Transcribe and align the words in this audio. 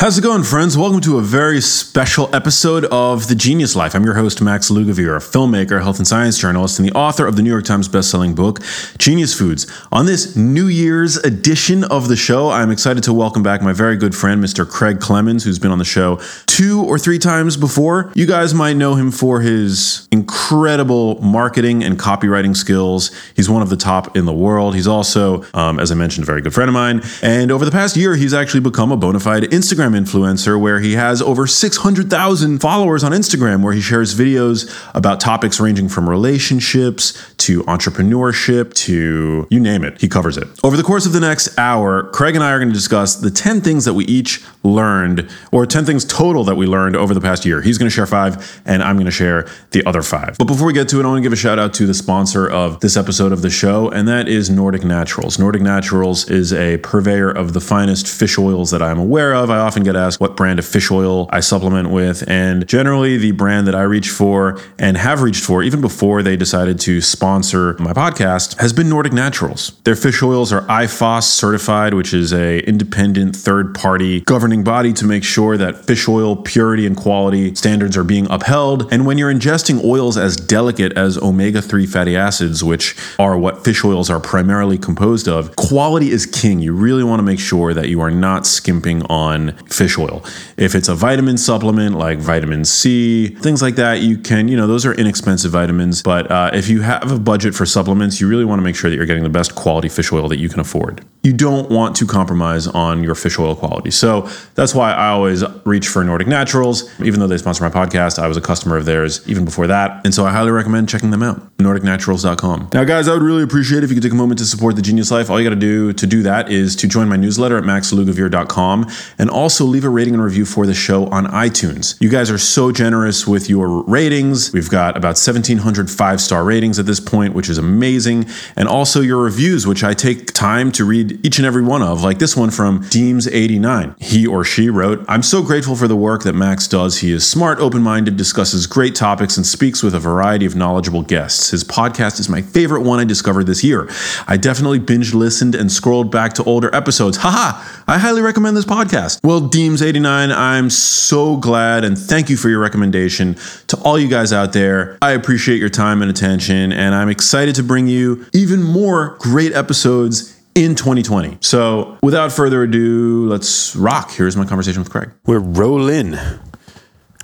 How's 0.00 0.16
it 0.16 0.22
going, 0.22 0.44
friends? 0.44 0.78
Welcome 0.78 1.00
to 1.00 1.18
a 1.18 1.22
very 1.22 1.60
special 1.60 2.32
episode 2.32 2.84
of 2.84 3.26
The 3.26 3.34
Genius 3.34 3.74
Life. 3.74 3.96
I'm 3.96 4.04
your 4.04 4.14
host, 4.14 4.40
Max 4.40 4.70
Lugavere, 4.70 5.16
a 5.16 5.18
filmmaker, 5.18 5.82
health 5.82 5.98
and 5.98 6.06
science 6.06 6.38
journalist, 6.38 6.78
and 6.78 6.88
the 6.88 6.92
author 6.92 7.26
of 7.26 7.34
the 7.34 7.42
New 7.42 7.50
York 7.50 7.64
Times 7.64 7.88
bestselling 7.88 8.36
book, 8.36 8.60
Genius 8.98 9.36
Foods. 9.36 9.66
On 9.90 10.06
this 10.06 10.36
New 10.36 10.68
Year's 10.68 11.16
edition 11.16 11.82
of 11.82 12.06
the 12.06 12.14
show, 12.14 12.48
I'm 12.48 12.70
excited 12.70 13.02
to 13.02 13.12
welcome 13.12 13.42
back 13.42 13.60
my 13.60 13.72
very 13.72 13.96
good 13.96 14.14
friend, 14.14 14.42
Mr. 14.42 14.64
Craig 14.64 15.00
Clemens, 15.00 15.42
who's 15.42 15.58
been 15.58 15.72
on 15.72 15.78
the 15.78 15.84
show 15.84 16.20
two 16.46 16.84
or 16.84 16.96
three 16.96 17.18
times 17.18 17.56
before. 17.56 18.12
You 18.14 18.26
guys 18.26 18.54
might 18.54 18.74
know 18.74 18.94
him 18.94 19.10
for 19.10 19.40
his 19.40 20.06
incredible 20.12 21.20
marketing 21.20 21.82
and 21.82 21.98
copywriting 21.98 22.56
skills. 22.56 23.10
He's 23.34 23.50
one 23.50 23.62
of 23.62 23.68
the 23.68 23.76
top 23.76 24.16
in 24.16 24.26
the 24.26 24.32
world. 24.32 24.76
He's 24.76 24.86
also, 24.86 25.44
um, 25.54 25.80
as 25.80 25.90
I 25.90 25.96
mentioned, 25.96 26.22
a 26.22 26.26
very 26.26 26.40
good 26.40 26.54
friend 26.54 26.68
of 26.68 26.74
mine. 26.74 27.02
And 27.20 27.50
over 27.50 27.64
the 27.64 27.72
past 27.72 27.96
year, 27.96 28.14
he's 28.14 28.32
actually 28.32 28.60
become 28.60 28.92
a 28.92 28.96
bona 28.96 29.18
fide 29.18 29.42
Instagram 29.42 29.87
influencer 29.92 30.60
where 30.60 30.80
he 30.80 30.94
has 30.94 31.22
over 31.22 31.46
600,000 31.46 32.58
followers 32.58 33.04
on 33.04 33.12
Instagram, 33.12 33.62
where 33.62 33.72
he 33.72 33.80
shares 33.80 34.14
videos 34.14 34.68
about 34.94 35.20
topics 35.20 35.60
ranging 35.60 35.88
from 35.88 36.08
relationships 36.08 37.34
to 37.38 37.62
entrepreneurship 37.64 38.74
to 38.74 39.46
you 39.50 39.60
name 39.60 39.84
it. 39.84 40.00
He 40.00 40.08
covers 40.08 40.36
it. 40.36 40.48
Over 40.62 40.76
the 40.76 40.82
course 40.82 41.06
of 41.06 41.12
the 41.12 41.20
next 41.20 41.56
hour, 41.58 42.04
Craig 42.10 42.34
and 42.34 42.44
I 42.44 42.50
are 42.52 42.58
going 42.58 42.68
to 42.68 42.74
discuss 42.74 43.16
the 43.16 43.30
10 43.30 43.60
things 43.60 43.84
that 43.84 43.94
we 43.94 44.04
each 44.06 44.42
learned, 44.62 45.28
or 45.52 45.66
10 45.66 45.84
things 45.84 46.04
total 46.04 46.44
that 46.44 46.56
we 46.56 46.66
learned 46.66 46.96
over 46.96 47.14
the 47.14 47.20
past 47.20 47.44
year. 47.44 47.62
He's 47.62 47.78
going 47.78 47.88
to 47.88 47.94
share 47.94 48.06
five, 48.06 48.60
and 48.64 48.82
I'm 48.82 48.96
going 48.96 49.06
to 49.06 49.10
share 49.10 49.48
the 49.70 49.84
other 49.86 50.02
five. 50.02 50.36
But 50.38 50.46
before 50.46 50.66
we 50.66 50.72
get 50.72 50.88
to 50.90 51.00
it, 51.00 51.04
I 51.04 51.08
want 51.08 51.18
to 51.18 51.22
give 51.22 51.32
a 51.32 51.36
shout 51.36 51.58
out 51.58 51.74
to 51.74 51.86
the 51.86 51.94
sponsor 51.94 52.48
of 52.48 52.80
this 52.80 52.96
episode 52.96 53.32
of 53.32 53.42
the 53.42 53.50
show, 53.50 53.90
and 53.90 54.08
that 54.08 54.28
is 54.28 54.50
Nordic 54.50 54.84
Naturals. 54.84 55.38
Nordic 55.38 55.62
Naturals 55.62 56.28
is 56.28 56.52
a 56.52 56.78
purveyor 56.78 57.30
of 57.30 57.52
the 57.52 57.60
finest 57.60 58.08
fish 58.08 58.38
oils 58.38 58.70
that 58.70 58.82
I'm 58.82 58.98
aware 58.98 59.34
of. 59.34 59.50
I 59.50 59.58
often 59.58 59.77
often 59.78 59.84
get 59.84 59.96
asked 59.96 60.20
what 60.20 60.36
brand 60.36 60.58
of 60.58 60.66
fish 60.66 60.90
oil 60.90 61.28
I 61.30 61.40
supplement 61.40 61.90
with. 61.90 62.28
And 62.28 62.66
generally, 62.66 63.16
the 63.16 63.30
brand 63.32 63.66
that 63.68 63.74
I 63.74 63.82
reach 63.82 64.10
for 64.10 64.58
and 64.78 64.96
have 64.96 65.22
reached 65.22 65.44
for, 65.44 65.62
even 65.62 65.80
before 65.80 66.22
they 66.22 66.36
decided 66.36 66.80
to 66.80 67.00
sponsor 67.00 67.76
my 67.78 67.92
podcast, 67.92 68.58
has 68.60 68.72
been 68.72 68.88
Nordic 68.88 69.12
Naturals. 69.12 69.72
Their 69.84 69.94
fish 69.94 70.22
oils 70.22 70.52
are 70.52 70.62
IFOS 70.62 71.24
certified, 71.24 71.94
which 71.94 72.12
is 72.12 72.32
a 72.32 72.58
independent 72.60 73.36
third 73.36 73.74
party 73.74 74.22
governing 74.22 74.64
body 74.64 74.92
to 74.94 75.04
make 75.04 75.22
sure 75.22 75.56
that 75.56 75.86
fish 75.86 76.08
oil 76.08 76.34
purity 76.34 76.84
and 76.84 76.96
quality 76.96 77.54
standards 77.54 77.96
are 77.96 78.04
being 78.04 78.26
upheld. 78.30 78.92
And 78.92 79.06
when 79.06 79.16
you're 79.16 79.32
ingesting 79.32 79.84
oils 79.84 80.16
as 80.16 80.36
delicate 80.36 80.92
as 80.98 81.16
omega 81.18 81.62
3 81.62 81.86
fatty 81.86 82.16
acids, 82.16 82.64
which 82.64 82.96
are 83.18 83.38
what 83.38 83.64
fish 83.64 83.84
oils 83.84 84.10
are 84.10 84.20
primarily 84.20 84.76
composed 84.76 85.28
of, 85.28 85.54
quality 85.54 86.10
is 86.10 86.26
king. 86.26 86.58
You 86.58 86.72
really 86.72 87.04
want 87.04 87.20
to 87.20 87.24
make 87.24 87.38
sure 87.38 87.72
that 87.74 87.88
you 87.88 88.00
are 88.00 88.10
not 88.10 88.46
skimping 88.46 89.02
on 89.04 89.54
fish 89.68 89.98
oil. 89.98 90.24
If 90.56 90.74
it's 90.74 90.88
a 90.88 90.94
vitamin 90.94 91.38
supplement 91.38 91.96
like 91.96 92.18
vitamin 92.18 92.64
C, 92.64 93.28
things 93.28 93.62
like 93.62 93.76
that, 93.76 94.00
you 94.00 94.18
can, 94.18 94.48
you 94.48 94.56
know, 94.56 94.66
those 94.66 94.86
are 94.86 94.94
inexpensive 94.94 95.52
vitamins. 95.52 96.02
But 96.02 96.30
uh, 96.30 96.50
if 96.52 96.68
you 96.68 96.82
have 96.82 97.10
a 97.12 97.18
budget 97.18 97.54
for 97.54 97.66
supplements, 97.66 98.20
you 98.20 98.28
really 98.28 98.44
want 98.44 98.58
to 98.58 98.64
make 98.64 98.76
sure 98.76 98.90
that 98.90 98.96
you're 98.96 99.06
getting 99.06 99.24
the 99.24 99.28
best 99.28 99.54
quality 99.54 99.88
fish 99.88 100.12
oil 100.12 100.28
that 100.28 100.38
you 100.38 100.48
can 100.48 100.60
afford. 100.60 101.04
You 101.22 101.32
don't 101.32 101.70
want 101.70 101.96
to 101.96 102.06
compromise 102.06 102.66
on 102.66 103.02
your 103.02 103.14
fish 103.14 103.38
oil 103.38 103.54
quality. 103.54 103.90
So 103.90 104.28
that's 104.54 104.74
why 104.74 104.92
I 104.92 105.08
always 105.08 105.44
reach 105.66 105.88
for 105.88 106.02
Nordic 106.04 106.28
Naturals. 106.28 106.88
Even 107.00 107.20
though 107.20 107.26
they 107.26 107.38
sponsor 107.38 107.68
my 107.68 107.70
podcast, 107.70 108.18
I 108.18 108.28
was 108.28 108.36
a 108.36 108.40
customer 108.40 108.76
of 108.76 108.84
theirs 108.84 109.28
even 109.28 109.44
before 109.44 109.66
that. 109.66 110.04
And 110.04 110.14
so 110.14 110.24
I 110.24 110.30
highly 110.30 110.50
recommend 110.50 110.88
checking 110.88 111.10
them 111.10 111.22
out. 111.22 111.56
NordicNaturals.com. 111.58 112.70
Now, 112.72 112.84
guys, 112.84 113.08
I 113.08 113.12
would 113.12 113.22
really 113.22 113.42
appreciate 113.42 113.84
if 113.84 113.90
you 113.90 113.96
could 113.96 114.02
take 114.02 114.12
a 114.12 114.16
moment 114.16 114.38
to 114.38 114.46
support 114.46 114.76
the 114.76 114.82
Genius 114.82 115.10
Life. 115.10 115.28
All 115.28 115.40
you 115.40 115.48
got 115.48 115.54
to 115.54 115.60
do 115.60 115.92
to 115.92 116.06
do 116.06 116.22
that 116.22 116.50
is 116.50 116.76
to 116.76 116.88
join 116.88 117.08
my 117.08 117.16
newsletter 117.16 117.58
at 117.58 117.64
maxlugavere.com 117.64 118.86
and 119.18 119.28
also 119.28 119.57
also 119.58 119.72
leave 119.72 119.84
a 119.84 119.88
rating 119.88 120.14
and 120.14 120.22
review 120.22 120.44
for 120.44 120.66
the 120.66 120.74
show 120.74 121.06
on 121.06 121.26
iTunes. 121.26 122.00
You 122.00 122.08
guys 122.08 122.30
are 122.30 122.38
so 122.38 122.70
generous 122.70 123.26
with 123.26 123.50
your 123.50 123.82
ratings. 123.82 124.52
We've 124.52 124.70
got 124.70 124.96
about 124.96 125.18
1,700 125.18 125.90
five 125.90 126.20
star 126.20 126.44
ratings 126.44 126.78
at 126.78 126.86
this 126.86 127.00
point, 127.00 127.34
which 127.34 127.48
is 127.48 127.58
amazing. 127.58 128.26
And 128.54 128.68
also 128.68 129.00
your 129.00 129.20
reviews, 129.20 129.66
which 129.66 129.82
I 129.82 129.94
take 129.94 130.32
time 130.32 130.70
to 130.72 130.84
read 130.84 131.26
each 131.26 131.38
and 131.38 131.46
every 131.46 131.64
one 131.64 131.82
of, 131.82 132.04
like 132.04 132.20
this 132.20 132.36
one 132.36 132.50
from 132.50 132.84
Deems89. 132.84 134.00
He 134.00 134.28
or 134.28 134.44
she 134.44 134.70
wrote, 134.70 135.04
I'm 135.08 135.24
so 135.24 135.42
grateful 135.42 135.74
for 135.74 135.88
the 135.88 135.96
work 135.96 136.22
that 136.22 136.34
Max 136.34 136.68
does. 136.68 136.98
He 136.98 137.10
is 137.10 137.26
smart, 137.26 137.58
open 137.58 137.82
minded, 137.82 138.16
discusses 138.16 138.68
great 138.68 138.94
topics, 138.94 139.36
and 139.36 139.44
speaks 139.44 139.82
with 139.82 139.92
a 139.92 139.98
variety 139.98 140.46
of 140.46 140.54
knowledgeable 140.54 141.02
guests. 141.02 141.50
His 141.50 141.64
podcast 141.64 142.20
is 142.20 142.28
my 142.28 142.42
favorite 142.42 142.82
one 142.82 143.00
I 143.00 143.04
discovered 143.04 143.48
this 143.48 143.64
year. 143.64 143.90
I 144.28 144.36
definitely 144.36 144.78
binge 144.78 145.14
listened 145.14 145.56
and 145.56 145.72
scrolled 145.72 146.12
back 146.12 146.34
to 146.34 146.44
older 146.44 146.72
episodes. 146.72 147.16
Haha, 147.16 147.60
I 147.88 147.98
highly 147.98 148.22
recommend 148.22 148.56
this 148.56 148.64
podcast. 148.64 149.18
Well, 149.24 149.47
Deems89, 149.50 150.34
I'm 150.34 150.68
so 150.68 151.36
glad 151.36 151.84
and 151.84 151.96
thank 151.96 152.28
you 152.28 152.36
for 152.36 152.48
your 152.48 152.60
recommendation 152.60 153.36
to 153.68 153.78
all 153.78 153.98
you 153.98 154.08
guys 154.08 154.32
out 154.32 154.52
there. 154.52 154.98
I 155.00 155.12
appreciate 155.12 155.58
your 155.58 155.70
time 155.70 156.02
and 156.02 156.10
attention, 156.10 156.72
and 156.72 156.94
I'm 156.94 157.08
excited 157.08 157.54
to 157.56 157.62
bring 157.62 157.86
you 157.86 158.26
even 158.34 158.62
more 158.62 159.16
great 159.20 159.52
episodes 159.54 160.38
in 160.54 160.74
2020. 160.74 161.38
So, 161.40 161.96
without 162.02 162.32
further 162.32 162.62
ado, 162.62 163.26
let's 163.28 163.74
rock. 163.74 164.10
Here's 164.10 164.36
my 164.36 164.44
conversation 164.44 164.82
with 164.82 164.90
Craig. 164.90 165.10
We're 165.24 165.38
rolling. 165.38 166.16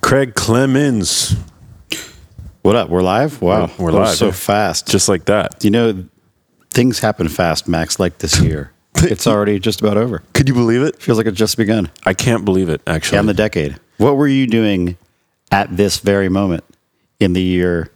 Craig 0.01 0.35
Clemens. 0.35 1.35
What 2.61 2.75
up? 2.75 2.89
We're 2.89 3.01
live? 3.01 3.41
Wow. 3.41 3.69
We're, 3.77 3.85
we're 3.85 3.91
live. 3.91 4.15
So 4.15 4.31
fast. 4.31 4.87
Just 4.87 5.07
like 5.07 5.25
that. 5.25 5.63
You 5.63 5.69
know, 5.69 6.05
things 6.71 6.99
happen 6.99 7.29
fast, 7.29 7.67
Max, 7.67 7.99
like 7.99 8.17
this 8.19 8.39
year. 8.41 8.71
it's 9.11 9.27
already 9.27 9.59
just 9.59 9.81
about 9.81 9.97
over. 9.97 10.23
Could 10.33 10.47
you 10.47 10.53
believe 10.55 10.81
it? 10.81 11.01
Feels 11.01 11.17
like 11.17 11.27
it's 11.27 11.37
just 11.37 11.57
begun. 11.57 11.91
I 12.05 12.13
can't 12.13 12.45
believe 12.45 12.69
it, 12.69 12.81
actually. 12.87 13.19
And 13.19 13.29
the 13.29 13.33
decade. 13.33 13.79
What 13.97 14.17
were 14.17 14.27
you 14.27 14.47
doing 14.47 14.97
at 15.51 15.75
this 15.75 15.99
very 15.99 16.29
moment 16.29 16.63
in 17.19 17.33
the 17.33 17.41
year 17.41 17.91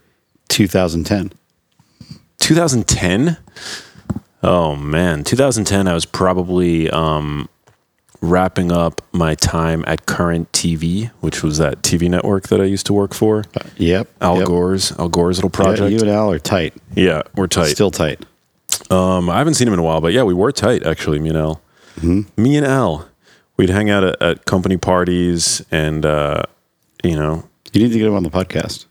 2010? 0.49 1.33
2010? 2.39 3.37
Oh, 4.41 4.75
man. 4.75 5.23
2010, 5.23 5.87
I 5.87 5.93
was 5.93 6.05
probably 6.05 6.89
um, 6.89 7.49
wrapping 8.21 8.71
up 8.71 9.01
my 9.11 9.35
time 9.35 9.83
at 9.87 10.05
Current 10.05 10.51
TV, 10.51 11.11
which 11.19 11.43
was 11.43 11.57
that 11.57 11.81
TV 11.81 12.09
network 12.09 12.47
that 12.47 12.61
I 12.61 12.65
used 12.65 12.85
to 12.87 12.93
work 12.93 13.13
for. 13.13 13.43
Uh, 13.55 13.67
yep. 13.77 14.07
Al 14.21 14.37
yep. 14.37 14.47
Gore's, 14.47 14.91
Al 14.93 15.09
Gore's 15.09 15.37
little 15.37 15.49
project. 15.49 15.91
Yeah, 15.91 15.97
you 15.97 15.99
and 15.99 16.09
Al 16.09 16.31
are 16.31 16.39
tight. 16.39 16.73
Yeah, 16.95 17.23
we're 17.35 17.47
tight. 17.47 17.67
Still 17.69 17.91
tight. 17.91 18.25
Um, 18.89 19.29
I 19.29 19.37
haven't 19.37 19.55
seen 19.55 19.67
him 19.67 19.73
in 19.73 19.79
a 19.79 19.83
while, 19.83 20.01
but 20.01 20.13
yeah, 20.13 20.23
we 20.23 20.33
were 20.33 20.51
tight 20.51 20.85
actually. 20.85 21.19
Me 21.19 21.29
and 21.29 21.37
Al. 21.37 21.61
Mm-hmm. 21.97 22.41
Me 22.41 22.57
and 22.57 22.65
Al. 22.65 23.07
We'd 23.57 23.69
hang 23.69 23.89
out 23.89 24.03
at, 24.03 24.21
at 24.21 24.45
company 24.45 24.77
parties, 24.77 25.65
and 25.69 26.05
uh, 26.05 26.43
you 27.03 27.15
know, 27.15 27.47
you 27.73 27.83
need 27.83 27.91
to 27.91 27.99
get 27.99 28.07
him 28.07 28.15
on 28.15 28.23
the 28.23 28.29
podcast. 28.29 28.85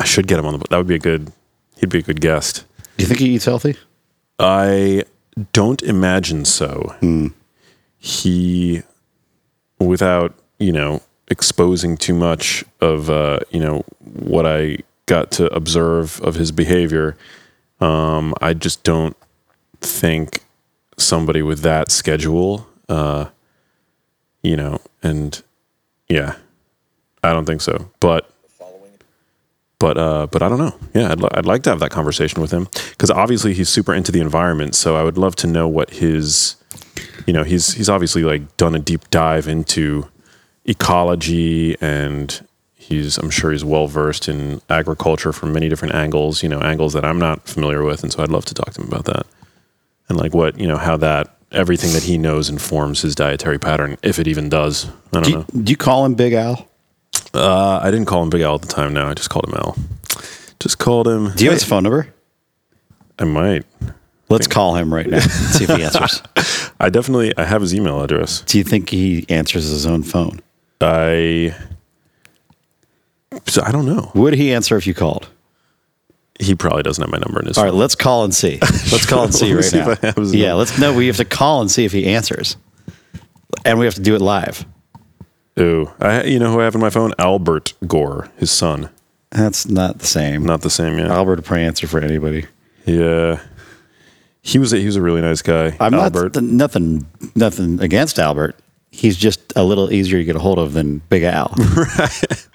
I 0.00 0.04
should 0.04 0.26
get 0.26 0.38
him 0.38 0.46
on 0.46 0.58
the. 0.58 0.64
That 0.68 0.78
would 0.78 0.88
be 0.88 0.96
a 0.96 0.98
good. 0.98 1.32
He'd 1.76 1.90
be 1.90 2.00
a 2.00 2.02
good 2.02 2.20
guest. 2.20 2.64
Do 2.96 3.04
you 3.04 3.06
think 3.06 3.20
he 3.20 3.30
eats 3.30 3.44
healthy? 3.44 3.76
I 4.38 5.04
don't 5.52 5.80
imagine 5.82 6.44
so. 6.44 6.94
Hmm. 7.00 7.28
He, 7.98 8.82
without 9.78 10.34
you 10.60 10.72
know, 10.72 11.02
exposing 11.28 11.96
too 11.96 12.14
much 12.14 12.64
of 12.80 13.10
uh, 13.10 13.40
you 13.50 13.58
know 13.58 13.84
what 14.00 14.46
I 14.46 14.78
got 15.06 15.32
to 15.32 15.52
observe 15.52 16.20
of 16.20 16.36
his 16.36 16.52
behavior, 16.52 17.16
um, 17.80 18.34
I 18.40 18.54
just 18.54 18.82
don't 18.84 19.16
think 19.80 20.42
somebody 20.96 21.42
with 21.42 21.60
that 21.60 21.90
schedule, 21.90 22.68
uh, 22.88 23.26
you 24.42 24.56
know, 24.56 24.80
and 25.02 25.42
yeah, 26.08 26.36
I 27.22 27.32
don't 27.32 27.46
think 27.46 27.60
so. 27.60 27.90
But 28.00 28.30
but 29.78 29.96
uh, 29.96 30.26
but 30.26 30.42
I 30.42 30.48
don't 30.48 30.58
know. 30.58 30.74
Yeah, 30.94 31.12
I'd, 31.12 31.24
I'd 31.38 31.46
like 31.46 31.62
to 31.64 31.70
have 31.70 31.80
that 31.80 31.90
conversation 31.90 32.42
with 32.42 32.50
him 32.50 32.68
because 32.90 33.10
obviously 33.10 33.54
he's 33.54 33.68
super 33.68 33.94
into 33.94 34.12
the 34.12 34.20
environment. 34.20 34.74
So 34.74 34.94
I 34.94 35.02
would 35.02 35.16
love 35.18 35.34
to 35.36 35.46
know 35.46 35.66
what 35.66 35.90
his, 35.90 36.56
you 37.26 37.32
know, 37.32 37.44
he's 37.44 37.72
he's 37.72 37.88
obviously 37.88 38.22
like 38.22 38.56
done 38.58 38.74
a 38.74 38.78
deep 38.78 39.08
dive 39.10 39.48
into 39.48 40.06
ecology 40.66 41.76
and 41.80 42.46
he's 42.80 43.18
I'm 43.18 43.30
sure 43.30 43.52
he's 43.52 43.64
well 43.64 43.86
versed 43.86 44.28
in 44.28 44.60
agriculture 44.70 45.32
from 45.32 45.52
many 45.52 45.68
different 45.68 45.94
angles, 45.94 46.42
you 46.42 46.48
know, 46.48 46.60
angles 46.60 46.92
that 46.94 47.04
I'm 47.04 47.18
not 47.18 47.46
familiar 47.46 47.84
with, 47.84 48.02
and 48.02 48.12
so 48.12 48.22
I'd 48.22 48.30
love 48.30 48.44
to 48.46 48.54
talk 48.54 48.72
to 48.72 48.80
him 48.80 48.88
about 48.88 49.04
that. 49.04 49.26
And 50.08 50.18
like 50.18 50.34
what, 50.34 50.58
you 50.58 50.66
know, 50.66 50.76
how 50.76 50.96
that 50.96 51.36
everything 51.52 51.92
that 51.92 52.02
he 52.02 52.18
knows 52.18 52.48
informs 52.48 53.02
his 53.02 53.14
dietary 53.14 53.58
pattern, 53.58 53.96
if 54.02 54.18
it 54.18 54.26
even 54.26 54.48
does. 54.48 54.86
I 54.86 54.90
don't 55.12 55.22
do 55.22 55.30
you, 55.30 55.36
know. 55.36 55.46
Do 55.62 55.70
you 55.70 55.76
call 55.76 56.04
him 56.04 56.14
Big 56.14 56.32
Al? 56.32 56.66
Uh, 57.34 57.80
I 57.82 57.90
didn't 57.90 58.06
call 58.06 58.22
him 58.22 58.30
Big 58.30 58.40
Al 58.40 58.56
at 58.56 58.62
the 58.62 58.68
time. 58.68 58.92
No, 58.94 59.06
I 59.08 59.14
just 59.14 59.30
called 59.30 59.46
him 59.46 59.54
Al. 59.54 59.76
Just 60.58 60.78
called 60.78 61.06
him. 61.06 61.32
Do 61.36 61.44
you 61.44 61.50
have 61.50 61.60
his 61.60 61.68
phone 61.68 61.84
number? 61.84 62.12
I 63.18 63.24
might. 63.24 63.64
Let's 64.28 64.46
call 64.46 64.76
him 64.76 64.92
right 64.94 65.06
now. 65.06 65.18
and 65.18 65.30
see 65.30 65.64
if 65.64 65.70
he 65.70 65.82
answers. 65.82 66.22
I 66.78 66.88
definitely 66.88 67.36
I 67.36 67.44
have 67.44 67.62
his 67.62 67.74
email 67.74 68.02
address. 68.02 68.42
Do 68.42 68.58
you 68.58 68.64
think 68.64 68.90
he 68.90 69.26
answers 69.28 69.68
his 69.68 69.86
own 69.86 70.02
phone? 70.02 70.40
I 70.80 71.54
so 73.46 73.62
I 73.64 73.72
don't 73.72 73.86
know. 73.86 74.10
Would 74.14 74.34
he 74.34 74.52
answer 74.52 74.76
if 74.76 74.86
you 74.86 74.94
called? 74.94 75.28
He 76.38 76.54
probably 76.54 76.82
doesn't 76.82 77.02
have 77.02 77.10
my 77.12 77.18
number 77.18 77.40
in 77.40 77.46
his 77.46 77.58
All 77.58 77.64
phone. 77.64 77.72
right, 77.72 77.78
let's 77.78 77.94
call 77.94 78.24
and 78.24 78.34
see. 78.34 78.58
Let's 78.62 79.04
call 79.06 79.24
and 79.24 79.34
see 79.40 79.52
right 79.52 79.62
see 79.64 79.76
now. 79.78 79.90
if 79.90 80.02
I 80.04 80.06
have 80.06 80.16
his 80.16 80.34
yeah, 80.34 80.48
number. 80.48 80.58
let's 80.60 80.78
no. 80.78 80.94
We 80.94 81.06
have 81.08 81.18
to 81.18 81.24
call 81.24 81.60
and 81.60 81.70
see 81.70 81.84
if 81.84 81.92
he 81.92 82.06
answers, 82.06 82.56
and 83.64 83.78
we 83.78 83.84
have 83.84 83.94
to 83.96 84.00
do 84.00 84.14
it 84.14 84.20
live. 84.22 84.64
Ooh, 85.58 85.90
I, 86.00 86.24
you 86.24 86.38
know 86.38 86.50
who 86.52 86.60
I 86.60 86.64
have 86.64 86.74
in 86.74 86.80
my 86.80 86.88
phone? 86.90 87.12
Albert 87.18 87.74
Gore, 87.86 88.30
his 88.38 88.50
son. 88.50 88.88
That's 89.30 89.68
not 89.68 89.98
the 89.98 90.06
same. 90.06 90.44
Not 90.44 90.62
the 90.62 90.70
same, 90.70 90.98
yeah. 90.98 91.12
Albert 91.12 91.36
would 91.36 91.44
probably 91.44 91.64
answer 91.64 91.86
for 91.86 92.00
anybody. 92.00 92.46
Yeah, 92.86 93.40
he 94.40 94.58
was 94.58 94.72
a, 94.72 94.78
he 94.78 94.86
was 94.86 94.96
a 94.96 95.02
really 95.02 95.20
nice 95.20 95.42
guy. 95.42 95.76
I'm 95.78 95.92
Albert. 95.92 96.36
not 96.36 96.42
nothing 96.44 97.06
nothing 97.36 97.80
against 97.82 98.18
Albert. 98.18 98.56
He's 98.90 99.16
just 99.18 99.52
a 99.56 99.62
little 99.62 99.92
easier 99.92 100.18
to 100.18 100.24
get 100.24 100.36
a 100.36 100.40
hold 100.40 100.58
of 100.58 100.72
than 100.72 100.98
Big 101.10 101.22
Al. 101.24 101.54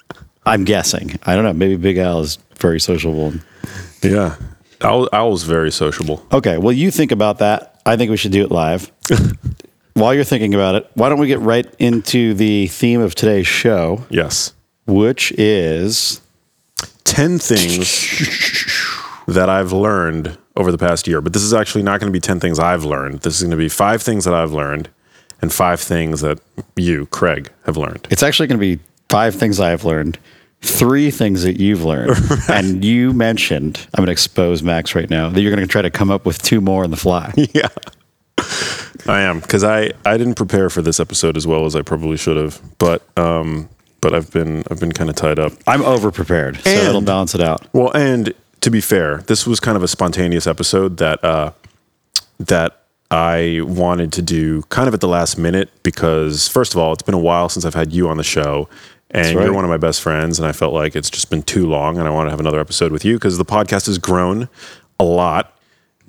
I'm 0.45 0.63
guessing. 0.63 1.19
I 1.23 1.35
don't 1.35 1.43
know. 1.43 1.53
Maybe 1.53 1.75
Big 1.75 1.97
Al 1.97 2.21
is 2.21 2.37
very 2.57 2.79
sociable. 2.79 3.33
yeah, 4.03 4.35
Al, 4.81 5.09
Al's 5.13 5.43
very 5.43 5.71
sociable. 5.71 6.25
Okay, 6.31 6.57
well, 6.57 6.71
you 6.71 6.91
think 6.91 7.11
about 7.11 7.39
that. 7.39 7.81
I 7.85 7.97
think 7.97 8.11
we 8.11 8.17
should 8.17 8.31
do 8.31 8.43
it 8.43 8.51
live. 8.51 8.91
While 9.93 10.13
you're 10.13 10.23
thinking 10.25 10.53
about 10.53 10.75
it, 10.75 10.89
why 10.95 11.07
don't 11.09 11.19
we 11.19 11.27
get 11.27 11.39
right 11.39 11.65
into 11.79 12.33
the 12.33 12.67
theme 12.67 12.99
of 12.99 13.15
today's 13.15 13.47
show, 13.47 14.05
Yes, 14.09 14.53
which 14.85 15.31
is 15.37 16.19
ten 17.05 17.39
things 17.39 17.87
that 19.27 19.49
I've 19.49 19.71
learned 19.71 20.37
over 20.57 20.71
the 20.71 20.77
past 20.77 21.07
year. 21.07 21.21
But 21.21 21.31
this 21.33 21.43
is 21.43 21.53
actually 21.53 21.83
not 21.83 21.99
going 22.01 22.11
to 22.11 22.15
be 22.15 22.19
ten 22.19 22.39
things 22.41 22.59
I've 22.59 22.83
learned. 22.83 23.21
This 23.21 23.35
is 23.37 23.41
going 23.43 23.51
to 23.51 23.57
be 23.57 23.69
five 23.69 24.01
things 24.01 24.25
that 24.25 24.33
I've 24.33 24.51
learned, 24.51 24.89
and 25.41 25.51
five 25.53 25.79
things 25.79 26.21
that 26.21 26.39
you, 26.75 27.05
Craig, 27.07 27.49
have 27.65 27.77
learned. 27.77 28.07
it's 28.11 28.23
actually 28.23 28.47
going 28.47 28.59
to 28.59 28.77
be 28.77 28.83
five 29.09 29.33
things 29.35 29.59
I've 29.61 29.85
learned, 29.85 30.17
three 30.61 31.11
things 31.11 31.43
that 31.43 31.59
you've 31.59 31.83
learned, 31.83 32.17
and 32.49 32.83
you 32.83 33.13
mentioned. 33.13 33.87
I'm 33.93 34.01
going 34.01 34.07
to 34.07 34.11
expose 34.11 34.63
Max 34.63 34.95
right 34.95 35.09
now 35.09 35.29
that 35.29 35.41
you're 35.41 35.53
going 35.53 35.65
to 35.65 35.71
try 35.71 35.81
to 35.81 35.91
come 35.91 36.11
up 36.11 36.25
with 36.25 36.41
two 36.41 36.61
more 36.61 36.83
on 36.83 36.91
the 36.91 36.97
fly. 36.97 37.33
yeah. 37.53 37.67
I 39.07 39.21
am 39.21 39.39
because 39.39 39.63
I, 39.63 39.91
I 40.03 40.17
didn't 40.17 40.35
prepare 40.35 40.69
for 40.69 40.81
this 40.81 40.99
episode 40.99 41.37
as 41.37 41.45
well 41.45 41.65
as 41.65 41.75
I 41.75 41.83
probably 41.83 42.17
should 42.17 42.37
have, 42.37 42.59
but 42.79 43.03
um 43.17 43.69
but 44.05 44.13
I've 44.13 44.31
been 44.31 44.63
I've 44.69 44.79
been 44.79 44.91
kind 44.91 45.09
of 45.09 45.15
tied 45.15 45.39
up. 45.39 45.53
I'm 45.65 45.81
over 45.83 46.11
prepared, 46.11 46.57
so 46.57 46.69
it'll 46.69 47.01
balance 47.01 47.33
it 47.33 47.41
out. 47.41 47.67
Well, 47.73 47.91
and 47.95 48.33
to 48.61 48.69
be 48.69 48.79
fair, 48.79 49.17
this 49.27 49.47
was 49.47 49.59
kind 49.59 49.75
of 49.75 49.81
a 49.81 49.87
spontaneous 49.87 50.45
episode 50.45 50.97
that 50.97 51.23
uh, 51.23 51.51
that 52.39 52.83
I 53.09 53.61
wanted 53.63 54.13
to 54.13 54.21
do 54.21 54.61
kind 54.63 54.87
of 54.87 54.93
at 54.93 55.01
the 55.01 55.07
last 55.07 55.39
minute 55.39 55.69
because 55.81 56.47
first 56.47 56.75
of 56.75 56.79
all, 56.79 56.93
it's 56.93 57.01
been 57.01 57.15
a 57.15 57.19
while 57.19 57.49
since 57.49 57.65
I've 57.65 57.73
had 57.73 57.93
you 57.93 58.07
on 58.07 58.17
the 58.17 58.23
show. 58.23 58.69
And 59.15 59.37
right. 59.37 59.45
you're 59.45 59.53
one 59.53 59.63
of 59.63 59.69
my 59.69 59.77
best 59.77 60.01
friends, 60.01 60.39
and 60.39 60.47
I 60.47 60.51
felt 60.51 60.73
like 60.73 60.93
it's 60.93 61.09
just 61.09 61.29
been 61.29 61.41
too 61.41 61.67
long, 61.67 61.97
and 61.97 62.05
I 62.05 62.11
want 62.11 62.27
to 62.27 62.31
have 62.31 62.41
another 62.41 62.59
episode 62.59 62.91
with 62.91 63.05
you 63.05 63.13
because 63.15 63.37
the 63.37 63.45
podcast 63.45 63.85
has 63.85 63.97
grown 63.97 64.49
a 64.99 65.05
lot, 65.05 65.57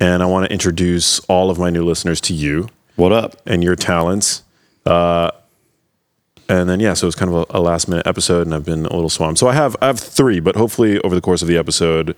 and 0.00 0.24
I 0.24 0.26
want 0.26 0.46
to 0.46 0.52
introduce 0.52 1.20
all 1.20 1.48
of 1.48 1.56
my 1.56 1.70
new 1.70 1.84
listeners 1.84 2.20
to 2.22 2.34
you 2.34 2.68
What 2.96 3.12
up? 3.12 3.40
and 3.46 3.62
your 3.62 3.76
talents. 3.76 4.42
Uh, 4.84 5.30
and 6.48 6.68
then 6.68 6.80
yeah, 6.80 6.94
so 6.94 7.06
it's 7.06 7.14
kind 7.14 7.32
of 7.32 7.46
a, 7.48 7.58
a 7.58 7.60
last 7.60 7.86
minute 7.88 8.08
episode, 8.08 8.44
and 8.44 8.52
I've 8.52 8.64
been 8.64 8.86
a 8.86 8.92
little 8.92 9.08
swamped. 9.08 9.38
So 9.38 9.46
I 9.46 9.54
have 9.54 9.76
I 9.80 9.86
have 9.86 10.00
three, 10.00 10.40
but 10.40 10.56
hopefully 10.56 10.98
over 11.02 11.14
the 11.14 11.20
course 11.20 11.42
of 11.42 11.48
the 11.48 11.56
episode, 11.56 12.16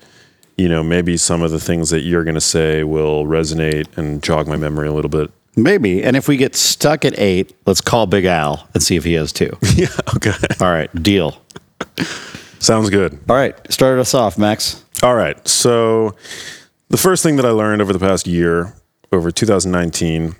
you 0.57 0.67
know, 0.67 0.81
maybe 0.81 1.17
some 1.17 1.43
of 1.43 1.51
the 1.51 1.59
things 1.59 1.91
that 1.91 2.01
you're 2.01 2.23
going 2.23 2.33
to 2.33 2.41
say 2.41 2.83
will 2.83 3.25
resonate 3.25 3.95
and 3.95 4.23
jog 4.23 4.47
my 4.47 4.57
memory 4.57 4.87
a 4.87 4.93
little 4.93 5.09
bit. 5.09 5.31
Maybe. 5.63 6.03
And 6.03 6.15
if 6.15 6.27
we 6.27 6.37
get 6.37 6.55
stuck 6.55 7.05
at 7.05 7.17
eight, 7.19 7.55
let's 7.65 7.81
call 7.81 8.05
Big 8.05 8.25
Al 8.25 8.67
and 8.73 8.81
see 8.81 8.95
if 8.95 9.03
he 9.03 9.13
has 9.13 9.31
two. 9.31 9.55
yeah. 9.75 9.87
Okay. 10.15 10.33
All 10.61 10.71
right, 10.71 10.91
deal. 11.01 11.41
Sounds 12.59 12.89
good. 12.89 13.19
All 13.29 13.35
right, 13.35 13.55
started 13.71 14.01
us 14.01 14.13
off, 14.13 14.37
Max. 14.37 14.83
All 15.01 15.15
right. 15.15 15.47
So 15.47 16.15
the 16.89 16.97
first 16.97 17.23
thing 17.23 17.37
that 17.37 17.45
I 17.45 17.51
learned 17.51 17.81
over 17.81 17.93
the 17.93 17.99
past 17.99 18.27
year, 18.27 18.73
over 19.11 19.31
2019, 19.31 20.35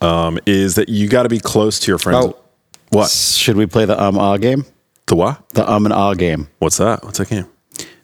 um, 0.00 0.38
is 0.46 0.74
that 0.74 0.88
you 0.88 1.08
got 1.08 1.24
to 1.24 1.28
be 1.28 1.38
close 1.38 1.78
to 1.80 1.90
your 1.90 1.98
friends. 1.98 2.26
Oh. 2.26 2.36
What? 2.90 3.10
Should 3.10 3.56
we 3.56 3.66
play 3.66 3.84
the 3.84 4.00
um 4.02 4.18
ah 4.18 4.36
game? 4.36 4.64
The 5.06 5.14
what? 5.14 5.48
The 5.50 5.70
um 5.70 5.86
and 5.86 5.92
ah 5.92 6.14
game. 6.14 6.48
What's 6.58 6.78
that? 6.78 7.04
What's 7.04 7.18
that 7.18 7.28
game? 7.28 7.46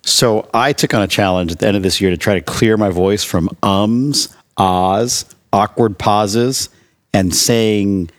So 0.02 0.49
I 0.55 0.73
took 0.73 0.94
on 0.94 1.02
a 1.02 1.08
challenge 1.08 1.50
at 1.50 1.58
the 1.58 1.67
end 1.67 1.76
of 1.76 1.82
this 1.82 2.00
year 2.00 2.11
to 2.11 2.17
try 2.17 2.34
to 2.34 2.40
clear 2.40 2.76
my 2.76 2.90
voice 2.90 3.25
from 3.25 3.50
ums, 3.64 4.28
ahs, 4.56 5.25
awkward 5.56 5.98
pauses, 5.98 6.68
and 7.12 7.34
saying 7.34 8.10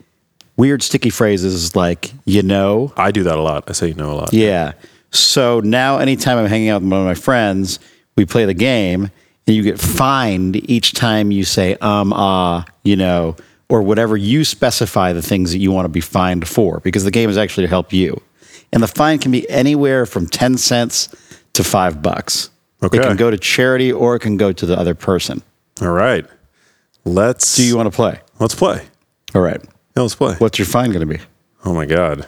weird 0.57 0.81
sticky 0.81 1.11
phrases 1.11 1.75
like 1.75 2.11
you 2.25 2.41
know. 2.41 2.91
I 2.97 3.11
do 3.11 3.23
that 3.23 3.37
a 3.37 3.41
lot. 3.41 3.69
I 3.69 3.73
say 3.73 3.89
you 3.89 3.93
know 3.93 4.11
a 4.11 4.15
lot. 4.15 4.33
Yeah. 4.33 4.73
So 5.11 5.61
now 5.61 5.99
anytime 5.99 6.37
I'm 6.37 6.47
hanging 6.47 6.69
out 6.69 6.81
with 6.81 6.91
one 6.91 6.99
of 7.01 7.05
my 7.05 7.13
friends, 7.13 7.79
we 8.15 8.25
play 8.25 8.45
the 8.45 8.53
game 8.53 9.11
and 9.45 9.55
you 9.55 9.63
get 9.63 9.79
fined 9.79 10.57
each 10.69 10.93
time 10.93 11.31
you 11.31 11.45
say 11.45 11.77
um 11.79 12.11
ah, 12.11 12.65
you 12.83 12.95
know, 12.95 13.35
or 13.69 13.81
whatever 13.83 14.17
you 14.17 14.43
specify 14.43 15.13
the 15.13 15.21
things 15.21 15.51
that 15.51 15.59
you 15.59 15.71
want 15.71 15.85
to 15.85 15.89
be 15.89 16.01
fined 16.01 16.47
for 16.47 16.79
because 16.81 17.03
the 17.03 17.11
game 17.11 17.29
is 17.29 17.37
actually 17.37 17.63
to 17.65 17.69
help 17.69 17.93
you. 17.93 18.21
And 18.73 18.83
the 18.83 18.87
fine 18.87 19.19
can 19.19 19.31
be 19.31 19.49
anywhere 19.49 20.05
from 20.05 20.27
10 20.27 20.57
cents 20.57 21.07
to 21.53 21.63
5 21.63 22.01
bucks. 22.01 22.49
Okay. 22.83 22.97
It 22.97 23.01
can 23.01 23.15
go 23.15 23.31
to 23.31 23.37
charity 23.37 23.93
or 23.93 24.15
it 24.15 24.19
can 24.19 24.35
go 24.35 24.51
to 24.51 24.65
the 24.65 24.77
other 24.77 24.93
person. 24.93 25.41
All 25.81 25.91
right. 25.91 26.25
Let's 27.07 27.55
Do 27.55 27.65
you 27.65 27.75
want 27.77 27.87
to 27.91 27.95
play? 27.95 28.19
let's 28.39 28.53
play. 28.55 28.85
All 29.33 29.41
right. 29.41 29.61
Yeah, 29.95 30.01
let's 30.03 30.15
play. 30.15 30.35
What's 30.35 30.59
your 30.59 30.65
fine 30.65 30.91
going 30.91 31.07
to 31.07 31.17
be? 31.17 31.21
Oh 31.65 31.73
my 31.73 31.85
god. 31.85 32.27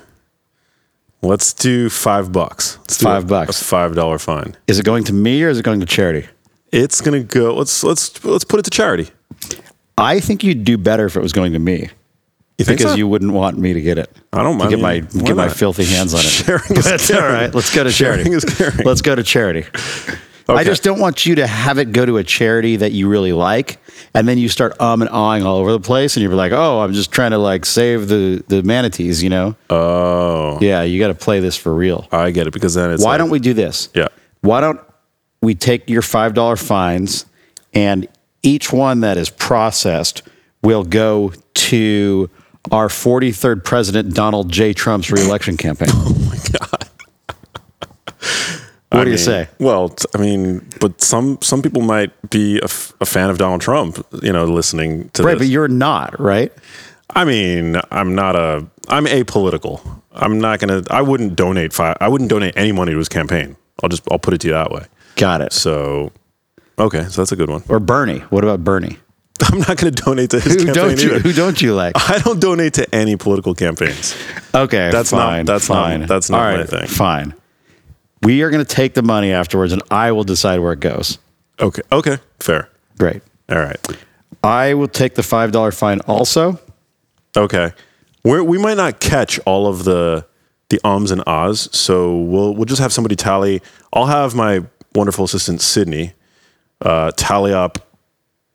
Let's 1.21 1.51
do 1.53 1.89
five 1.89 2.31
bucks. 2.31 2.77
Let's 2.79 2.97
do 2.97 3.03
Five 3.03 3.23
a- 3.23 3.27
bucks. 3.27 3.61
A 3.61 3.65
five 3.65 3.93
dollar 3.95 4.17
fine. 4.17 4.55
Is 4.67 4.79
it 4.79 4.85
going 4.85 5.03
to 5.05 5.13
me 5.13 5.43
or 5.43 5.49
is 5.49 5.59
it 5.59 5.63
going 5.63 5.81
to 5.81 5.85
charity? 5.85 6.27
It's 6.71 7.01
gonna 7.01 7.21
go. 7.23 7.55
Let's 7.55 7.83
let's 7.83 8.23
let's 8.23 8.43
put 8.43 8.59
it 8.59 8.63
to 8.63 8.69
charity. 8.69 9.09
I 9.97 10.19
think 10.19 10.43
you'd 10.43 10.63
do 10.63 10.77
better 10.77 11.05
if 11.07 11.15
it 11.17 11.21
was 11.21 11.33
going 11.33 11.53
to 11.53 11.59
me. 11.59 11.89
You 12.57 12.65
think 12.65 12.77
because 12.77 12.91
so? 12.93 12.97
you 12.97 13.07
wouldn't 13.07 13.31
want 13.33 13.57
me 13.57 13.73
to 13.73 13.81
get 13.81 13.97
it. 13.97 14.09
I 14.31 14.43
don't 14.43 14.53
To 14.53 14.57
mind. 14.59 14.69
get 14.69 14.79
my 14.79 14.91
I 14.91 15.01
mean, 15.01 15.07
why 15.13 15.21
get 15.27 15.35
my 15.35 15.47
not? 15.47 15.55
filthy 15.55 15.85
hands 15.85 16.13
on 16.13 16.19
it. 16.19 16.23
Sharing 16.27 16.77
is 16.77 16.87
all 16.91 16.97
caring. 17.17 17.33
right. 17.33 17.55
Let's 17.55 17.73
go 17.75 17.83
to 17.83 17.91
charity. 17.91 18.23
Sharing 18.23 18.33
is 18.37 18.45
caring. 18.45 18.85
Let's 18.85 19.01
go 19.01 19.15
to 19.15 19.23
charity. 19.23 19.65
I 20.55 20.63
just 20.63 20.83
don't 20.83 20.99
want 20.99 21.25
you 21.25 21.35
to 21.35 21.47
have 21.47 21.77
it 21.77 21.91
go 21.91 22.05
to 22.05 22.17
a 22.17 22.23
charity 22.23 22.75
that 22.77 22.91
you 22.91 23.07
really 23.07 23.33
like, 23.33 23.77
and 24.13 24.27
then 24.27 24.37
you 24.37 24.49
start 24.49 24.79
um 24.81 25.01
and 25.01 25.09
ahhing 25.11 25.45
all 25.45 25.57
over 25.57 25.71
the 25.71 25.79
place, 25.79 26.15
and 26.15 26.23
you're 26.23 26.33
like, 26.33 26.51
"Oh, 26.51 26.79
I'm 26.81 26.93
just 26.93 27.11
trying 27.11 27.31
to 27.31 27.37
like 27.37 27.65
save 27.65 28.07
the 28.07 28.43
the 28.47 28.63
manatees," 28.63 29.21
you 29.23 29.29
know? 29.29 29.55
Oh, 29.69 30.57
yeah, 30.61 30.81
you 30.83 30.99
got 30.99 31.07
to 31.09 31.13
play 31.13 31.39
this 31.39 31.55
for 31.55 31.73
real. 31.73 32.07
I 32.11 32.31
get 32.31 32.47
it 32.47 32.53
because 32.53 32.73
then 32.73 32.91
it's 32.91 33.03
Why 33.03 33.11
like- 33.11 33.19
don't 33.19 33.29
we 33.29 33.39
do 33.39 33.53
this? 33.53 33.89
Yeah. 33.93 34.07
Why 34.41 34.61
don't 34.61 34.79
we 35.41 35.55
take 35.55 35.89
your 35.89 36.01
five 36.01 36.33
dollar 36.33 36.55
fines, 36.55 37.25
and 37.73 38.07
each 38.43 38.71
one 38.73 39.01
that 39.01 39.17
is 39.17 39.29
processed 39.29 40.21
will 40.63 40.83
go 40.83 41.33
to 41.53 42.29
our 42.71 42.87
43rd 42.89 43.63
president 43.63 44.13
Donald 44.13 44.51
J. 44.51 44.73
Trump's 44.73 45.11
reelection 45.11 45.57
campaign. 45.57 45.89
Oh 45.93 46.13
my 46.29 46.37
god. 46.59 46.78
What 48.99 49.01
I 49.01 49.05
do 49.05 49.11
you 49.11 49.17
say? 49.17 49.47
Well, 49.59 49.95
I 50.13 50.17
mean, 50.19 50.67
but 50.79 51.01
some 51.01 51.37
some 51.41 51.61
people 51.61 51.81
might 51.81 52.11
be 52.29 52.59
a, 52.59 52.63
f- 52.65 52.93
a 53.01 53.05
fan 53.05 53.29
of 53.29 53.37
Donald 53.37 53.61
Trump. 53.61 54.05
You 54.21 54.31
know, 54.33 54.45
listening 54.45 55.09
to 55.13 55.23
Right, 55.23 55.33
this. 55.33 55.47
but 55.47 55.47
you're 55.51 55.67
not, 55.67 56.19
right? 56.19 56.51
I 57.15 57.25
mean, 57.25 57.75
I'm 57.91 58.13
not 58.15 58.35
a. 58.35 58.65
I'm 58.87 59.05
apolitical. 59.05 59.81
I'm 60.13 60.39
not 60.39 60.59
gonna. 60.59 60.83
I 60.91 61.01
wouldn't 61.01 61.35
donate 61.35 61.73
five. 61.73 61.97
I 61.99 62.07
wouldn't 62.07 62.29
donate 62.29 62.53
any 62.57 62.71
money 62.71 62.91
to 62.91 62.97
his 62.97 63.09
campaign. 63.09 63.55
I'll 63.81 63.89
just. 63.89 64.03
I'll 64.11 64.19
put 64.19 64.33
it 64.33 64.41
to 64.41 64.47
you 64.47 64.53
that 64.53 64.71
way. 64.71 64.85
Got 65.15 65.41
it. 65.41 65.53
So, 65.53 66.11
okay, 66.77 67.03
so 67.05 67.21
that's 67.21 67.31
a 67.31 67.35
good 67.35 67.49
one. 67.49 67.63
Or 67.67 67.79
Bernie. 67.79 68.19
What 68.29 68.43
about 68.43 68.63
Bernie? 68.63 68.97
I'm 69.41 69.59
not 69.59 69.77
going 69.77 69.93
to 69.93 70.03
donate 70.03 70.29
to 70.31 70.39
his 70.39 70.55
Who 70.55 70.65
campaign 70.65 70.73
don't 70.75 71.01
you 71.03 71.09
either. 71.11 71.19
who 71.19 71.33
don't 71.33 71.61
you 71.61 71.73
like? 71.73 71.93
I 72.09 72.19
don't 72.19 72.39
donate 72.41 72.73
to 72.73 72.93
any 72.95 73.15
political 73.15 73.53
campaigns. 73.55 74.13
Okay, 74.53 74.89
That's 74.91 75.11
not- 75.13 75.19
fine. 75.29 75.45
that's 75.45 75.69
not- 75.69 75.75
fine. 75.85 76.05
that's 76.05 76.29
not 76.29 76.45
All 76.51 76.57
my 76.57 76.63
thing. 76.65 76.87
Fine. 76.87 77.33
We 78.21 78.41
are 78.41 78.49
going 78.49 78.63
to 78.63 78.75
take 78.75 78.93
the 78.93 79.01
money 79.01 79.31
afterwards, 79.31 79.73
and 79.73 79.81
I 79.89 80.11
will 80.11 80.23
decide 80.23 80.59
where 80.59 80.73
it 80.73 80.79
goes. 80.79 81.17
Okay. 81.59 81.81
Okay. 81.91 82.17
Fair. 82.39 82.69
Great. 82.97 83.21
All 83.49 83.59
right. 83.59 83.79
I 84.43 84.73
will 84.73 84.87
take 84.87 85.15
the 85.15 85.23
five 85.23 85.51
dollar 85.51 85.71
fine 85.71 85.99
also. 86.01 86.59
Okay. 87.35 87.71
We're, 88.23 88.43
we 88.43 88.57
might 88.57 88.77
not 88.77 88.99
catch 88.99 89.39
all 89.45 89.67
of 89.67 89.83
the 89.83 90.25
the 90.69 90.79
ums 90.83 91.09
and 91.11 91.23
ahs, 91.25 91.69
so 91.71 92.17
we'll 92.17 92.53
we'll 92.53 92.65
just 92.65 92.81
have 92.81 92.93
somebody 92.93 93.15
tally. 93.15 93.61
I'll 93.91 94.05
have 94.05 94.35
my 94.35 94.65
wonderful 94.93 95.25
assistant 95.25 95.61
Sydney 95.61 96.13
uh, 96.81 97.11
tally 97.15 97.53
up 97.53 97.79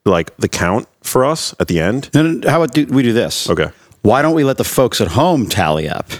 like 0.04 0.37
the 0.37 0.49
count 0.49 0.87
for 1.02 1.25
us 1.25 1.54
at 1.59 1.68
the 1.68 1.80
end. 1.80 2.11
No, 2.14 2.40
how 2.49 2.62
about 2.62 2.75
do, 2.75 2.87
we 2.87 3.02
do 3.02 3.12
this? 3.12 3.49
Okay. 3.49 3.71
Why 4.02 4.23
don't 4.23 4.35
we 4.35 4.44
let 4.44 4.59
the 4.59 4.64
folks 4.64 5.00
at 5.00 5.09
home 5.09 5.49
tally 5.49 5.88
up? 5.88 6.11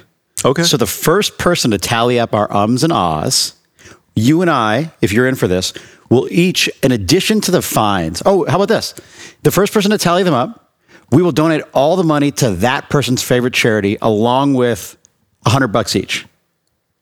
Okay. 0.45 0.63
So 0.65 0.77
the 0.77 0.87
first 0.87 1.39
person 1.39 1.71
to 1.71 1.79
tally 1.79 2.19
up 2.21 2.35
our 2.35 2.53
ums 2.55 2.85
and 2.85 2.93
ahs, 2.93 3.55
you 4.15 4.43
and 4.43 4.51
I, 4.51 4.93
if 5.01 5.13
you're 5.13 5.27
in 5.27 5.35
for 5.35 5.49
this, 5.49 5.73
will 6.11 6.29
each, 6.31 6.69
in 6.83 6.93
addition 6.93 7.41
to 7.43 7.51
the 7.51 7.63
fines. 7.63 8.23
Oh, 8.25 8.45
how 8.49 8.57
about 8.57 8.69
this? 8.69 8.95
The 9.43 9.51
first 9.51 9.73
person 9.73 9.91
to 9.91 9.99
tally 9.99 10.23
them 10.23 10.35
up, 10.35 10.73
we 11.11 11.23
will 11.23 11.33
donate 11.33 11.63
all 11.73 11.97
the 11.97 12.05
money 12.05 12.31
to 12.33 12.51
that 12.57 12.91
person's 12.91 13.23
favorite 13.23 13.55
charity, 13.55 13.97
along 14.03 14.55
with 14.55 14.97
hundred 15.47 15.69
bucks 15.69 15.95
each. 15.97 16.27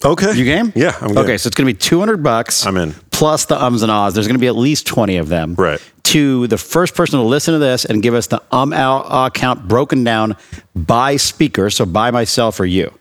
okay. 0.05 0.33
You 0.35 0.45
game? 0.45 0.73
Yeah. 0.75 0.97
I'm 1.01 1.17
okay, 1.17 1.39
so 1.39 1.47
it's 1.47 1.57
going 1.57 1.67
to 1.69 1.73
be 1.73 1.79
200 1.79 2.23
bucks. 2.23 2.67
I'm 2.67 2.77
in. 2.77 2.95
Plus 3.11 3.45
the 3.45 3.63
ums 3.63 3.83
and 3.83 3.91
ahs. 3.91 4.15
There's 4.15 4.27
going 4.27 4.35
to 4.35 4.41
be 4.41 4.49
at 4.49 4.57
least 4.57 4.87
20 4.87 5.17
of 5.19 5.29
them. 5.29 5.55
Right. 5.55 5.81
To 6.05 6.47
the 6.49 6.59
first 6.59 6.95
person 6.95 7.21
to 7.21 7.25
listen 7.25 7.53
to 7.53 7.59
this 7.59 7.85
and 7.85 8.03
give 8.03 8.15
us 8.15 8.27
the 8.27 8.43
um 8.51 8.73
ah 8.75 9.31
count 9.31 9.69
broken 9.69 10.05
down 10.05 10.37
by 10.75 11.17
speaker, 11.17 11.71
so 11.71 11.87
by 11.87 12.11
myself 12.11 12.59
or 12.59 12.67
you. 12.67 12.93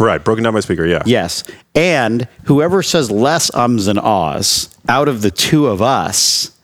Right. 0.00 0.24
Broken 0.24 0.42
down 0.42 0.54
by 0.54 0.60
speaker. 0.60 0.86
Yeah. 0.86 1.02
Yes. 1.04 1.44
And 1.74 2.26
whoever 2.44 2.82
says 2.82 3.10
less 3.10 3.54
ums 3.54 3.86
and 3.86 3.98
ahs 3.98 4.74
out 4.88 5.08
of 5.08 5.20
the 5.22 5.30
two 5.30 5.66
of 5.66 5.82
us 5.82 6.58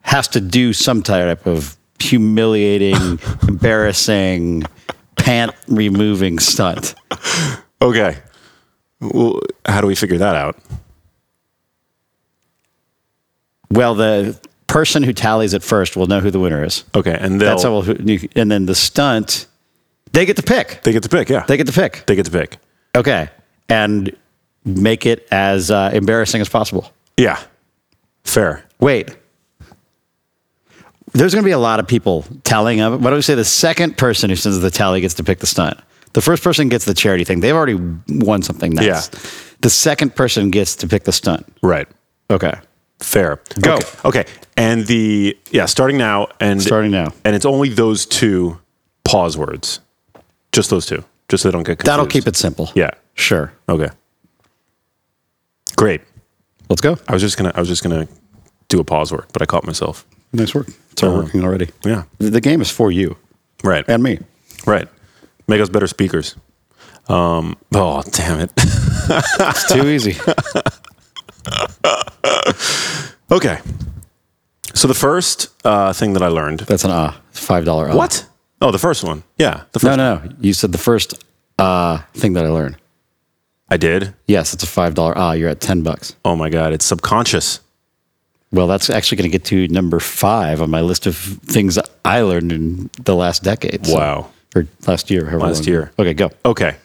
has 0.00 0.26
to 0.28 0.40
do 0.40 0.72
some 0.72 1.02
type 1.02 1.46
of 1.46 1.76
humiliating, 2.00 3.18
embarrassing, 3.48 4.64
pant 5.16 5.52
removing 5.68 6.38
stunt. 6.38 6.94
Okay. 7.80 8.16
Well, 9.00 9.40
how 9.66 9.80
do 9.80 9.86
we 9.86 9.94
figure 9.94 10.18
that 10.18 10.34
out? 10.34 10.56
Well, 13.70 13.94
the 13.94 14.38
person 14.66 15.02
who 15.02 15.12
tallies 15.12 15.54
it 15.54 15.62
first 15.62 15.96
will 15.96 16.06
know 16.06 16.20
who 16.20 16.30
the 16.30 16.40
winner 16.40 16.64
is. 16.64 16.84
Okay. 16.94 17.16
And 17.18 17.40
they'll, 17.40 17.50
That's 17.50 17.62
how 17.62 17.72
we'll, 17.78 17.96
and 18.36 18.50
then 18.50 18.66
the 18.66 18.74
stunt, 18.74 19.46
they 20.12 20.26
get 20.26 20.36
to 20.36 20.42
pick. 20.42 20.80
they 20.82 20.92
get 20.92 21.02
to 21.02 21.08
pick. 21.08 21.28
Yeah. 21.28 21.44
They 21.46 21.56
get 21.56 21.66
to 21.66 21.72
pick. 21.72 22.04
they 22.06 22.14
get 22.14 22.26
to 22.26 22.32
pick. 22.32 22.58
Okay. 22.94 23.28
And 23.68 24.14
make 24.64 25.06
it 25.06 25.26
as 25.30 25.70
uh, 25.70 25.90
embarrassing 25.92 26.40
as 26.40 26.48
possible. 26.48 26.92
Yeah. 27.16 27.40
Fair. 28.24 28.64
Wait. 28.80 29.16
There's 31.12 31.34
going 31.34 31.42
to 31.42 31.46
be 31.46 31.52
a 31.52 31.58
lot 31.58 31.78
of 31.80 31.86
people 31.86 32.24
tallying 32.44 32.80
up. 32.80 32.98
Why 33.00 33.10
don't 33.10 33.18
we 33.18 33.22
say 33.22 33.34
the 33.34 33.44
second 33.44 33.98
person 33.98 34.30
who 34.30 34.36
sends 34.36 34.60
the 34.60 34.70
tally 34.70 35.00
gets 35.00 35.14
to 35.14 35.24
pick 35.24 35.40
the 35.40 35.46
stunt? 35.46 35.78
The 36.14 36.20
first 36.20 36.42
person 36.42 36.68
gets 36.68 36.84
the 36.84 36.94
charity 36.94 37.24
thing. 37.24 37.40
They've 37.40 37.54
already 37.54 37.78
won 38.08 38.42
something 38.42 38.72
nice. 38.72 38.86
Yeah. 38.86 39.20
The 39.60 39.70
second 39.70 40.14
person 40.14 40.50
gets 40.50 40.76
to 40.76 40.88
pick 40.88 41.04
the 41.04 41.12
stunt. 41.12 41.46
Right. 41.62 41.88
Okay. 42.30 42.54
Fair. 43.00 43.40
Go. 43.60 43.76
Okay. 43.76 43.86
okay. 44.04 44.24
And 44.56 44.86
the 44.86 45.36
yeah, 45.50 45.66
starting 45.66 45.98
now 45.98 46.28
and 46.40 46.62
Starting 46.62 46.90
now. 46.90 47.12
and 47.24 47.34
it's 47.34 47.46
only 47.46 47.68
those 47.70 48.06
two 48.06 48.60
pause 49.04 49.36
words. 49.36 49.80
Just 50.52 50.70
those 50.70 50.86
two. 50.86 51.04
Just 51.28 51.42
so 51.42 51.48
they 51.48 51.52
don't 51.52 51.62
get 51.62 51.78
confused. 51.78 51.86
That'll 51.86 52.06
keep 52.06 52.26
it 52.26 52.36
simple. 52.36 52.70
Yeah. 52.74 52.90
Sure. 53.14 53.52
Okay. 53.68 53.88
Great. 55.76 56.02
Let's 56.68 56.80
go. 56.82 56.96
I 57.08 57.12
was 57.12 57.22
just 57.22 57.36
gonna 57.36 57.52
I 57.54 57.60
was 57.60 57.68
just 57.68 57.82
gonna 57.82 58.06
do 58.68 58.80
a 58.80 58.84
pause 58.84 59.12
word, 59.12 59.26
but 59.32 59.42
I 59.42 59.46
caught 59.46 59.64
myself. 59.64 60.06
Nice 60.32 60.54
work. 60.54 60.68
It's 60.92 61.02
all 61.02 61.14
working 61.14 61.44
already. 61.44 61.68
Yeah. 61.84 62.04
The 62.18 62.30
the 62.30 62.40
game 62.40 62.60
is 62.60 62.70
for 62.70 62.90
you 62.92 63.16
Right. 63.64 63.84
and 63.88 64.02
me. 64.02 64.18
right. 64.66 64.88
Make 65.48 65.60
us 65.60 65.68
better 65.68 65.86
speakers. 65.86 66.36
Um 67.08 67.56
oh 67.74 68.02
damn 68.12 68.40
it. 68.40 68.50
It's 69.10 69.72
too 69.72 69.88
easy. 69.88 70.16
okay. 73.30 73.58
So 74.74 74.88
the 74.88 74.94
first 74.94 75.48
uh, 75.66 75.92
thing 75.92 76.12
that 76.14 76.22
I 76.22 76.28
learned 76.28 76.60
That's 76.60 76.84
an 76.84 76.90
ah. 76.92 77.20
Five 77.32 77.64
dollar 77.64 77.90
ah. 77.90 77.96
What? 77.96 78.26
Oh, 78.62 78.70
the 78.70 78.78
first 78.78 79.04
one. 79.04 79.22
Yeah. 79.38 79.64
The 79.72 79.80
first 79.80 79.96
No, 79.96 79.96
no, 79.96 80.24
no. 80.24 80.32
You 80.40 80.52
said 80.54 80.72
the 80.72 80.78
first 80.78 81.22
uh 81.58 81.98
thing 82.14 82.32
that 82.34 82.44
I 82.44 82.48
learned. 82.48 82.76
I 83.68 83.76
did. 83.76 84.14
Yes, 84.26 84.54
it's 84.54 84.62
a 84.62 84.66
five 84.66 84.94
dollar 84.94 85.14
ah. 85.16 85.32
You're 85.32 85.48
at 85.50 85.60
ten 85.60 85.82
bucks. 85.82 86.14
Oh 86.24 86.36
my 86.36 86.48
god, 86.48 86.72
it's 86.72 86.84
subconscious. 86.84 87.60
Well, 88.52 88.66
that's 88.66 88.90
actually 88.90 89.16
going 89.16 89.30
to 89.30 89.38
get 89.38 89.46
to 89.46 89.66
number 89.68 89.98
five 89.98 90.60
on 90.60 90.68
my 90.70 90.82
list 90.82 91.06
of 91.06 91.16
things 91.16 91.78
I 92.04 92.20
learned 92.20 92.52
in 92.52 92.90
the 93.02 93.14
last 93.16 93.42
decade. 93.42 93.86
so- 93.86 93.96
Wow. 93.96 94.30
or 94.54 94.66
last 94.86 95.10
year. 95.10 95.24
however 95.24 95.46
Last 95.46 95.60
long. 95.60 95.68
year. 95.68 95.92
Okay, 95.98 96.12
go. 96.12 96.30
Okay. 96.44 96.76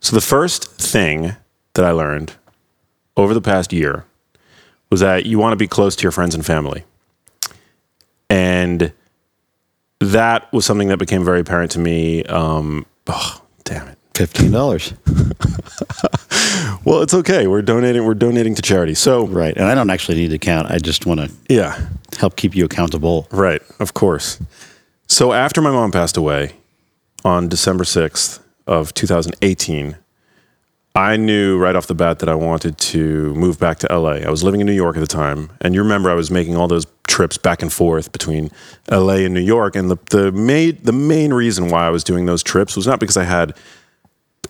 So 0.00 0.16
the 0.16 0.20
first 0.20 0.72
thing 0.72 1.36
that 1.74 1.84
I 1.84 1.92
learned 1.92 2.32
over 3.16 3.32
the 3.32 3.40
past 3.40 3.72
year 3.72 4.04
was 4.90 4.98
that 5.00 5.24
you 5.26 5.38
want 5.38 5.52
to 5.52 5.56
be 5.56 5.68
close 5.68 5.94
to 5.96 6.02
your 6.02 6.10
friends 6.12 6.34
and 6.34 6.44
family. 6.44 6.82
And 8.28 8.92
that 10.00 10.52
was 10.52 10.64
something 10.66 10.88
that 10.88 10.98
became 10.98 11.24
very 11.24 11.40
apparent 11.40 11.70
to 11.72 11.78
me. 11.78 12.24
Um, 12.24 12.86
oh, 13.06 13.42
damn 13.64 13.88
it. 13.88 13.98
Fifteen 14.14 14.50
dollars. 14.50 14.94
Well, 16.84 17.02
it's 17.02 17.12
okay. 17.12 17.46
We're 17.46 17.60
donating. 17.62 18.04
We're 18.06 18.14
donating 18.14 18.54
to 18.54 18.62
charity. 18.62 18.94
So, 18.94 19.26
Right, 19.26 19.54
and 19.56 19.66
I 19.66 19.74
don't 19.74 19.90
actually 19.90 20.16
need 20.16 20.30
to 20.30 20.38
count. 20.38 20.70
I 20.70 20.78
just 20.78 21.04
want 21.04 21.20
to 21.20 21.30
yeah, 21.48 21.86
help 22.18 22.36
keep 22.36 22.54
you 22.56 22.64
accountable. 22.64 23.26
right. 23.30 23.60
Of 23.78 23.92
course. 23.94 24.40
So 25.06 25.32
after 25.32 25.60
my 25.60 25.70
mom 25.70 25.90
passed 25.92 26.16
away 26.16 26.52
on 27.24 27.48
December 27.48 27.84
sixth 27.84 28.42
of 28.66 28.94
2018, 28.94 29.96
I 30.98 31.16
knew 31.16 31.56
right 31.58 31.76
off 31.76 31.86
the 31.86 31.94
bat 31.94 32.18
that 32.18 32.28
I 32.28 32.34
wanted 32.34 32.76
to 32.78 33.32
move 33.34 33.58
back 33.60 33.78
to 33.80 33.86
LA. 33.96 34.14
I 34.26 34.30
was 34.30 34.42
living 34.42 34.60
in 34.60 34.66
New 34.66 34.72
York 34.72 34.96
at 34.96 35.00
the 35.00 35.06
time, 35.06 35.48
and 35.60 35.72
you 35.72 35.80
remember 35.82 36.10
I 36.10 36.14
was 36.14 36.28
making 36.30 36.56
all 36.56 36.66
those 36.66 36.86
trips 37.06 37.38
back 37.38 37.62
and 37.62 37.72
forth 37.72 38.10
between 38.10 38.50
LA 38.90 39.18
and 39.26 39.32
New 39.32 39.40
York. 39.40 39.76
And 39.76 39.90
the 39.90 39.96
the 40.10 40.32
main 40.32 40.76
the 40.82 40.92
main 40.92 41.32
reason 41.32 41.68
why 41.68 41.86
I 41.86 41.90
was 41.90 42.02
doing 42.02 42.26
those 42.26 42.42
trips 42.42 42.74
was 42.74 42.86
not 42.86 42.98
because 42.98 43.16
I 43.16 43.22
had 43.24 43.54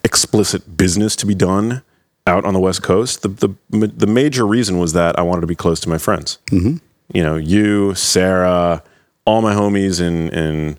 explicit 0.05 0.77
business 0.77 1.17
to 1.17 1.27
be 1.27 1.35
done 1.35 1.83
out 2.27 2.45
on 2.45 2.55
the 2.55 2.61
West 2.61 2.83
Coast. 2.83 3.23
The 3.23 3.29
the 3.29 3.87
the 3.89 4.07
major 4.07 4.47
reason 4.47 4.79
was 4.79 4.93
that 4.95 5.19
I 5.19 5.23
wanted 5.23 5.43
to 5.43 5.47
be 5.47 5.55
close 5.55 5.81
to 5.81 5.89
my 5.89 5.99
friends. 5.99 6.39
Mm-hmm. 6.47 6.77
You 7.13 7.23
know, 7.23 7.37
you, 7.37 7.95
Sarah, 7.95 8.83
all 9.27 9.43
my 9.43 9.55
homies 9.55 10.01
in 10.01 10.29
in 10.31 10.79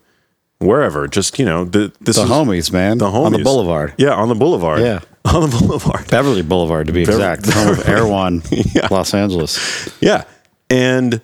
wherever. 0.60 1.08
Just 1.08 1.40
you 1.40 1.46
know, 1.46 1.64
the, 1.66 1.92
this 2.02 2.16
The 2.18 2.24
is- 2.24 2.30
homies, 2.30 2.72
man, 2.72 2.98
the 2.98 3.06
homies 3.08 3.26
on 3.26 3.32
the 3.34 3.40
boulevard, 3.44 3.94
Yeah, 3.98 4.14
on 4.14 4.30
the 4.30 4.36
boulevard. 4.36 4.82
Yeah. 4.82 5.00
on 5.34 5.50
the 5.50 5.58
boulevard. 5.58 6.10
Beverly 6.10 6.42
Boulevard 6.42 6.88
to 6.88 6.94
be 6.94 7.02
exact, 7.02 7.44
the 7.44 7.52
home 7.56 7.70
of 7.70 7.88
Erewhon, 7.88 8.42
Los 8.92 9.14
Angeles. 9.14 9.90
Yeah, 10.02 10.24
and 10.70 11.22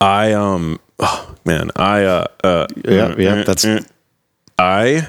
I 0.00 0.32
um, 0.32 0.80
oh, 0.98 1.34
man, 1.44 1.70
I 1.76 2.04
uh, 2.04 2.26
uh 2.42 2.66
Yeah, 2.84 3.14
yeah, 3.18 3.42
that's 3.42 3.66
I 4.58 5.08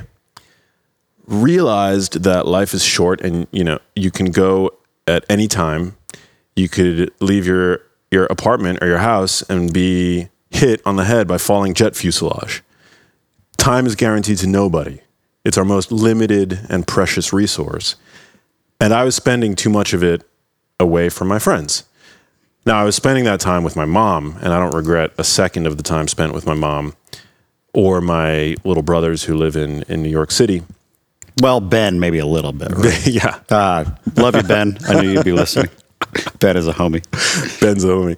realized 1.26 2.24
that 2.24 2.46
life 2.48 2.74
is 2.74 2.84
short 2.84 3.22
and 3.22 3.48
you 3.52 3.64
know 3.64 3.80
you 3.96 4.12
can 4.12 4.32
go 4.32 4.72
at 5.08 5.24
any 5.30 5.48
time. 5.48 5.96
You 6.56 6.68
could 6.68 7.14
leave 7.22 7.48
your 7.48 7.84
your 8.12 8.26
apartment 8.26 8.80
or 8.82 8.88
your 8.88 8.98
house 8.98 9.44
and 9.44 9.72
be 9.72 10.28
hit 10.50 10.82
on 10.86 10.96
the 10.98 11.06
head 11.06 11.28
by 11.28 11.38
falling 11.38 11.74
jet 11.74 11.96
fuselage. 11.96 12.64
Time 13.58 13.86
is 13.86 13.96
guaranteed 13.96 14.40
to 14.40 14.48
nobody 14.48 15.00
it's 15.48 15.58
our 15.58 15.66
most 15.66 15.92
limited 15.92 16.60
and 16.70 16.86
precious 16.86 17.32
resource 17.34 17.96
and 18.82 18.94
i 18.94 19.04
was 19.04 19.16
spending 19.16 19.56
too 19.56 19.70
much 19.70 19.94
of 19.94 20.04
it 20.04 20.22
away 20.80 21.10
from 21.10 21.28
my 21.28 21.40
friends 21.40 21.84
now 22.66 22.78
i 22.80 22.84
was 22.84 22.96
spending 22.96 23.24
that 23.24 23.40
time 23.40 23.64
with 23.64 23.76
my 23.76 23.86
mom 23.86 24.36
and 24.42 24.54
i 24.54 24.60
don't 24.60 24.76
regret 24.76 25.12
a 25.18 25.24
second 25.24 25.66
of 25.66 25.78
the 25.78 25.84
time 25.84 26.08
spent 26.08 26.34
with 26.34 26.46
my 26.46 26.54
mom 26.54 26.94
or 27.74 28.02
my 28.02 28.56
little 28.64 28.82
brothers 28.82 29.24
who 29.26 29.36
live 29.38 29.56
in, 29.56 29.84
in 29.84 30.02
New 30.02 30.10
York 30.10 30.32
City. 30.32 30.64
well, 31.44 31.60
Ben, 31.60 32.00
maybe 32.00 32.18
a 32.18 32.26
little 32.26 32.52
bit. 32.52 32.72
Right? 32.72 33.06
yeah, 33.20 33.40
Uh, 33.52 33.86
love 34.16 34.36
you, 34.36 34.42
Ben. 34.42 34.80
I 34.88 35.00
knew 35.00 35.12
you'd 35.12 35.24
be 35.26 35.32
listening. 35.32 35.70
Ben 36.40 36.58
is 36.58 36.68
a 36.68 36.74
homie. 36.74 37.04
Ben's 37.62 37.84
a 37.84 37.90
homie. 37.90 38.18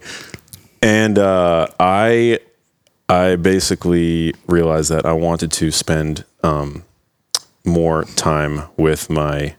And 0.81 1.19
uh, 1.19 1.67
I 1.77 2.39
I 3.09 3.35
basically 3.35 4.33
realized 4.47 4.91
that 4.91 5.05
I 5.05 5.11
wanted 5.11 5.51
to 5.53 5.71
spend 5.71 6.23
um, 6.41 6.85
more 7.65 8.03
time 8.03 8.63
with 8.77 9.09
my 9.09 9.55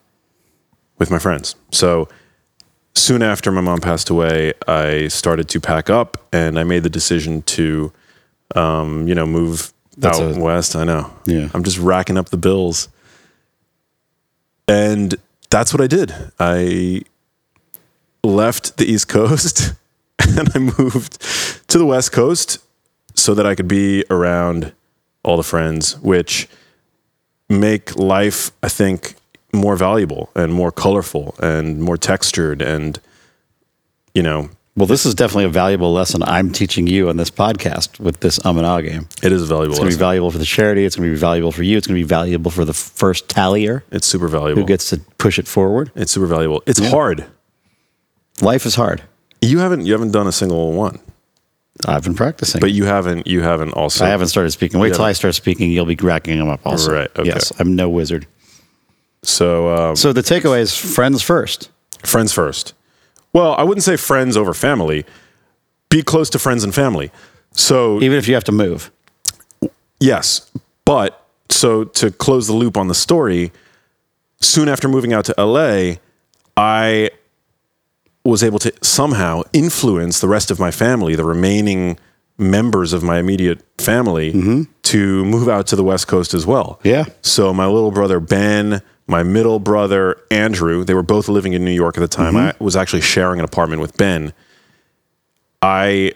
with 0.99 1.11
my 1.11 1.19
friends. 1.19 1.54
So 1.73 2.09
soon 2.95 3.23
after 3.23 3.50
my 3.50 3.61
mom 3.61 3.80
passed 3.80 4.11
away, 4.11 4.52
I 4.69 5.09
started 5.09 5.49
to 5.50 5.61
pack 5.61 5.88
up, 5.88 6.19
and 6.33 6.59
I 6.59 6.64
made 6.64 6.83
the 6.83 6.90
decision 6.90 7.42
to, 7.42 7.92
um, 8.54 9.09
you 9.09 9.14
know, 9.14 9.26
move 9.26 9.73
That's 9.97 10.21
out 10.21 10.37
a- 10.37 10.40
west. 10.40 10.76
I 10.76 10.85
know. 10.85 11.11
Yeah. 11.25 11.49
I'm 11.54 11.64
just 11.64 11.78
racking 11.78 12.19
up 12.19 12.28
the 12.28 12.37
bills, 12.37 12.88
and 14.69 15.14
that's 15.49 15.73
what 15.73 15.80
I 15.80 15.87
did. 15.87 16.12
I 16.38 17.02
left 18.23 18.76
the 18.76 18.85
East 18.85 19.09
Coast 19.09 19.73
and 20.19 20.50
I 20.54 20.59
moved 20.59 21.21
to 21.69 21.78
the 21.78 21.87
West 21.87 22.12
Coast 22.12 22.59
so 23.14 23.35
that 23.35 23.47
I 23.47 23.54
could 23.54 23.69
be 23.69 24.04
around 24.11 24.73
all 25.23 25.37
the 25.37 25.42
friends, 25.42 25.99
which 26.00 26.49
make 27.50 27.97
life, 27.97 28.50
I 28.62 28.69
think, 28.69 29.14
more 29.52 29.76
valuable 29.76 30.30
and 30.35 30.52
more 30.54 30.71
colorful 30.73 31.35
and 31.42 31.83
more 31.83 31.97
textured 31.99 32.62
and, 32.62 32.99
you 34.14 34.23
know, 34.23 34.49
Well, 34.76 34.87
this 34.87 35.04
is 35.04 35.14
definitely 35.14 35.45
a 35.47 35.49
valuable 35.49 35.92
lesson 35.92 36.23
I'm 36.23 36.52
teaching 36.52 36.87
you 36.87 37.09
on 37.09 37.16
this 37.16 37.30
podcast 37.30 37.99
with 37.99 38.21
this 38.21 38.38
um 38.47 38.57
and 38.59 38.66
ah 38.66 38.80
game. 38.80 39.09
it 39.23 39.33
is 39.33 39.42
a 39.42 39.47
valuable. 39.47 39.73
It's 39.73 39.80
going 39.80 39.90
to 39.90 39.97
be 39.97 39.99
valuable 39.99 40.30
for 40.30 40.38
the 40.38 40.45
charity. 40.45 40.85
It's 40.85 40.95
going 40.97 41.09
to 41.11 41.14
be 41.14 41.19
valuable 41.19 41.50
for 41.52 41.64
you. 41.64 41.76
It's 41.76 41.87
going 41.88 41.99
to 41.99 42.04
be 42.04 42.09
valuable 42.09 42.50
for 42.52 42.64
the 42.64 42.73
first 42.73 43.28
tallier 43.28 43.83
It's 43.90 44.07
super 44.07 44.28
valuable. 44.28 44.62
who 44.62 44.66
gets 44.66 44.88
to 44.90 44.99
push 45.19 45.38
it 45.38 45.49
forward. 45.49 45.90
it's 45.97 46.12
super 46.12 46.26
valuable. 46.26 46.62
It's 46.66 46.78
hard. 46.90 47.26
Life 48.40 48.64
is 48.64 48.76
hard. 48.76 49.02
You 49.42 49.59
haven't 49.59 49.85
you 49.87 49.92
haven't 49.92 50.12
done 50.12 50.28
a 50.28 50.33
single 50.33 50.73
one, 50.73 51.00
I've 51.87 52.02
been 52.04 52.14
practicing. 52.14 52.60
but 52.60 52.72
you 52.72 52.84
haven't 52.84 53.26
you 53.26 53.40
haven't 53.42 53.72
also. 53.72 54.04
I 54.04 54.08
haven't 54.08 54.28
started 54.28 54.50
speaking. 54.50 54.78
Wait 54.80 54.94
till 54.94 55.04
I 55.04 55.12
start 55.12 55.34
speaking. 55.34 55.70
You'll 55.70 55.87
be 55.87 55.96
racking 55.96 56.38
them 56.38 56.49
up 56.49 56.60
also. 56.66 56.92
Right, 56.92 57.10
okay. 57.18 57.28
Yes, 57.28 57.52
I'm 57.58 57.75
no 57.75 57.88
wizard. 57.88 58.26
So 59.22 59.68
um, 59.90 59.96
So 59.96 60.12
the 60.12 60.22
takeaway 60.22 60.60
is 60.60 60.75
friends 60.76 61.22
first. 61.22 61.70
friends 62.04 62.32
first. 62.32 62.75
Well, 63.32 63.54
I 63.54 63.62
wouldn't 63.62 63.84
say 63.84 63.96
friends 63.96 64.37
over 64.37 64.52
family. 64.54 65.04
Be 65.88 66.02
close 66.02 66.30
to 66.30 66.38
friends 66.38 66.64
and 66.64 66.75
family. 66.75 67.10
So 67.52 68.00
Even 68.02 68.16
if 68.18 68.28
you 68.28 68.34
have 68.34 68.44
to 68.44 68.52
move. 68.52 68.90
yes, 69.99 70.50
but 70.84 71.25
so 71.49 71.84
to 71.84 72.10
close 72.10 72.46
the 72.46 72.52
loop 72.54 72.76
on 72.76 72.88
the 72.88 72.94
story, 72.94 73.52
soon 74.40 74.68
after 74.68 74.88
moving 74.88 75.12
out 75.12 75.25
to 75.26 75.34
LA, 75.37 75.94
I 76.56 77.10
was 78.24 78.42
able 78.42 78.58
to 78.58 78.72
somehow 78.82 79.42
influence 79.52 80.20
the 80.20 80.28
rest 80.28 80.50
of 80.50 80.58
my 80.58 80.70
family, 80.70 81.14
the 81.14 81.24
remaining 81.24 81.98
members 82.38 82.92
of 82.92 83.02
my 83.02 83.18
immediate 83.18 83.62
family, 83.78 84.32
mm-hmm. 84.32 84.62
to 84.82 85.24
move 85.24 85.48
out 85.48 85.66
to 85.68 85.76
the 85.76 85.84
West 85.84 86.08
Coast 86.08 86.34
as 86.34 86.46
well. 86.46 86.80
Yeah. 86.82 87.04
So 87.22 87.52
my 87.52 87.66
little 87.66 87.90
brother 87.90 88.20
Ben, 88.20 88.82
my 89.06 89.22
middle 89.22 89.58
brother 89.58 90.16
Andrew, 90.30 90.84
they 90.84 90.94
were 90.94 91.02
both 91.02 91.28
living 91.28 91.52
in 91.52 91.64
New 91.64 91.72
York 91.72 91.96
at 91.96 92.00
the 92.00 92.08
time. 92.08 92.34
Mm-hmm. 92.34 92.60
I 92.60 92.64
was 92.64 92.76
actually 92.76 93.02
sharing 93.02 93.40
an 93.40 93.44
apartment 93.44 93.80
with 93.82 93.96
Ben. 93.96 94.32
I 95.62 96.12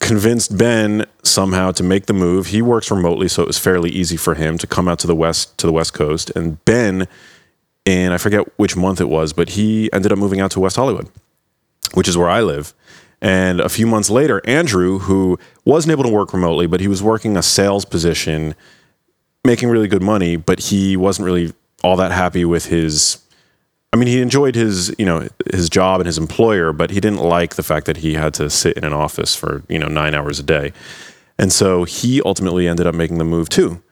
convinced 0.00 0.56
Ben 0.56 1.04
somehow 1.22 1.72
to 1.72 1.82
make 1.82 2.06
the 2.06 2.12
move. 2.14 2.46
He 2.46 2.62
works 2.62 2.90
remotely, 2.90 3.28
so 3.28 3.42
it 3.42 3.46
was 3.46 3.58
fairly 3.58 3.90
easy 3.90 4.16
for 4.16 4.34
him 4.34 4.56
to 4.58 4.66
come 4.66 4.88
out 4.88 4.98
to 5.00 5.06
the 5.06 5.14
west 5.14 5.58
to 5.58 5.66
the 5.66 5.72
West 5.72 5.92
Coast. 5.92 6.30
And 6.34 6.64
Ben, 6.64 7.06
and 7.88 8.12
I 8.12 8.18
forget 8.18 8.46
which 8.58 8.76
month 8.76 9.00
it 9.00 9.08
was, 9.08 9.32
but 9.32 9.48
he 9.50 9.90
ended 9.94 10.12
up 10.12 10.18
moving 10.18 10.40
out 10.40 10.50
to 10.50 10.60
West 10.60 10.76
Hollywood, 10.76 11.08
which 11.94 12.06
is 12.06 12.18
where 12.18 12.28
I 12.28 12.42
live. 12.42 12.74
And 13.22 13.60
a 13.60 13.68
few 13.70 13.86
months 13.86 14.10
later, 14.10 14.42
Andrew, 14.44 14.98
who 14.98 15.38
wasn't 15.64 15.92
able 15.92 16.04
to 16.04 16.10
work 16.10 16.34
remotely, 16.34 16.66
but 16.66 16.80
he 16.80 16.86
was 16.86 17.02
working 17.02 17.34
a 17.34 17.42
sales 17.42 17.86
position, 17.86 18.54
making 19.42 19.70
really 19.70 19.88
good 19.88 20.02
money, 20.02 20.36
but 20.36 20.60
he 20.60 20.98
wasn't 20.98 21.24
really 21.24 21.54
all 21.82 21.96
that 21.96 22.12
happy 22.12 22.44
with 22.44 22.66
his 22.66 23.22
I 23.90 23.96
mean, 23.96 24.08
he 24.08 24.20
enjoyed 24.20 24.54
his, 24.54 24.94
you 24.98 25.06
know, 25.06 25.26
his 25.50 25.70
job 25.70 26.00
and 26.00 26.06
his 26.06 26.18
employer, 26.18 26.74
but 26.74 26.90
he 26.90 27.00
didn't 27.00 27.22
like 27.22 27.54
the 27.54 27.62
fact 27.62 27.86
that 27.86 27.96
he 27.96 28.12
had 28.12 28.34
to 28.34 28.50
sit 28.50 28.76
in 28.76 28.84
an 28.84 28.92
office 28.92 29.34
for, 29.34 29.62
you 29.66 29.78
know, 29.78 29.88
nine 29.88 30.14
hours 30.14 30.38
a 30.38 30.42
day. 30.42 30.74
And 31.38 31.50
so 31.50 31.84
he 31.84 32.20
ultimately 32.20 32.68
ended 32.68 32.86
up 32.86 32.94
making 32.94 33.16
the 33.16 33.24
move 33.24 33.48
too, 33.48 33.82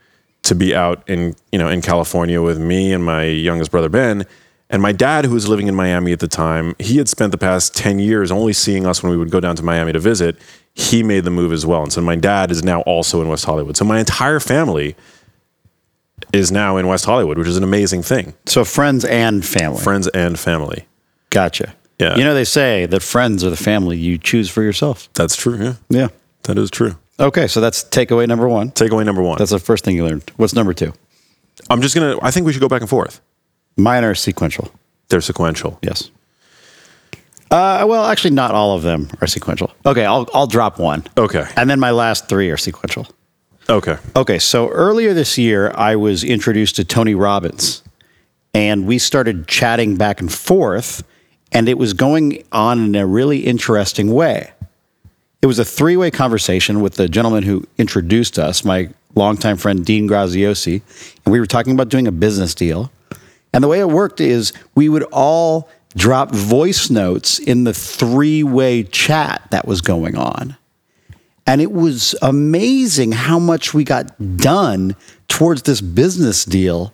to 0.46 0.54
be 0.54 0.74
out 0.74 1.08
in, 1.08 1.34
you 1.52 1.58
know, 1.58 1.68
in 1.68 1.82
California 1.82 2.40
with 2.42 2.58
me 2.58 2.92
and 2.92 3.04
my 3.04 3.24
youngest 3.24 3.70
brother 3.70 3.88
Ben. 3.88 4.26
And 4.68 4.82
my 4.82 4.92
dad, 4.92 5.24
who 5.24 5.34
was 5.34 5.48
living 5.48 5.68
in 5.68 5.76
Miami 5.76 6.12
at 6.12 6.18
the 6.18 6.28
time, 6.28 6.74
he 6.78 6.96
had 6.96 7.08
spent 7.08 7.30
the 7.30 7.38
past 7.38 7.74
10 7.76 8.00
years 8.00 8.32
only 8.32 8.52
seeing 8.52 8.84
us 8.84 9.02
when 9.02 9.12
we 9.12 9.16
would 9.16 9.30
go 9.30 9.38
down 9.38 9.54
to 9.56 9.62
Miami 9.62 9.92
to 9.92 10.00
visit. 10.00 10.36
He 10.74 11.02
made 11.02 11.24
the 11.24 11.30
move 11.30 11.52
as 11.52 11.64
well. 11.64 11.82
And 11.82 11.92
so 11.92 12.00
my 12.00 12.16
dad 12.16 12.50
is 12.50 12.64
now 12.64 12.80
also 12.82 13.22
in 13.22 13.28
West 13.28 13.44
Hollywood. 13.44 13.76
So 13.76 13.84
my 13.84 14.00
entire 14.00 14.40
family 14.40 14.96
is 16.32 16.50
now 16.50 16.76
in 16.76 16.88
West 16.88 17.04
Hollywood, 17.04 17.38
which 17.38 17.46
is 17.48 17.56
an 17.56 17.62
amazing 17.62 18.02
thing. 18.02 18.34
So 18.46 18.64
friends 18.64 19.04
and 19.04 19.44
family. 19.44 19.80
Friends 19.80 20.08
and 20.08 20.38
family. 20.38 20.86
Gotcha. 21.30 21.74
Yeah. 21.98 22.16
You 22.16 22.24
know, 22.24 22.34
they 22.34 22.44
say 22.44 22.86
that 22.86 23.02
friends 23.02 23.44
are 23.44 23.50
the 23.50 23.56
family 23.56 23.96
you 23.96 24.18
choose 24.18 24.50
for 24.50 24.62
yourself. 24.62 25.08
That's 25.14 25.36
true. 25.36 25.56
Yeah. 25.58 25.74
Yeah. 25.88 26.08
That 26.42 26.58
is 26.58 26.70
true. 26.70 26.96
Okay, 27.18 27.46
so 27.46 27.60
that's 27.60 27.82
takeaway 27.84 28.26
number 28.28 28.48
one. 28.48 28.70
Takeaway 28.72 29.04
number 29.04 29.22
one. 29.22 29.38
That's 29.38 29.50
the 29.50 29.58
first 29.58 29.84
thing 29.84 29.96
you 29.96 30.04
learned. 30.04 30.30
What's 30.36 30.54
number 30.54 30.74
two? 30.74 30.92
I'm 31.70 31.80
just 31.80 31.94
gonna. 31.94 32.18
I 32.22 32.30
think 32.30 32.46
we 32.46 32.52
should 32.52 32.60
go 32.60 32.68
back 32.68 32.82
and 32.82 32.90
forth. 32.90 33.20
Mine 33.76 34.04
are 34.04 34.14
sequential. 34.14 34.70
They're 35.08 35.20
sequential. 35.20 35.78
Yes. 35.82 36.10
Uh, 37.50 37.84
well, 37.88 38.04
actually, 38.06 38.32
not 38.34 38.50
all 38.52 38.74
of 38.76 38.82
them 38.82 39.08
are 39.20 39.26
sequential. 39.26 39.72
Okay, 39.86 40.04
I'll 40.04 40.28
I'll 40.34 40.46
drop 40.46 40.78
one, 40.78 41.04
Okay. 41.16 41.44
and 41.56 41.70
then 41.70 41.78
my 41.80 41.90
last 41.92 42.28
three 42.28 42.50
are 42.50 42.56
sequential. 42.56 43.06
Okay. 43.68 43.96
Okay, 44.14 44.38
so 44.38 44.68
earlier 44.68 45.14
this 45.14 45.38
year, 45.38 45.70
I 45.74 45.96
was 45.96 46.22
introduced 46.24 46.76
to 46.76 46.84
Tony 46.84 47.14
Robbins, 47.14 47.82
and 48.52 48.86
we 48.86 48.98
started 48.98 49.48
chatting 49.48 49.96
back 49.96 50.20
and 50.20 50.32
forth, 50.32 51.02
and 51.52 51.68
it 51.68 51.78
was 51.78 51.92
going 51.92 52.44
on 52.52 52.80
in 52.84 52.94
a 52.94 53.06
really 53.06 53.40
interesting 53.46 54.12
way. 54.12 54.50
It 55.42 55.46
was 55.46 55.58
a 55.58 55.64
three 55.64 55.96
way 55.96 56.10
conversation 56.10 56.80
with 56.80 56.94
the 56.94 57.08
gentleman 57.08 57.42
who 57.42 57.64
introduced 57.78 58.38
us, 58.38 58.64
my 58.64 58.90
longtime 59.14 59.56
friend 59.56 59.84
Dean 59.84 60.08
Graziosi, 60.08 60.82
and 61.24 61.32
we 61.32 61.40
were 61.40 61.46
talking 61.46 61.72
about 61.72 61.88
doing 61.88 62.06
a 62.06 62.12
business 62.12 62.54
deal. 62.54 62.90
And 63.52 63.64
the 63.64 63.68
way 63.68 63.80
it 63.80 63.88
worked 63.88 64.20
is 64.20 64.52
we 64.74 64.88
would 64.88 65.04
all 65.04 65.68
drop 65.94 66.30
voice 66.30 66.90
notes 66.90 67.38
in 67.38 67.64
the 67.64 67.72
three 67.72 68.42
way 68.42 68.82
chat 68.82 69.42
that 69.50 69.66
was 69.66 69.80
going 69.80 70.16
on. 70.16 70.56
And 71.46 71.60
it 71.60 71.72
was 71.72 72.14
amazing 72.22 73.12
how 73.12 73.38
much 73.38 73.72
we 73.72 73.84
got 73.84 74.36
done 74.36 74.96
towards 75.28 75.62
this 75.62 75.80
business 75.80 76.44
deal, 76.44 76.92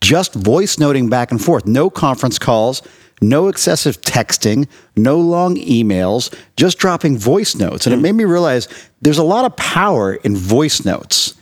just 0.00 0.34
voice 0.34 0.78
noting 0.78 1.08
back 1.08 1.30
and 1.30 1.42
forth. 1.42 1.66
No 1.66 1.88
conference 1.88 2.38
calls, 2.38 2.82
no 3.20 3.48
excessive 3.48 4.00
texting, 4.00 4.68
no 4.96 5.18
long 5.18 5.56
emails, 5.56 6.36
just 6.56 6.78
dropping 6.78 7.18
voice 7.18 7.54
notes. 7.54 7.86
And 7.86 7.94
it 7.94 7.98
mm. 7.98 8.02
made 8.02 8.12
me 8.12 8.24
realize 8.24 8.68
there's 9.00 9.18
a 9.18 9.24
lot 9.24 9.44
of 9.44 9.56
power 9.56 10.14
in 10.14 10.36
voice 10.36 10.84
notes. 10.84 11.34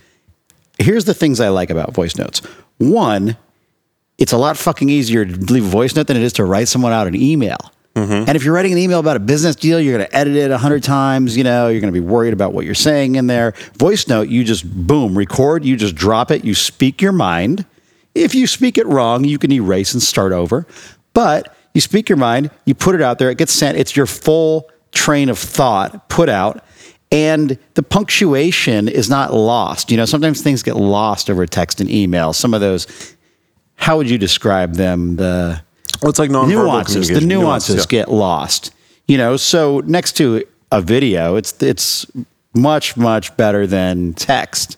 Here's 0.78 1.04
the 1.04 1.14
things 1.14 1.40
I 1.40 1.48
like 1.48 1.70
about 1.70 1.92
voice 1.92 2.16
notes. 2.16 2.40
One, 2.78 3.36
it's 4.18 4.32
a 4.32 4.36
lot 4.36 4.56
fucking 4.56 4.88
easier 4.88 5.24
to 5.24 5.52
leave 5.52 5.64
a 5.64 5.68
voice 5.68 5.94
note 5.94 6.06
than 6.06 6.16
it 6.16 6.22
is 6.22 6.32
to 6.34 6.44
write 6.44 6.68
someone 6.68 6.92
out 6.92 7.06
an 7.06 7.14
email. 7.14 7.58
Mm-hmm. 7.94 8.28
And 8.28 8.30
if 8.30 8.44
you're 8.44 8.54
writing 8.54 8.72
an 8.72 8.78
email 8.78 8.98
about 8.98 9.16
a 9.16 9.20
business 9.20 9.54
deal, 9.54 9.78
you're 9.78 9.96
going 9.96 10.08
to 10.08 10.16
edit 10.16 10.34
it 10.34 10.50
a 10.50 10.58
hundred 10.58 10.82
times. 10.82 11.36
You 11.36 11.44
know, 11.44 11.68
you're 11.68 11.80
going 11.80 11.92
to 11.92 12.00
be 12.00 12.04
worried 12.04 12.32
about 12.32 12.52
what 12.52 12.64
you're 12.64 12.74
saying 12.74 13.14
in 13.14 13.28
there. 13.28 13.52
Voice 13.78 14.08
note, 14.08 14.28
you 14.28 14.42
just 14.42 14.68
boom, 14.86 15.16
record, 15.16 15.64
you 15.64 15.76
just 15.76 15.94
drop 15.94 16.30
it, 16.32 16.44
you 16.44 16.54
speak 16.54 17.00
your 17.00 17.12
mind. 17.12 17.64
If 18.14 18.34
you 18.34 18.46
speak 18.46 18.78
it 18.78 18.86
wrong, 18.86 19.24
you 19.24 19.38
can 19.38 19.52
erase 19.52 19.92
and 19.92 20.02
start 20.02 20.32
over. 20.32 20.66
But 21.12 21.54
you 21.74 21.80
speak 21.80 22.08
your 22.08 22.18
mind, 22.18 22.50
you 22.64 22.74
put 22.74 22.94
it 22.94 23.02
out 23.02 23.18
there, 23.18 23.30
it 23.30 23.38
gets 23.38 23.52
sent. 23.52 23.76
It's 23.76 23.96
your 23.96 24.06
full 24.06 24.70
train 24.92 25.28
of 25.28 25.38
thought 25.38 26.08
put 26.08 26.28
out. 26.28 26.64
And 27.12 27.58
the 27.74 27.82
punctuation 27.82 28.88
is 28.88 29.10
not 29.10 29.32
lost. 29.32 29.90
You 29.90 29.96
know, 29.96 30.04
sometimes 30.04 30.40
things 30.40 30.62
get 30.62 30.76
lost 30.76 31.30
over 31.30 31.46
text 31.46 31.80
and 31.80 31.90
email. 31.90 32.32
Some 32.32 32.54
of 32.54 32.60
those, 32.60 33.14
how 33.76 33.96
would 33.96 34.08
you 34.08 34.18
describe 34.18 34.74
them? 34.74 35.16
The 35.16 35.62
Well, 36.02 36.10
it's 36.10 36.18
like 36.18 36.30
nuances. 36.30 37.08
The 37.08 37.20
nuances 37.20 37.74
Nuance, 37.74 37.86
get 37.86 38.10
lost. 38.10 38.72
You 39.06 39.18
know, 39.18 39.36
so 39.36 39.80
next 39.84 40.12
to 40.16 40.44
a 40.72 40.80
video, 40.80 41.36
it's 41.36 41.62
it's 41.62 42.06
much 42.54 42.96
much 42.96 43.36
better 43.36 43.66
than 43.66 44.14
text, 44.14 44.76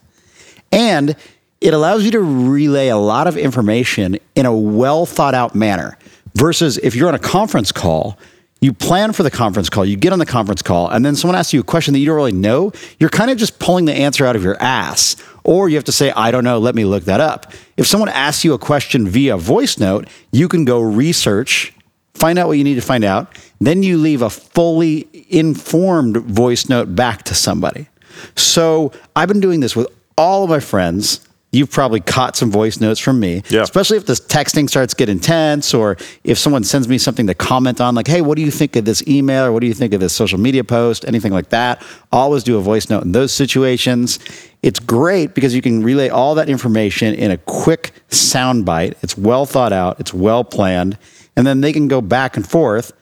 and 0.73 1.17
it 1.61 1.73
allows 1.73 2.05
you 2.05 2.11
to 2.11 2.21
relay 2.21 2.89
a 2.89 2.97
lot 2.97 3.27
of 3.27 3.37
information 3.39 4.19
in 4.35 4.45
a 4.47 4.55
well 4.55 5.07
thought 5.07 5.35
out 5.35 5.55
manner. 5.55 5.97
Versus 6.37 6.77
if 6.79 6.95
you're 6.95 7.09
on 7.09 7.15
a 7.15 7.19
conference 7.19 7.73
call. 7.73 8.19
You 8.63 8.73
plan 8.73 9.13
for 9.13 9.23
the 9.23 9.31
conference 9.31 9.69
call, 9.69 9.85
you 9.85 9.97
get 9.97 10.15
on 10.15 10.19
the 10.19 10.25
conference 10.25 10.63
call, 10.63 10.89
and 10.89 11.05
then 11.05 11.15
someone 11.15 11.37
asks 11.37 11.53
you 11.53 11.61
a 11.61 11.63
question 11.63 11.93
that 11.93 11.99
you 11.99 12.07
don't 12.07 12.17
really 12.17 12.33
know. 12.33 12.73
You're 12.99 13.11
kind 13.11 13.31
of 13.31 13.37
just 13.37 13.59
pulling 13.59 13.85
the 13.85 13.93
answer 13.93 14.25
out 14.25 14.35
of 14.35 14.43
your 14.43 14.61
ass. 14.63 15.17
Or 15.45 15.69
you 15.69 15.77
have 15.77 15.85
to 15.85 15.93
say, 15.93 16.11
I 16.11 16.31
don't 16.31 16.43
know, 16.43 16.59
let 16.59 16.75
me 16.75 16.87
look 16.87 17.05
that 17.05 17.21
up. 17.21 17.53
If 17.77 17.87
someone 17.87 18.09
asks 18.09 18.45
you 18.45 18.55
a 18.55 18.59
question 18.59 19.07
via 19.07 19.37
voice 19.37 19.79
note, 19.79 20.09
you 20.33 20.49
can 20.49 20.65
go 20.65 20.81
research, 20.81 21.75
find 22.15 22.39
out 22.39 22.49
what 22.49 22.57
you 22.57 22.65
need 22.65 22.77
to 22.77 22.81
find 22.81 23.05
out. 23.05 23.37
Then 23.61 23.83
you 23.83 23.99
leave 23.99 24.23
a 24.23 24.31
fully 24.31 25.07
informed 25.29 26.17
voice 26.17 26.69
note 26.69 26.97
back 26.97 27.25
to 27.25 27.35
somebody. 27.35 27.89
So 28.37 28.91
I've 29.15 29.29
been 29.29 29.41
doing 29.41 29.61
this 29.61 29.77
with 29.77 29.87
all 30.17 30.45
of 30.45 30.51
my 30.51 30.61
friends. 30.61 31.21
You've 31.57 31.71
probably 31.71 32.01
caught 32.01 32.37
some 32.37 32.51
voice 32.51 32.81
notes 32.81 33.01
from 33.01 33.19
me, 33.19 33.43
Yeah. 33.49 33.63
especially 33.63 33.97
if 33.97 34.05
this 34.05 34.21
texting 34.21 34.69
starts 34.69 34.93
to 34.93 34.97
get 34.99 35.09
intense, 35.09 35.73
or 35.73 35.97
if 36.23 36.39
someone 36.39 36.65
sends 36.65 36.87
me 36.87 36.99
something 36.99 37.27
to 37.29 37.35
comment 37.35 37.81
on, 37.81 37.95
like, 37.95 38.09
"Hey, 38.09 38.21
what 38.21 38.37
do 38.37 38.43
you 38.43 38.51
think 38.51 38.77
of 38.77 38.85
this 38.85 39.03
email?" 39.09 39.47
or 39.47 39.53
"What 39.53 39.61
do 39.61 39.67
you 39.67 39.75
think 39.75 39.95
of 39.95 40.01
this 40.01 40.13
social 40.13 40.39
media 40.39 40.65
post?" 40.65 41.05
Anything 41.09 41.33
like 41.33 41.49
that. 41.49 41.81
Always 42.13 42.43
do 42.43 42.59
a 42.59 42.61
voice 42.61 42.91
note 42.91 43.05
in 43.05 43.13
those 43.13 43.33
situations. 43.33 44.19
It's 44.63 44.79
great 44.79 45.35
because 45.35 45.55
you 45.55 45.63
can 45.63 45.83
relay 45.83 46.09
all 46.11 46.35
that 46.35 46.49
information 46.51 47.15
in 47.15 47.31
a 47.31 47.39
quick 47.39 47.93
sound 48.09 48.67
bite. 48.67 48.97
It's 49.03 49.17
well 49.17 49.47
thought 49.47 49.73
out. 49.73 49.97
It's 49.99 50.13
well 50.13 50.45
planned, 50.45 50.99
and 51.37 51.47
then 51.47 51.63
they 51.63 51.73
can 51.73 51.89
go 51.89 52.03
back 52.03 52.37
and 52.37 52.47
forth 52.47 52.93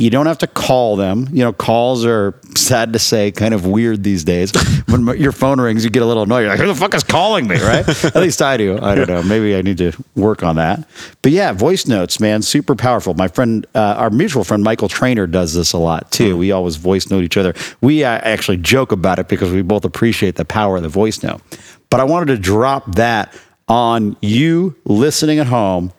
you 0.00 0.08
don't 0.08 0.24
have 0.24 0.38
to 0.38 0.46
call 0.46 0.96
them. 0.96 1.28
You 1.30 1.44
know, 1.44 1.52
calls 1.52 2.06
are 2.06 2.34
sad 2.56 2.94
to 2.94 2.98
say 2.98 3.30
kind 3.30 3.52
of 3.52 3.66
weird 3.66 4.02
these 4.02 4.24
days. 4.24 4.50
when 4.86 5.06
your 5.18 5.30
phone 5.30 5.60
rings, 5.60 5.84
you 5.84 5.90
get 5.90 6.02
a 6.02 6.06
little 6.06 6.22
annoyed. 6.22 6.40
You're 6.40 6.48
like, 6.48 6.58
who 6.58 6.66
the 6.66 6.74
fuck 6.74 6.94
is 6.94 7.04
calling 7.04 7.46
me, 7.46 7.56
right? 7.60 7.86
At 8.04 8.16
least 8.16 8.40
I 8.40 8.56
do. 8.56 8.78
I 8.80 8.94
don't 8.94 9.08
know. 9.08 9.22
Maybe 9.22 9.54
I 9.54 9.60
need 9.60 9.76
to 9.78 9.92
work 10.16 10.42
on 10.42 10.56
that. 10.56 10.88
But 11.20 11.32
yeah, 11.32 11.52
voice 11.52 11.86
notes, 11.86 12.18
man, 12.18 12.40
super 12.40 12.74
powerful. 12.74 13.12
My 13.12 13.28
friend, 13.28 13.66
uh, 13.74 13.96
our 13.98 14.08
mutual 14.08 14.42
friend 14.42 14.64
Michael 14.64 14.88
Trainer 14.88 15.26
does 15.26 15.52
this 15.52 15.74
a 15.74 15.78
lot 15.78 16.10
too. 16.10 16.34
We 16.34 16.50
always 16.50 16.76
voice 16.76 17.10
note 17.10 17.22
each 17.22 17.36
other. 17.36 17.52
We 17.82 18.02
uh, 18.02 18.20
actually 18.22 18.56
joke 18.56 18.92
about 18.92 19.18
it 19.18 19.28
because 19.28 19.52
we 19.52 19.60
both 19.60 19.84
appreciate 19.84 20.36
the 20.36 20.46
power 20.46 20.78
of 20.78 20.82
the 20.82 20.88
voice 20.88 21.22
note. 21.22 21.42
But 21.90 22.00
I 22.00 22.04
wanted 22.04 22.26
to 22.26 22.38
drop 22.38 22.94
that 22.94 23.34
on 23.68 24.16
you 24.22 24.76
listening 24.84 25.40
at 25.40 25.46
home 25.46 25.92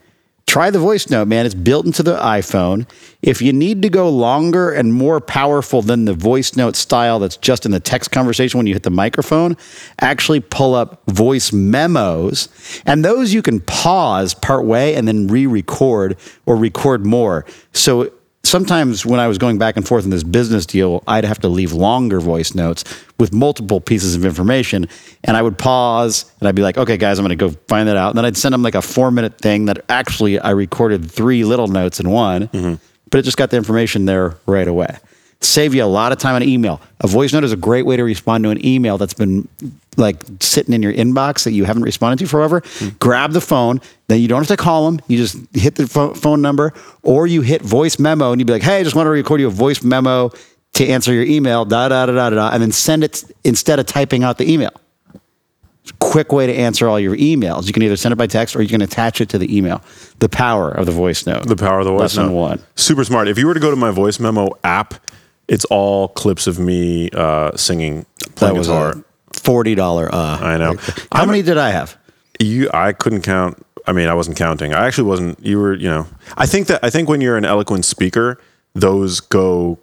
try 0.52 0.70
the 0.70 0.80
voice 0.80 1.10
note, 1.10 1.30
man. 1.30 1.46
It's 1.46 1.56
built 1.56 1.86
into 1.86 2.04
the 2.04 2.18
iPhone. 2.18 2.86
If 3.22 3.42
you 3.42 3.54
need 3.54 3.82
to 3.84 3.90
go 3.90 4.10
longer 4.10 4.70
and 4.70 4.94
more 4.94 5.22
powerful 5.22 5.82
than 5.82 6.04
the 6.04 6.14
voice 6.14 6.58
note 6.58 6.76
style 6.76 7.20
that's 7.20 7.38
just 7.38 7.66
in 7.66 7.72
the 7.72 7.80
text 7.80 8.12
conversation 8.12 8.58
when 8.58 8.68
you 8.68 8.74
hit 8.74 8.84
the 8.84 8.90
microphone, 8.90 9.56
actually 10.02 10.42
pull 10.42 10.76
up 10.76 11.04
voice 11.08 11.54
memos. 11.54 12.50
And 12.86 13.06
those 13.06 13.34
you 13.34 13.42
can 13.42 13.62
pause 13.62 14.34
part 14.34 14.66
way 14.66 14.94
and 14.96 15.08
then 15.08 15.28
re 15.28 15.46
record 15.46 16.18
or 16.46 16.58
record 16.58 17.06
more. 17.06 17.46
So 17.72 18.12
sometimes 18.44 19.06
when 19.06 19.20
I 19.20 19.28
was 19.28 19.38
going 19.38 19.58
back 19.58 19.78
and 19.78 19.88
forth 19.88 20.04
in 20.04 20.10
this 20.10 20.24
business 20.24 20.66
deal, 20.66 21.04
I'd 21.08 21.24
have 21.26 21.40
to 21.40 21.48
leave 21.48 21.74
longer 21.74 22.20
voice 22.20 22.54
notes 22.54 22.84
with 23.20 23.34
multiple 23.34 23.80
pieces 23.80 24.16
of 24.16 24.26
information. 24.26 24.88
And 25.24 25.38
I 25.38 25.42
would 25.42 25.58
pause 25.58 26.32
and 26.40 26.48
I'd 26.48 26.56
be 26.56 26.62
like, 26.62 26.78
okay, 26.78 26.98
guys, 26.98 27.20
I'm 27.20 27.26
going 27.26 27.38
to 27.38 27.50
go 27.50 27.56
find 27.68 27.88
that 27.88 27.98
out. 27.98 28.10
And 28.10 28.18
then 28.18 28.26
I'd 28.26 28.38
send 28.38 28.54
them 28.54 28.64
like 28.64 28.76
a 28.76 28.82
four 28.82 29.12
minute 29.12 29.38
thing 29.38 29.66
that 29.66 29.84
actually 29.90 30.40
I 30.40 30.52
recorded 30.52 31.10
three 31.10 31.44
little 31.44 31.68
notes 31.68 32.00
in 32.00 32.10
one, 32.10 32.48
mm-hmm. 32.48 32.76
but 33.10 33.20
it 33.20 33.24
just 33.24 33.38
got 33.38 33.52
the 33.52 33.58
information 33.58 34.06
there 34.06 34.38
right 34.46 34.68
away. 34.68 34.98
Save 35.44 35.74
you 35.74 35.84
a 35.84 35.86
lot 35.86 36.12
of 36.12 36.20
time 36.20 36.36
on 36.36 36.44
email. 36.44 36.80
A 37.00 37.08
voice 37.08 37.34
note 37.34 37.44
is 37.44 37.52
a 37.52 37.58
great 37.58 37.84
way 37.86 37.98
to 37.98 38.04
respond 38.04 38.44
to 38.44 38.52
an 38.52 38.64
email 38.64 39.00
that's 39.00 39.16
been 39.16 39.48
like 39.98 40.24
sitting 40.40 40.74
in 40.74 40.84
your 40.84 40.94
inbox 40.94 41.46
that 41.46 41.52
you 41.52 41.66
haven't 41.66 41.82
responded 41.84 42.20
to 42.24 42.30
forever. 42.30 42.62
Hmm. 42.78 42.90
Grab 43.00 43.32
the 43.32 43.42
phone, 43.42 43.82
then 44.08 44.22
you 44.22 44.28
don't 44.28 44.40
have 44.40 44.48
to 44.56 44.64
call 44.64 44.90
them. 44.92 45.02
You 45.08 45.18
just 45.18 45.38
hit 45.54 45.76
the 45.76 45.88
pho- 45.88 46.14
phone 46.14 46.42
number 46.44 46.74
or 47.02 47.26
you 47.26 47.42
hit 47.42 47.64
voice 47.64 47.98
memo 47.98 48.32
and 48.32 48.40
you'd 48.40 48.46
be 48.46 48.54
like, 48.54 48.62
hey, 48.62 48.78
I 48.80 48.84
just 48.84 48.96
want 48.96 49.08
to 49.08 49.10
record 49.12 49.42
you 49.42 49.48
a 49.48 49.52
voice 49.52 49.84
memo 49.84 50.32
to 50.74 50.88
answer 50.88 51.12
your 51.12 51.24
email, 51.24 51.66
da 51.66 51.90
da 51.90 52.06
da 52.06 52.14
da 52.14 52.30
da, 52.30 52.50
and 52.54 52.62
then 52.62 52.72
send 52.72 53.04
it 53.04 53.24
instead 53.44 53.80
of 53.80 53.88
typing 53.88 54.24
out 54.24 54.38
the 54.38 54.50
email. 54.52 54.72
Quick 56.00 56.32
way 56.32 56.46
to 56.46 56.54
answer 56.54 56.88
all 56.88 57.00
your 57.00 57.18
emails. 57.18 57.66
You 57.66 57.74
can 57.74 57.82
either 57.82 57.98
send 57.98 58.14
it 58.14 58.16
by 58.16 58.28
text 58.28 58.56
or 58.56 58.62
you 58.62 58.70
can 58.70 58.82
attach 58.84 59.20
it 59.20 59.30
to 59.30 59.40
the 59.40 59.58
email. 59.58 59.82
The 60.20 60.30
power 60.30 60.70
of 60.70 60.86
the 60.86 60.92
voice 60.92 61.26
note. 61.26 61.48
The 61.48 61.56
power 61.56 61.80
of 61.80 61.86
the 61.86 61.92
voice 61.92 62.02
Lesson 62.02 62.28
note. 62.28 62.34
one. 62.34 62.64
Super 62.76 63.04
smart. 63.04 63.28
If 63.28 63.40
you 63.40 63.48
were 63.48 63.56
to 63.56 63.60
go 63.60 63.72
to 63.72 63.76
my 63.76 63.90
voice 63.90 64.20
memo 64.20 64.50
app, 64.64 64.94
it's 65.48 65.66
all 65.66 66.08
clips 66.10 66.48
of 66.48 66.60
me 66.60 67.10
uh, 67.12 67.56
singing, 67.58 68.06
That 68.20 68.36
playing 68.36 68.58
was 68.58 68.68
guitar. 68.68 69.04
forty 69.34 69.76
dollar. 69.76 70.14
Uh, 70.14 70.38
I 70.40 70.58
know. 70.58 70.76
How 71.12 71.20
I'm- 71.20 71.28
many 71.28 71.42
did 71.42 71.58
I 71.58 71.72
have? 71.72 71.98
You, 72.40 72.70
I 72.74 72.94
couldn't 72.94 73.22
count. 73.22 73.64
I 73.88 73.94
mean, 73.94 74.08
I 74.08 74.14
wasn't 74.14 74.38
counting. 74.38 74.74
I 74.74 74.86
actually 74.88 75.08
wasn't. 75.10 75.44
You 75.46 75.60
were, 75.60 75.74
you 75.76 75.90
know. 75.90 76.08
I 76.38 76.46
think 76.46 76.68
that 76.68 76.80
I 76.84 76.90
think 76.90 77.10
when 77.10 77.22
you're 77.22 77.38
an 77.38 77.46
eloquent 77.46 77.86
speaker, 77.86 78.40
those 78.74 79.20
go 79.20 79.78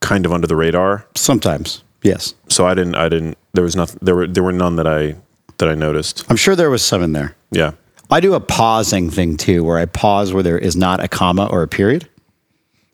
kind 0.00 0.26
of 0.26 0.32
under 0.32 0.46
the 0.46 0.56
radar. 0.56 1.06
Sometimes, 1.16 1.82
yes. 2.02 2.34
So 2.48 2.66
I 2.66 2.74
didn't. 2.74 2.94
I 2.96 3.08
didn't. 3.08 3.36
There 3.52 3.64
was 3.64 3.74
nothing. 3.76 3.98
There 4.02 4.14
were. 4.14 4.26
There 4.26 4.42
were 4.42 4.52
none 4.52 4.76
that 4.76 4.86
I 4.86 5.16
that 5.58 5.68
I 5.68 5.74
noticed. 5.74 6.24
I'm 6.28 6.36
sure 6.36 6.54
there 6.56 6.70
was 6.70 6.84
some 6.84 7.02
in 7.02 7.12
there. 7.12 7.34
Yeah. 7.52 7.72
I 8.10 8.20
do 8.20 8.34
a 8.34 8.40
pausing 8.40 9.08
thing 9.10 9.36
too, 9.36 9.64
where 9.64 9.78
I 9.78 9.86
pause 9.86 10.32
where 10.32 10.42
there 10.42 10.58
is 10.58 10.76
not 10.76 11.02
a 11.02 11.08
comma 11.08 11.46
or 11.46 11.62
a 11.62 11.68
period. 11.68 12.08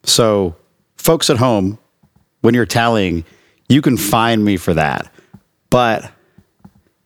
So, 0.05 0.55
folks 0.97 1.29
at 1.31 1.37
home, 1.39 1.79
when 2.41 2.55
you're 2.55 2.67
tallying, 2.67 3.25
you 3.69 3.83
can 3.83 3.97
find 3.97 4.45
me 4.45 4.57
for 4.57 4.75
that, 4.75 5.13
but 5.71 6.11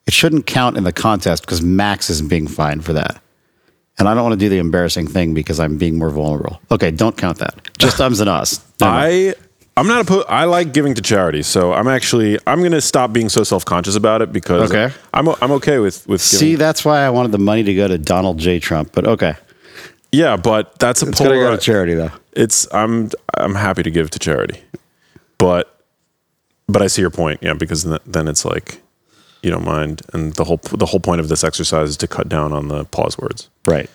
it 0.07 0.13
shouldn't 0.13 0.47
count 0.47 0.77
in 0.77 0.85
the 0.85 0.93
contest 0.93 1.43
because 1.45 1.63
Max 1.63 2.11
isn't 2.11 2.29
being 2.29 2.47
fined 2.47 2.85
for 2.85 2.93
that. 2.95 3.21
And 3.99 4.09
I 4.09 4.15
don't 4.15 4.25
want 4.25 4.33
to 4.33 4.39
do 4.39 4.49
the 4.49 4.59
embarrassing 4.59 5.07
thing 5.07 5.35
because 5.35 5.61
I'm 5.61 5.79
being 5.79 5.99
more 5.99 6.11
vulnerable. 6.11 6.61
Okay, 6.71 6.91
don't 6.91 7.17
count 7.17 7.39
that. 7.39 7.55
Just 7.79 8.01
ums 8.01 8.21
and 8.21 8.29
us. 8.29 8.65
I 8.81 9.35
I'm 9.77 9.87
not 9.87 10.01
opposed. 10.03 10.27
I 10.29 10.45
like 10.45 10.73
giving 10.73 10.95
to 10.95 11.03
charity, 11.03 11.43
so 11.43 11.73
I'm 11.73 11.87
actually 11.89 12.39
I'm 12.47 12.59
going 12.61 12.73
to 12.73 12.81
stop 12.81 13.13
being 13.13 13.29
so 13.29 13.45
self 13.45 13.65
conscious 13.65 13.95
about 13.97 14.21
it 14.23 14.33
because 14.33 14.71
Okay. 14.73 14.93
I'm 15.13 15.29
I'm 15.41 15.53
okay 15.53 15.79
with 15.79 16.07
with 16.09 16.21
giving. 16.29 16.39
See, 16.39 16.55
that's 16.57 16.85
why 16.85 17.01
I 17.03 17.11
wanted 17.11 17.33
the 17.33 17.39
money 17.39 17.63
to 17.63 17.75
go 17.75 17.87
to 17.89 17.99
Donald 17.99 18.39
J. 18.39 18.59
Trump. 18.61 18.91
But 18.93 19.07
okay, 19.07 19.35
yeah, 20.13 20.37
but 20.37 20.77
that's 20.79 21.03
a 21.03 21.09
it's 21.09 21.19
gonna 21.21 21.35
go 21.37 21.51
to 21.55 21.59
charity 21.63 21.95
though. 21.95 22.11
it's 22.33 22.67
I'm 22.75 23.11
I'm 23.37 23.55
happy 23.55 23.83
to 23.85 23.91
give 23.93 24.11
to 24.11 24.19
charity, 24.19 24.61
but 25.39 25.71
but 26.69 26.81
I 26.83 26.87
see 26.87 27.03
your 27.03 27.11
point. 27.11 27.41
Yeah, 27.43 27.53
because 27.55 27.85
then, 28.07 28.29
it's 28.29 28.45
like 28.45 28.81
you 29.43 29.51
don't 29.51 29.65
mind, 29.65 30.03
and 30.13 30.33
the 30.35 30.45
whole 30.45 30.61
the 30.73 30.87
whole 30.87 31.01
point 31.01 31.21
of 31.21 31.29
this 31.29 31.45
exercise 31.45 31.91
is 31.91 31.97
to 31.99 32.09
cut 32.09 32.29
down 32.29 32.53
on 32.53 32.69
the 32.69 32.85
pause 32.87 33.19
words. 33.19 33.51
Right. 33.67 33.91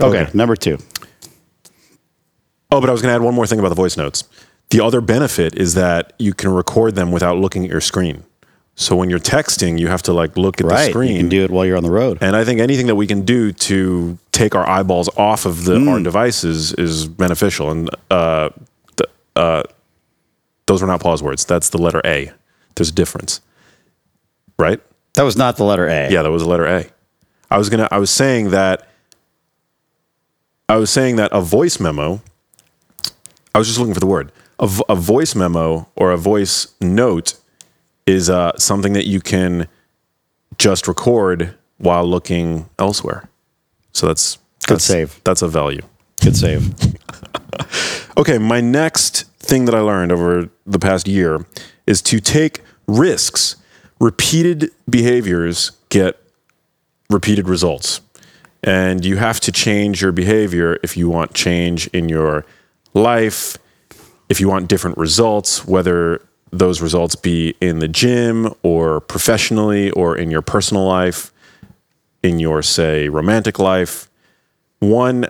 Okay, 0.00 0.22
Okay. 0.22 0.30
number 0.36 0.56
two. 0.56 0.78
Oh, 2.72 2.80
but 2.80 2.88
I 2.88 2.92
was 2.92 3.02
going 3.02 3.10
to 3.12 3.14
add 3.14 3.22
one 3.22 3.34
more 3.34 3.46
thing 3.46 3.58
about 3.60 3.68
the 3.68 3.74
voice 3.76 3.96
notes. 3.96 4.24
The 4.70 4.80
other 4.80 5.00
benefit 5.00 5.54
is 5.54 5.74
that 5.74 6.12
you 6.18 6.34
can 6.34 6.50
record 6.52 6.94
them 6.96 7.12
without 7.12 7.36
looking 7.38 7.64
at 7.64 7.70
your 7.70 7.80
screen. 7.80 8.24
So 8.74 8.96
when 8.96 9.08
you're 9.10 9.20
texting, 9.20 9.78
you 9.78 9.86
have 9.86 10.02
to 10.02 10.12
like 10.12 10.36
look 10.36 10.60
at 10.60 10.66
the 10.66 10.74
Right. 10.74 10.90
screen. 10.90 11.12
You 11.12 11.18
can 11.18 11.28
do 11.28 11.44
it 11.44 11.50
while 11.52 11.64
you're 11.64 11.76
on 11.76 11.84
the 11.84 11.92
road. 11.92 12.18
And 12.20 12.34
I 12.34 12.44
think 12.44 12.58
anything 12.60 12.86
that 12.88 12.96
we 12.96 13.06
can 13.06 13.22
do 13.22 13.52
to 13.52 14.18
take 14.32 14.56
our 14.56 14.68
eyeballs 14.68 15.08
off 15.16 15.46
of 15.46 15.64
the, 15.64 15.78
Hmm. 15.78 15.88
our 15.88 16.00
devices 16.00 16.72
is 16.72 17.06
beneficial. 17.06 17.70
And 17.70 17.88
uh, 18.10 18.48
the, 18.96 19.06
uh, 19.36 19.62
those 20.66 20.80
were 20.80 20.88
not 20.88 21.00
pause 21.00 21.22
words. 21.22 21.44
That's 21.44 21.68
the 21.68 21.78
letter 21.78 22.00
A. 22.04 22.32
There's 22.74 22.88
a 22.88 22.92
difference, 22.94 23.40
right? 24.58 24.80
That 25.14 25.22
was 25.22 25.36
not 25.36 25.56
the 25.56 25.64
letter 25.64 25.86
A. 25.86 26.10
Yeah, 26.10 26.22
that 26.22 26.30
was 26.30 26.42
the 26.42 26.48
letter 26.48 26.66
A. 26.66 26.86
I 27.50 27.58
was 27.58 27.68
gonna. 27.68 27.88
I 27.90 27.98
was 27.98 28.10
saying 28.10 28.50
that. 28.50 28.88
I 30.68 30.76
was 30.76 30.90
saying 30.90 31.16
that 31.16 31.30
a 31.32 31.40
voice 31.40 31.78
memo. 31.78 32.22
I 33.54 33.58
was 33.58 33.68
just 33.68 33.78
looking 33.78 33.94
for 33.94 34.00
the 34.00 34.06
word. 34.06 34.32
A, 34.58 34.66
vo- 34.66 34.84
a 34.88 34.96
voice 34.96 35.34
memo 35.34 35.88
or 35.94 36.10
a 36.10 36.16
voice 36.16 36.74
note 36.80 37.34
is 38.06 38.30
uh, 38.30 38.56
something 38.56 38.94
that 38.94 39.06
you 39.06 39.20
can 39.20 39.68
just 40.58 40.88
record 40.88 41.54
while 41.78 42.04
looking 42.04 42.68
elsewhere. 42.78 43.28
So 43.92 44.06
that's 44.06 44.38
Good 44.66 44.76
that's, 44.76 44.84
save. 44.84 45.20
That's 45.24 45.42
a 45.42 45.48
value. 45.48 45.82
Good 46.22 46.36
save. 46.36 46.74
Okay, 48.16 48.38
my 48.38 48.60
next 48.60 49.24
thing 49.44 49.64
that 49.66 49.74
I 49.74 49.80
learned 49.80 50.12
over 50.12 50.48
the 50.66 50.78
past 50.78 51.06
year 51.06 51.46
is 51.86 52.02
to 52.02 52.20
take 52.20 52.60
risks. 52.86 53.56
Repeated 54.00 54.70
behaviors 54.88 55.72
get 55.88 56.20
repeated 57.10 57.48
results. 57.48 58.00
And 58.62 59.04
you 59.04 59.16
have 59.16 59.40
to 59.40 59.52
change 59.52 60.02
your 60.02 60.12
behavior 60.12 60.78
if 60.82 60.96
you 60.96 61.08
want 61.08 61.34
change 61.34 61.86
in 61.88 62.08
your 62.08 62.46
life, 62.94 63.58
if 64.28 64.40
you 64.40 64.48
want 64.48 64.68
different 64.68 64.96
results, 64.96 65.66
whether 65.66 66.26
those 66.50 66.80
results 66.80 67.14
be 67.14 67.54
in 67.60 67.80
the 67.80 67.88
gym 67.88 68.52
or 68.62 69.00
professionally 69.00 69.90
or 69.90 70.16
in 70.16 70.30
your 70.30 70.42
personal 70.42 70.86
life, 70.86 71.32
in 72.22 72.38
your, 72.38 72.62
say, 72.62 73.08
romantic 73.08 73.58
life. 73.58 74.08
One 74.78 75.26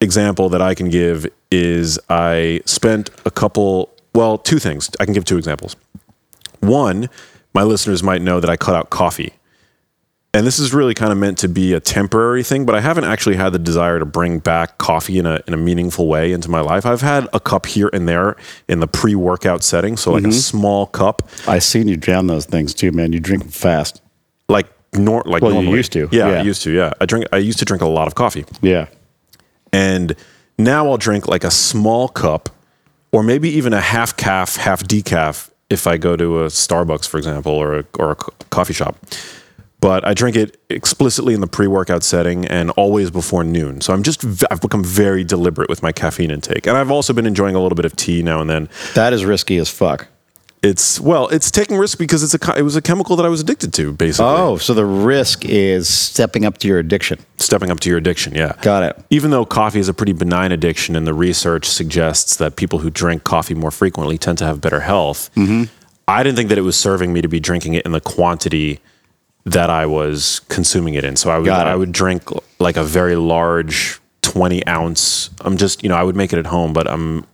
example 0.00 0.48
that 0.50 0.62
I 0.62 0.74
can 0.74 0.90
give 0.90 1.26
is 1.50 1.98
I 2.08 2.60
spent 2.66 3.10
a 3.24 3.30
couple, 3.30 3.94
well, 4.14 4.38
two 4.38 4.58
things. 4.58 4.90
I 5.00 5.04
can 5.04 5.14
give 5.14 5.24
two 5.24 5.38
examples. 5.38 5.76
One, 6.60 7.08
my 7.54 7.62
listeners 7.62 8.02
might 8.02 8.22
know 8.22 8.40
that 8.40 8.50
I 8.50 8.56
cut 8.56 8.74
out 8.74 8.90
coffee. 8.90 9.32
And 10.34 10.46
this 10.46 10.58
is 10.58 10.74
really 10.74 10.92
kind 10.92 11.12
of 11.12 11.16
meant 11.16 11.38
to 11.38 11.48
be 11.48 11.72
a 11.72 11.80
temporary 11.80 12.42
thing, 12.42 12.66
but 12.66 12.74
I 12.74 12.82
haven't 12.82 13.04
actually 13.04 13.36
had 13.36 13.54
the 13.54 13.58
desire 13.58 13.98
to 13.98 14.04
bring 14.04 14.38
back 14.38 14.76
coffee 14.76 15.18
in 15.18 15.24
a, 15.24 15.40
in 15.46 15.54
a 15.54 15.56
meaningful 15.56 16.08
way 16.08 16.32
into 16.32 16.50
my 16.50 16.60
life. 16.60 16.84
I've 16.84 17.00
had 17.00 17.26
a 17.32 17.40
cup 17.40 17.64
here 17.64 17.88
and 17.90 18.06
there 18.06 18.36
in 18.68 18.80
the 18.80 18.86
pre 18.86 19.14
workout 19.14 19.64
setting. 19.64 19.96
So, 19.96 20.12
like 20.12 20.24
a 20.24 20.26
mm-hmm. 20.26 20.32
small 20.32 20.86
cup, 20.88 21.26
I 21.48 21.58
seen 21.58 21.88
you 21.88 21.96
down 21.96 22.26
those 22.26 22.44
things 22.44 22.74
too, 22.74 22.92
man. 22.92 23.14
You 23.14 23.20
drink 23.20 23.44
them 23.44 23.52
fast. 23.52 24.02
like, 24.50 24.66
nor, 24.92 25.22
like 25.24 25.42
Well, 25.42 25.62
you 25.62 25.74
used 25.74 25.92
to, 25.92 26.06
Yeah, 26.12 26.28
yeah. 26.28 26.40
I 26.40 26.42
used 26.42 26.62
to. 26.64 26.70
Yeah. 26.70 26.92
I 27.00 27.06
drink, 27.06 27.24
I 27.32 27.38
used 27.38 27.58
to 27.60 27.64
drink 27.64 27.82
a 27.82 27.88
lot 27.88 28.06
of 28.06 28.14
coffee. 28.14 28.44
Yeah. 28.60 28.88
And 29.76 30.16
now 30.56 30.88
I'll 30.88 30.96
drink 30.96 31.28
like 31.28 31.44
a 31.44 31.50
small 31.50 32.08
cup 32.08 32.48
or 33.12 33.22
maybe 33.22 33.50
even 33.50 33.74
a 33.74 33.80
half 33.80 34.16
caff, 34.16 34.56
half 34.56 34.82
decaf 34.82 35.50
if 35.68 35.86
I 35.86 35.98
go 35.98 36.16
to 36.16 36.44
a 36.44 36.46
Starbucks, 36.46 37.06
for 37.06 37.18
example, 37.18 37.52
or 37.52 37.80
a, 37.80 37.84
or 37.98 38.12
a 38.12 38.14
coffee 38.14 38.72
shop. 38.72 38.96
But 39.80 40.06
I 40.06 40.14
drink 40.14 40.34
it 40.34 40.58
explicitly 40.70 41.34
in 41.34 41.42
the 41.42 41.46
pre 41.46 41.66
workout 41.66 42.02
setting 42.02 42.46
and 42.46 42.70
always 42.70 43.10
before 43.10 43.44
noon. 43.44 43.82
So 43.82 43.92
I'm 43.92 44.02
just, 44.02 44.24
I've 44.50 44.62
become 44.62 44.82
very 44.82 45.24
deliberate 45.24 45.68
with 45.68 45.82
my 45.82 45.92
caffeine 45.92 46.30
intake. 46.30 46.66
And 46.66 46.78
I've 46.78 46.90
also 46.90 47.12
been 47.12 47.26
enjoying 47.26 47.54
a 47.54 47.60
little 47.60 47.76
bit 47.76 47.84
of 47.84 47.94
tea 47.96 48.22
now 48.22 48.40
and 48.40 48.48
then. 48.48 48.70
That 48.94 49.12
is 49.12 49.26
risky 49.26 49.58
as 49.58 49.68
fuck. 49.68 50.08
It's, 50.66 50.98
well, 51.00 51.28
it's 51.28 51.50
taking 51.50 51.76
risks 51.78 51.94
because 51.96 52.22
it's 52.22 52.34
a, 52.34 52.58
it 52.58 52.62
was 52.62 52.76
a 52.76 52.82
chemical 52.82 53.16
that 53.16 53.24
I 53.26 53.28
was 53.28 53.40
addicted 53.40 53.72
to, 53.74 53.92
basically. 53.92 54.26
Oh, 54.26 54.56
so 54.56 54.74
the 54.74 54.84
risk 54.84 55.44
is 55.44 55.88
stepping 55.88 56.44
up 56.44 56.58
to 56.58 56.68
your 56.68 56.78
addiction. 56.78 57.18
Stepping 57.38 57.70
up 57.70 57.80
to 57.80 57.88
your 57.88 57.98
addiction, 57.98 58.34
yeah. 58.34 58.54
Got 58.62 58.82
it. 58.82 59.04
even 59.10 59.30
though 59.30 59.44
coffee 59.44 59.78
is 59.80 59.88
a 59.88 59.94
pretty 59.94 60.12
benign 60.12 60.52
addiction 60.52 60.96
and 60.96 61.06
the 61.06 61.14
research 61.14 61.66
suggests 61.66 62.36
that 62.36 62.56
people 62.56 62.80
who 62.80 62.90
drink 62.90 63.24
coffee 63.24 63.54
more 63.54 63.70
frequently 63.70 64.18
tend 64.18 64.38
to 64.38 64.44
have 64.44 64.60
better 64.60 64.80
health, 64.80 65.30
Mm-hmm. 65.34 65.64
I 66.08 66.22
didn't 66.22 66.36
think 66.36 66.50
that 66.50 66.58
it 66.58 66.62
was 66.62 66.78
serving 66.78 67.12
me 67.12 67.20
to 67.20 67.28
be 67.28 67.40
drinking 67.40 67.74
it 67.74 67.84
in 67.84 67.90
the 67.90 68.00
quantity 68.00 68.78
that 69.44 69.70
I 69.70 69.86
was 69.86 70.40
consuming 70.48 70.94
it 70.94 71.04
in. 71.04 71.16
So 71.16 71.30
I 71.30 71.38
would. 71.38 71.48
I 71.48 71.74
would 71.74 71.90
drink 71.92 72.22
like 72.60 72.76
a 72.76 72.84
very 72.84 73.16
large 73.16 74.00
20 74.22 74.64
ounce. 74.68 75.30
I'm 75.40 75.56
just, 75.56 75.82
you 75.82 75.88
know, 75.88 75.96
I 75.96 76.04
would 76.04 76.14
make 76.16 76.32
it 76.32 76.38
at 76.38 76.46
home, 76.46 76.72
but 76.72 76.88
I'm 76.88 77.26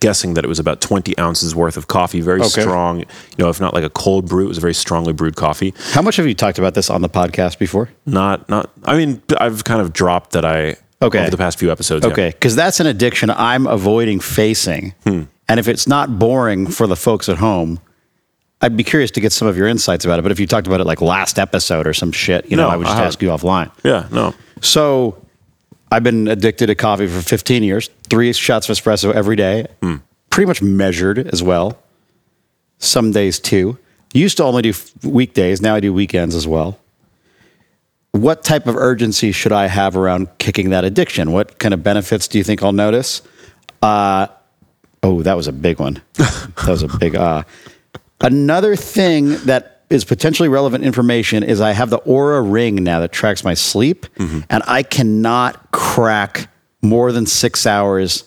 guessing 0.00 0.34
that 0.34 0.44
it 0.44 0.48
was 0.48 0.58
about 0.58 0.80
20 0.80 1.16
ounces 1.18 1.54
worth 1.54 1.76
of 1.76 1.86
coffee, 1.86 2.20
very 2.20 2.40
Okay. 2.40 2.62
strong, 2.62 2.98
you 3.00 3.04
know, 3.38 3.48
if 3.48 3.60
not 3.60 3.72
like 3.72 3.84
a 3.84 3.88
cold 3.90 4.28
brew, 4.28 4.46
it 4.46 4.48
was 4.48 4.58
a 4.58 4.60
very 4.60 4.74
strongly 4.74 5.12
brewed 5.12 5.36
coffee. 5.36 5.72
How 5.92 6.02
much 6.02 6.16
have 6.16 6.26
you 6.26 6.34
talked 6.34 6.58
about 6.58 6.74
this 6.74 6.90
on 6.90 7.02
the 7.02 7.08
podcast 7.08 7.58
before? 7.58 7.88
Not 8.04 8.48
not 8.48 8.70
I 8.84 8.96
mean, 8.96 9.22
I've 9.38 9.62
kind 9.64 9.80
of 9.80 9.92
dropped 9.92 10.32
that 10.32 10.44
I 10.44 10.76
Okay. 11.02 11.20
over 11.20 11.30
the 11.30 11.36
past 11.36 11.58
few 11.58 11.70
episodes. 11.70 12.04
yeah. 12.04 12.12
Okay, 12.12 12.30
because 12.30 12.56
that's 12.56 12.80
an 12.80 12.86
addiction 12.86 13.30
I'm 13.30 13.66
avoiding 13.66 14.18
facing. 14.20 14.94
Hmm. 15.04 15.22
And 15.48 15.60
if 15.60 15.68
it's 15.68 15.86
not 15.86 16.18
boring 16.18 16.66
for 16.66 16.86
the 16.86 16.96
folks 16.96 17.28
at 17.28 17.36
home, 17.36 17.78
I'd 18.62 18.76
be 18.76 18.82
curious 18.84 19.10
to 19.12 19.20
get 19.20 19.30
some 19.32 19.46
of 19.46 19.56
your 19.58 19.68
insights 19.68 20.04
about 20.06 20.18
it. 20.18 20.22
But 20.22 20.32
if 20.32 20.40
you 20.40 20.46
talked 20.46 20.66
about 20.66 20.80
it 20.80 20.84
like 20.86 21.02
last 21.02 21.38
episode 21.38 21.86
or 21.86 21.92
some 21.92 22.10
shit, 22.12 22.50
you 22.50 22.56
know, 22.56 22.68
I 22.68 22.76
would 22.76 22.86
just 22.86 22.98
I 22.98 23.04
ask 23.04 23.20
you 23.22 23.28
offline. 23.28 23.70
Yeah, 23.84 24.06
no. 24.10 24.34
So 24.62 25.16
I've 25.92 26.02
been 26.02 26.26
addicted 26.28 26.68
to 26.68 26.74
coffee 26.74 27.06
for 27.06 27.20
15 27.20 27.62
years. 27.62 27.90
Three 28.14 28.32
shots 28.32 28.68
of 28.68 28.76
espresso 28.76 29.12
every 29.12 29.34
day, 29.34 29.66
pretty 30.30 30.46
much 30.46 30.62
measured 30.62 31.18
as 31.18 31.42
well. 31.42 31.78
Some 32.78 33.10
days 33.10 33.40
two. 33.40 33.76
Used 34.12 34.36
to 34.36 34.44
only 34.44 34.62
do 34.62 34.72
weekdays. 35.02 35.60
Now 35.60 35.74
I 35.74 35.80
do 35.80 35.92
weekends 35.92 36.36
as 36.36 36.46
well. 36.46 36.78
What 38.12 38.44
type 38.44 38.68
of 38.68 38.76
urgency 38.76 39.32
should 39.32 39.50
I 39.50 39.66
have 39.66 39.96
around 39.96 40.28
kicking 40.38 40.70
that 40.70 40.84
addiction? 40.84 41.32
What 41.32 41.58
kind 41.58 41.74
of 41.74 41.82
benefits 41.82 42.28
do 42.28 42.38
you 42.38 42.44
think 42.44 42.62
I'll 42.62 42.72
notice? 42.72 43.20
Uh, 43.82 44.28
oh, 45.02 45.22
that 45.22 45.34
was 45.34 45.48
a 45.48 45.52
big 45.52 45.80
one. 45.80 46.00
that 46.14 46.66
was 46.68 46.84
a 46.84 46.88
big. 46.98 47.16
Uh. 47.16 47.42
Another 48.20 48.76
thing 48.76 49.30
that 49.46 49.82
is 49.90 50.04
potentially 50.04 50.48
relevant 50.48 50.84
information 50.84 51.42
is 51.42 51.60
I 51.60 51.72
have 51.72 51.90
the 51.90 51.98
Oura 51.98 52.48
ring 52.48 52.76
now 52.76 53.00
that 53.00 53.10
tracks 53.10 53.42
my 53.42 53.54
sleep, 53.54 54.06
and 54.48 54.62
I 54.68 54.84
cannot 54.84 55.72
crack 55.72 56.48
more 56.84 57.10
than 57.10 57.26
six 57.26 57.66
hours 57.66 58.24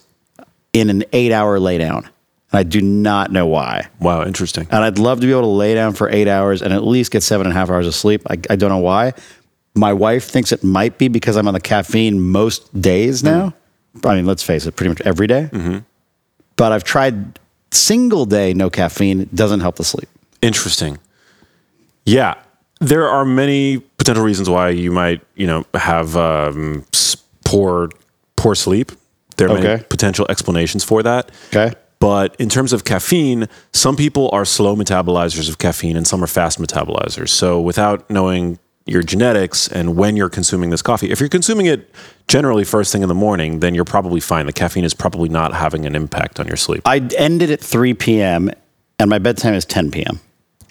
in 0.73 0.89
an 0.89 1.03
eight 1.13 1.31
hour 1.31 1.59
lay 1.59 1.77
down. 1.77 2.09
I 2.51 2.63
do 2.63 2.81
not 2.81 3.31
know 3.31 3.45
why. 3.45 3.87
Wow, 3.99 4.23
interesting. 4.23 4.67
And 4.71 4.83
I'd 4.83 4.99
love 4.99 5.19
to 5.19 5.27
be 5.27 5.31
able 5.31 5.41
to 5.43 5.47
lay 5.47 5.75
down 5.75 5.93
for 5.93 6.09
eight 6.09 6.27
hours 6.27 6.61
and 6.61 6.73
at 6.73 6.83
least 6.83 7.11
get 7.11 7.21
seven 7.23 7.45
and 7.45 7.55
a 7.55 7.59
half 7.59 7.69
hours 7.69 7.87
of 7.87 7.93
sleep. 7.93 8.21
I, 8.29 8.37
I 8.49 8.55
don't 8.55 8.69
know 8.69 8.77
why. 8.77 9.13
My 9.75 9.93
wife 9.93 10.25
thinks 10.29 10.51
it 10.51 10.63
might 10.63 10.97
be 10.97 11.07
because 11.07 11.35
I'm 11.37 11.47
on 11.47 11.53
the 11.53 11.59
caffeine 11.59 12.19
most 12.19 12.81
days 12.81 13.23
now. 13.23 13.53
I 14.03 14.15
mean, 14.15 14.25
let's 14.25 14.43
face 14.43 14.65
it, 14.65 14.75
pretty 14.75 14.89
much 14.89 15.01
every 15.01 15.27
day. 15.27 15.49
But 16.55 16.71
I've 16.71 16.83
tried 16.83 17.37
single 17.71 18.25
day 18.25 18.53
no 18.53 18.69
caffeine. 18.69 19.21
It 19.21 19.35
doesn't 19.35 19.59
help 19.59 19.75
the 19.75 19.83
sleep. 19.83 20.09
Interesting. 20.41 20.97
Yeah, 22.05 22.35
there 22.79 23.07
are 23.07 23.25
many 23.25 23.79
potential 23.97 24.23
reasons 24.23 24.49
why 24.49 24.69
you 24.69 24.91
might, 24.91 25.21
you 25.35 25.45
know, 25.47 25.65
have 25.73 26.15
um, 26.15 26.85
poor 27.43 27.89
poor 28.37 28.55
sleep. 28.55 28.93
There 29.35 29.49
are 29.49 29.61
many 29.61 29.83
potential 29.83 30.25
explanations 30.29 30.83
for 30.83 31.03
that. 31.03 31.31
Okay. 31.49 31.75
But 31.99 32.35
in 32.39 32.49
terms 32.49 32.73
of 32.73 32.85
caffeine, 32.85 33.47
some 33.73 33.95
people 33.95 34.29
are 34.31 34.45
slow 34.45 34.75
metabolizers 34.75 35.49
of 35.49 35.57
caffeine 35.57 35.97
and 35.97 36.07
some 36.07 36.23
are 36.23 36.27
fast 36.27 36.59
metabolizers. 36.59 37.29
So 37.29 37.59
without 37.59 38.09
knowing 38.09 38.59
your 38.85 39.03
genetics 39.03 39.67
and 39.67 39.97
when 39.97 40.15
you're 40.15 40.29
consuming 40.29 40.69
this 40.69 40.81
coffee, 40.81 41.11
if 41.11 41.19
you're 41.19 41.29
consuming 41.29 41.65
it 41.65 41.93
generally 42.27 42.63
first 42.63 42.91
thing 42.91 43.01
in 43.01 43.09
the 43.09 43.15
morning, 43.15 43.59
then 43.59 43.75
you're 43.75 43.83
probably 43.83 44.19
fine. 44.19 44.45
The 44.45 44.53
caffeine 44.53 44.85
is 44.85 44.93
probably 44.93 45.29
not 45.29 45.53
having 45.53 45.85
an 45.85 45.95
impact 45.95 46.39
on 46.39 46.47
your 46.47 46.55
sleep. 46.55 46.83
I 46.85 46.97
ended 47.17 47.51
at 47.51 47.59
3 47.59 47.95
p.m. 47.95 48.51
and 48.99 49.09
my 49.09 49.17
bedtime 49.19 49.55
is 49.55 49.65
10 49.65 49.91
p.m. 49.91 50.19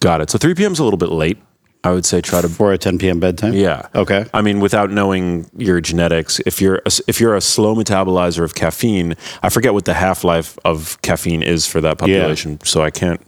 Got 0.01 0.21
it. 0.21 0.31
So 0.31 0.39
3 0.39 0.55
p.m. 0.55 0.73
is 0.73 0.79
a 0.79 0.85
little 0.85 0.99
bit 0.99 1.11
late. 1.11 1.39
I 1.87 1.93
would 1.93 2.05
say 2.05 2.21
try 2.21 2.41
to 2.41 2.49
for 2.49 2.73
a 2.73 2.79
10 2.79 2.99
p.m. 2.99 3.21
bedtime. 3.21 3.53
Yeah. 3.53 3.87
Okay. 3.95 4.27
I 4.35 4.43
mean, 4.43 4.59
without 4.61 4.91
knowing 4.91 5.49
your 5.57 5.81
genetics, 5.81 6.41
if 6.45 6.61
you're 6.61 6.77
a, 6.85 6.91
if 7.07 7.21
you're 7.21 7.37
a 7.37 7.41
slow 7.41 7.75
metabolizer 7.77 8.43
of 8.43 8.55
caffeine, 8.55 9.15
I 9.43 9.49
forget 9.51 9.73
what 9.73 9.85
the 9.85 9.95
half 9.95 10.25
life 10.25 10.59
of 10.65 11.01
caffeine 11.03 11.43
is 11.43 11.67
for 11.67 11.81
that 11.81 11.99
population, 11.99 12.59
so 12.65 12.83
I 12.83 12.91
can't. 12.91 13.21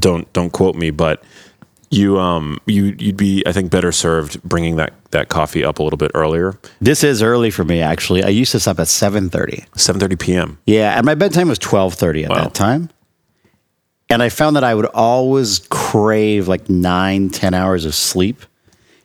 Don't 0.00 0.30
don't 0.32 0.50
quote 0.52 0.74
me, 0.76 0.90
but 0.90 1.22
you 1.90 2.18
um 2.18 2.58
you 2.66 2.96
you'd 2.98 3.16
be 3.16 3.42
I 3.46 3.52
think 3.52 3.70
better 3.70 3.92
served 3.92 4.42
bringing 4.42 4.76
that 4.76 4.92
that 5.12 5.28
coffee 5.28 5.64
up 5.64 5.78
a 5.78 5.82
little 5.82 5.96
bit 5.96 6.10
earlier, 6.14 6.58
This 6.80 7.04
is 7.04 7.22
early 7.22 7.50
for 7.50 7.64
me 7.64 7.80
actually. 7.80 8.22
I 8.24 8.28
used 8.28 8.52
to 8.52 8.60
stop 8.60 8.78
at 8.80 8.86
7:30. 8.88 9.66
7:30 9.76 10.18
p.m. 10.18 10.58
Yeah, 10.66 10.96
and 10.96 11.06
my 11.06 11.14
bedtime 11.14 11.48
was 11.48 11.58
12:30 11.58 12.24
at 12.24 12.30
Wow. 12.30 12.36
that 12.44 12.54
time. 12.54 12.88
And 14.08 14.22
I 14.22 14.28
found 14.28 14.56
that 14.56 14.64
I 14.64 14.74
would 14.74 14.86
always 14.86 15.66
crave 15.68 16.46
like 16.48 16.70
nine, 16.70 17.28
ten 17.30 17.54
hours 17.54 17.84
of 17.84 17.94
sleep. 17.94 18.42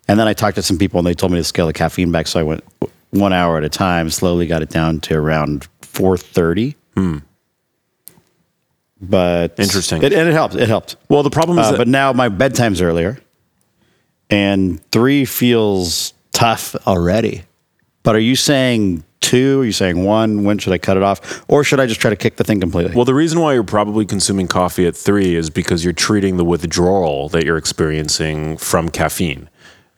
And 0.07 0.19
then 0.19 0.27
I 0.27 0.33
talked 0.33 0.55
to 0.55 0.61
some 0.61 0.77
people 0.77 0.99
and 0.99 1.07
they 1.07 1.13
told 1.13 1.31
me 1.31 1.39
to 1.39 1.43
scale 1.43 1.67
the 1.67 1.73
caffeine 1.73 2.11
back. 2.11 2.27
So 2.27 2.39
I 2.39 2.43
went 2.43 2.63
one 3.09 3.33
hour 3.33 3.57
at 3.57 3.63
a 3.63 3.69
time, 3.69 4.09
slowly 4.09 4.45
got 4.47 4.61
it 4.61 4.69
down 4.69 4.99
to 5.01 5.15
around 5.15 5.67
4.30. 5.81 6.75
But 9.01 9.55
Interesting. 9.59 10.03
It, 10.03 10.13
and 10.13 10.29
it 10.29 10.33
helped. 10.33 10.55
It 10.55 10.67
helped. 10.69 10.95
Well, 11.09 11.23
the 11.23 11.31
problem 11.31 11.57
is 11.57 11.65
Uh, 11.65 11.71
that 11.71 11.77
but 11.77 11.87
now 11.87 12.13
my 12.13 12.29
bedtime's 12.29 12.81
earlier, 12.81 13.19
and 14.29 14.79
three 14.91 15.25
feels 15.25 16.13
tough 16.33 16.75
already. 16.85 17.41
But 18.03 18.15
are 18.15 18.19
you 18.19 18.35
saying 18.35 19.03
two? 19.21 19.61
Are 19.61 19.65
you 19.65 19.71
saying 19.71 20.03
one? 20.03 20.43
When 20.43 20.57
should 20.57 20.73
I 20.73 20.77
cut 20.77 20.97
it 20.97 21.03
off, 21.03 21.43
or 21.47 21.63
should 21.63 21.79
I 21.79 21.85
just 21.85 22.01
try 22.01 22.09
to 22.09 22.15
kick 22.15 22.35
the 22.35 22.43
thing 22.43 22.59
completely? 22.59 22.93
Well, 22.95 23.05
the 23.05 23.13
reason 23.13 23.39
why 23.39 23.53
you're 23.53 23.63
probably 23.63 24.05
consuming 24.05 24.47
coffee 24.47 24.85
at 24.85 24.95
three 24.95 25.35
is 25.35 25.49
because 25.49 25.83
you're 25.83 25.93
treating 25.93 26.37
the 26.37 26.43
withdrawal 26.45 27.29
that 27.29 27.45
you're 27.45 27.57
experiencing 27.57 28.57
from 28.57 28.89
caffeine. 28.89 29.49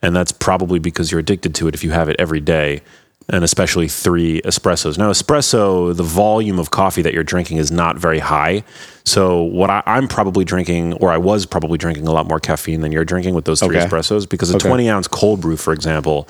And 0.01 0.15
that's 0.15 0.31
probably 0.33 0.79
because 0.79 1.11
you're 1.11 1.19
addicted 1.21 1.55
to 1.55 1.67
it 1.67 1.73
if 1.73 1.83
you 1.83 1.91
have 1.91 2.09
it 2.09 2.17
every 2.19 2.41
day, 2.41 2.81
and 3.29 3.43
especially 3.45 3.87
three 3.87 4.41
espressos. 4.41 4.97
Now, 4.97 5.09
espresso, 5.09 5.95
the 5.95 6.03
volume 6.03 6.59
of 6.59 6.71
coffee 6.71 7.01
that 7.03 7.13
you're 7.13 7.23
drinking 7.23 7.57
is 7.57 7.71
not 7.71 7.97
very 7.97 8.19
high. 8.19 8.65
So, 9.05 9.41
what 9.43 9.69
I, 9.69 9.81
I'm 9.85 10.09
probably 10.09 10.43
drinking, 10.43 10.93
or 10.95 11.09
I 11.09 11.17
was 11.17 11.45
probably 11.45 11.77
drinking 11.77 12.05
a 12.05 12.11
lot 12.11 12.27
more 12.27 12.39
caffeine 12.41 12.81
than 12.81 12.91
you're 12.91 13.05
drinking 13.05 13.33
with 13.33 13.45
those 13.45 13.61
three 13.61 13.77
Okay. 13.77 13.87
espressos, 13.87 14.27
because 14.27 14.51
a 14.53 14.57
Okay. 14.57 14.67
20 14.67 14.89
ounce 14.89 15.07
cold 15.07 15.39
brew, 15.39 15.55
for 15.55 15.71
example, 15.71 16.27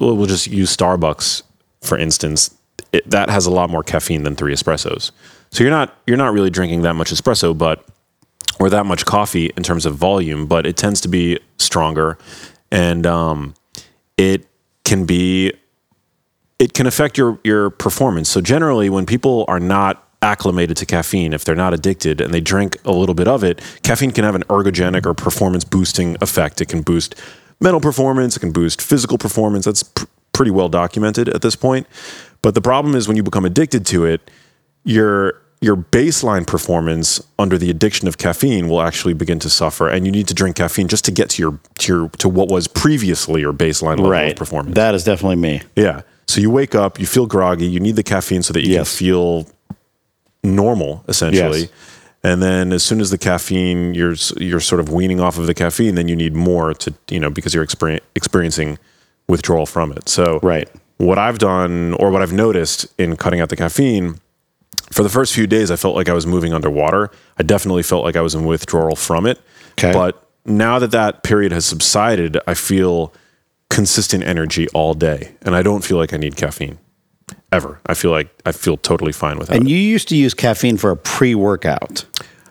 we'll 0.00 0.26
just 0.26 0.46
use 0.46 0.74
Starbucks 0.76 1.42
for 1.82 1.98
instance. 1.98 2.54
It, 2.92 3.08
that 3.08 3.30
has 3.30 3.46
a 3.46 3.50
lot 3.50 3.70
more 3.70 3.84
caffeine 3.84 4.24
than 4.24 4.34
three 4.34 4.52
espressos. 4.52 5.12
So 5.50 5.62
you're 5.62 5.70
not 5.70 5.96
you're 6.06 6.16
not 6.16 6.32
really 6.32 6.50
drinking 6.50 6.82
that 6.82 6.94
much 6.94 7.12
espresso, 7.12 7.56
but 7.56 7.84
or 8.58 8.68
that 8.70 8.84
much 8.86 9.04
coffee 9.04 9.50
in 9.56 9.62
terms 9.62 9.86
of 9.86 9.94
volume, 9.94 10.46
but 10.46 10.66
it 10.66 10.76
tends 10.76 11.00
to 11.02 11.08
be 11.08 11.38
stronger, 11.58 12.18
and 12.70 13.06
um, 13.06 13.54
it 14.16 14.46
can 14.84 15.06
be 15.06 15.52
it 16.58 16.74
can 16.74 16.86
affect 16.86 17.16
your 17.16 17.38
your 17.42 17.70
performance. 17.70 18.28
So 18.28 18.40
generally, 18.40 18.90
when 18.90 19.06
people 19.06 19.44
are 19.48 19.60
not 19.60 20.06
acclimated 20.22 20.76
to 20.76 20.86
caffeine, 20.86 21.32
if 21.32 21.44
they're 21.44 21.54
not 21.56 21.72
addicted 21.72 22.20
and 22.20 22.34
they 22.34 22.40
drink 22.40 22.76
a 22.84 22.92
little 22.92 23.14
bit 23.14 23.26
of 23.26 23.42
it, 23.42 23.60
caffeine 23.82 24.10
can 24.10 24.24
have 24.24 24.34
an 24.34 24.42
ergogenic 24.44 25.06
or 25.06 25.14
performance 25.14 25.64
boosting 25.64 26.16
effect. 26.20 26.60
It 26.60 26.68
can 26.68 26.82
boost 26.82 27.14
mental 27.60 27.80
performance. 27.80 28.36
It 28.36 28.40
can 28.40 28.52
boost 28.52 28.82
physical 28.82 29.16
performance. 29.16 29.64
That's 29.64 29.82
pr- 29.82 30.04
pretty 30.32 30.50
well 30.50 30.68
documented 30.68 31.28
at 31.28 31.42
this 31.42 31.56
point. 31.56 31.86
But 32.42 32.54
the 32.54 32.60
problem 32.62 32.94
is 32.94 33.06
when 33.08 33.16
you 33.16 33.22
become 33.22 33.44
addicted 33.44 33.84
to 33.86 34.04
it, 34.04 34.30
your 34.84 35.34
your 35.62 35.76
baseline 35.76 36.46
performance 36.46 37.20
under 37.38 37.58
the 37.58 37.68
addiction 37.68 38.08
of 38.08 38.16
caffeine 38.16 38.66
will 38.66 38.80
actually 38.80 39.12
begin 39.12 39.38
to 39.40 39.50
suffer, 39.50 39.88
and 39.88 40.06
you 40.06 40.12
need 40.12 40.26
to 40.28 40.32
drink 40.34 40.56
caffeine 40.56 40.88
just 40.88 41.04
to 41.04 41.10
get 41.12 41.28
to 41.30 41.42
your 41.42 41.60
to 41.78 41.92
your 41.92 42.08
to 42.18 42.28
what 42.28 42.48
was 42.48 42.66
previously 42.66 43.42
your 43.42 43.52
baseline 43.52 43.98
level 43.98 44.12
of 44.30 44.36
performance. 44.36 44.74
That 44.74 44.94
is 44.94 45.04
definitely 45.04 45.36
me. 45.36 45.60
Yeah. 45.76 46.02
So 46.28 46.40
you 46.40 46.48
wake 46.50 46.74
up, 46.74 46.98
you 46.98 47.06
feel 47.06 47.26
groggy, 47.26 47.66
you 47.66 47.80
need 47.80 47.96
the 47.96 48.02
caffeine 48.04 48.42
so 48.42 48.52
that 48.54 48.64
you 48.64 48.72
Yes. 48.74 48.88
can 48.88 48.96
feel 49.06 49.46
normal, 50.42 51.04
essentially. 51.08 51.60
Yes. 51.60 51.68
And 52.22 52.42
then 52.42 52.72
as 52.72 52.82
soon 52.82 53.00
as 53.00 53.10
the 53.10 53.18
caffeine, 53.18 53.94
you're 53.94 54.14
you're 54.38 54.60
sort 54.60 54.80
of 54.80 54.90
weaning 54.92 55.20
off 55.20 55.38
of 55.38 55.46
the 55.46 55.54
caffeine, 55.54 55.94
then 55.94 56.06
you 56.08 56.16
need 56.16 56.34
more 56.34 56.74
to 56.74 56.94
you 57.08 57.18
know 57.18 57.30
because 57.30 57.54
you're 57.54 57.64
experi- 57.66 58.00
experiencing 58.14 58.78
withdrawal 59.30 59.66
from 59.66 59.92
it. 59.92 60.08
So 60.08 60.40
Right. 60.42 60.68
what 60.98 61.18
I've 61.18 61.38
done 61.38 61.94
or 61.94 62.10
what 62.10 62.20
I've 62.22 62.32
noticed 62.32 62.86
in 62.98 63.16
cutting 63.16 63.40
out 63.40 63.48
the 63.48 63.56
caffeine, 63.56 64.16
for 64.92 65.02
the 65.02 65.08
first 65.08 65.32
few 65.32 65.46
days, 65.46 65.70
I 65.70 65.76
felt 65.76 65.94
like 65.94 66.08
I 66.08 66.12
was 66.12 66.26
moving 66.26 66.52
underwater. 66.52 67.10
I 67.38 67.42
definitely 67.44 67.82
felt 67.84 68.04
like 68.04 68.16
I 68.16 68.20
was 68.20 68.34
in 68.34 68.44
withdrawal 68.44 68.96
from 68.96 69.24
it. 69.26 69.38
Okay. 69.78 69.92
But 69.92 70.20
now 70.44 70.78
that 70.80 70.90
that 70.90 71.22
period 71.22 71.52
has 71.52 71.64
subsided, 71.64 72.38
I 72.46 72.54
feel 72.54 73.12
consistent 73.68 74.24
energy 74.24 74.66
all 74.74 74.94
day, 74.94 75.30
and 75.42 75.54
I 75.54 75.62
don't 75.62 75.84
feel 75.84 75.96
like 75.96 76.12
I 76.12 76.16
need 76.16 76.34
caffeine 76.36 76.78
ever. 77.52 77.78
I 77.86 77.94
feel 77.94 78.10
like 78.10 78.28
I 78.44 78.50
feel 78.52 78.76
totally 78.76 79.12
fine 79.12 79.38
without 79.38 79.54
it. 79.54 79.60
And 79.60 79.70
you 79.70 79.76
used 79.76 80.08
to 80.08 80.16
use 80.16 80.34
caffeine 80.34 80.76
for 80.76 80.90
a 80.90 80.96
pre-workout, 80.96 82.04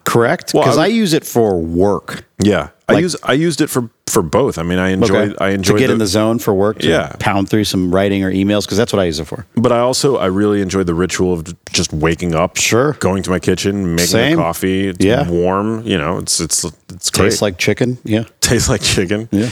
correct? 0.06 0.54
Well, 0.54 0.64
Because 0.64 0.78
I 0.78 0.84
I, 0.86 0.88
use 0.88 1.14
it 1.14 1.26
for 1.26 1.60
work. 1.60 2.24
Yeah, 2.42 2.70
I 2.90 2.94
Like- 2.94 3.02
use 3.04 3.16
I 3.24 3.34
used 3.34 3.62
it 3.62 3.70
for 3.70 3.90
for 4.08 4.22
both. 4.24 4.58
I 4.58 4.64
mean, 4.64 4.80
I 4.80 4.90
enjoy 4.90 5.34
I 5.40 5.50
enjoy 5.50 5.74
to 5.74 5.80
get 5.80 5.90
in 5.92 6.00
the 6.00 6.08
zone 6.08 6.40
for 6.40 6.54
work. 6.54 6.80
To 6.80 6.88
Yeah. 6.88 7.14
pound 7.20 7.48
through 7.50 7.66
some 7.66 7.92
writing 7.94 8.24
or 8.24 8.32
emails 8.32 8.64
because 8.66 8.78
that's 8.78 8.92
what 8.92 9.00
I 9.00 9.06
use 9.06 9.20
it 9.20 9.28
for. 9.28 9.46
But 9.56 9.72
I 9.72 9.80
also 9.80 10.18
I 10.18 10.26
really 10.26 10.62
enjoy 10.62 10.84
the 10.84 10.96
ritual 10.96 11.32
of 11.34 11.44
just 11.72 11.94
waking 11.94 12.34
up, 12.36 12.58
Sure. 12.58 12.94
going 13.00 13.22
to 13.24 13.30
my 13.30 13.40
kitchen, 13.40 13.96
making 13.96 14.08
Same. 14.08 14.40
a 14.40 14.42
coffee. 14.42 14.88
It's 14.88 15.06
Yeah. 15.06 15.30
warm. 15.30 15.84
You 15.86 15.98
know, 16.00 16.18
it's 16.18 16.40
it's 16.40 16.66
it's 16.92 17.10
great. 17.12 17.26
Tastes 17.26 17.42
like 17.44 17.58
chicken. 17.60 17.98
Yeah, 18.04 18.24
tastes 18.42 18.68
like 18.70 18.82
chicken. 18.82 19.30
yeah. 19.32 19.50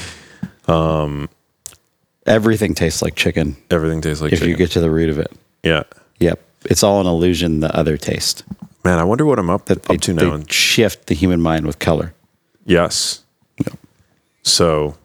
Um, 0.68 1.30
everything 2.26 2.74
tastes 2.76 3.02
like 3.02 3.16
chicken 3.16 3.56
Everything 3.72 4.02
tastes 4.02 4.22
like 4.22 4.34
if 4.34 4.40
chicken. 4.40 4.50
you 4.52 4.58
get 4.58 4.72
to 4.72 4.82
the 4.82 4.90
root 4.90 5.10
of 5.10 5.18
it. 5.20 5.32
yeah, 5.64 5.84
Yep, 6.20 6.40
it's 6.66 6.84
all 6.84 7.00
an 7.00 7.08
illusion. 7.08 7.60
The 7.62 7.74
other 7.78 7.96
taste 7.98 8.44
man. 8.84 9.00
I 9.00 9.04
wonder 9.04 9.26
what 9.26 9.38
I'm 9.38 9.50
up 9.50 9.66
that 9.66 9.84
they, 9.84 9.96
up 9.96 10.02
to 10.02 10.14
now. 10.14 10.40
Shift 10.50 11.08
the 11.08 11.14
human 11.14 11.42
mind 11.42 11.66
with 11.68 11.78
color. 11.80 12.14
yes. 12.66 13.22
So, 14.48 14.96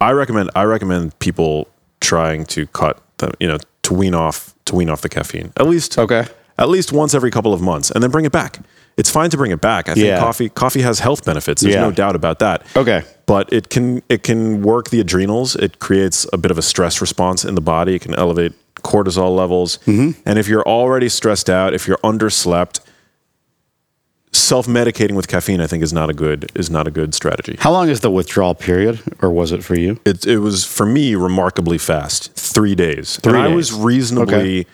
I 0.00 0.12
recommend 0.12 0.50
I 0.54 0.64
recommend 0.64 1.18
people 1.18 1.68
trying 2.00 2.44
to 2.46 2.66
cut 2.68 3.00
the 3.18 3.32
you 3.40 3.48
know 3.48 3.58
to 3.82 3.94
wean 3.94 4.14
off 4.14 4.54
to 4.66 4.74
wean 4.74 4.90
off 4.90 5.00
the 5.02 5.08
caffeine 5.08 5.52
at 5.56 5.66
least 5.68 5.98
Okay. 5.98 6.26
at 6.58 6.68
least 6.68 6.92
once 6.92 7.14
every 7.14 7.30
couple 7.30 7.52
of 7.54 7.60
months 7.60 7.90
and 7.90 8.02
then 8.02 8.10
bring 8.10 8.24
it 8.24 8.32
back. 8.32 8.58
It's 8.96 9.10
fine 9.10 9.30
to 9.30 9.36
bring 9.36 9.52
it 9.52 9.60
back. 9.60 9.88
I 9.88 9.94
think 9.94 10.06
Yeah. 10.06 10.18
coffee 10.20 10.48
coffee 10.48 10.82
has 10.82 10.98
health 10.98 11.24
benefits. 11.24 11.62
There's 11.62 11.74
Yeah. 11.74 11.80
no 11.82 11.90
doubt 11.92 12.14
about 12.16 12.40
that. 12.40 12.64
Okay. 12.76 13.02
But 13.26 13.50
it 13.52 13.70
can 13.70 14.02
it 14.08 14.22
can 14.22 14.62
work 14.62 14.90
the 14.90 15.00
adrenals. 15.00 15.56
It 15.56 15.78
creates 15.78 16.26
a 16.32 16.36
bit 16.36 16.50
of 16.50 16.58
a 16.58 16.62
stress 16.62 17.00
response 17.00 17.44
in 17.44 17.54
the 17.54 17.60
body. 17.62 17.94
It 17.94 18.02
can 18.02 18.14
elevate 18.16 18.52
cortisol 18.82 19.34
levels. 19.36 19.78
Mm-hmm. 19.86 20.20
And 20.26 20.38
if 20.38 20.48
you're 20.48 20.66
already 20.66 21.08
stressed 21.08 21.48
out, 21.48 21.72
if 21.72 21.86
you're 21.86 21.98
underslept, 22.04 22.80
self-medicating 24.32 25.12
with 25.12 25.28
caffeine 25.28 25.60
I 25.60 25.66
think 25.66 25.82
is 25.82 25.92
not 25.92 26.08
a 26.10 26.14
good 26.14 26.50
is 26.54 26.70
not 26.70 26.86
a 26.88 26.90
good 26.90 27.14
strategy. 27.14 27.56
How 27.60 27.70
long 27.72 27.88
is 27.88 28.00
the 28.00 28.10
withdrawal 28.10 28.54
period, 28.54 29.00
or 29.20 29.30
was 29.30 29.52
it 29.52 29.62
for 29.62 29.74
you? 29.78 29.98
It 30.04 30.26
it 30.26 30.38
was 30.38 30.64
for 30.64 30.86
me 30.86 31.14
remarkably 31.14 31.78
fast. 31.78 32.32
3 32.34 32.74
days. 32.74 33.18
Three 33.22 33.34
and 33.34 33.42
I 33.42 33.46
days. 33.48 33.56
was 33.56 33.72
reasonably 33.72 34.60
Okay. 34.60 34.66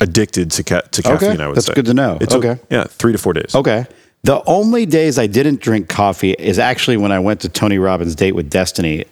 addicted 0.00 0.50
to 0.52 0.62
ca- 0.62 0.82
to 0.90 1.02
caffeine, 1.02 1.40
I 1.40 1.46
would 1.48 1.56
that's 1.56 1.66
say. 1.66 1.74
good 1.74 1.86
to 1.86 1.94
know. 1.94 2.18
It 2.20 2.30
took- 2.30 2.44
Okay. 2.44 2.60
Yeah, 2.70 2.84
3 2.84 3.12
to 3.12 3.18
4 3.18 3.32
days. 3.32 3.54
Okay. 3.54 3.86
The 4.24 4.42
only 4.46 4.86
days 4.86 5.18
I 5.18 5.26
didn't 5.28 5.60
drink 5.60 5.88
coffee 5.88 6.32
is 6.32 6.58
actually 6.58 6.96
when 6.96 7.12
I 7.12 7.18
went 7.20 7.40
to 7.40 7.48
Tony 7.48 7.78
Robbins' 7.78 8.14
Date 8.16 8.32
with 8.34 8.50
Destiny 8.50 9.04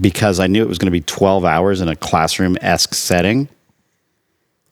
because 0.00 0.38
I 0.38 0.46
knew 0.46 0.62
it 0.62 0.68
was 0.68 0.78
going 0.78 0.86
to 0.86 0.92
be 0.92 1.00
12 1.00 1.44
hours 1.44 1.80
in 1.80 1.88
a 1.88 1.96
classroom 1.96 2.56
esque 2.60 2.94
setting. 2.94 3.48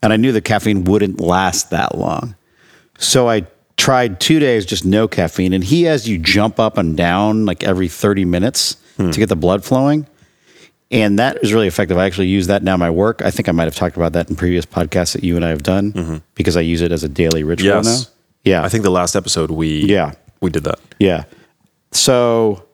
And 0.00 0.12
I 0.12 0.16
knew 0.16 0.30
the 0.30 0.40
caffeine 0.40 0.84
wouldn't 0.84 1.18
last 1.20 1.70
that 1.70 1.98
long. 1.98 2.36
So 2.98 3.28
I 3.28 3.46
tried 3.78 4.20
two 4.20 4.38
days, 4.38 4.66
just 4.66 4.84
no 4.84 5.08
caffeine. 5.08 5.54
And 5.54 5.64
he 5.64 5.84
has 5.84 6.06
you 6.06 6.18
jump 6.18 6.60
up 6.60 6.76
and 6.76 6.96
down 6.96 7.46
like 7.46 7.64
every 7.64 7.88
30 7.88 8.26
minutes 8.26 8.76
hmm. 8.98 9.10
to 9.10 9.18
get 9.18 9.30
the 9.30 9.36
blood 9.36 9.64
flowing. 9.64 10.06
And 10.90 11.18
that 11.18 11.38
is 11.42 11.52
really 11.52 11.68
effective. 11.68 11.96
I 11.96 12.06
actually 12.06 12.28
use 12.28 12.48
that 12.48 12.62
now 12.62 12.74
in 12.74 12.80
my 12.80 12.90
work. 12.90 13.22
I 13.22 13.30
think 13.30 13.48
I 13.48 13.52
might 13.52 13.64
have 13.64 13.76
talked 13.76 13.96
about 13.96 14.14
that 14.14 14.28
in 14.28 14.36
previous 14.36 14.66
podcasts 14.66 15.12
that 15.12 15.22
you 15.22 15.36
and 15.36 15.44
I 15.44 15.50
have 15.50 15.62
done 15.62 15.92
mm-hmm. 15.92 16.16
because 16.34 16.56
I 16.56 16.60
use 16.60 16.80
it 16.82 16.92
as 16.92 17.04
a 17.04 17.08
daily 17.08 17.44
ritual 17.44 17.68
Yes. 17.68 17.86
now. 17.86 18.12
Yeah. 18.44 18.64
I 18.64 18.68
think 18.68 18.84
the 18.84 18.90
last 18.90 19.14
episode 19.14 19.50
we 19.50 19.84
Yeah. 19.84 20.12
we 20.40 20.50
did 20.50 20.64
that. 20.64 20.80
Yeah. 20.98 21.24
So, 21.92 22.64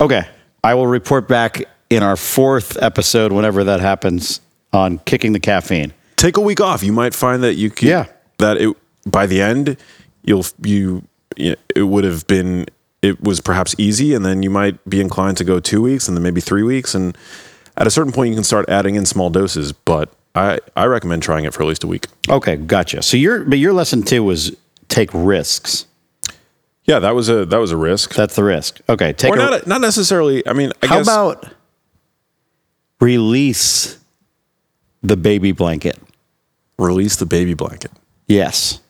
okay. 0.00 0.26
I 0.62 0.74
will 0.74 0.86
report 0.86 1.26
back 1.26 1.64
in 1.88 2.02
our 2.02 2.16
fourth 2.16 2.80
episode, 2.82 3.32
whenever 3.32 3.64
that 3.64 3.80
happens, 3.80 4.40
on 4.72 4.98
kicking 4.98 5.32
the 5.32 5.40
caffeine. 5.40 5.92
take 6.16 6.36
a 6.36 6.40
week 6.40 6.60
off. 6.60 6.82
You 6.82 6.92
might 6.92 7.14
find 7.14 7.42
that 7.42 7.54
you 7.54 7.70
could, 7.70 7.88
Yeah. 7.88 8.04
that 8.38 8.58
it 8.58 8.76
by 9.06 9.26
the 9.26 9.40
end 9.40 9.76
you'll 10.22 10.46
you, 10.62 11.02
you 11.36 11.56
it 11.74 11.82
would 11.82 12.04
have 12.04 12.26
been 12.26 12.66
it 13.02 13.22
was 13.22 13.40
perhaps 13.40 13.74
easy, 13.78 14.14
and 14.14 14.24
then 14.24 14.42
you 14.42 14.50
might 14.50 14.82
be 14.88 15.00
inclined 15.00 15.36
to 15.38 15.44
go 15.44 15.60
two 15.60 15.80
weeks, 15.82 16.06
and 16.08 16.16
then 16.16 16.22
maybe 16.22 16.40
three 16.40 16.62
weeks, 16.62 16.94
and 16.94 17.16
at 17.76 17.86
a 17.86 17.90
certain 17.90 18.12
point 18.12 18.28
you 18.30 18.34
can 18.34 18.44
start 18.44 18.68
adding 18.68 18.94
in 18.94 19.06
small 19.06 19.30
doses. 19.30 19.72
But 19.72 20.12
I 20.34 20.58
I 20.76 20.84
recommend 20.84 21.22
trying 21.22 21.44
it 21.44 21.54
for 21.54 21.62
at 21.62 21.68
least 21.68 21.84
a 21.84 21.86
week. 21.86 22.06
Okay, 22.28 22.56
gotcha. 22.56 23.02
So 23.02 23.16
your 23.16 23.44
but 23.44 23.58
your 23.58 23.72
lesson 23.72 24.02
two 24.02 24.22
was 24.22 24.54
take 24.88 25.10
risks. 25.14 25.86
Yeah, 26.84 26.98
that 26.98 27.14
was 27.14 27.28
a 27.28 27.44
that 27.46 27.58
was 27.58 27.70
a 27.72 27.76
risk, 27.76 28.14
That's 28.14 28.34
the 28.36 28.42
risk. 28.44 28.80
Okay, 28.88 29.12
take 29.12 29.30
or 29.32 29.38
a, 29.38 29.38
not 29.38 29.66
not 29.66 29.80
necessarily. 29.80 30.46
I 30.46 30.52
mean, 30.52 30.72
I 30.82 30.86
How 30.86 30.98
guess 30.98 31.06
about 31.06 31.46
release 33.00 33.98
the 35.02 35.16
baby 35.16 35.52
blanket? 35.52 35.98
release 36.78 37.16
the 37.16 37.26
baby 37.26 37.52
blanket. 37.54 37.90
Yes. 38.26 38.80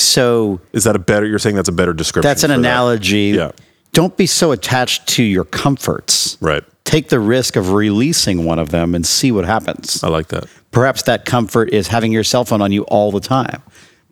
So 0.00 0.60
Is 0.72 0.84
that 0.84 0.96
a 0.96 0.98
better? 0.98 1.26
You're 1.26 1.38
saying 1.38 1.56
that's 1.56 1.68
a 1.68 1.72
better 1.72 1.92
description. 1.92 2.28
that's 2.28 2.42
an 2.42 2.48
for 2.50 2.54
that. 2.54 2.58
analogy. 2.58 3.32
Yeah. 3.36 3.52
Don't 3.92 4.16
be 4.16 4.26
so 4.26 4.52
attached 4.52 5.06
to 5.08 5.22
your 5.22 5.44
comforts. 5.44 6.36
right? 6.40 6.62
Take 6.84 7.08
the 7.08 7.20
risk 7.20 7.56
of 7.56 7.72
releasing 7.72 8.44
one 8.44 8.58
of 8.58 8.70
them 8.70 8.94
and 8.94 9.04
see 9.06 9.30
what 9.32 9.44
happens. 9.44 10.02
I 10.02 10.08
like 10.08 10.28
that. 10.28 10.46
Perhaps 10.70 11.02
that 11.02 11.24
comfort 11.24 11.70
is 11.72 11.88
having 11.88 12.12
your 12.12 12.24
cell 12.24 12.44
phone 12.44 12.62
on 12.62 12.72
you 12.72 12.82
all 12.84 13.10
the 13.12 13.20
time. 13.20 13.62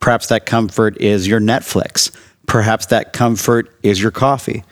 Perhaps 0.01 0.29
that 0.29 0.47
comfort 0.47 0.97
is 1.01 1.27
your 1.27 1.41
Netflix. 1.41 2.15
Perhaps 2.47 2.87
that 2.87 3.13
comfort 3.13 3.73
is 3.83 4.01
your 4.01 4.11
coffee. 4.11 4.65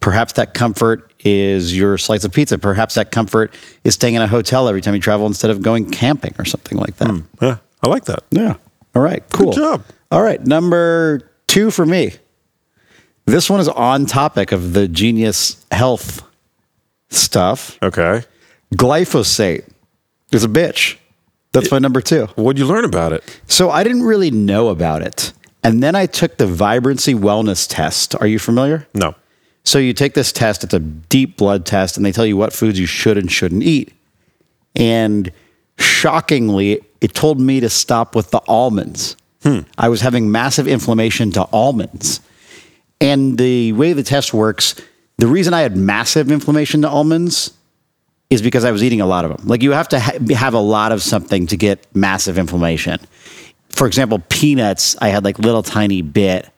Perhaps 0.00 0.34
that 0.34 0.52
comfort 0.54 1.10
is 1.20 1.76
your 1.76 1.96
slice 1.96 2.24
of 2.24 2.32
pizza. 2.32 2.58
Perhaps 2.58 2.94
that 2.94 3.10
comfort 3.10 3.54
is 3.84 3.94
staying 3.94 4.14
in 4.14 4.22
a 4.22 4.26
hotel 4.26 4.68
every 4.68 4.82
time 4.82 4.94
you 4.94 5.00
travel 5.00 5.26
instead 5.26 5.50
of 5.50 5.62
going 5.62 5.90
camping 5.90 6.34
or 6.38 6.44
something 6.44 6.76
like 6.76 6.96
that. 6.96 7.08
Hmm. 7.08 7.20
Yeah, 7.40 7.56
I 7.82 7.88
like 7.88 8.04
that. 8.06 8.24
Yeah. 8.30 8.56
All 8.94 9.02
right. 9.02 9.22
Cool. 9.32 9.52
job. 9.52 9.82
All 10.14 10.22
right. 10.22 10.40
Number 10.46 11.28
two 11.48 11.72
for 11.72 11.84
me. 11.84 12.12
This 13.24 13.50
one 13.50 13.58
is 13.58 13.66
on 13.68 14.06
topic 14.06 14.52
of 14.52 14.72
the 14.72 14.86
genius 14.86 15.66
health 15.72 16.22
stuff. 17.10 17.76
Okay. 17.82 18.22
Glyphosate 18.76 19.68
is 20.30 20.44
a 20.44 20.48
bitch. 20.48 20.98
That's 21.50 21.68
my 21.72 21.80
number 21.80 22.00
two. 22.00 22.26
What'd 22.36 22.60
you 22.60 22.66
learn 22.66 22.84
about 22.84 23.12
it? 23.12 23.40
So 23.48 23.70
I 23.70 23.82
didn't 23.82 24.04
really 24.04 24.30
know 24.30 24.68
about 24.68 25.02
it. 25.02 25.32
And 25.64 25.82
then 25.82 25.96
I 25.96 26.06
took 26.06 26.36
the 26.36 26.46
Vibrant 26.46 27.00
Wellness 27.00 27.66
test. 27.68 28.14
Are 28.20 28.28
you 28.28 28.38
familiar? 28.38 28.86
No. 28.94 29.16
So 29.64 29.80
you 29.80 29.92
take 29.94 30.14
this 30.14 30.30
test, 30.30 30.62
it's 30.62 30.74
a 30.74 30.78
deep 30.78 31.36
blood 31.36 31.66
test, 31.66 31.96
and 31.96 32.06
they 32.06 32.12
tell 32.12 32.26
you 32.26 32.36
what 32.36 32.52
foods 32.52 32.78
you 32.78 32.86
should 32.86 33.18
and 33.18 33.32
shouldn't 33.32 33.64
eat. 33.64 33.92
And 34.76 35.32
shockingly, 35.76 36.82
it 37.00 37.14
told 37.14 37.40
me 37.40 37.58
to 37.58 37.68
stop 37.68 38.14
with 38.14 38.30
the 38.30 38.42
almonds. 38.46 39.16
Hmm. 39.44 39.60
I 39.78 39.88
was 39.88 40.00
having 40.00 40.32
massive 40.32 40.66
inflammation 40.66 41.30
to 41.32 41.44
almonds. 41.52 42.20
And 43.00 43.38
the 43.38 43.72
way 43.72 43.92
the 43.92 44.02
test 44.02 44.32
works, 44.32 44.74
the 45.18 45.26
reason 45.26 45.54
I 45.54 45.60
had 45.60 45.76
massive 45.76 46.30
inflammation 46.30 46.82
to 46.82 46.88
almonds 46.88 47.52
is 48.30 48.42
because 48.42 48.64
I 48.64 48.70
was 48.70 48.82
eating 48.82 49.00
a 49.00 49.06
lot 49.06 49.24
of 49.24 49.36
them. 49.36 49.46
Like 49.46 49.62
you 49.62 49.72
have 49.72 49.88
to 49.90 50.00
ha- 50.00 50.18
have 50.34 50.54
a 50.54 50.60
lot 50.60 50.92
of 50.92 51.02
something 51.02 51.46
to 51.48 51.56
get 51.56 51.86
massive 51.94 52.38
inflammation. 52.38 52.98
For 53.68 53.86
example, 53.86 54.22
peanuts, 54.28 54.96
I 55.00 55.08
had 55.08 55.24
like 55.24 55.38
little 55.38 55.62
tiny 55.62 56.00
bit, 56.00 56.48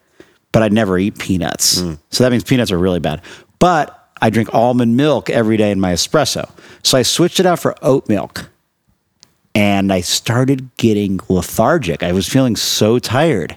but 0.52 0.62
I'd 0.62 0.72
never 0.72 0.98
eat 0.98 1.18
peanuts. 1.18 1.80
Hmm. 1.80 1.94
So 2.10 2.24
that 2.24 2.30
means 2.30 2.44
peanuts 2.44 2.70
are 2.70 2.78
really 2.78 3.00
bad. 3.00 3.20
But 3.58 4.10
I 4.22 4.30
drink 4.30 4.54
almond 4.54 4.96
milk 4.96 5.28
every 5.28 5.56
day 5.56 5.70
in 5.70 5.80
my 5.80 5.92
espresso. 5.92 6.48
So 6.82 6.96
I 6.96 7.02
switched 7.02 7.40
it 7.40 7.46
out 7.46 7.58
for 7.58 7.74
oat 7.82 8.08
milk. 8.08 8.48
And 9.56 9.90
I 9.90 10.02
started 10.02 10.68
getting 10.76 11.18
lethargic. 11.30 12.02
I 12.02 12.12
was 12.12 12.28
feeling 12.28 12.56
so 12.56 12.98
tired. 12.98 13.52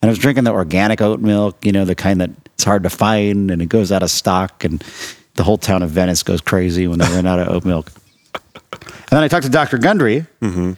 And 0.00 0.08
I 0.08 0.10
was 0.10 0.18
drinking 0.18 0.44
the 0.44 0.50
organic 0.50 1.02
oat 1.02 1.20
milk, 1.20 1.62
you 1.62 1.72
know, 1.72 1.84
the 1.84 1.94
kind 1.94 2.22
that 2.22 2.30
it's 2.54 2.64
hard 2.64 2.84
to 2.84 2.90
find 2.90 3.50
and 3.50 3.60
it 3.60 3.66
goes 3.66 3.92
out 3.92 4.02
of 4.02 4.10
stock. 4.10 4.64
And 4.64 4.82
the 5.34 5.44
whole 5.44 5.58
town 5.58 5.82
of 5.82 5.90
Venice 5.90 6.22
goes 6.22 6.40
crazy 6.40 6.86
when 6.86 7.00
they 7.00 7.06
run 7.08 7.26
out 7.26 7.38
of 7.38 7.48
oat 7.48 7.66
milk. 7.66 7.92
And 8.72 9.10
then 9.10 9.22
I 9.22 9.28
talked 9.28 9.44
to 9.44 9.50
Dr. 9.50 9.76
Gundry 9.76 10.24
mm-hmm. 10.40 10.72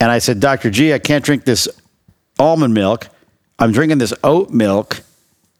and 0.00 0.10
I 0.10 0.18
said, 0.18 0.40
Dr. 0.40 0.68
G, 0.70 0.92
I 0.92 0.98
can't 0.98 1.24
drink 1.24 1.44
this 1.44 1.68
almond 2.40 2.74
milk. 2.74 3.06
I'm 3.60 3.70
drinking 3.70 3.98
this 3.98 4.12
oat 4.24 4.50
milk 4.50 5.00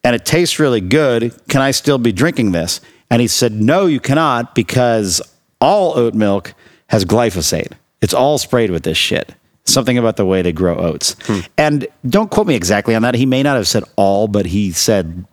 and 0.02 0.16
it 0.16 0.26
tastes 0.26 0.58
really 0.58 0.80
good. 0.80 1.32
Can 1.48 1.60
I 1.60 1.70
still 1.70 1.98
be 1.98 2.10
drinking 2.10 2.50
this? 2.50 2.80
And 3.08 3.22
he 3.22 3.28
said, 3.28 3.52
No, 3.52 3.86
you 3.86 4.00
cannot 4.00 4.56
because 4.56 5.22
all 5.60 5.96
oat 5.96 6.14
milk 6.14 6.54
has 6.88 7.04
glyphosate. 7.04 7.74
It's 8.00 8.14
all 8.14 8.38
sprayed 8.38 8.70
with 8.70 8.84
this 8.84 8.96
shit. 8.96 9.34
Something 9.64 9.98
about 9.98 10.16
the 10.16 10.24
way 10.24 10.40
they 10.40 10.52
grow 10.52 10.76
oats. 10.76 11.16
And 11.58 11.86
don't 12.08 12.30
quote 12.30 12.46
me 12.46 12.54
exactly 12.54 12.94
on 12.94 13.02
that. 13.02 13.14
He 13.14 13.26
may 13.26 13.42
not 13.42 13.56
have 13.56 13.68
said 13.68 13.84
all, 13.96 14.26
but 14.28 14.46
he 14.46 14.72
said, 14.72 15.26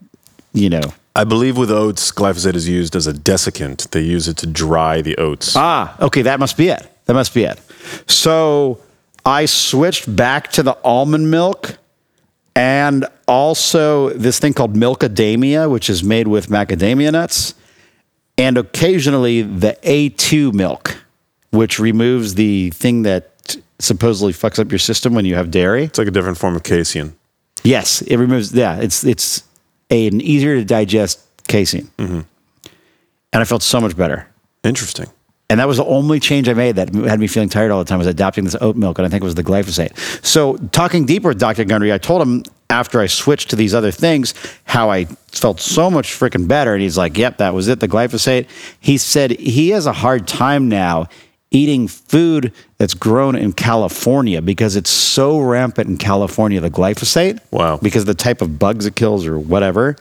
you 0.53 0.69
know, 0.69 0.93
I 1.15 1.23
believe 1.23 1.57
with 1.57 1.71
oats, 1.71 2.11
glyphosate 2.11 2.55
is 2.55 2.67
used 2.67 2.95
as 2.95 3.07
a 3.07 3.13
desiccant. 3.13 3.91
They 3.91 4.01
use 4.01 4.27
it 4.27 4.35
to 4.37 4.47
dry 4.47 5.01
the 5.01 5.15
oats. 5.17 5.55
Ah, 5.55 5.95
okay, 6.01 6.21
that 6.23 6.39
must 6.39 6.57
be 6.57 6.67
it. 6.67 6.85
That 7.05 7.13
must 7.13 7.33
be 7.33 7.43
it. 7.43 7.59
So 8.07 8.81
I 9.25 9.45
switched 9.45 10.13
back 10.13 10.51
to 10.51 10.63
the 10.63 10.77
almond 10.83 11.31
milk 11.31 11.77
and 12.55 13.05
also 13.27 14.09
this 14.09 14.39
thing 14.39 14.53
called 14.53 14.75
milkadamia, 14.75 15.69
which 15.69 15.89
is 15.89 16.03
made 16.03 16.27
with 16.27 16.47
macadamia 16.47 17.11
nuts, 17.13 17.53
and 18.37 18.57
occasionally 18.57 19.41
the 19.41 19.77
A2 19.83 20.53
milk, 20.53 21.04
which 21.55 21.79
removes 21.79 22.35
the 22.35 22.69
thing 22.71 23.03
that 23.03 23.31
supposedly 23.79 24.33
fucks 24.33 24.59
up 24.59 24.71
your 24.71 24.79
system 24.79 25.13
when 25.13 25.25
you 25.25 25.35
have 25.35 25.51
dairy. 25.51 25.83
It's 25.85 25.97
like 25.97 26.07
a 26.07 26.11
different 26.11 26.37
form 26.37 26.55
of 26.55 26.63
casein. 26.63 27.15
Yes, 27.63 28.01
it 28.03 28.17
removes. 28.17 28.53
Yeah, 28.53 28.77
it's 28.77 29.03
it's 29.03 29.43
a, 29.89 30.07
an 30.07 30.21
easier 30.21 30.55
to 30.55 30.65
digest 30.65 31.19
casein, 31.47 31.89
mm-hmm. 31.97 32.21
and 32.21 33.41
I 33.41 33.43
felt 33.43 33.63
so 33.63 33.81
much 33.81 33.97
better. 33.97 34.27
Interesting. 34.63 35.07
And 35.47 35.59
that 35.59 35.67
was 35.67 35.77
the 35.77 35.85
only 35.85 36.19
change 36.19 36.49
I 36.49 36.53
made 36.53 36.75
that 36.77 36.93
had 36.93 37.19
me 37.19 37.27
feeling 37.27 37.49
tired 37.49 37.69
all 37.69 37.77
the 37.77 37.87
time 37.87 37.99
was 37.99 38.07
adopting 38.07 38.45
this 38.45 38.55
oat 38.61 38.75
milk, 38.75 38.97
and 38.97 39.05
I 39.05 39.09
think 39.09 39.21
it 39.21 39.25
was 39.25 39.35
the 39.35 39.43
glyphosate. 39.43 39.95
So 40.25 40.57
talking 40.71 41.05
deeper 41.05 41.27
with 41.29 41.39
Dr. 41.39 41.65
Gundry, 41.65 41.93
I 41.93 41.99
told 41.99 42.21
him 42.21 42.43
after 42.71 42.99
I 42.99 43.05
switched 43.05 43.51
to 43.51 43.55
these 43.55 43.75
other 43.75 43.91
things 43.91 44.33
how 44.63 44.89
I 44.89 45.05
felt 45.05 45.59
so 45.59 45.91
much 45.91 46.13
freaking 46.13 46.47
better, 46.47 46.73
and 46.73 46.81
he's 46.81 46.97
like, 46.97 47.17
"Yep, 47.17 47.37
that 47.37 47.53
was 47.53 47.67
it, 47.67 47.79
the 47.79 47.87
glyphosate." 47.87 48.47
He 48.79 48.97
said 48.97 49.31
he 49.31 49.69
has 49.69 49.85
a 49.85 49.93
hard 49.93 50.27
time 50.27 50.67
now 50.67 51.09
eating 51.55 51.87
food 51.87 52.51
that's 52.77 52.93
grown 52.93 53.33
in 53.33 53.53
California 53.53 54.41
because 54.41 54.75
it's 54.75 54.89
so 54.89 55.39
rampant 55.39 55.89
in 55.89 55.97
California, 55.97 56.59
the 56.59 56.69
glyphosate. 56.69 57.39
Wow. 57.49 57.77
Because 57.77 58.01
of 58.01 58.07
the 58.07 58.13
type 58.13 58.41
of 58.41 58.59
bugs 58.59 58.85
it 58.85 58.97
kills 58.97 59.25
or 59.25 59.39
whatever, 59.39 59.95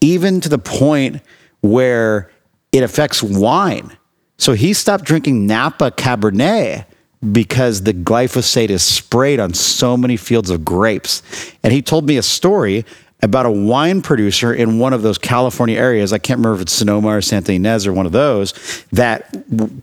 even 0.00 0.40
to 0.40 0.48
the 0.48 0.58
point 0.58 1.20
where 1.60 2.30
it 2.72 2.82
affects 2.82 3.22
wine. 3.22 3.94
So 4.38 4.54
he 4.54 4.72
stopped 4.72 5.04
drinking 5.04 5.46
Napa 5.46 5.90
Cabernet 5.90 6.86
because 7.30 7.82
the 7.82 7.92
glyphosate 7.92 8.70
is 8.70 8.82
sprayed 8.82 9.38
on 9.38 9.52
so 9.52 9.98
many 9.98 10.16
fields 10.16 10.48
of 10.48 10.64
grapes. 10.64 11.22
And 11.62 11.74
he 11.74 11.82
told 11.82 12.06
me 12.06 12.16
a 12.16 12.22
story 12.22 12.86
about 13.22 13.46
a 13.46 13.50
wine 13.50 14.02
producer 14.02 14.52
in 14.52 14.78
one 14.78 14.92
of 14.92 15.02
those 15.02 15.18
California 15.18 15.78
areas. 15.78 16.12
I 16.12 16.18
can't 16.18 16.38
remember 16.38 16.56
if 16.56 16.62
it's 16.62 16.72
Sonoma 16.72 17.08
or 17.08 17.20
Santa 17.20 17.52
Ynez 17.52 17.86
or 17.86 17.92
one 17.92 18.06
of 18.06 18.12
those 18.12 18.84
that 18.92 19.32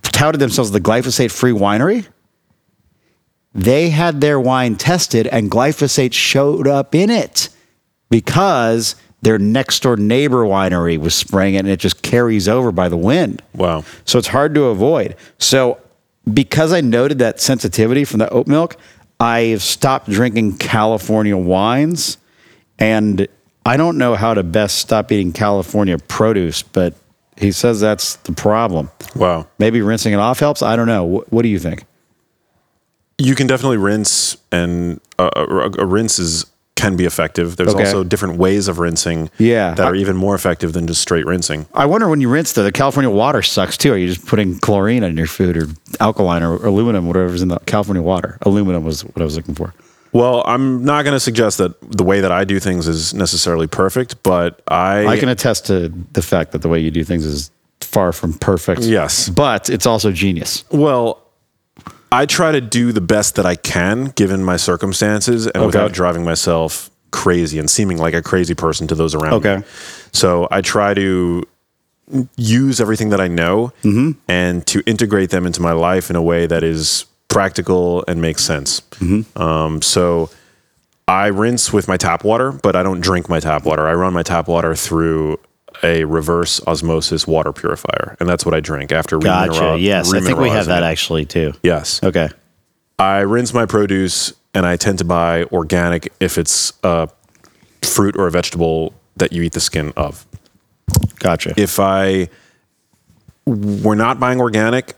touted 0.04 0.42
themselves 0.42 0.70
as 0.70 0.72
the 0.72 0.82
glyphosate 0.82 1.32
free 1.32 1.52
winery. 1.52 2.08
they 3.54 3.90
had 3.90 4.22
their 4.22 4.40
wine 4.40 4.76
tested 4.76 5.28
and 5.28 5.50
glyphosate 5.50 6.14
showed 6.14 6.68
up 6.68 6.94
in 6.94 7.10
it 7.10 7.50
because 8.10 8.96
their 9.22 9.40
next 9.40 9.82
door 9.82 9.98
neighbor 9.98 10.44
winery 10.44 10.98
was 10.98 11.16
spraying 11.16 11.56
it 11.56 11.60
and 11.60 11.68
it 11.68 11.80
just 11.80 12.02
carries 12.04 12.48
over 12.48 12.72
by 12.72 12.88
the 12.88 12.98
wind. 12.98 13.42
Wow. 13.56 13.84
So 14.06 14.20
it's 14.20 14.28
hard 14.28 14.54
to 14.56 14.66
avoid. 14.66 15.16
So 15.40 15.80
because 16.32 16.72
I 16.72 16.82
noted 16.82 17.20
that 17.20 17.40
sensitivity 17.40 18.06
from 18.06 18.20
the 18.20 18.30
oat 18.30 18.48
milk, 18.48 18.78
I've 19.20 19.64
stopped 19.64 20.10
drinking 20.10 20.58
California 20.58 21.36
wines 21.36 22.18
and 22.80 23.28
I 23.66 23.78
don't 23.78 23.98
know 23.98 24.16
how 24.16 24.34
to 24.34 24.44
best 24.44 24.78
stop 24.78 25.12
eating 25.12 25.34
California 25.34 25.98
produce, 25.98 26.62
but 26.64 26.94
he 27.38 27.52
says 27.52 27.80
that's 27.80 28.16
the 28.18 28.32
problem. 28.32 28.90
Wow. 29.16 29.48
Maybe 29.60 29.82
rinsing 29.82 30.14
it 30.14 30.20
off 30.20 30.40
helps. 30.40 30.62
I 30.62 30.76
don't 30.76 30.88
know. 30.88 31.20
Wh- 31.20 31.34
What 31.34 31.42
do 31.44 31.50
you 31.50 31.60
think? 31.60 31.86
You 33.20 33.34
can 33.36 33.48
definitely 33.48 33.78
rinse, 33.78 34.38
and 34.52 35.00
uh, 35.18 35.30
a, 35.36 35.82
a 35.82 35.86
rinse 35.86 36.20
is 36.20 36.46
can 36.76 36.96
be 36.96 37.06
effective. 37.06 37.56
There's 37.58 37.74
Okay. 37.74 37.86
also 37.86 38.04
different 38.04 38.38
ways 38.38 38.68
of 38.68 38.78
rinsing 38.78 39.32
Yeah. 39.40 39.74
that 39.74 39.84
are 39.88 39.96
even 39.96 40.16
more 40.16 40.36
effective 40.36 40.74
than 40.74 40.86
just 40.86 41.02
straight 41.02 41.26
rinsing. 41.26 41.66
I 41.74 41.88
wonder 41.88 42.08
when 42.08 42.22
you 42.22 42.30
rinse 42.30 42.54
though, 42.54 42.62
the 42.62 42.72
California 42.72 43.10
water 43.10 43.42
sucks 43.42 43.78
too. 43.78 43.94
Are 43.94 43.98
you 43.98 44.08
just 44.10 44.28
putting 44.28 44.60
chlorine 44.60 45.02
in 45.04 45.18
your 45.18 45.26
food 45.26 45.58
or 45.58 45.66
alkaline 46.00 46.44
or 46.44 46.64
aluminum, 46.64 47.08
whatever's 47.08 47.42
in 47.42 47.48
the 47.48 47.58
California 47.66 48.04
water? 48.04 48.38
Aluminum 48.44 48.84
was 48.84 49.02
what 49.04 49.20
I 49.20 49.24
was 49.24 49.36
looking 49.36 49.56
for. 49.56 49.74
Well, 50.18 50.44
I'm 50.46 50.84
not 50.84 51.04
going 51.04 51.16
to 51.16 51.20
suggest 51.20 51.58
that 51.60 51.80
the 51.82 52.04
way 52.04 52.22
that 52.22 52.32
I 52.32 52.44
do 52.44 52.60
things 52.60 52.88
is 52.88 53.14
necessarily 53.14 53.68
perfect, 53.68 54.24
but 54.24 54.62
I, 54.68 55.06
I 55.06 55.18
can 55.20 55.30
attest 55.30 55.68
to 55.68 55.90
the 56.14 56.22
fact 56.22 56.52
that 56.54 56.62
the 56.62 56.70
way 56.70 56.80
you 56.80 56.92
do 56.92 57.04
things 57.04 57.26
is 57.26 57.52
far 57.82 58.12
from 58.12 58.34
perfect. 58.34 58.82
Yes. 58.82 59.30
But 59.30 59.70
it's 59.70 59.86
also 59.86 60.12
genius. 60.12 60.64
well, 60.72 61.24
I 62.12 62.26
try 62.26 62.54
to 62.54 62.62
do 62.62 62.94
the 62.94 63.02
best 63.02 63.36
that 63.36 63.46
I 63.46 63.56
can 63.56 64.06
given 64.16 64.44
my 64.44 64.56
circumstances 64.56 65.46
and 65.46 65.66
without 65.66 65.92
driving 65.92 66.24
myself 66.24 66.90
crazy 67.12 67.60
and 67.60 67.70
seeming 67.70 67.98
like 67.98 68.14
a 68.14 68.22
crazy 68.22 68.56
person 68.56 68.88
to 68.88 68.96
those 68.96 69.14
around 69.14 69.34
Okay. 69.34 69.58
me. 69.58 69.64
So 70.14 70.48
I 70.50 70.62
try 70.62 70.94
to 70.94 71.44
use 72.38 72.80
everything 72.80 73.10
that 73.10 73.20
I 73.20 73.28
know 73.28 73.74
mm-hmm. 73.84 74.12
and 74.30 74.66
to 74.68 74.82
integrate 74.86 75.30
them 75.32 75.46
into 75.46 75.62
my 75.62 75.74
life 75.74 76.10
in 76.10 76.16
a 76.16 76.22
way 76.22 76.48
that 76.48 76.64
is 76.64 77.06
practical 77.38 78.04
and 78.08 78.20
makes 78.20 78.44
sense. 78.44 78.82
Um, 79.36 79.84
so 79.84 80.32
I 81.08 81.28
rinse 81.28 81.72
with 81.72 81.88
my 81.88 81.96
tap 81.96 82.24
water, 82.24 82.52
but 82.52 82.76
I 82.76 82.82
don't 82.82 83.00
drink 83.00 83.30
my 83.30 83.40
tap 83.40 83.64
water. 83.64 83.88
I 83.88 83.94
run 83.94 84.12
my 84.12 84.24
tap 84.24 84.48
water 84.48 84.74
through 84.76 85.40
a 85.84 86.04
reverse 86.06 86.60
osmosis 86.66 87.28
water 87.28 87.54
purifier, 87.54 88.18
and 88.20 88.28
that's 88.28 88.44
what 88.44 88.56
I 88.56 88.60
drink 88.60 88.92
after. 88.92 89.20
Gotcha. 89.20 89.78
Yes. 89.80 90.12
I 90.12 90.20
think 90.20 90.40
we 90.40 90.50
have 90.50 90.66
that 90.66 90.82
actually 90.82 91.26
too. 91.26 91.54
Yes. 91.62 92.04
Okay. 92.04 92.30
I 92.98 93.20
rinse 93.20 93.54
my 93.54 93.68
produce 93.68 94.34
and 94.56 94.66
I 94.66 94.76
tend 94.76 94.98
to 94.98 95.06
buy 95.06 95.44
organic 95.52 96.12
if 96.20 96.40
it's 96.40 96.74
a 96.84 97.08
fruit 97.84 98.18
or 98.18 98.26
a 98.26 98.32
vegetable 98.32 98.96
that 99.18 99.32
you 99.32 99.44
eat 99.44 99.54
the 99.54 99.60
skin 99.60 99.94
of. 99.96 100.26
Gotcha. 101.20 101.54
If 101.56 101.80
I 101.80 102.30
were 103.46 103.96
not 103.96 104.20
buying 104.20 104.42
organic, 104.42 104.96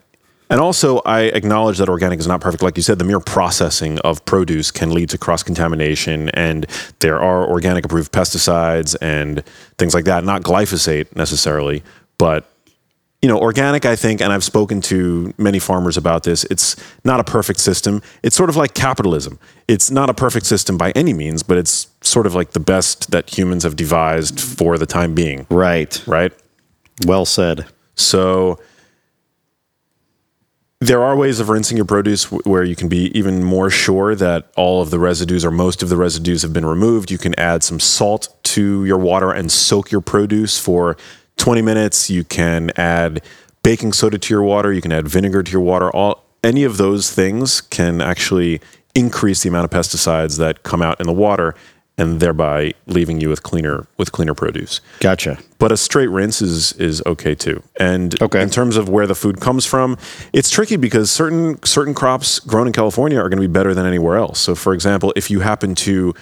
and 0.50 0.60
also 0.60 1.00
I 1.00 1.22
acknowledge 1.22 1.78
that 1.78 1.89
organic 1.89 2.20
is 2.20 2.28
not 2.28 2.41
perfect. 2.41 2.64
Like 2.64 2.78
you 2.78 2.84
said, 2.84 3.00
the 3.00 3.06
mere 3.06 3.20
processing 3.20 4.00
of 4.00 4.24
produce 4.26 4.72
can 4.72 4.91
lead 4.91 5.10
to 5.10 5.18
cross 5.18 5.43
contamination, 5.43 6.30
and 6.30 6.66
there 7.00 7.20
are 7.20 7.47
organic 7.47 7.86
approved 7.86 8.12
pesticides 8.12 8.95
and 9.02 9.43
things 9.78 9.93
like 9.93 10.06
that. 10.06 10.24
Not 10.24 10.43
glyphosate 10.43 11.16
necessarily, 11.16 11.84
but 12.18 12.50
you 13.22 13.28
know, 13.28 13.38
organic, 13.38 13.86
I 13.86 13.97
think, 13.97 14.22
and 14.22 14.32
I've 14.32 14.45
spoken 14.45 14.80
to 14.82 15.34
many 15.38 15.60
farmers 15.60 15.97
about 15.97 16.24
this, 16.24 16.45
it's 16.45 16.78
not 17.04 17.20
a 17.20 17.24
perfect 17.24 17.60
system. 17.60 18.02
It's 18.24 18.36
sort 18.36 18.50
of 18.50 18.56
like 18.56 18.74
capitalism. 18.74 19.39
It's 19.68 19.91
not 19.91 20.10
a 20.10 20.14
perfect 20.14 20.45
system 20.45 20.78
by 20.78 20.91
any 20.91 21.12
means, 21.12 21.43
but 21.43 21.58
it's 21.58 21.89
sort 22.02 22.26
of 22.26 22.34
like 22.34 22.52
the 22.52 22.62
best 22.62 23.12
that 23.12 23.38
humans 23.38 23.64
have 23.64 23.76
devised 23.76 24.39
for 24.39 24.78
the 24.78 24.86
time 24.86 25.14
being, 25.16 25.45
right. 25.50 26.02
right? 26.08 26.32
Well 27.06 27.26
said. 27.26 27.66
So 27.95 28.58
there 30.82 31.04
are 31.04 31.16
ways 31.16 31.42
of 31.42 31.50
rinsing 31.50 31.76
your 31.76 31.86
produce 31.86 32.32
where 32.32 32.64
you 32.64 32.76
can 32.76 32.88
be 32.88 33.18
even 33.18 33.44
more 33.44 33.70
sure 33.70 34.16
that 34.16 34.50
all 34.56 34.82
of 34.82 34.92
the 34.92 35.00
residues 35.00 35.44
or 35.44 35.52
most 35.52 35.84
of 35.84 35.90
the 35.90 35.98
residues 35.98 36.42
have 36.42 36.54
been 36.54 36.66
removed. 36.66 37.12
You 37.12 37.18
can 37.18 37.38
add 37.38 37.64
some 37.64 37.82
salt 37.82 38.34
to 38.44 38.86
your 38.86 38.98
water 38.98 39.32
and 39.32 39.52
soak 39.52 39.92
your 39.92 40.00
produce 40.00 40.58
for 40.58 40.96
20 41.36 41.62
minutes. 41.62 42.10
You 42.10 42.24
can 42.24 42.72
add 42.78 43.22
baking 43.62 43.92
soda 43.92 44.18
to 44.18 44.34
your 44.34 44.44
water. 44.44 44.72
You 44.72 44.82
can 44.82 44.94
add 44.94 45.06
vinegar 45.06 45.44
to 45.44 45.52
your 45.52 45.62
water. 45.62 45.92
All 45.92 46.24
any 46.46 46.64
of 46.64 46.78
those 46.78 47.12
things 47.12 47.60
can 47.60 48.00
actually 48.00 48.62
increase 48.96 49.44
the 49.44 49.50
amount 49.50 49.66
of 49.66 49.72
pesticides 49.72 50.38
that 50.38 50.64
come 50.64 50.82
out 50.82 51.00
in 51.02 51.08
the 51.08 51.14
water 51.14 51.56
and 52.00 52.20
thereby 52.20 52.74
leaving 52.88 53.20
you 53.22 53.30
with 53.30 53.43
cleaner 53.43 53.86
with 53.97 54.12
cleaner 54.12 54.34
produce 54.34 54.82
Gotcha. 55.00 55.38
but 55.58 55.72
a 55.72 55.78
straight 55.78 56.10
rinse 56.10 56.41
is 56.41 56.72
is 56.74 57.04
okay 57.06 57.36
too. 57.36 57.62
And 57.80 58.20
Okay. 58.22 58.41
in 58.41 58.50
terms 58.50 58.78
of 58.78 58.88
where 58.89 59.06
the 59.06 59.16
food 59.16 59.39
comes 59.39 59.66
from, 59.66 59.97
it's 60.34 60.50
tricky 60.50 60.78
because 60.78 61.12
certain 61.12 61.62
certain 61.64 61.93
crops 61.93 62.39
grown 62.39 62.68
in 62.68 62.74
California 62.74 63.20
are 63.20 63.30
going 63.30 63.41
to 63.41 63.47
be 63.47 63.52
better 63.60 63.74
than 63.74 63.86
anywhere 63.86 64.18
else. 64.18 64.39
So, 64.39 64.56
for 64.56 64.74
example, 64.74 65.12
if 65.16 65.30
you 65.30 65.41
happen 65.41 65.76
to 65.76 66.14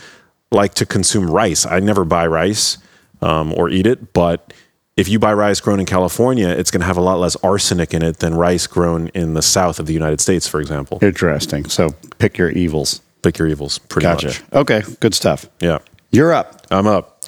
like 0.51 0.73
to 0.75 0.85
consume 0.85 1.29
rice, 1.29 1.65
I 1.65 1.79
never 1.79 2.03
buy 2.05 2.25
rice 2.27 2.77
um, 3.21 3.53
or 3.57 3.69
eat 3.69 3.85
it, 3.85 4.13
but 4.13 4.53
if 4.95 5.07
you 5.07 5.19
buy 5.19 5.33
rice 5.33 5.59
grown 5.59 5.79
in 5.79 5.85
California, 5.85 6.47
it's 6.47 6.71
going 6.71 6.81
to 6.81 6.87
have 6.87 6.97
a 6.97 7.01
lot 7.01 7.19
less 7.19 7.35
arsenic 7.43 7.93
in 7.93 8.01
it 8.01 8.17
than 8.17 8.33
rice 8.33 8.65
grown 8.65 9.09
in 9.09 9.35
the 9.35 9.41
south 9.43 9.79
of 9.79 9.85
the 9.85 9.93
United 9.93 10.19
States, 10.21 10.47
for 10.47 10.59
example. 10.59 10.97
Interesting. 11.03 11.65
So 11.69 11.89
pick 12.17 12.37
your 12.39 12.49
evils. 12.49 13.01
Pick 13.27 13.39
your 13.39 13.49
evils, 13.49 13.77
pretty 13.77 14.05
Gotcha. 14.05 14.27
much. 14.27 14.43
Okay. 14.53 14.83
Good 15.01 15.13
stuff. 15.13 15.49
Yeah, 15.59 15.79
You're 16.11 16.31
up. 16.31 16.65
I'm 16.71 16.87
up. 16.87 17.25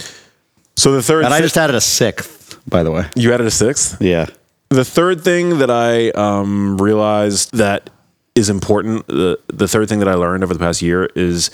So 0.78 0.94
the 0.94 1.04
third, 1.04 1.26
And 1.26 1.34
I 1.34 1.42
just 1.42 1.58
added 1.58 1.76
a 1.76 1.82
sixth, 1.82 2.58
by 2.70 2.84
the 2.84 2.92
way. 2.92 3.04
you 3.18 3.34
added 3.34 3.46
a 3.46 3.52
sixth. 3.52 4.02
Yeah. 4.02 4.28
The 4.70 4.86
third 4.86 5.26
thing 5.26 5.58
that 5.60 5.70
I 5.70 6.12
um, 6.12 6.78
realized 6.78 7.52
that 7.58 7.90
is 8.34 8.50
important, 8.50 9.08
the, 9.08 9.38
the 9.48 9.68
third 9.68 9.90
thing 9.90 10.00
that 10.00 10.08
I 10.08 10.14
learned 10.14 10.42
over 10.42 10.54
the 10.54 10.60
past 10.62 10.82
year 10.82 11.10
is 11.18 11.50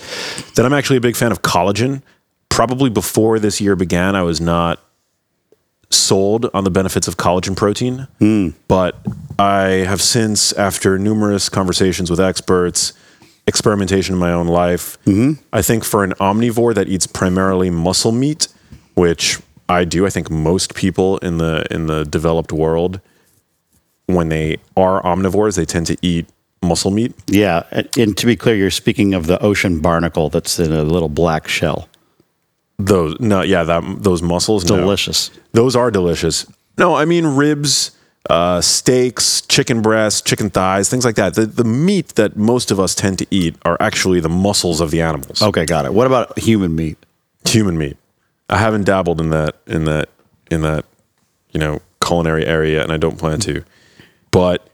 that 0.54 0.64
I'm 0.64 0.74
actually 0.74 0.98
a 0.98 1.02
big 1.02 1.16
fan 1.16 1.32
of 1.32 1.42
collagen. 1.42 2.04
Probably 2.50 2.92
before 2.92 3.40
this 3.40 3.60
year 3.60 3.76
began, 3.76 4.16
I 4.16 4.22
was 4.22 4.40
not 4.40 4.80
sold 5.90 6.52
on 6.54 6.66
the 6.66 6.70
benefits 6.72 7.08
of 7.08 7.18
collagen 7.18 7.56
protein. 7.58 8.08
But 8.68 8.96
I 9.40 9.86
have 9.88 10.04
since, 10.04 10.54
after 10.54 11.00
numerous 11.00 11.50
conversations 11.50 12.12
with 12.12 12.20
experts, 12.20 12.94
experimentation 13.48 14.16
in 14.16 14.20
my 14.20 14.32
own 14.32 14.48
life, 14.48 14.98
mm-hmm. 15.06 15.42
I 15.54 15.62
think 15.62 15.84
for 15.84 16.04
an 16.04 16.12
omnivore 16.14 16.74
that 16.76 16.88
eats 16.88 17.08
primarily 17.08 17.70
muscle 17.70 18.12
meat, 18.12 18.48
which 18.96 19.40
I 19.70 19.86
do, 19.86 20.06
I 20.06 20.10
think 20.10 20.30
most 20.30 20.76
people 20.76 21.18
in 21.20 21.38
the 21.38 21.66
in 21.72 21.88
the 21.88 22.06
developed 22.06 22.52
world, 22.52 23.02
when 24.08 24.30
they 24.30 24.58
are 24.78 25.02
omnivores, 25.04 25.56
they 25.56 25.66
tend 25.66 25.88
to 25.88 25.98
eat 26.02 26.28
muscle 26.62 26.92
meat. 26.92 27.14
Yeah. 27.28 27.64
And 27.98 28.18
to 28.18 28.26
be 28.26 28.36
clear, 28.36 28.56
you're 28.56 28.72
speaking 28.72 29.14
of 29.14 29.28
the 29.28 29.42
ocean 29.42 29.80
barnacle 29.80 30.30
that's 30.30 30.60
in 30.60 30.72
a 30.72 30.84
little 30.84 31.10
black 31.10 31.48
shell. 31.48 31.88
Those 32.78 33.20
no, 33.20 33.42
yeah, 33.42 33.64
that 33.64 34.04
those 34.04 34.22
mussels, 34.22 34.70
no. 34.70 34.78
Delicious. 34.78 35.32
Those 35.54 35.76
are 35.76 35.90
delicious. 35.90 36.46
No, 36.78 36.96
I 36.96 37.06
mean 37.06 37.26
ribs, 37.26 37.92
uh, 38.30 38.62
steaks, 38.62 39.42
chicken 39.42 39.82
breasts, 39.82 40.22
chicken 40.22 40.50
thighs, 40.50 40.90
things 40.90 41.06
like 41.06 41.16
that. 41.16 41.36
The 41.36 41.46
the 41.46 41.64
meat 41.64 42.10
that 42.16 42.36
most 42.36 42.72
of 42.72 42.80
us 42.80 42.96
tend 42.96 43.20
to 43.20 43.28
eat 43.30 43.56
are 43.64 43.78
actually 43.80 44.20
the 44.20 44.30
muscles 44.30 44.82
of 44.82 44.92
the 44.92 45.02
animals. 45.02 45.42
Okay. 45.42 45.66
Got 45.66 45.86
it. 45.86 45.94
What 45.94 46.08
about 46.08 46.38
human 46.40 46.76
meat? 46.76 46.98
Human 47.46 47.78
meat. 47.78 47.98
I 48.50 48.58
haven't 48.58 48.86
dabbled 48.86 49.20
in 49.22 49.30
that 49.30 49.56
in 49.68 49.86
that 49.86 50.10
in 50.50 50.62
that 50.62 50.86
you 51.52 51.60
know 51.60 51.82
culinary 52.04 52.46
area, 52.46 52.84
and 52.84 52.92
I 52.92 52.98
don't 52.98 53.18
plan 53.18 53.40
to. 53.42 53.64
But 54.32 54.68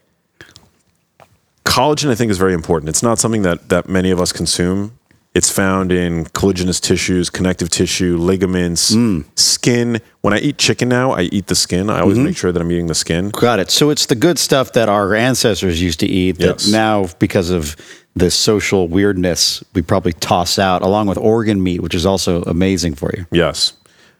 collagen, 1.64 2.10
I 2.10 2.14
think, 2.14 2.30
is 2.30 2.38
very 2.38 2.54
important. 2.54 2.88
It's 2.88 3.02
not 3.02 3.18
something 3.18 3.42
that 3.42 3.68
that 3.68 3.88
many 3.88 4.10
of 4.10 4.20
us 4.20 4.32
consume. 4.32 4.98
It's 5.34 5.50
found 5.50 5.92
in 5.92 6.26
collagenous 6.26 6.78
tissues, 6.78 7.30
connective 7.30 7.70
tissue, 7.70 8.18
ligaments, 8.18 8.94
mm. 8.94 9.24
skin. 9.38 9.98
When 10.20 10.34
I 10.34 10.38
eat 10.38 10.58
chicken 10.58 10.90
now, 10.90 11.12
I 11.12 11.22
eat 11.22 11.46
the 11.46 11.54
skin. 11.54 11.88
I 11.88 12.00
always 12.00 12.18
mm-hmm. 12.18 12.26
make 12.26 12.36
sure 12.36 12.52
that 12.52 12.60
I'm 12.60 12.70
eating 12.70 12.88
the 12.88 12.94
skin. 12.94 13.30
Got 13.30 13.58
it. 13.58 13.70
So 13.70 13.88
it's 13.88 14.04
the 14.06 14.14
good 14.14 14.38
stuff 14.38 14.74
that 14.74 14.90
our 14.90 15.14
ancestors 15.14 15.80
used 15.80 16.00
to 16.00 16.06
eat 16.06 16.32
that 16.32 16.60
Yes. 16.60 16.68
now, 16.68 17.08
because 17.18 17.48
of 17.48 17.76
the 18.14 18.30
social 18.30 18.88
weirdness, 18.88 19.64
we 19.72 19.80
probably 19.80 20.12
toss 20.12 20.58
out, 20.58 20.82
along 20.82 21.06
with 21.06 21.16
organ 21.16 21.62
meat, 21.62 21.80
which 21.80 21.94
is 21.94 22.04
also 22.04 22.42
amazing 22.42 22.94
for 22.94 23.10
you. 23.16 23.24
Yes. 23.30 23.72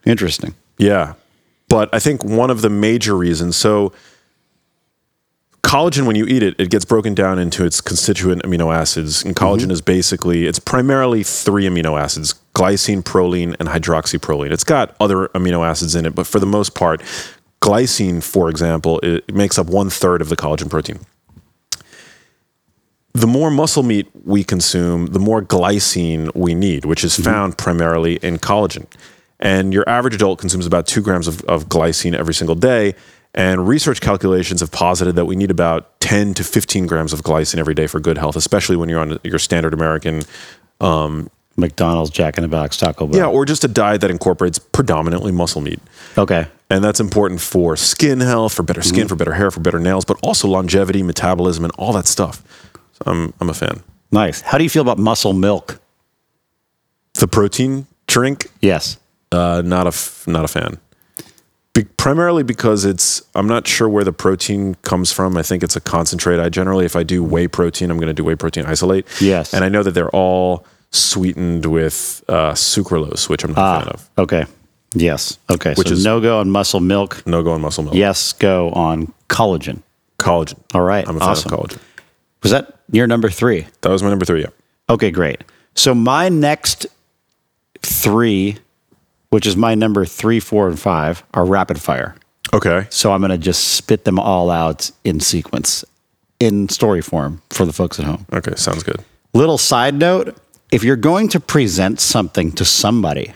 Interesting. 0.07 0.55
Yeah. 0.79 1.13
But 1.69 1.91
I 1.93 1.99
think 1.99 2.25
one 2.25 2.51
of 2.51 2.63
the 2.63 2.71
major 2.71 3.15
reasons, 3.15 3.57
so 3.57 3.93
collagen, 5.63 6.07
when 6.07 6.17
you 6.17 6.27
eat 6.27 6.43
it, 6.43 6.55
it 6.59 6.71
gets 6.71 6.85
broken 6.85 7.15
down 7.15 7.39
into 7.39 7.65
its 7.65 7.81
constituent 7.81 8.43
amino 8.43 8.75
acids. 8.75 9.25
And 9.25 9.35
collagen 9.35 9.63
mm-hmm. 9.63 9.71
is 9.73 9.81
basically, 9.81 10.47
it's 10.47 10.59
primarily 10.59 11.23
three 11.23 11.65
amino 11.65 12.01
acids 12.01 12.35
glycine, 12.55 13.03
proline, 13.03 13.57
and 13.59 13.69
hydroxyproline. 13.69 14.51
It's 14.51 14.65
got 14.65 14.95
other 15.01 15.29
amino 15.29 15.67
acids 15.67 15.95
in 15.95 16.05
it, 16.05 16.15
but 16.15 16.27
for 16.27 16.39
the 16.39 16.47
most 16.47 16.75
part, 16.75 17.01
glycine, 17.63 18.23
for 18.23 18.51
example, 18.51 19.01
it 19.01 19.35
makes 19.35 19.59
up 19.59 19.69
one 19.69 19.89
third 19.89 20.21
of 20.21 20.29
the 20.29 20.37
collagen 20.37 20.69
protein. 20.69 21.01
the 23.15 23.27
more 23.27 23.51
muscle 23.51 23.83
meat 23.83 24.09
we 24.25 24.43
consume, 24.43 25.07
the 25.07 25.19
more 25.19 25.43
glycine 25.43 26.35
we 26.35 26.55
need, 26.55 26.85
which 26.85 27.05
is 27.05 27.15
mm-hmm. 27.15 27.25
found 27.25 27.59
primarily 27.59 28.17
in 28.17 28.39
collagen. 28.39 28.87
And 29.39 29.73
your 29.73 29.89
average 29.89 30.15
adult 30.15 30.39
consumes 30.39 30.67
about 30.67 30.87
two 30.87 31.03
grams 31.03 31.27
of, 31.27 31.43
of 31.45 31.69
glycine 31.69 32.15
every 32.15 32.35
single 32.35 32.55
day. 32.55 32.95
And 33.35 33.67
research 33.67 34.01
calculations 34.01 34.61
have 34.61 34.71
posited 34.71 35.17
that 35.17 35.25
we 35.25 35.37
need 35.37 35.51
about 35.51 35.99
10 36.01 36.35
to 36.35 36.45
15 36.45 36.87
grams 36.87 37.13
of 37.15 37.23
glycine 37.23 37.59
every 37.59 37.75
day 37.75 37.87
for 37.87 37.99
good 37.99 38.19
health, 38.19 38.37
especially 38.37 38.77
when 38.77 38.89
you're 38.91 39.01
on 39.01 39.19
your 39.25 39.39
standard 39.39 39.73
American 39.73 40.23
McDonald's, 41.57 42.11
Jack 42.11 42.37
in 42.39 42.43
the 42.43 42.49
Box, 42.49 42.77
Taco 42.77 43.07
Bell. 43.07 43.19
Yeah, 43.19 43.27
or 43.27 43.45
just 43.45 43.65
a 43.65 43.69
diet 43.69 44.01
that 44.03 44.11
incorporates 44.11 44.59
predominantly 44.59 45.33
muscle 45.33 45.61
meat. 45.61 45.81
Okay. 46.17 46.47
And 46.71 46.83
that's 46.83 47.01
important 47.01 47.41
for 47.41 47.77
skin 47.77 48.21
health, 48.21 48.55
for 48.55 48.63
better 48.63 48.81
skin, 48.83 49.07
for 49.09 49.15
better 49.17 49.35
hair, 49.35 49.51
for 49.51 49.61
better 49.61 49.79
nails, 49.79 50.05
but 50.07 50.19
also 50.23 50.49
longevity, 50.49 51.03
metabolism, 51.03 51.65
and 51.65 51.73
all 51.79 51.93
that 51.93 52.07
stuff. 52.07 52.43
So 52.93 53.03
I'm, 53.07 53.35
I'm 53.41 53.51
a 53.51 53.55
fan. 53.55 53.83
Nice. 54.11 54.41
How 54.41 54.57
do 54.59 54.65
you 54.65 54.71
feel 54.71 54.83
about 54.83 54.99
muscle 54.99 55.33
milk? 55.35 55.79
The 57.15 57.29
protein 57.29 57.87
drink, 58.07 58.51
Yes. 58.63 58.99
uh, 59.31 59.63
not 59.65 59.87
a 59.87 59.89
f- 59.89 60.25
not 60.27 60.45
a 60.45 60.49
fan. 60.49 60.79
Be- 61.75 61.85
primarily 61.85 62.43
because 62.43 62.85
it's 62.85 63.23
I'm 63.35 63.47
not 63.47 63.67
sure 63.67 63.89
where 63.89 64.05
the 64.05 64.13
protein 64.13 64.75
comes 64.83 65.11
from. 65.13 65.37
I 65.37 65.43
think 65.43 65.63
it's 65.63 65.77
a 65.77 65.81
concentrate. 65.81 66.39
I 66.39 66.49
generally, 66.49 66.85
if 66.85 66.97
I 66.97 67.03
do 67.03 67.25
whey 67.25 67.49
protein, 67.49 67.91
I'm 67.91 67.97
going 67.97 68.09
to 68.09 68.13
do 68.15 68.25
whey 68.25 68.35
protein 68.37 68.67
isolate. 68.67 69.07
Yes. 69.21 69.55
and 69.55 69.65
I 69.65 69.69
know 69.69 69.83
that 69.83 69.93
they're 69.93 70.11
all 70.11 70.67
sweetened 70.91 71.65
with 71.67 72.23
uh, 72.29 72.53
sucralose, 72.53 73.29
which 73.31 73.45
I'm 73.45 73.53
not 73.53 73.77
a 73.77 73.85
fan 73.85 73.93
of. 73.95 74.11
Okay. 74.19 74.45
Yes. 74.95 75.39
Okay. 75.51 75.73
Which 75.75 75.89
so 75.89 75.95
is- 75.95 76.05
no 76.05 76.21
go 76.21 76.41
on 76.41 76.51
muscle 76.51 76.81
milk. 76.81 77.27
No 77.27 77.43
go 77.43 77.53
on 77.53 77.63
muscle 77.63 77.85
milk. 77.85 77.95
Yes 77.97 78.33
go 78.35 78.71
on 78.73 79.13
collagen. 79.31 79.83
collagen. 80.19 80.59
All 80.75 80.83
right. 80.83 81.09
I'm 81.09 81.17
a 81.17 81.21
fan 81.21 81.29
awesome. 81.31 81.53
of 81.55 81.59
collagen. 81.61 81.79
Was 82.43 82.53
that 82.53 82.81
your 82.91 83.07
number 83.07 83.31
three? 83.31 83.67
That 83.81 83.89
was 83.89 84.03
my 84.03 84.11
number 84.11 84.27
three. 84.27 84.43
Yeah. 84.43 84.49
Okay, 84.91 85.11
great. 85.11 85.43
So 85.75 85.95
my 85.95 86.29
next 86.29 86.87
three, 87.81 88.59
which 89.33 89.47
is 89.47 89.57
my 89.57 89.75
number 89.75 90.05
three, 90.05 90.39
four, 90.39 90.69
and 90.69 90.79
five, 90.79 91.23
are 91.33 91.47
rapid 91.47 91.81
fire. 91.81 92.15
Okay. 92.53 92.87
So 92.91 93.13
I'm 93.13 93.23
going 93.23 93.31
to 93.31 93.39
just 93.39 93.69
spit 93.69 94.05
them 94.05 94.19
all 94.19 94.51
out 94.51 94.91
in 95.05 95.21
sequence, 95.21 95.87
in 96.39 96.69
story 96.69 97.01
form 97.01 97.41
for 97.49 97.65
the 97.65 97.73
folks 97.73 97.99
at 97.99 98.05
home. 98.05 98.27
Okay. 98.31 98.55
Sounds 98.57 98.83
good. 98.83 99.03
Little 99.33 99.57
side 99.57 99.95
note 99.95 100.37
if 100.71 100.85
you're 100.85 100.97
going 100.97 101.29
to 101.29 101.41
present 101.41 101.99
something 101.99 102.53
to 102.53 102.67
somebody, 102.67 103.33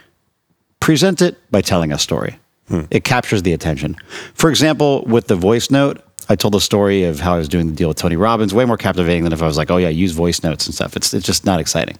present 0.81 1.23
it 1.23 1.39
by 1.51 1.63
telling 1.63 1.93
a 1.93 1.99
story. 1.99 2.39
Hmm. 2.69 2.83
It 2.91 3.05
captures 3.05 3.43
the 3.43 3.55
attention. 3.55 3.97
For 4.35 4.51
example, 4.51 5.03
with 5.07 5.29
the 5.29 5.37
voice 5.37 5.71
note, 5.71 6.03
I 6.29 6.35
told 6.35 6.55
the 6.55 6.61
story 6.61 7.05
of 7.05 7.20
how 7.20 7.35
I 7.35 7.39
was 7.39 7.49
doing 7.49 7.68
the 7.68 7.72
deal 7.72 7.87
with 7.89 7.99
Tony 7.99 8.16
Robbins, 8.16 8.53
way 8.53 8.64
more 8.64 8.77
captivating 8.77 9.22
than 9.22 9.33
if 9.33 9.41
I 9.43 9.47
was 9.47 9.57
like, 9.57 9.70
oh, 9.70 9.77
yeah, 9.77 9.89
use 9.91 10.11
voice 10.12 10.43
notes 10.43 10.66
and 10.66 10.74
stuff. 10.74 10.97
It's, 10.97 11.14
it's 11.14 11.24
just 11.24 11.45
not 11.45 11.61
exciting. 11.61 11.97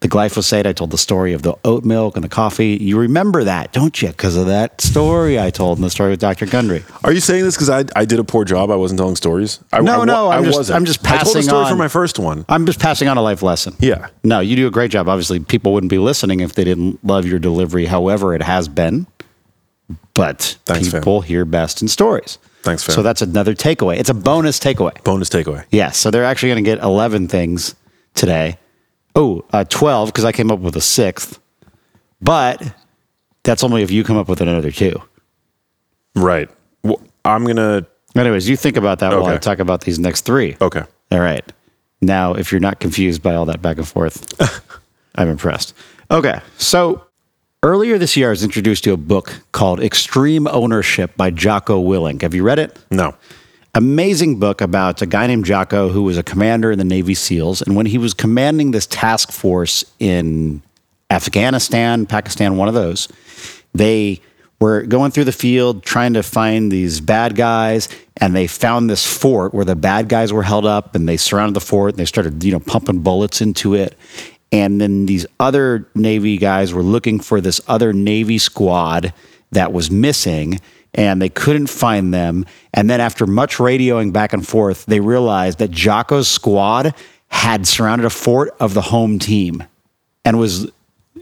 The 0.00 0.08
glyphosate, 0.08 0.66
I 0.66 0.72
told 0.72 0.90
the 0.90 0.98
story 0.98 1.32
of 1.34 1.42
the 1.42 1.54
oat 1.64 1.84
milk 1.84 2.16
and 2.16 2.24
the 2.24 2.28
coffee. 2.28 2.76
You 2.80 2.98
remember 2.98 3.44
that, 3.44 3.72
don't 3.72 4.02
you? 4.02 4.08
Because 4.08 4.36
of 4.36 4.46
that 4.46 4.80
story 4.80 5.38
I 5.38 5.50
told 5.50 5.78
in 5.78 5.82
the 5.82 5.90
story 5.90 6.10
with 6.10 6.18
Dr. 6.20 6.46
Gundry. 6.46 6.82
Are 7.04 7.12
you 7.12 7.20
saying 7.20 7.44
this 7.44 7.54
because 7.54 7.70
I, 7.70 7.84
I 7.94 8.04
did 8.06 8.18
a 8.18 8.24
poor 8.24 8.44
job? 8.44 8.70
I 8.72 8.76
wasn't 8.76 8.98
telling 8.98 9.14
stories. 9.14 9.60
I, 9.72 9.80
No, 9.82 10.02
I, 10.02 10.04
no, 10.04 10.30
I'm 10.30 10.42
I 10.42 10.44
just- 10.46 10.58
wasn't. 10.58 10.76
I'm 10.76 10.84
just 10.84 11.02
passing 11.04 11.20
I 11.20 11.24
told 11.32 11.36
a 11.36 11.42
story 11.44 11.64
on- 11.66 11.70
for 11.70 11.76
my 11.76 11.88
first 11.88 12.18
one. 12.18 12.44
I'm 12.48 12.66
just 12.66 12.80
passing 12.80 13.06
on 13.06 13.18
a 13.18 13.22
life 13.22 13.42
lesson. 13.42 13.76
Yeah. 13.78 14.08
No, 14.24 14.40
you 14.40 14.56
do 14.56 14.66
a 14.66 14.70
great 14.72 14.90
job. 14.90 15.08
Obviously, 15.08 15.38
people 15.38 15.72
wouldn't 15.74 15.90
be 15.90 15.98
listening 15.98 16.40
if 16.40 16.54
they 16.54 16.64
didn't 16.64 17.04
love 17.04 17.24
your 17.24 17.38
delivery, 17.38 17.86
however, 17.86 18.34
it 18.34 18.42
has 18.42 18.66
been. 18.68 19.06
But 20.14 20.58
Thanks, 20.66 20.88
fam. 20.90 21.00
people 21.00 21.20
hear 21.20 21.44
best 21.44 21.82
in 21.82 21.88
stories. 21.88 22.38
Thanks, 22.62 22.82
fam. 22.84 22.94
So 22.94 23.02
that's 23.02 23.22
another 23.22 23.54
takeaway. 23.54 23.98
It's 23.98 24.10
a 24.10 24.14
bonus 24.14 24.58
takeaway. 24.58 25.02
Bonus 25.04 25.28
takeaway. 25.28 25.64
Yes. 25.70 25.96
So 25.96 26.10
they're 26.10 26.24
actually 26.24 26.50
going 26.50 26.64
to 26.64 26.70
get 26.70 26.82
11 26.82 27.28
things 27.28 27.74
today. 28.14 28.58
Oh, 29.16 29.44
uh, 29.52 29.64
12, 29.64 30.08
because 30.10 30.24
I 30.24 30.32
came 30.32 30.50
up 30.50 30.60
with 30.60 30.76
a 30.76 30.80
sixth. 30.80 31.40
But 32.20 32.74
that's 33.42 33.64
only 33.64 33.82
if 33.82 33.90
you 33.90 34.04
come 34.04 34.16
up 34.16 34.28
with 34.28 34.40
another 34.40 34.70
two. 34.70 35.00
Right. 36.14 36.50
Well, 36.82 37.00
I'm 37.24 37.46
gonna. 37.46 37.86
Anyways, 38.16 38.48
you 38.48 38.56
think 38.56 38.76
about 38.76 38.98
that 38.98 39.12
while 39.12 39.26
I 39.26 39.38
talk 39.38 39.58
about 39.60 39.82
these 39.82 39.98
next 39.98 40.22
three. 40.22 40.56
Okay. 40.60 40.82
All 41.12 41.20
right. 41.20 41.50
Now, 42.00 42.34
if 42.34 42.50
you're 42.50 42.60
not 42.60 42.80
confused 42.80 43.22
by 43.22 43.34
all 43.34 43.44
that 43.46 43.62
back 43.62 43.76
and 43.76 43.86
forth, 43.86 44.26
I'm 45.14 45.28
impressed. 45.28 45.74
Okay. 46.10 46.40
So 46.58 47.06
earlier 47.62 47.98
this 47.98 48.16
year, 48.16 48.28
I 48.28 48.30
was 48.30 48.42
introduced 48.42 48.84
to 48.84 48.92
a 48.92 48.96
book 48.96 49.42
called 49.52 49.80
Extreme 49.80 50.46
Ownership 50.48 51.16
by 51.16 51.30
Jocko 51.30 51.82
Willink. 51.82 52.22
Have 52.22 52.34
you 52.34 52.42
read 52.42 52.58
it? 52.58 52.78
No. 52.90 53.14
Amazing 53.74 54.40
book 54.40 54.60
about 54.60 55.00
a 55.02 55.06
guy 55.06 55.26
named 55.26 55.44
Jocko 55.44 55.90
who 55.90 56.02
was 56.02 56.18
a 56.18 56.22
commander 56.22 56.72
in 56.72 56.78
the 56.78 56.84
Navy 56.84 57.14
SEALs. 57.14 57.62
And 57.62 57.76
when 57.76 57.86
he 57.86 57.98
was 57.98 58.14
commanding 58.14 58.72
this 58.72 58.86
task 58.86 59.30
force 59.30 59.84
in 59.98 60.62
Afghanistan, 61.10 62.06
Pakistan, 62.06 62.56
one 62.56 62.68
of 62.68 62.74
those, 62.74 63.08
they 63.74 64.20
were 64.60 64.82
going 64.82 65.10
through 65.10 65.24
the 65.24 65.32
field 65.32 65.82
trying 65.82 66.14
to 66.14 66.22
find 66.22 66.70
these 66.72 67.00
bad 67.00 67.36
guys 67.36 67.88
and 68.16 68.34
they 68.34 68.46
found 68.46 68.90
this 68.90 69.06
fort 69.06 69.54
where 69.54 69.64
the 69.64 69.76
bad 69.76 70.08
guys 70.08 70.32
were 70.32 70.42
held 70.42 70.66
up 70.66 70.94
and 70.94 71.08
they 71.08 71.16
surrounded 71.16 71.54
the 71.54 71.60
fort 71.60 71.92
and 71.92 71.98
they 71.98 72.04
started 72.04 72.44
you 72.44 72.52
know 72.52 72.60
pumping 72.60 73.00
bullets 73.00 73.40
into 73.40 73.74
it 73.74 73.96
and 74.52 74.80
then 74.80 75.06
these 75.06 75.26
other 75.38 75.86
navy 75.94 76.36
guys 76.36 76.74
were 76.74 76.82
looking 76.82 77.20
for 77.20 77.40
this 77.40 77.60
other 77.68 77.92
navy 77.92 78.38
squad 78.38 79.12
that 79.52 79.72
was 79.72 79.90
missing 79.90 80.60
and 80.92 81.22
they 81.22 81.28
couldn't 81.28 81.68
find 81.68 82.12
them. 82.12 82.44
And 82.74 82.90
then 82.90 83.00
after 83.00 83.26
much 83.26 83.56
radioing 83.56 84.12
back 84.12 84.32
and 84.32 84.46
forth 84.46 84.86
they 84.86 85.00
realized 85.00 85.58
that 85.58 85.70
Jocko's 85.70 86.28
squad 86.28 86.94
had 87.28 87.66
surrounded 87.66 88.04
a 88.04 88.10
fort 88.10 88.54
of 88.58 88.74
the 88.74 88.80
home 88.80 89.18
team 89.18 89.62
and 90.24 90.38
was 90.38 90.70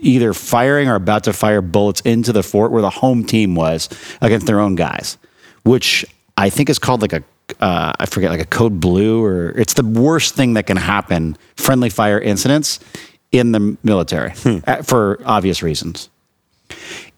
either 0.00 0.32
firing 0.32 0.88
or 0.88 0.94
about 0.94 1.24
to 1.24 1.32
fire 1.32 1.60
bullets 1.60 2.00
into 2.02 2.32
the 2.32 2.42
fort 2.42 2.72
where 2.72 2.82
the 2.82 2.90
home 2.90 3.24
team 3.24 3.54
was 3.54 3.88
against 4.20 4.46
their 4.46 4.60
own 4.60 4.74
guys, 4.74 5.18
which 5.64 6.04
I 6.36 6.50
think 6.50 6.70
is 6.70 6.78
called 6.78 7.02
like 7.02 7.12
a 7.12 7.22
uh, 7.60 7.94
I 7.98 8.04
forget 8.04 8.30
like 8.30 8.42
a 8.42 8.46
code 8.46 8.78
blue 8.78 9.24
or 9.24 9.50
it's 9.58 9.72
the 9.72 9.82
worst 9.82 10.34
thing 10.34 10.54
that 10.54 10.66
can 10.66 10.76
happen. 10.76 11.36
Friendly 11.56 11.88
fire 11.88 12.20
incidents 12.20 12.78
in 13.32 13.52
the 13.52 13.76
military 13.82 14.32
uh, 14.66 14.82
for 14.82 15.20
obvious 15.24 15.62
reasons. 15.62 16.08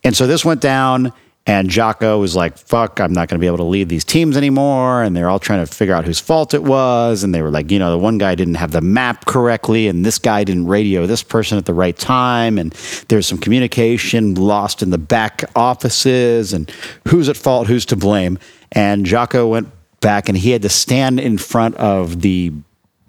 And 0.02 0.16
so 0.16 0.26
this 0.26 0.44
went 0.44 0.60
down, 0.60 1.12
and 1.46 1.68
Jocko 1.68 2.18
was 2.18 2.36
like, 2.36 2.56
fuck, 2.58 3.00
I'm 3.00 3.12
not 3.12 3.28
going 3.28 3.38
to 3.38 3.40
be 3.40 3.46
able 3.46 3.58
to 3.58 3.64
lead 3.64 3.88
these 3.88 4.04
teams 4.04 4.36
anymore. 4.36 5.02
And 5.02 5.16
they're 5.16 5.28
all 5.28 5.38
trying 5.38 5.64
to 5.64 5.72
figure 5.72 5.94
out 5.94 6.04
whose 6.04 6.20
fault 6.20 6.54
it 6.54 6.62
was. 6.62 7.24
And 7.24 7.34
they 7.34 7.42
were 7.42 7.50
like, 7.50 7.70
you 7.70 7.78
know, 7.78 7.90
the 7.90 7.98
one 7.98 8.18
guy 8.18 8.34
didn't 8.34 8.54
have 8.54 8.72
the 8.72 8.80
map 8.80 9.26
correctly, 9.26 9.88
and 9.88 10.04
this 10.04 10.18
guy 10.18 10.44
didn't 10.44 10.66
radio 10.66 11.06
this 11.06 11.22
person 11.22 11.58
at 11.58 11.64
the 11.64 11.74
right 11.74 11.96
time. 11.96 12.58
And 12.58 12.72
there's 13.08 13.26
some 13.26 13.38
communication 13.38 14.34
lost 14.34 14.82
in 14.82 14.90
the 14.90 14.98
back 14.98 15.44
offices, 15.56 16.52
and 16.52 16.70
who's 17.08 17.28
at 17.28 17.36
fault, 17.36 17.66
who's 17.66 17.86
to 17.86 17.96
blame. 17.96 18.38
And 18.72 19.04
Jocko 19.04 19.48
went 19.48 19.68
back, 20.00 20.28
and 20.28 20.38
he 20.38 20.50
had 20.50 20.62
to 20.62 20.68
stand 20.68 21.20
in 21.20 21.38
front 21.38 21.74
of 21.76 22.20
the 22.20 22.52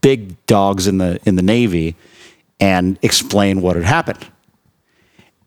big 0.02 0.44
dogs 0.48 0.88
in 0.88 0.98
the 0.98 1.20
in 1.26 1.36
the 1.36 1.44
Navy 1.44 1.96
and 2.62 2.98
explain 3.02 3.62
what 3.62 3.76
had 3.76 3.84
happened. 3.84 4.26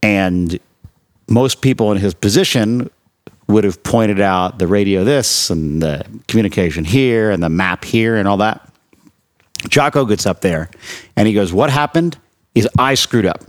And 0.02 0.58
most 1.28 1.62
people 1.62 1.92
in 1.92 1.98
his 1.98 2.12
position 2.12 2.90
would 3.46 3.64
have 3.64 3.82
pointed 3.82 4.20
out 4.20 4.58
the 4.58 4.66
radio 4.66 5.04
this 5.04 5.48
and 5.48 5.80
the 5.80 6.04
communication 6.28 6.84
here 6.84 7.30
and 7.30 7.42
the 7.42 7.48
map 7.48 7.84
here 7.84 8.16
and 8.16 8.26
all 8.26 8.38
that. 8.38 8.68
Jocko 9.68 10.04
gets 10.04 10.26
up 10.26 10.40
there 10.40 10.70
and 11.16 11.26
he 11.26 11.32
goes, 11.32 11.52
What 11.52 11.70
happened 11.70 12.18
is 12.54 12.68
I 12.78 12.94
screwed 12.94 13.26
up. 13.26 13.44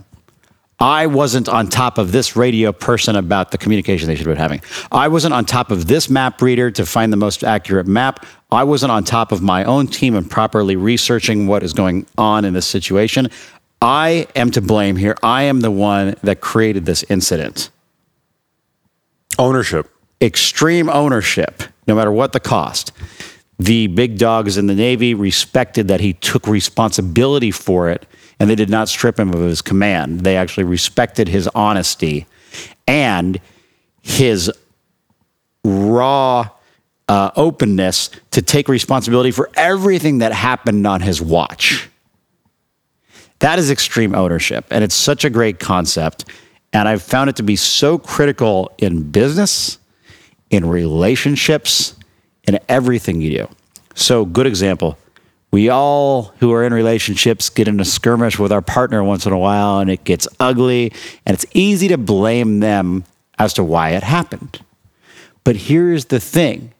I 0.78 1.06
wasn't 1.06 1.48
on 1.48 1.68
top 1.68 1.96
of 1.96 2.12
this 2.12 2.36
radio 2.36 2.70
person 2.70 3.16
about 3.16 3.50
the 3.50 3.56
communication 3.56 4.08
they 4.08 4.14
should 4.14 4.26
have 4.26 4.36
been 4.36 4.42
having. 4.42 4.60
I 4.92 5.08
wasn't 5.08 5.32
on 5.32 5.46
top 5.46 5.70
of 5.70 5.86
this 5.86 6.10
map 6.10 6.42
reader 6.42 6.70
to 6.72 6.84
find 6.84 7.10
the 7.10 7.16
most 7.16 7.42
accurate 7.42 7.86
map. 7.86 8.26
I 8.50 8.64
wasn't 8.64 8.92
on 8.92 9.02
top 9.02 9.32
of 9.32 9.40
my 9.40 9.64
own 9.64 9.86
team 9.86 10.14
and 10.14 10.30
properly 10.30 10.76
researching 10.76 11.46
what 11.46 11.62
is 11.62 11.72
going 11.72 12.06
on 12.18 12.44
in 12.44 12.52
this 12.52 12.66
situation. 12.66 13.30
I 13.80 14.26
am 14.34 14.50
to 14.52 14.60
blame 14.60 14.96
here. 14.96 15.16
I 15.22 15.44
am 15.44 15.60
the 15.60 15.70
one 15.70 16.16
that 16.22 16.40
created 16.40 16.86
this 16.86 17.04
incident. 17.08 17.70
Ownership. 19.38 19.90
Extreme 20.20 20.88
ownership, 20.88 21.62
no 21.86 21.94
matter 21.94 22.10
what 22.10 22.32
the 22.32 22.40
cost. 22.40 22.92
The 23.58 23.86
big 23.86 24.18
dogs 24.18 24.56
in 24.56 24.66
the 24.66 24.74
Navy 24.74 25.14
respected 25.14 25.88
that 25.88 26.00
he 26.00 26.14
took 26.14 26.46
responsibility 26.46 27.50
for 27.50 27.90
it 27.90 28.06
and 28.38 28.50
they 28.50 28.54
did 28.54 28.70
not 28.70 28.88
strip 28.88 29.18
him 29.18 29.32
of 29.32 29.40
his 29.40 29.62
command. 29.62 30.20
They 30.20 30.36
actually 30.36 30.64
respected 30.64 31.28
his 31.28 31.48
honesty 31.48 32.26
and 32.86 33.40
his 34.02 34.50
raw 35.64 36.48
uh, 37.08 37.30
openness 37.36 38.10
to 38.32 38.42
take 38.42 38.68
responsibility 38.68 39.30
for 39.30 39.50
everything 39.54 40.18
that 40.18 40.32
happened 40.32 40.86
on 40.86 41.00
his 41.00 41.22
watch. 41.22 41.88
That 43.40 43.58
is 43.58 43.70
extreme 43.70 44.14
ownership. 44.14 44.66
And 44.70 44.82
it's 44.82 44.94
such 44.94 45.24
a 45.24 45.30
great 45.30 45.58
concept. 45.58 46.24
And 46.72 46.88
I've 46.88 47.02
found 47.02 47.30
it 47.30 47.36
to 47.36 47.42
be 47.42 47.56
so 47.56 47.98
critical 47.98 48.72
in 48.78 49.10
business, 49.10 49.78
in 50.50 50.66
relationships, 50.66 51.94
in 52.44 52.58
everything 52.68 53.20
you 53.20 53.30
do. 53.30 53.48
So, 53.94 54.24
good 54.24 54.46
example 54.46 54.98
we 55.56 55.70
all 55.70 56.34
who 56.40 56.52
are 56.52 56.64
in 56.64 56.74
relationships 56.74 57.48
get 57.48 57.66
in 57.66 57.80
a 57.80 57.84
skirmish 57.84 58.38
with 58.38 58.52
our 58.52 58.60
partner 58.60 59.02
once 59.02 59.24
in 59.24 59.32
a 59.32 59.38
while 59.38 59.78
and 59.78 59.88
it 59.88 60.04
gets 60.04 60.28
ugly 60.38 60.92
and 61.24 61.34
it's 61.34 61.46
easy 61.54 61.88
to 61.88 61.96
blame 61.96 62.60
them 62.60 63.04
as 63.38 63.54
to 63.54 63.64
why 63.64 63.90
it 63.90 64.02
happened. 64.02 64.60
But 65.44 65.56
here's 65.56 66.06
the 66.06 66.20
thing 66.20 66.74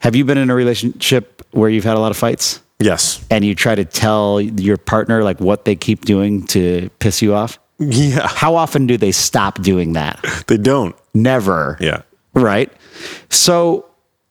Have 0.00 0.16
you 0.16 0.24
been 0.24 0.38
in 0.38 0.50
a 0.50 0.54
relationship 0.54 1.42
where 1.52 1.70
you've 1.70 1.84
had 1.84 1.96
a 1.96 2.00
lot 2.00 2.10
of 2.10 2.16
fights 2.16 2.60
Yes. 2.80 3.24
and 3.30 3.44
you 3.44 3.54
try 3.54 3.74
to 3.74 3.84
tell 3.84 4.40
your 4.40 4.76
partner 4.76 5.22
like 5.22 5.38
what 5.40 5.64
they 5.64 5.76
keep 5.76 6.04
doing 6.04 6.46
to 6.48 6.90
piss 6.98 7.20
you 7.22 7.34
off? 7.34 7.58
Yeah. 7.78 8.26
How 8.26 8.56
often 8.56 8.86
do 8.86 8.96
they 8.96 9.12
stop 9.12 9.60
doing 9.62 9.94
that? 9.94 10.24
They 10.46 10.56
don't. 10.56 10.94
Never. 11.14 11.76
Yeah. 11.80 12.02
Right? 12.34 12.72
So 13.30 13.86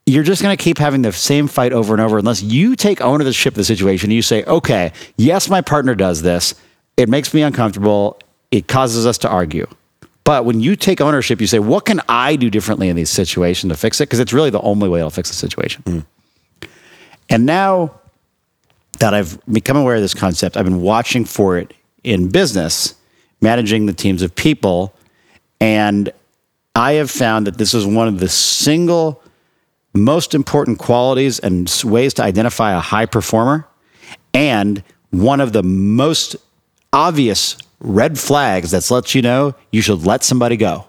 you're 0.06 0.24
just 0.24 0.42
going 0.42 0.56
to 0.56 0.62
keep 0.62 0.78
having 0.78 1.02
the 1.02 1.12
same 1.12 1.46
fight 1.46 1.72
over 1.72 1.94
and 1.94 2.00
over 2.00 2.18
unless 2.18 2.42
you 2.42 2.76
take 2.76 3.00
ownership 3.00 3.54
of 3.54 3.56
the 3.56 3.64
situation. 3.64 4.10
You 4.10 4.22
say, 4.22 4.44
okay, 4.44 4.92
yes, 5.16 5.48
my 5.48 5.60
partner 5.60 5.94
does 5.94 6.22
this. 6.22 6.54
It 6.96 7.08
makes 7.08 7.32
me 7.32 7.42
uncomfortable. 7.42 8.18
It 8.50 8.68
causes 8.68 9.06
us 9.06 9.18
to 9.18 9.28
argue. 9.28 9.66
But 10.24 10.44
when 10.44 10.60
you 10.60 10.76
take 10.76 11.00
ownership, 11.00 11.40
you 11.40 11.46
say, 11.46 11.58
what 11.58 11.86
can 11.86 12.00
I 12.08 12.36
do 12.36 12.50
differently 12.50 12.88
in 12.88 12.96
these 12.96 13.10
situations 13.10 13.72
to 13.72 13.76
fix 13.76 14.00
it? 14.00 14.08
Because 14.08 14.20
it's 14.20 14.32
really 14.32 14.50
the 14.50 14.60
only 14.60 14.88
way 14.88 14.98
it'll 15.00 15.10
fix 15.10 15.28
the 15.28 15.34
situation. 15.34 15.82
Mm. 15.84 16.04
And 17.28 17.46
now 17.46 17.99
that 19.00 19.12
I've 19.12 19.44
become 19.46 19.76
aware 19.76 19.96
of 19.96 20.02
this 20.02 20.14
concept, 20.14 20.56
I've 20.56 20.64
been 20.64 20.80
watching 20.80 21.24
for 21.24 21.58
it 21.58 21.74
in 22.04 22.28
business, 22.28 22.94
managing 23.40 23.86
the 23.86 23.92
teams 23.92 24.22
of 24.22 24.34
people. 24.34 24.94
And 25.60 26.10
I 26.74 26.92
have 26.92 27.10
found 27.10 27.46
that 27.46 27.58
this 27.58 27.74
is 27.74 27.84
one 27.84 28.08
of 28.08 28.20
the 28.20 28.28
single 28.28 29.22
most 29.92 30.34
important 30.34 30.78
qualities 30.78 31.38
and 31.40 31.68
ways 31.84 32.14
to 32.14 32.22
identify 32.22 32.72
a 32.72 32.80
high 32.80 33.06
performer, 33.06 33.66
and 34.32 34.84
one 35.10 35.40
of 35.40 35.52
the 35.52 35.64
most 35.64 36.36
obvious 36.92 37.56
red 37.80 38.18
flags 38.18 38.70
that 38.70 38.88
lets 38.90 39.14
you 39.14 39.22
know 39.22 39.54
you 39.72 39.82
should 39.82 40.06
let 40.06 40.22
somebody 40.22 40.56
go. 40.56 40.86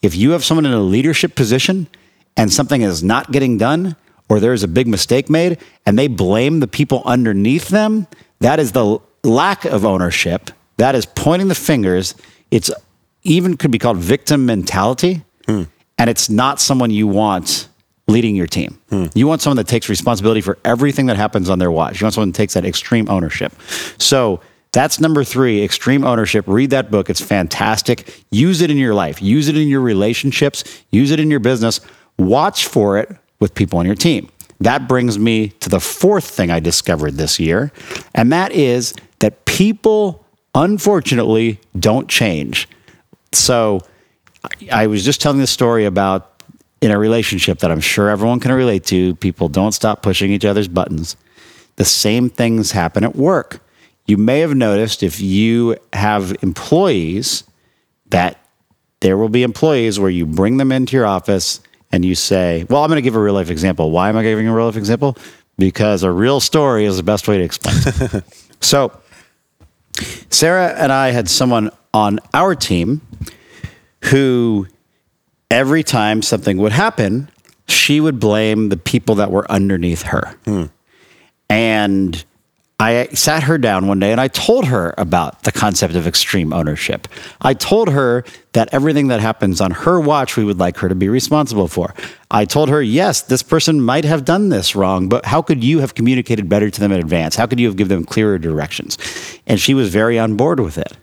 If 0.00 0.14
you 0.14 0.30
have 0.30 0.44
someone 0.44 0.64
in 0.64 0.72
a 0.72 0.80
leadership 0.80 1.34
position 1.34 1.88
and 2.36 2.52
something 2.52 2.80
is 2.80 3.02
not 3.02 3.32
getting 3.32 3.58
done, 3.58 3.96
or 4.28 4.40
there's 4.40 4.62
a 4.62 4.68
big 4.68 4.86
mistake 4.86 5.30
made, 5.30 5.58
and 5.84 5.98
they 5.98 6.08
blame 6.08 6.60
the 6.60 6.66
people 6.66 7.02
underneath 7.04 7.68
them, 7.68 8.06
that 8.40 8.58
is 8.58 8.72
the 8.72 8.98
lack 9.22 9.64
of 9.64 9.84
ownership. 9.84 10.50
That 10.78 10.94
is 10.94 11.06
pointing 11.06 11.48
the 11.48 11.54
fingers. 11.54 12.14
It's 12.50 12.70
even 13.22 13.56
could 13.56 13.70
be 13.70 13.78
called 13.78 13.98
victim 13.98 14.46
mentality. 14.46 15.22
Hmm. 15.46 15.64
And 15.98 16.10
it's 16.10 16.28
not 16.28 16.60
someone 16.60 16.90
you 16.90 17.06
want 17.06 17.68
leading 18.08 18.36
your 18.36 18.46
team. 18.46 18.78
Hmm. 18.90 19.06
You 19.14 19.26
want 19.26 19.42
someone 19.42 19.56
that 19.56 19.66
takes 19.66 19.88
responsibility 19.88 20.40
for 20.40 20.58
everything 20.64 21.06
that 21.06 21.16
happens 21.16 21.48
on 21.48 21.58
their 21.58 21.70
watch. 21.70 22.00
You 22.00 22.04
want 22.04 22.14
someone 22.14 22.30
that 22.30 22.36
takes 22.36 22.54
that 22.54 22.64
extreme 22.64 23.08
ownership. 23.08 23.52
So 23.98 24.40
that's 24.72 25.00
number 25.00 25.24
three 25.24 25.64
extreme 25.64 26.04
ownership. 26.04 26.44
Read 26.46 26.70
that 26.70 26.90
book. 26.90 27.08
It's 27.08 27.20
fantastic. 27.20 28.24
Use 28.30 28.60
it 28.60 28.70
in 28.70 28.76
your 28.76 28.94
life, 28.94 29.22
use 29.22 29.48
it 29.48 29.56
in 29.56 29.68
your 29.68 29.80
relationships, 29.80 30.82
use 30.90 31.10
it 31.10 31.18
in 31.18 31.30
your 31.30 31.40
business. 31.40 31.80
Watch 32.18 32.66
for 32.66 32.98
it 32.98 33.16
with 33.40 33.54
people 33.54 33.78
on 33.78 33.86
your 33.86 33.94
team. 33.94 34.28
That 34.60 34.88
brings 34.88 35.18
me 35.18 35.48
to 35.60 35.68
the 35.68 35.80
fourth 35.80 36.24
thing 36.24 36.50
I 36.50 36.60
discovered 36.60 37.14
this 37.14 37.38
year, 37.38 37.72
and 38.14 38.32
that 38.32 38.52
is 38.52 38.94
that 39.18 39.44
people, 39.44 40.24
unfortunately, 40.54 41.60
don't 41.78 42.08
change. 42.08 42.68
So 43.32 43.82
I 44.72 44.86
was 44.86 45.04
just 45.04 45.20
telling 45.20 45.38
this 45.38 45.50
story 45.50 45.84
about 45.84 46.42
in 46.80 46.90
a 46.90 46.98
relationship 46.98 47.58
that 47.60 47.70
I'm 47.70 47.80
sure 47.80 48.08
everyone 48.08 48.40
can 48.40 48.52
relate 48.52 48.84
to. 48.86 49.14
People 49.16 49.48
don't 49.48 49.72
stop 49.72 50.02
pushing 50.02 50.30
each 50.30 50.44
other's 50.44 50.68
buttons. 50.68 51.16
The 51.76 51.84
same 51.84 52.30
things 52.30 52.72
happen 52.72 53.04
at 53.04 53.16
work. 53.16 53.62
You 54.06 54.16
may 54.16 54.40
have 54.40 54.54
noticed 54.54 55.02
if 55.02 55.20
you 55.20 55.76
have 55.92 56.36
employees 56.42 57.44
that 58.10 58.40
there 59.00 59.16
will 59.16 59.28
be 59.28 59.42
employees 59.42 59.98
where 59.98 60.10
you 60.10 60.24
bring 60.24 60.56
them 60.56 60.72
into 60.72 60.96
your 60.96 61.06
office 61.06 61.60
and 61.92 62.04
you 62.04 62.14
say, 62.14 62.66
Well, 62.68 62.82
I'm 62.82 62.88
going 62.88 62.96
to 62.96 63.02
give 63.02 63.16
a 63.16 63.20
real 63.20 63.34
life 63.34 63.50
example. 63.50 63.90
Why 63.90 64.08
am 64.08 64.16
I 64.16 64.22
giving 64.22 64.46
a 64.46 64.54
real 64.54 64.66
life 64.66 64.76
example? 64.76 65.16
Because 65.58 66.02
a 66.02 66.10
real 66.10 66.40
story 66.40 66.84
is 66.84 66.96
the 66.96 67.02
best 67.02 67.28
way 67.28 67.38
to 67.38 67.44
explain 67.44 67.76
it. 67.86 68.24
so, 68.60 68.92
Sarah 70.30 70.74
and 70.76 70.92
I 70.92 71.10
had 71.10 71.28
someone 71.28 71.70
on 71.94 72.20
our 72.34 72.54
team 72.54 73.00
who 74.04 74.66
every 75.50 75.82
time 75.82 76.22
something 76.22 76.58
would 76.58 76.72
happen, 76.72 77.30
she 77.68 78.00
would 78.00 78.20
blame 78.20 78.68
the 78.68 78.76
people 78.76 79.14
that 79.16 79.30
were 79.30 79.50
underneath 79.50 80.02
her. 80.02 80.36
Hmm. 80.44 80.64
And 81.48 82.24
I 82.78 83.06
sat 83.14 83.44
her 83.44 83.56
down 83.56 83.86
one 83.86 84.00
day 84.00 84.12
and 84.12 84.20
I 84.20 84.28
told 84.28 84.66
her 84.66 84.94
about 84.98 85.44
the 85.44 85.52
concept 85.52 85.94
of 85.94 86.06
extreme 86.06 86.52
ownership. 86.52 87.08
I 87.40 87.54
told 87.54 87.88
her 87.88 88.22
that 88.52 88.68
everything 88.70 89.08
that 89.08 89.20
happens 89.20 89.62
on 89.62 89.70
her 89.70 89.98
watch, 89.98 90.36
we 90.36 90.44
would 90.44 90.58
like 90.58 90.76
her 90.78 90.88
to 90.90 90.94
be 90.94 91.08
responsible 91.08 91.68
for. 91.68 91.94
I 92.30 92.44
told 92.44 92.68
her, 92.68 92.82
yes, 92.82 93.22
this 93.22 93.42
person 93.42 93.80
might 93.80 94.04
have 94.04 94.26
done 94.26 94.50
this 94.50 94.76
wrong, 94.76 95.08
but 95.08 95.24
how 95.24 95.40
could 95.40 95.64
you 95.64 95.80
have 95.80 95.94
communicated 95.94 96.50
better 96.50 96.68
to 96.68 96.80
them 96.80 96.92
in 96.92 97.00
advance? 97.00 97.34
How 97.34 97.46
could 97.46 97.58
you 97.58 97.66
have 97.66 97.76
given 97.76 97.96
them 97.96 98.04
clearer 98.04 98.38
directions? 98.38 98.98
And 99.46 99.58
she 99.58 99.72
was 99.72 99.88
very 99.88 100.18
on 100.18 100.36
board 100.36 100.60
with 100.60 100.76
it 100.76 100.94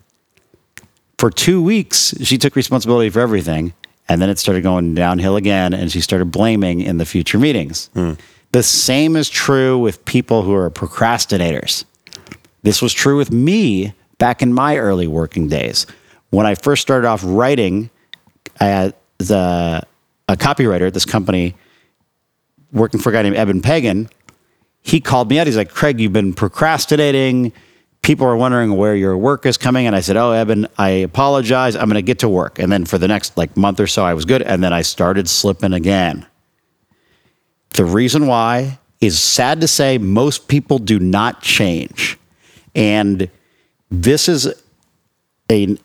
for 1.24 1.32
two 1.32 1.64
weeks, 1.64 2.14
she 2.22 2.38
took 2.38 2.54
responsibility 2.54 3.10
for 3.10 3.22
everything. 3.22 3.72
And 4.10 4.22
then 4.22 4.30
it 4.30 4.38
started 4.40 4.62
going 4.62 4.94
downhill 4.94 5.38
again, 5.38 5.74
and 5.74 5.90
she 5.90 6.02
started 6.02 6.26
blaming 6.26 6.82
in 6.82 6.98
the 6.98 7.06
future 7.06 7.40
meetings. 7.40 7.90
Hmm. 7.94 8.16
The 8.54 8.64
same 8.64 9.16
is 9.16 9.30
true 9.30 9.80
with 9.80 10.06
people 10.06 10.44
who 10.44 10.54
are 10.54 10.70
procrastinators. 10.70 11.86
This 12.62 12.82
was 12.82 12.94
true 12.94 13.18
with 13.18 13.32
me 13.32 13.94
back 14.20 14.42
in 14.42 14.54
my 14.54 14.78
early 14.78 15.08
working 15.08 15.50
days. 15.50 15.88
When 16.30 16.46
I 16.46 16.56
first 16.56 16.84
started 16.84 17.08
off 17.08 17.22
writing, 17.26 17.90
the, 18.60 19.84
a 20.28 20.38
copywriter 20.38 20.88
at 20.88 20.94
this 20.94 21.06
company 21.06 21.56
working 22.72 23.00
for 23.00 23.10
a 23.10 23.14
guy 23.14 23.24
named 23.24 23.36
Eben 23.38 23.62
Pagan. 23.62 24.08
He 24.84 25.00
called 25.00 25.30
me 25.30 25.40
out. 25.40 25.48
He's 25.48 25.58
like, 25.58 25.72
Craig, 25.72 26.00
you've 26.00 26.14
been 26.14 26.34
procrastinating. 26.34 27.54
People 28.04 28.28
are 28.28 28.36
wondering 28.36 28.76
where 28.78 28.96
your 28.96 29.18
work 29.18 29.48
is 29.48 29.58
coming. 29.58 29.88
And 29.88 29.96
I 29.96 30.02
said, 30.02 30.16
Oh, 30.16 30.32
Eben, 30.32 30.68
I 30.78 30.90
apologize. 30.90 31.76
I'm 31.76 31.86
going 31.86 31.96
to 31.96 32.02
get 32.02 32.20
to 32.20 32.30
work. 32.30 32.60
And 32.60 32.72
then 32.72 32.86
for 32.86 32.98
the 33.00 33.08
next 33.08 33.36
like 33.36 33.58
month 33.58 33.80
or 33.80 33.88
so, 33.88 34.06
I 34.06 34.14
was 34.14 34.26
good. 34.26 34.42
And 34.42 34.64
then 34.64 34.74
I 34.74 34.84
started 34.84 35.28
slipping 35.30 35.74
again. 35.74 36.28
The 37.74 37.86
reason 37.86 38.28
why 38.28 38.80
is 39.02 39.20
sad 39.20 39.62
to 39.62 39.68
say 39.68 39.98
most 39.98 40.48
people 40.48 40.80
do 40.80 41.00
not 41.00 41.42
change. 41.42 42.18
And 42.76 43.30
this 43.92 44.30
is 44.30 44.48
a, 45.52 45.78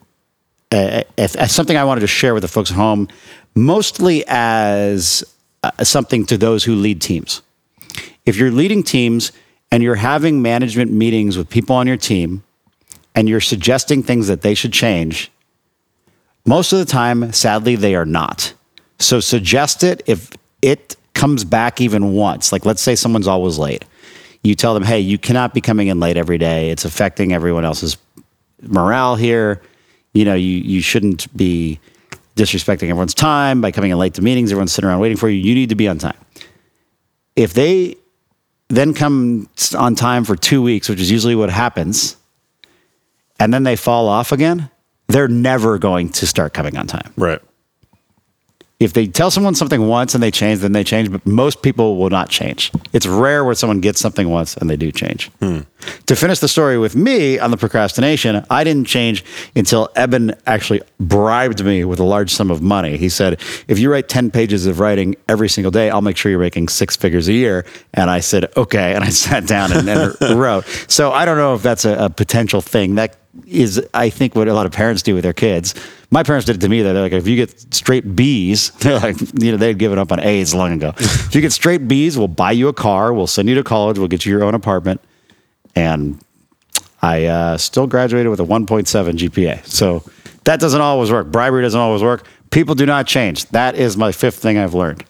a, 0.72 1.04
a- 1.16 1.48
something 1.48 1.76
I 1.76 1.84
wanted 1.84 2.02
to 2.02 2.06
share 2.06 2.34
with 2.34 2.42
the 2.42 2.48
folks 2.48 2.70
at 2.70 2.76
home, 2.76 3.08
mostly 3.54 4.24
as 4.28 5.24
uh, 5.62 5.82
something 5.82 6.26
to 6.26 6.38
those 6.38 6.64
who 6.64 6.74
lead 6.74 7.00
teams. 7.00 7.42
If 8.24 8.36
you're 8.36 8.50
leading 8.50 8.82
teams 8.82 9.32
and 9.72 9.82
you're 9.82 9.96
having 9.96 10.42
management 10.42 10.92
meetings 10.92 11.36
with 11.36 11.48
people 11.48 11.74
on 11.74 11.86
your 11.86 11.96
team 11.96 12.44
and 13.14 13.28
you're 13.28 13.40
suggesting 13.40 14.02
things 14.02 14.28
that 14.28 14.42
they 14.42 14.54
should 14.54 14.72
change, 14.72 15.32
most 16.44 16.72
of 16.72 16.78
the 16.78 16.84
time, 16.84 17.32
sadly, 17.32 17.76
they 17.76 17.94
are 17.94 18.06
not. 18.06 18.52
So 18.98 19.20
suggest 19.20 19.82
it 19.82 20.02
if 20.06 20.30
it 20.62 20.96
comes 21.18 21.44
back 21.44 21.80
even 21.80 22.12
once. 22.12 22.52
Like, 22.52 22.64
let's 22.64 22.80
say 22.80 22.94
someone's 22.94 23.26
always 23.26 23.58
late. 23.58 23.84
You 24.44 24.54
tell 24.54 24.72
them, 24.72 24.84
hey, 24.84 25.00
you 25.00 25.18
cannot 25.18 25.52
be 25.52 25.60
coming 25.60 25.88
in 25.88 25.98
late 25.98 26.16
every 26.16 26.38
day. 26.38 26.70
It's 26.70 26.84
affecting 26.84 27.32
everyone 27.32 27.64
else's 27.64 27.98
morale 28.62 29.16
here. 29.16 29.60
You 30.14 30.24
know, 30.24 30.34
you, 30.34 30.58
you 30.58 30.80
shouldn't 30.80 31.36
be 31.36 31.80
disrespecting 32.36 32.84
everyone's 32.84 33.14
time 33.14 33.60
by 33.60 33.72
coming 33.72 33.90
in 33.90 33.98
late 33.98 34.14
to 34.14 34.22
meetings. 34.22 34.52
Everyone's 34.52 34.72
sitting 34.72 34.88
around 34.88 35.00
waiting 35.00 35.16
for 35.18 35.28
you. 35.28 35.36
You 35.36 35.54
need 35.56 35.70
to 35.70 35.74
be 35.74 35.88
on 35.88 35.98
time. 35.98 36.16
If 37.34 37.52
they 37.52 37.96
then 38.68 38.94
come 38.94 39.48
on 39.76 39.96
time 39.96 40.24
for 40.24 40.36
two 40.36 40.62
weeks, 40.62 40.88
which 40.88 41.00
is 41.00 41.10
usually 41.10 41.34
what 41.34 41.50
happens, 41.50 42.16
and 43.40 43.52
then 43.52 43.64
they 43.64 43.74
fall 43.74 44.08
off 44.08 44.30
again, 44.30 44.70
they're 45.08 45.28
never 45.28 45.78
going 45.78 46.10
to 46.10 46.26
start 46.26 46.54
coming 46.54 46.76
on 46.76 46.86
time. 46.86 47.12
Right. 47.16 47.40
If 48.80 48.92
they 48.92 49.08
tell 49.08 49.32
someone 49.32 49.56
something 49.56 49.88
once 49.88 50.14
and 50.14 50.22
they 50.22 50.30
change, 50.30 50.60
then 50.60 50.70
they 50.70 50.84
change, 50.84 51.10
but 51.10 51.26
most 51.26 51.62
people 51.62 51.96
will 51.96 52.10
not 52.10 52.28
change. 52.28 52.70
It's 52.92 53.08
rare 53.08 53.44
where 53.44 53.56
someone 53.56 53.80
gets 53.80 53.98
something 53.98 54.28
once 54.28 54.56
and 54.56 54.70
they 54.70 54.76
do 54.76 54.92
change. 54.92 55.32
Hmm. 55.40 55.60
To 56.06 56.14
finish 56.14 56.38
the 56.38 56.46
story 56.46 56.78
with 56.78 56.94
me 56.94 57.40
on 57.40 57.50
the 57.50 57.56
procrastination, 57.56 58.44
I 58.50 58.62
didn't 58.62 58.86
change 58.86 59.24
until 59.56 59.88
Eben 59.96 60.32
actually 60.46 60.82
bribed 61.00 61.64
me 61.64 61.84
with 61.84 61.98
a 61.98 62.04
large 62.04 62.32
sum 62.32 62.52
of 62.52 62.62
money. 62.62 62.96
He 62.96 63.08
said, 63.08 63.40
If 63.66 63.80
you 63.80 63.90
write 63.90 64.08
10 64.08 64.30
pages 64.30 64.64
of 64.66 64.78
writing 64.78 65.16
every 65.28 65.48
single 65.48 65.72
day, 65.72 65.90
I'll 65.90 66.00
make 66.00 66.16
sure 66.16 66.30
you're 66.30 66.40
making 66.40 66.68
six 66.68 66.94
figures 66.94 67.26
a 67.26 67.32
year. 67.32 67.66
And 67.94 68.10
I 68.10 68.20
said, 68.20 68.46
Okay. 68.56 68.94
And 68.94 69.02
I 69.02 69.08
sat 69.10 69.44
down 69.44 69.72
and, 69.72 69.88
and 69.88 70.38
wrote. 70.38 70.66
So 70.86 71.10
I 71.10 71.24
don't 71.24 71.36
know 71.36 71.54
if 71.54 71.62
that's 71.62 71.84
a, 71.84 72.04
a 72.04 72.10
potential 72.10 72.60
thing. 72.60 72.94
That 72.94 73.16
is, 73.44 73.84
I 73.92 74.08
think, 74.08 74.36
what 74.36 74.46
a 74.46 74.54
lot 74.54 74.66
of 74.66 74.72
parents 74.72 75.02
do 75.02 75.14
with 75.14 75.24
their 75.24 75.32
kids. 75.32 75.74
My 76.10 76.22
parents 76.22 76.46
did 76.46 76.56
it 76.56 76.60
to 76.60 76.68
me. 76.68 76.82
Though. 76.82 76.94
They're 76.94 77.02
like, 77.02 77.12
if 77.12 77.26
you 77.26 77.36
get 77.36 77.74
straight 77.74 78.16
B's, 78.16 78.70
they're 78.80 78.98
like, 78.98 79.20
you 79.40 79.52
know, 79.52 79.56
they'd 79.56 79.78
given 79.78 79.98
up 79.98 80.12
on 80.12 80.20
A's 80.20 80.54
long 80.54 80.72
ago. 80.72 80.94
if 80.96 81.34
you 81.34 81.40
get 81.40 81.52
straight 81.52 81.86
B's, 81.88 82.16
we'll 82.16 82.28
buy 82.28 82.52
you 82.52 82.68
a 82.68 82.72
car, 82.72 83.12
we'll 83.12 83.26
send 83.26 83.48
you 83.48 83.54
to 83.56 83.64
college, 83.64 83.98
we'll 83.98 84.08
get 84.08 84.24
you 84.24 84.32
your 84.32 84.44
own 84.44 84.54
apartment, 84.54 85.00
and 85.74 86.18
I 87.02 87.26
uh, 87.26 87.58
still 87.58 87.86
graduated 87.86 88.30
with 88.30 88.40
a 88.40 88.44
1.7 88.44 88.86
GPA. 88.86 89.64
So 89.66 90.02
that 90.44 90.60
doesn't 90.60 90.80
always 90.80 91.12
work. 91.12 91.30
Bribery 91.30 91.62
doesn't 91.62 91.78
always 91.78 92.02
work. 92.02 92.26
People 92.50 92.74
do 92.74 92.86
not 92.86 93.06
change. 93.06 93.44
That 93.46 93.74
is 93.76 93.96
my 93.96 94.12
fifth 94.12 94.36
thing 94.36 94.58
I've 94.58 94.74
learned. 94.74 95.04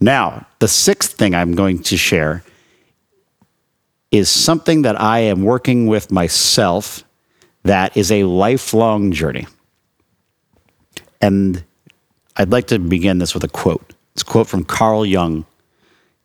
Now, 0.00 0.46
the 0.58 0.68
sixth 0.68 1.12
thing 1.12 1.34
I'm 1.34 1.54
going 1.54 1.82
to 1.84 1.96
share 1.96 2.44
is 4.10 4.28
something 4.28 4.82
that 4.82 5.00
I 5.00 5.20
am 5.20 5.42
working 5.42 5.86
with 5.86 6.12
myself 6.12 7.02
that 7.62 7.96
is 7.96 8.12
a 8.12 8.24
lifelong 8.24 9.12
journey. 9.12 9.46
And 11.22 11.64
I'd 12.36 12.50
like 12.50 12.66
to 12.66 12.78
begin 12.78 13.18
this 13.18 13.32
with 13.32 13.44
a 13.44 13.48
quote. 13.48 13.94
It's 14.12 14.22
a 14.22 14.26
quote 14.26 14.48
from 14.48 14.64
Carl 14.64 15.06
Jung, 15.06 15.46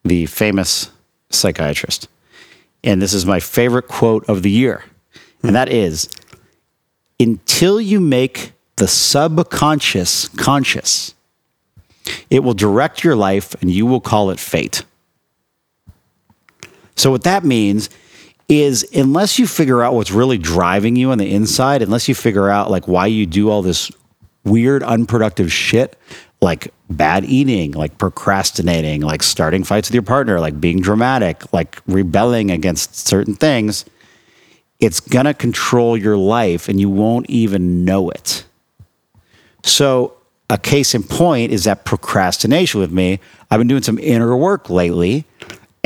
the 0.03 0.25
famous 0.25 0.91
psychiatrist. 1.29 2.09
And 2.83 3.01
this 3.01 3.13
is 3.13 3.25
my 3.25 3.39
favorite 3.39 3.87
quote 3.87 4.27
of 4.27 4.41
the 4.41 4.49
year. 4.49 4.83
And 5.43 5.55
that 5.55 5.69
is 5.69 6.09
until 7.19 7.79
you 7.79 7.99
make 7.99 8.53
the 8.77 8.87
subconscious 8.87 10.27
conscious, 10.29 11.13
it 12.29 12.43
will 12.43 12.53
direct 12.53 13.03
your 13.03 13.15
life 13.15 13.55
and 13.61 13.71
you 13.71 13.85
will 13.85 14.01
call 14.01 14.29
it 14.29 14.39
fate. 14.39 14.83
So, 16.95 17.11
what 17.11 17.23
that 17.23 17.43
means 17.43 17.89
is 18.49 18.87
unless 18.93 19.37
you 19.37 19.45
figure 19.45 19.83
out 19.83 19.93
what's 19.93 20.11
really 20.11 20.37
driving 20.37 20.95
you 20.95 21.11
on 21.11 21.17
the 21.17 21.31
inside, 21.31 21.81
unless 21.81 22.07
you 22.07 22.15
figure 22.15 22.49
out 22.49 22.71
like 22.71 22.87
why 22.87 23.07
you 23.07 23.25
do 23.25 23.49
all 23.49 23.61
this 23.61 23.91
weird, 24.47 24.83
unproductive 24.83 25.51
shit, 25.51 25.97
like 26.41 26.73
bad 26.89 27.25
eating, 27.25 27.71
like 27.71 27.97
procrastinating, 27.97 29.01
like 29.01 29.23
starting 29.23 29.63
fights 29.63 29.89
with 29.89 29.93
your 29.93 30.03
partner, 30.03 30.39
like 30.39 30.59
being 30.61 30.81
dramatic, 30.81 31.51
like 31.53 31.81
rebelling 31.87 32.51
against 32.51 33.07
certain 33.07 33.35
things, 33.35 33.85
it's 34.79 34.99
gonna 34.99 35.33
control 35.33 35.97
your 35.97 36.17
life 36.17 36.69
and 36.69 36.79
you 36.79 36.89
won't 36.89 37.29
even 37.29 37.83
know 37.83 38.09
it. 38.09 38.45
So, 39.63 40.13
a 40.49 40.57
case 40.57 40.95
in 40.95 41.03
point 41.03 41.51
is 41.51 41.65
that 41.65 41.83
procrastination 41.83 42.79
with 42.79 42.91
me. 42.91 43.19
I've 43.51 43.59
been 43.59 43.67
doing 43.67 43.83
some 43.83 43.99
inner 43.99 44.35
work 44.37 44.69
lately 44.69 45.25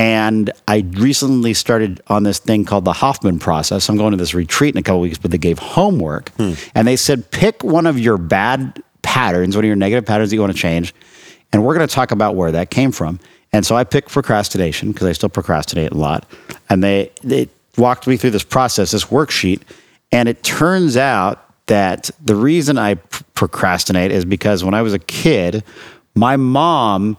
and 0.01 0.49
I 0.67 0.83
recently 0.93 1.53
started 1.53 2.01
on 2.07 2.23
this 2.23 2.39
thing 2.39 2.65
called 2.65 2.85
the 2.85 2.93
Hoffman 2.93 3.37
process. 3.37 3.87
I'm 3.87 3.97
going 3.97 4.09
to 4.09 4.17
this 4.17 4.33
retreat 4.33 4.73
in 4.73 4.79
a 4.79 4.81
couple 4.81 4.99
weeks, 4.99 5.19
but 5.19 5.29
they 5.29 5.37
gave 5.37 5.59
homework 5.59 6.29
hmm. 6.37 6.53
and 6.73 6.87
they 6.87 6.95
said, 6.95 7.29
pick 7.29 7.63
one 7.63 7.85
of 7.85 7.99
your 7.99 8.17
bad 8.17 8.81
patterns, 9.03 9.55
one 9.55 9.63
of 9.63 9.67
your 9.67 9.75
negative 9.75 10.03
patterns 10.03 10.31
that 10.31 10.35
you 10.37 10.41
want 10.41 10.53
to 10.53 10.57
change. 10.57 10.95
And 11.53 11.63
we're 11.63 11.75
going 11.75 11.87
to 11.87 11.93
talk 11.93 12.09
about 12.09 12.35
where 12.35 12.51
that 12.51 12.71
came 12.71 12.91
from. 12.91 13.19
And 13.53 13.63
so 13.63 13.75
I 13.75 13.83
picked 13.83 14.09
procrastination 14.09 14.91
because 14.91 15.05
I 15.05 15.11
still 15.11 15.29
procrastinate 15.29 15.91
a 15.91 15.97
lot. 15.97 16.25
And 16.67 16.83
they, 16.83 17.11
they 17.21 17.47
walked 17.77 18.07
me 18.07 18.17
through 18.17 18.31
this 18.31 18.43
process, 18.43 18.89
this 18.89 19.05
worksheet. 19.05 19.61
And 20.11 20.27
it 20.27 20.41
turns 20.41 20.97
out 20.97 21.45
that 21.67 22.09
the 22.19 22.35
reason 22.35 22.79
I 22.79 22.95
pr- 22.95 23.23
procrastinate 23.35 24.11
is 24.11 24.25
because 24.25 24.63
when 24.63 24.73
I 24.73 24.81
was 24.81 24.95
a 24.95 24.99
kid, 24.99 25.63
my 26.15 26.37
mom 26.37 27.17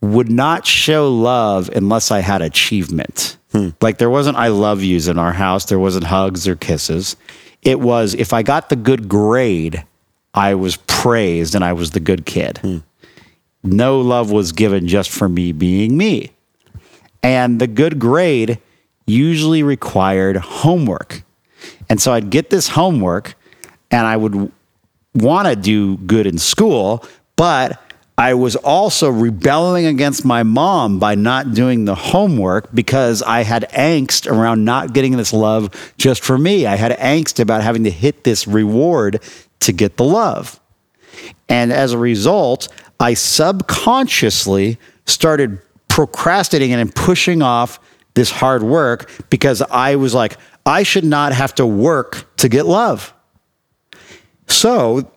would 0.00 0.30
not 0.30 0.66
show 0.66 1.12
love 1.12 1.70
unless 1.70 2.10
I 2.10 2.20
had 2.20 2.42
achievement. 2.42 3.36
Hmm. 3.52 3.70
Like 3.80 3.98
there 3.98 4.10
wasn't 4.10 4.36
I 4.36 4.48
love 4.48 4.82
yous 4.82 5.08
in 5.08 5.18
our 5.18 5.32
house, 5.32 5.64
there 5.66 5.78
wasn't 5.78 6.04
hugs 6.04 6.46
or 6.46 6.56
kisses. 6.56 7.16
It 7.62 7.80
was 7.80 8.14
if 8.14 8.32
I 8.32 8.42
got 8.42 8.68
the 8.68 8.76
good 8.76 9.08
grade, 9.08 9.84
I 10.34 10.54
was 10.54 10.76
praised 10.86 11.54
and 11.54 11.64
I 11.64 11.72
was 11.72 11.92
the 11.92 12.00
good 12.00 12.26
kid. 12.26 12.58
Hmm. 12.58 12.78
No 13.62 14.00
love 14.00 14.30
was 14.30 14.52
given 14.52 14.86
just 14.86 15.10
for 15.10 15.28
me 15.28 15.52
being 15.52 15.96
me. 15.96 16.30
And 17.22 17.60
the 17.60 17.66
good 17.66 17.98
grade 17.98 18.58
usually 19.06 19.62
required 19.62 20.36
homework. 20.36 21.22
And 21.88 22.00
so 22.00 22.12
I'd 22.12 22.30
get 22.30 22.50
this 22.50 22.68
homework 22.68 23.34
and 23.90 24.06
I 24.06 24.16
would 24.16 24.52
want 25.14 25.48
to 25.48 25.56
do 25.56 25.96
good 25.98 26.26
in 26.26 26.38
school, 26.38 27.04
but 27.36 27.80
I 28.18 28.32
was 28.32 28.56
also 28.56 29.10
rebelling 29.10 29.84
against 29.84 30.24
my 30.24 30.42
mom 30.42 30.98
by 30.98 31.14
not 31.14 31.52
doing 31.52 31.84
the 31.84 31.94
homework 31.94 32.74
because 32.74 33.22
I 33.22 33.42
had 33.42 33.68
angst 33.72 34.30
around 34.30 34.64
not 34.64 34.94
getting 34.94 35.16
this 35.18 35.34
love 35.34 35.92
just 35.98 36.24
for 36.24 36.38
me. 36.38 36.66
I 36.66 36.76
had 36.76 36.92
angst 36.92 37.40
about 37.40 37.62
having 37.62 37.84
to 37.84 37.90
hit 37.90 38.24
this 38.24 38.46
reward 38.46 39.22
to 39.60 39.72
get 39.72 39.98
the 39.98 40.04
love. 40.04 40.58
And 41.48 41.72
as 41.72 41.92
a 41.92 41.98
result, 41.98 42.68
I 42.98 43.12
subconsciously 43.14 44.78
started 45.04 45.60
procrastinating 45.88 46.72
and 46.72 46.94
pushing 46.94 47.42
off 47.42 47.78
this 48.14 48.30
hard 48.30 48.62
work 48.62 49.10
because 49.28 49.60
I 49.60 49.96
was 49.96 50.14
like, 50.14 50.38
I 50.64 50.82
should 50.82 51.04
not 51.04 51.32
have 51.32 51.54
to 51.56 51.66
work 51.66 52.34
to 52.38 52.48
get 52.48 52.64
love. 52.64 53.12
So 54.48 55.10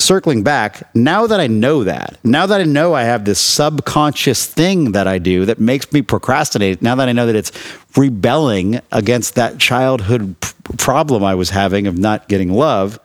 circling 0.00 0.42
back, 0.42 0.82
now 0.94 1.26
that 1.26 1.40
I 1.40 1.46
know 1.46 1.84
that, 1.84 2.18
now 2.24 2.46
that 2.46 2.60
I 2.60 2.64
know 2.64 2.94
I 2.94 3.02
have 3.02 3.24
this 3.24 3.38
subconscious 3.38 4.46
thing 4.46 4.92
that 4.92 5.06
I 5.06 5.18
do 5.18 5.44
that 5.46 5.60
makes 5.60 5.92
me 5.92 6.02
procrastinate, 6.02 6.82
now 6.82 6.94
that 6.96 7.08
I 7.08 7.12
know 7.12 7.26
that 7.26 7.36
it's 7.36 7.52
rebelling 7.96 8.80
against 8.92 9.34
that 9.34 9.58
childhood 9.58 10.40
p- 10.40 10.52
problem 10.78 11.22
I 11.22 11.34
was 11.34 11.50
having 11.50 11.86
of 11.86 11.98
not 11.98 12.28
getting 12.28 12.52
love, 12.52 12.98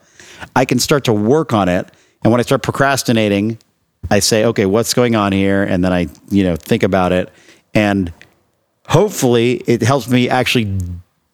I 0.54 0.64
can 0.64 0.78
start 0.78 1.04
to 1.04 1.12
work 1.12 1.52
on 1.52 1.68
it. 1.68 1.90
And 2.22 2.32
when 2.32 2.40
I 2.40 2.42
start 2.42 2.62
procrastinating, 2.62 3.58
I 4.10 4.20
say, 4.20 4.44
okay, 4.46 4.66
what's 4.66 4.94
going 4.94 5.14
on 5.14 5.32
here? 5.32 5.62
And 5.62 5.84
then 5.84 5.92
I, 5.92 6.08
you 6.30 6.44
know, 6.44 6.56
think 6.56 6.82
about 6.82 7.12
it. 7.12 7.30
And 7.74 8.12
hopefully 8.88 9.62
it 9.66 9.82
helps 9.82 10.08
me 10.08 10.28
actually 10.28 10.78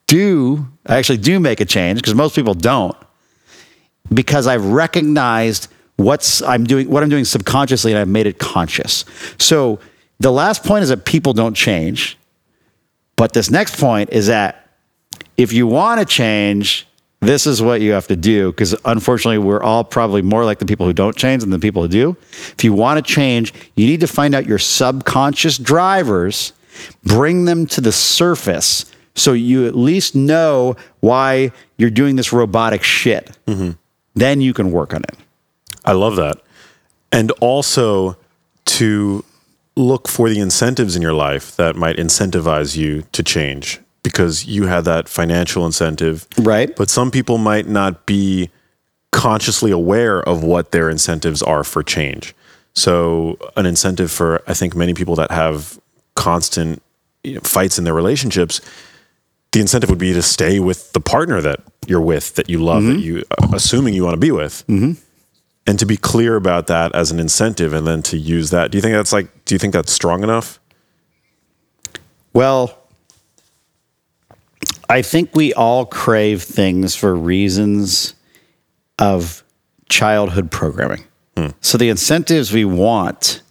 do, 0.06 0.66
I 0.86 0.98
actually 0.98 1.18
do 1.18 1.38
make 1.38 1.60
a 1.60 1.64
change 1.64 2.00
because 2.00 2.14
most 2.14 2.34
people 2.34 2.54
don't 2.54 2.96
because 4.12 4.46
I've 4.46 4.64
recognized 4.64 5.68
what's 5.96 6.42
I'm 6.42 6.64
doing, 6.64 6.88
what 6.88 7.02
I'm 7.02 7.08
doing 7.08 7.24
subconsciously, 7.24 7.92
and 7.92 7.98
I've 7.98 8.08
made 8.08 8.26
it 8.26 8.38
conscious. 8.38 9.04
So 9.38 9.78
the 10.20 10.32
last 10.32 10.64
point 10.64 10.82
is 10.82 10.88
that 10.88 11.04
people 11.04 11.32
don't 11.32 11.54
change, 11.54 12.18
but 13.16 13.32
this 13.32 13.50
next 13.50 13.78
point 13.78 14.10
is 14.10 14.26
that 14.28 14.68
if 15.36 15.52
you 15.52 15.66
want 15.66 16.00
to 16.00 16.06
change, 16.06 16.86
this 17.22 17.46
is 17.46 17.62
what 17.62 17.80
you 17.80 17.92
have 17.92 18.08
to 18.08 18.16
do 18.16 18.50
because 18.50 18.74
unfortunately 18.84 19.38
we're 19.38 19.62
all 19.62 19.84
probably 19.84 20.20
more 20.22 20.44
like 20.44 20.58
the 20.58 20.66
people 20.66 20.84
who 20.84 20.92
don't 20.92 21.16
change 21.16 21.42
than 21.42 21.50
the 21.50 21.58
people 21.58 21.82
who 21.82 21.88
do 21.88 22.16
if 22.52 22.64
you 22.64 22.72
want 22.72 23.04
to 23.04 23.12
change 23.12 23.54
you 23.76 23.86
need 23.86 24.00
to 24.00 24.08
find 24.08 24.34
out 24.34 24.44
your 24.44 24.58
subconscious 24.58 25.56
drivers 25.56 26.52
bring 27.04 27.44
them 27.44 27.64
to 27.64 27.80
the 27.80 27.92
surface 27.92 28.90
so 29.14 29.32
you 29.32 29.66
at 29.66 29.76
least 29.76 30.16
know 30.16 30.74
why 31.00 31.52
you're 31.78 31.90
doing 31.90 32.16
this 32.16 32.32
robotic 32.32 32.82
shit 32.82 33.38
mm-hmm. 33.46 33.70
Then 34.14 34.40
you 34.40 34.52
can 34.54 34.72
work 34.72 34.94
on 34.94 35.02
it. 35.04 35.16
I 35.84 35.92
love 35.92 36.16
that. 36.16 36.38
And 37.10 37.30
also 37.40 38.16
to 38.66 39.24
look 39.76 40.08
for 40.08 40.28
the 40.28 40.38
incentives 40.38 40.96
in 40.96 41.02
your 41.02 41.14
life 41.14 41.56
that 41.56 41.76
might 41.76 41.96
incentivize 41.96 42.76
you 42.76 43.04
to 43.12 43.22
change 43.22 43.80
because 44.02 44.46
you 44.46 44.66
had 44.66 44.84
that 44.84 45.08
financial 45.08 45.64
incentive. 45.64 46.26
Right. 46.38 46.74
But 46.74 46.90
some 46.90 47.10
people 47.10 47.38
might 47.38 47.66
not 47.66 48.06
be 48.06 48.50
consciously 49.12 49.70
aware 49.70 50.22
of 50.22 50.42
what 50.42 50.72
their 50.72 50.90
incentives 50.90 51.42
are 51.42 51.64
for 51.64 51.82
change. 51.82 52.34
So, 52.74 53.36
an 53.56 53.66
incentive 53.66 54.10
for, 54.10 54.42
I 54.46 54.54
think, 54.54 54.74
many 54.74 54.94
people 54.94 55.14
that 55.16 55.30
have 55.30 55.78
constant 56.14 56.82
you 57.22 57.34
know, 57.34 57.40
fights 57.40 57.78
in 57.78 57.84
their 57.84 57.94
relationships 57.94 58.62
the 59.52 59.60
incentive 59.60 59.90
would 59.90 59.98
be 59.98 60.12
to 60.12 60.22
stay 60.22 60.58
with 60.58 60.92
the 60.92 61.00
partner 61.00 61.40
that 61.40 61.60
you're 61.86 62.00
with, 62.00 62.34
that 62.34 62.48
you 62.48 62.62
love, 62.62 62.82
mm-hmm. 62.82 62.94
that 62.94 63.00
you, 63.00 63.24
uh, 63.30 63.48
assuming 63.54 63.94
you 63.94 64.04
want 64.04 64.14
to 64.14 64.20
be 64.20 64.30
with. 64.30 64.64
Mm-hmm. 64.66 64.92
And 65.66 65.78
to 65.78 65.86
be 65.86 65.96
clear 65.96 66.34
about 66.34 66.66
that 66.66 66.92
as 66.94 67.12
an 67.12 67.20
incentive 67.20 67.72
and 67.72 67.86
then 67.86 68.02
to 68.04 68.18
use 68.18 68.50
that. 68.50 68.72
Do 68.72 68.78
you 68.78 68.82
think 68.82 68.94
that's 68.94 69.12
like, 69.12 69.44
do 69.44 69.54
you 69.54 69.58
think 69.60 69.72
that's 69.72 69.92
strong 69.92 70.24
enough? 70.24 70.58
Well, 72.32 72.78
I 74.88 75.02
think 75.02 75.36
we 75.36 75.54
all 75.54 75.86
crave 75.86 76.42
things 76.42 76.96
for 76.96 77.14
reasons 77.14 78.14
of 78.98 79.44
childhood 79.88 80.50
programming. 80.50 81.04
Hmm. 81.36 81.48
So 81.60 81.78
the 81.78 81.90
incentives 81.90 82.52
we 82.52 82.64
want 82.64 83.42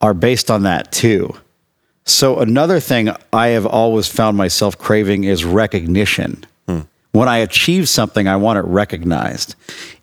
are 0.00 0.14
based 0.14 0.50
on 0.50 0.62
that 0.62 0.92
too. 0.92 1.36
So 2.06 2.40
another 2.40 2.80
thing 2.80 3.10
I 3.32 3.48
have 3.48 3.66
always 3.66 4.06
found 4.08 4.36
myself 4.36 4.76
craving 4.76 5.24
is 5.24 5.44
recognition. 5.44 6.44
Hmm. 6.68 6.80
When 7.12 7.28
I 7.28 7.38
achieve 7.38 7.88
something, 7.88 8.28
I 8.28 8.36
want 8.36 8.58
it 8.58 8.64
recognized. 8.66 9.54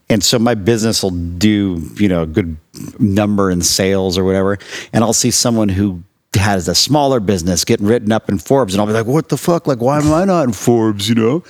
And 0.09 0.23
so 0.23 0.39
my 0.39 0.55
business 0.55 1.03
will 1.03 1.11
do, 1.11 1.81
you 1.95 2.09
know, 2.09 2.23
a 2.23 2.25
good 2.25 2.57
number 2.99 3.49
in 3.51 3.61
sales 3.61 4.17
or 4.17 4.23
whatever, 4.23 4.57
and 4.91 5.03
I'll 5.03 5.13
see 5.13 5.31
someone 5.31 5.69
who 5.69 6.03
has 6.33 6.67
a 6.67 6.75
smaller 6.75 7.19
business 7.19 7.63
getting 7.65 7.85
written 7.85 8.11
up 8.11 8.27
in 8.29 8.37
Forbes, 8.37 8.73
and 8.73 8.81
I'll 8.81 8.87
be 8.87 8.93
like, 8.93 9.05
"What 9.05 9.29
the 9.29 9.37
fuck? 9.37 9.67
Like, 9.67 9.79
why 9.79 9.99
am 9.99 10.11
I 10.11 10.25
not 10.25 10.43
in 10.43 10.53
Forbes?" 10.53 11.07
You 11.07 11.15
know, 11.15 11.43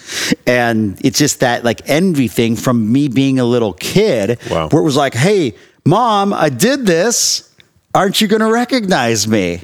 and 0.45 0.99
it's 1.03 1.17
just 1.17 1.39
that 1.39 1.63
like 1.63 1.81
envy 1.85 2.27
thing 2.27 2.55
from 2.55 2.91
me 2.91 3.07
being 3.07 3.39
a 3.39 3.45
little 3.45 3.73
kid, 3.73 4.37
Wow. 4.49 4.69
where 4.69 4.81
it 4.81 4.85
was 4.85 4.95
like, 4.95 5.13
"Hey, 5.15 5.53
mom, 5.85 6.33
I 6.33 6.49
did 6.49 6.85
this. 6.85 7.49
Aren't 7.95 8.21
you 8.21 8.27
going 8.27 8.41
to 8.41 8.51
recognize 8.51 9.27
me?" 9.27 9.61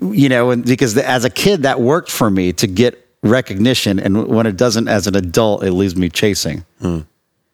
You 0.00 0.28
know, 0.28 0.50
and 0.50 0.64
because 0.64 0.96
as 0.96 1.24
a 1.24 1.30
kid, 1.30 1.62
that 1.64 1.80
worked 1.80 2.10
for 2.10 2.30
me 2.30 2.52
to 2.54 2.66
get 2.66 2.98
recognition, 3.22 3.98
and 3.98 4.26
when 4.26 4.46
it 4.46 4.56
doesn't, 4.56 4.88
as 4.88 5.06
an 5.06 5.16
adult, 5.16 5.62
it 5.62 5.72
leaves 5.72 5.96
me 5.96 6.08
chasing. 6.08 6.64
Hmm. 6.80 7.00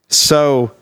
So, 0.08 0.72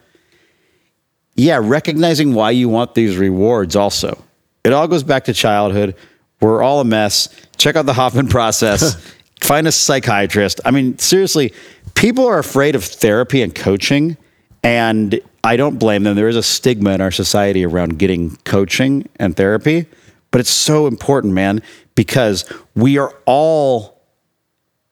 yeah, 1.35 1.59
recognizing 1.63 2.35
why 2.35 2.53
you 2.53 2.69
want 2.69 2.95
these 2.95 3.17
rewards 3.17 3.75
also. 3.75 4.23
It 4.65 4.73
all 4.73 4.89
goes 4.89 5.03
back 5.03 5.25
to 5.25 5.33
childhood. 5.33 5.95
We're 6.41 6.63
all 6.63 6.81
a 6.81 6.85
mess. 6.85 7.29
Check 7.57 7.77
out 7.77 7.87
the 7.87 7.95
Hoffman 7.95 8.29
process. 8.29 8.97
Find 9.41 9.67
a 9.67 9.73
psychiatrist. 9.73 10.61
I 10.65 10.71
mean, 10.71 10.99
seriously, 10.99 11.53
people 11.95 12.27
are 12.27 12.39
afraid 12.39 12.75
of 12.75 12.85
therapy 12.85 13.43
and 13.43 13.55
coaching, 13.55 14.17
and 14.63 15.21
I 15.45 15.57
don't 15.57 15.79
blame 15.79 16.03
them. 16.03 16.17
There 16.17 16.29
is 16.29 16.37
a 16.37 16.43
stigma 16.43 16.91
in 16.91 17.01
our 17.01 17.11
society 17.11 17.65
around 17.65 17.99
getting 17.99 18.37
coaching 18.45 19.09
and 19.17 19.37
therapy, 19.37 19.87
but 20.37 20.41
it's 20.41 20.51
so 20.51 20.87
important, 20.87 21.33
man, 21.33 21.63
because 21.95 22.45
we 22.75 22.99
are 22.99 23.15
all 23.25 24.03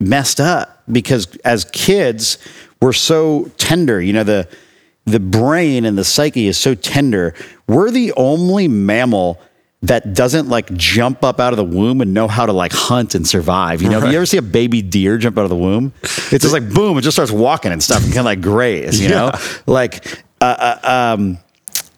messed 0.01 0.41
up 0.41 0.83
because 0.91 1.37
as 1.45 1.67
kids 1.67 2.39
we're 2.81 2.95
so 2.95 3.51
tender. 3.59 4.01
You 4.01 4.15
know 4.15 4.25
the 4.25 4.49
the 5.05 5.21
brain 5.21 5.85
and 5.85 5.99
the 5.99 6.05
psyche 6.05 6.47
is 6.47 6.57
so 6.57 6.75
tender. 6.75 7.35
We're 7.69 7.91
the 7.91 8.15
only 8.17 8.69
mammal 8.69 9.39
that 9.83 10.15
doesn't 10.15 10.49
like 10.49 10.73
jump 10.73 11.23
up 11.23 11.41
out 11.41 11.53
of 11.53 11.59
the 11.59 11.65
womb 11.65 12.01
and 12.01 12.15
know 12.15 12.27
how 12.27 12.47
to 12.47 12.53
like 12.55 12.73
hunt 12.73 13.15
and 13.15 13.29
survive. 13.29 13.83
You 13.83 13.91
know 13.91 13.99
you 14.09 14.17
ever 14.17 14.25
see 14.25 14.39
a 14.39 14.43
baby 14.43 14.81
deer 14.81 15.19
jump 15.19 15.37
out 15.37 15.45
of 15.45 15.51
the 15.51 15.57
womb 15.57 15.93
it's 16.03 16.31
just 16.43 16.55
like 16.55 16.73
boom 16.73 16.97
it 16.97 17.03
just 17.03 17.17
starts 17.17 17.31
walking 17.31 17.71
and 17.71 17.83
stuff 17.83 18.03
and 18.03 18.15
kind 18.15 18.21
of 18.21 18.25
like 18.25 18.41
graze 18.41 18.99
you 18.99 19.09
know? 19.11 19.31
Like 19.67 20.25
uh, 20.41 20.79
uh, 20.83 21.13
um 21.15 21.37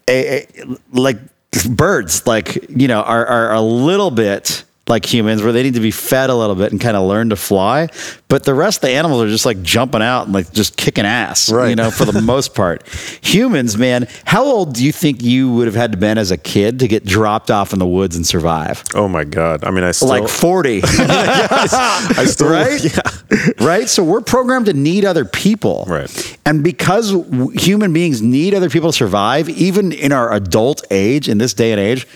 a, 0.08 0.42
a- 0.42 0.48
like 0.92 1.18
birds 1.64 2.26
like 2.26 2.68
you 2.68 2.88
know 2.88 3.00
are, 3.02 3.24
are 3.26 3.52
a 3.52 3.60
little 3.60 4.10
bit 4.10 4.64
like 4.88 5.04
humans 5.04 5.42
where 5.42 5.52
they 5.52 5.62
need 5.62 5.74
to 5.74 5.80
be 5.80 5.90
fed 5.90 6.30
a 6.30 6.34
little 6.34 6.54
bit 6.54 6.72
and 6.72 6.80
kind 6.80 6.96
of 6.96 7.06
learn 7.06 7.30
to 7.30 7.36
fly 7.36 7.88
but 8.28 8.44
the 8.44 8.54
rest 8.54 8.78
of 8.78 8.82
the 8.82 8.90
animals 8.90 9.22
are 9.22 9.28
just 9.28 9.46
like 9.46 9.60
jumping 9.62 10.02
out 10.02 10.24
and 10.24 10.32
like 10.32 10.52
just 10.52 10.76
kicking 10.76 11.04
ass 11.04 11.50
you 11.50 11.74
know 11.74 11.90
for 11.90 12.04
the 12.04 12.20
most 12.22 12.54
part 12.54 12.86
humans 13.22 13.76
man 13.76 14.06
how 14.24 14.44
old 14.44 14.74
do 14.74 14.84
you 14.84 14.92
think 14.92 15.22
you 15.22 15.52
would 15.52 15.66
have 15.66 15.74
had 15.74 15.92
to 15.92 15.98
been 15.98 16.18
as 16.18 16.30
a 16.30 16.36
kid 16.36 16.78
to 16.78 16.88
get 16.88 17.04
dropped 17.04 17.50
off 17.50 17.72
in 17.72 17.78
the 17.78 17.86
woods 17.86 18.16
and 18.16 18.26
survive 18.26 18.82
Oh 18.94 19.08
my 19.08 19.24
god! 19.24 19.64
I 19.64 19.70
mean, 19.70 19.84
I 19.84 19.90
still 19.90 20.08
like 20.08 20.28
40 20.28 20.80
I 20.84 22.24
still 22.26 22.48
right? 22.48 22.82
Yeah. 22.82 23.50
right? 23.66 23.88
So 23.88 24.02
we're 24.02 24.20
programmed 24.20 24.66
to 24.66 24.72
need 24.72 25.04
other 25.04 25.24
people. 25.24 25.84
Right. 25.86 26.38
And 26.46 26.64
because 26.64 27.10
human 27.54 27.92
beings 27.92 28.22
need 28.22 28.54
other 28.54 28.70
people 28.70 28.90
to 28.90 28.96
survive, 28.96 29.48
even 29.48 29.92
in 29.92 30.12
our 30.12 30.32
adult 30.32 30.84
age, 30.90 31.28
in 31.28 31.38
this 31.38 31.52
day 31.52 31.72
and 31.72 31.80
age, 31.80 32.06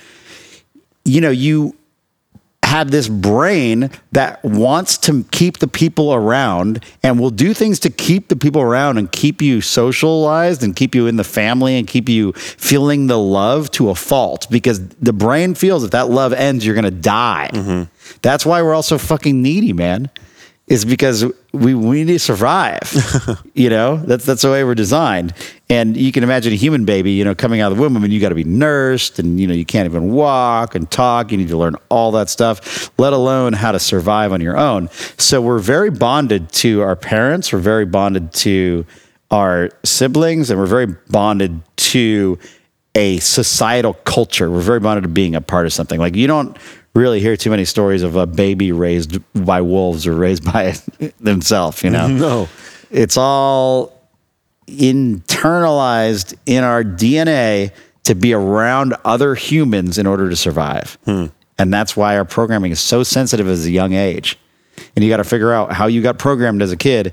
you 1.04 1.20
know, 1.20 1.30
you 1.30 1.76
have 2.70 2.92
this 2.92 3.08
brain 3.08 3.90
that 4.12 4.44
wants 4.44 4.96
to 4.96 5.24
keep 5.32 5.58
the 5.58 5.66
people 5.66 6.14
around 6.14 6.84
and 7.02 7.18
will 7.18 7.30
do 7.30 7.52
things 7.52 7.80
to 7.80 7.90
keep 7.90 8.28
the 8.28 8.36
people 8.36 8.62
around 8.62 8.96
and 8.96 9.10
keep 9.10 9.42
you 9.42 9.60
socialized 9.60 10.62
and 10.62 10.76
keep 10.76 10.94
you 10.94 11.08
in 11.08 11.16
the 11.16 11.24
family 11.24 11.76
and 11.76 11.88
keep 11.88 12.08
you 12.08 12.30
feeling 12.32 13.08
the 13.08 13.18
love 13.18 13.72
to 13.72 13.90
a 13.90 13.94
fault 13.96 14.46
because 14.52 14.86
the 14.88 15.12
brain 15.12 15.52
feels 15.52 15.82
if 15.82 15.90
that 15.90 16.10
love 16.10 16.32
ends, 16.32 16.64
you're 16.64 16.76
going 16.76 16.84
to 16.84 16.92
die. 16.92 17.50
Mm-hmm. 17.52 17.82
That's 18.22 18.46
why 18.46 18.62
we're 18.62 18.72
all 18.72 18.84
so 18.84 18.98
fucking 18.98 19.42
needy, 19.42 19.72
man. 19.72 20.08
Is 20.70 20.84
because 20.84 21.24
we, 21.52 21.74
we 21.74 22.04
need 22.04 22.12
to 22.12 22.18
survive. 22.20 22.94
you 23.54 23.68
know, 23.68 23.96
that's 23.96 24.24
that's 24.24 24.42
the 24.42 24.50
way 24.52 24.62
we're 24.62 24.76
designed. 24.76 25.34
And 25.68 25.96
you 25.96 26.12
can 26.12 26.22
imagine 26.22 26.52
a 26.52 26.56
human 26.56 26.84
baby, 26.84 27.10
you 27.10 27.24
know, 27.24 27.34
coming 27.34 27.60
out 27.60 27.72
of 27.72 27.76
the 27.76 27.82
womb. 27.82 27.96
I 27.96 28.00
mean, 28.00 28.12
you 28.12 28.20
got 28.20 28.28
to 28.28 28.36
be 28.36 28.44
nursed, 28.44 29.18
and 29.18 29.40
you 29.40 29.48
know, 29.48 29.52
you 29.52 29.64
can't 29.64 29.86
even 29.86 30.12
walk 30.12 30.76
and 30.76 30.88
talk. 30.88 31.32
You 31.32 31.38
need 31.38 31.48
to 31.48 31.56
learn 31.56 31.74
all 31.88 32.12
that 32.12 32.28
stuff, 32.28 32.96
let 33.00 33.12
alone 33.12 33.52
how 33.52 33.72
to 33.72 33.80
survive 33.80 34.32
on 34.32 34.40
your 34.40 34.56
own. 34.56 34.88
So 35.18 35.42
we're 35.42 35.58
very 35.58 35.90
bonded 35.90 36.52
to 36.52 36.82
our 36.82 36.94
parents. 36.94 37.52
We're 37.52 37.58
very 37.58 37.84
bonded 37.84 38.32
to 38.34 38.86
our 39.32 39.70
siblings, 39.84 40.50
and 40.50 40.60
we're 40.60 40.66
very 40.66 40.86
bonded 40.86 41.62
to 41.76 42.38
a 42.94 43.18
societal 43.18 43.94
culture. 43.94 44.48
We're 44.48 44.60
very 44.60 44.80
bonded 44.80 45.02
to 45.02 45.08
being 45.08 45.34
a 45.34 45.40
part 45.40 45.66
of 45.66 45.72
something. 45.72 45.98
Like 45.98 46.14
you 46.14 46.28
don't 46.28 46.56
really 46.94 47.20
hear 47.20 47.36
too 47.36 47.50
many 47.50 47.64
stories 47.64 48.02
of 48.02 48.16
a 48.16 48.26
baby 48.26 48.72
raised 48.72 49.18
by 49.34 49.60
wolves 49.60 50.06
or 50.06 50.14
raised 50.14 50.44
by 50.44 50.74
themselves, 51.20 51.82
you 51.82 51.90
know? 51.90 52.08
No. 52.08 52.48
It's 52.90 53.16
all 53.16 54.00
internalized 54.66 56.34
in 56.46 56.64
our 56.64 56.82
DNA 56.82 57.72
to 58.04 58.14
be 58.14 58.32
around 58.32 58.94
other 59.04 59.34
humans 59.34 59.98
in 59.98 60.06
order 60.06 60.30
to 60.30 60.36
survive. 60.36 60.98
Hmm. 61.04 61.26
And 61.58 61.72
that's 61.72 61.96
why 61.96 62.16
our 62.16 62.24
programming 62.24 62.72
is 62.72 62.80
so 62.80 63.02
sensitive 63.02 63.46
as 63.46 63.66
a 63.66 63.70
young 63.70 63.92
age. 63.92 64.38
And 64.96 65.04
you 65.04 65.10
got 65.10 65.18
to 65.18 65.24
figure 65.24 65.52
out 65.52 65.72
how 65.72 65.86
you 65.86 66.00
got 66.00 66.18
programmed 66.18 66.62
as 66.62 66.72
a 66.72 66.76
kid 66.76 67.12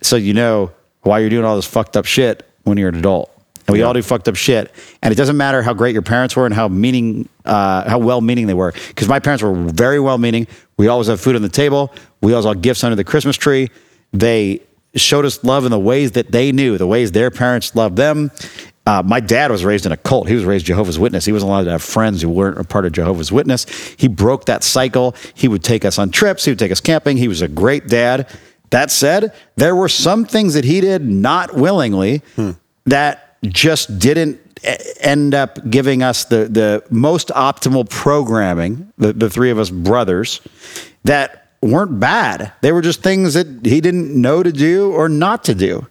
so 0.00 0.16
you 0.16 0.34
know 0.34 0.72
why 1.02 1.18
you're 1.18 1.30
doing 1.30 1.44
all 1.44 1.56
this 1.56 1.66
fucked 1.66 1.96
up 1.96 2.06
shit 2.06 2.48
when 2.62 2.78
you're 2.78 2.88
an 2.88 2.96
adult. 2.96 3.30
And 3.66 3.72
we 3.72 3.82
all 3.82 3.94
do 3.94 4.02
fucked 4.02 4.28
up 4.28 4.36
shit. 4.36 4.72
And 5.02 5.12
it 5.12 5.16
doesn't 5.16 5.36
matter 5.36 5.62
how 5.62 5.72
great 5.72 5.94
your 5.94 6.02
parents 6.02 6.36
were 6.36 6.44
and 6.44 6.54
how 6.54 6.68
meaning, 6.68 7.28
uh, 7.44 7.88
how 7.88 7.98
well 7.98 8.20
meaning 8.20 8.46
they 8.46 8.54
were. 8.54 8.72
Because 8.88 9.08
my 9.08 9.18
parents 9.18 9.42
were 9.42 9.54
very 9.54 9.98
well 10.00 10.18
meaning. 10.18 10.46
We 10.76 10.88
always 10.88 11.06
had 11.08 11.18
food 11.18 11.36
on 11.36 11.42
the 11.42 11.48
table. 11.48 11.92
We 12.20 12.32
always 12.32 12.46
had 12.46 12.60
gifts 12.60 12.84
under 12.84 12.96
the 12.96 13.04
Christmas 13.04 13.36
tree. 13.36 13.70
They 14.12 14.60
showed 14.94 15.24
us 15.24 15.42
love 15.44 15.64
in 15.64 15.70
the 15.70 15.78
ways 15.78 16.12
that 16.12 16.30
they 16.30 16.52
knew, 16.52 16.78
the 16.78 16.86
ways 16.86 17.12
their 17.12 17.30
parents 17.30 17.74
loved 17.74 17.96
them. 17.96 18.30
Uh, 18.86 19.02
my 19.02 19.18
dad 19.18 19.50
was 19.50 19.64
raised 19.64 19.86
in 19.86 19.92
a 19.92 19.96
cult. 19.96 20.28
He 20.28 20.34
was 20.34 20.44
raised 20.44 20.66
Jehovah's 20.66 20.98
Witness. 20.98 21.24
He 21.24 21.32
wasn't 21.32 21.50
allowed 21.50 21.64
to 21.64 21.70
have 21.70 21.82
friends 21.82 22.20
who 22.20 22.28
weren't 22.28 22.58
a 22.58 22.64
part 22.64 22.84
of 22.84 22.92
Jehovah's 22.92 23.32
Witness. 23.32 23.64
He 23.96 24.08
broke 24.08 24.44
that 24.44 24.62
cycle. 24.62 25.14
He 25.32 25.48
would 25.48 25.64
take 25.64 25.86
us 25.86 25.98
on 25.98 26.10
trips. 26.10 26.44
He 26.44 26.50
would 26.50 26.58
take 26.58 26.70
us 26.70 26.80
camping. 26.80 27.16
He 27.16 27.26
was 27.26 27.40
a 27.40 27.48
great 27.48 27.88
dad. 27.88 28.28
That 28.70 28.90
said, 28.90 29.32
there 29.56 29.74
were 29.74 29.88
some 29.88 30.26
things 30.26 30.54
that 30.54 30.64
he 30.64 30.80
did 30.82 31.02
not 31.02 31.54
willingly 31.54 32.22
that 32.84 33.23
just 33.52 33.98
didn't 33.98 34.40
end 35.00 35.34
up 35.34 35.58
giving 35.70 36.02
us 36.02 36.24
the, 36.24 36.48
the 36.48 36.82
most 36.90 37.28
optimal 37.28 37.88
programming, 37.88 38.92
the, 38.96 39.12
the 39.12 39.28
three 39.28 39.50
of 39.50 39.58
us 39.58 39.70
brothers, 39.70 40.40
that 41.04 41.52
weren't 41.62 42.00
bad. 42.00 42.52
They 42.60 42.72
were 42.72 42.82
just 42.82 43.02
things 43.02 43.34
that 43.34 43.46
he 43.64 43.80
didn't 43.80 44.20
know 44.20 44.42
to 44.42 44.52
do 44.52 44.92
or 44.92 45.08
not 45.08 45.44
to 45.44 45.54
do. 45.54 45.86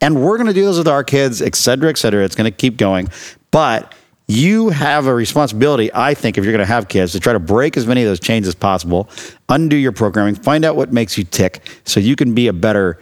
And 0.00 0.22
we're 0.22 0.36
going 0.36 0.48
to 0.48 0.52
do 0.52 0.64
those 0.64 0.78
with 0.78 0.88
our 0.88 1.04
kids, 1.04 1.40
et 1.40 1.54
cetera, 1.54 1.88
et 1.90 1.98
cetera. 1.98 2.24
It's 2.24 2.34
going 2.34 2.50
to 2.50 2.56
keep 2.56 2.76
going. 2.76 3.08
But 3.50 3.94
you 4.28 4.70
have 4.70 5.06
a 5.06 5.14
responsibility, 5.14 5.90
I 5.92 6.14
think, 6.14 6.38
if 6.38 6.44
you're 6.44 6.52
going 6.52 6.66
to 6.66 6.72
have 6.72 6.88
kids, 6.88 7.12
to 7.12 7.20
try 7.20 7.32
to 7.32 7.40
break 7.40 7.76
as 7.76 7.86
many 7.86 8.02
of 8.02 8.08
those 8.08 8.20
chains 8.20 8.48
as 8.48 8.54
possible, 8.54 9.08
undo 9.48 9.76
your 9.76 9.92
programming, 9.92 10.34
find 10.34 10.64
out 10.64 10.74
what 10.74 10.92
makes 10.92 11.18
you 11.18 11.24
tick 11.24 11.68
so 11.84 12.00
you 12.00 12.16
can 12.16 12.34
be 12.34 12.48
a 12.48 12.52
better 12.52 12.98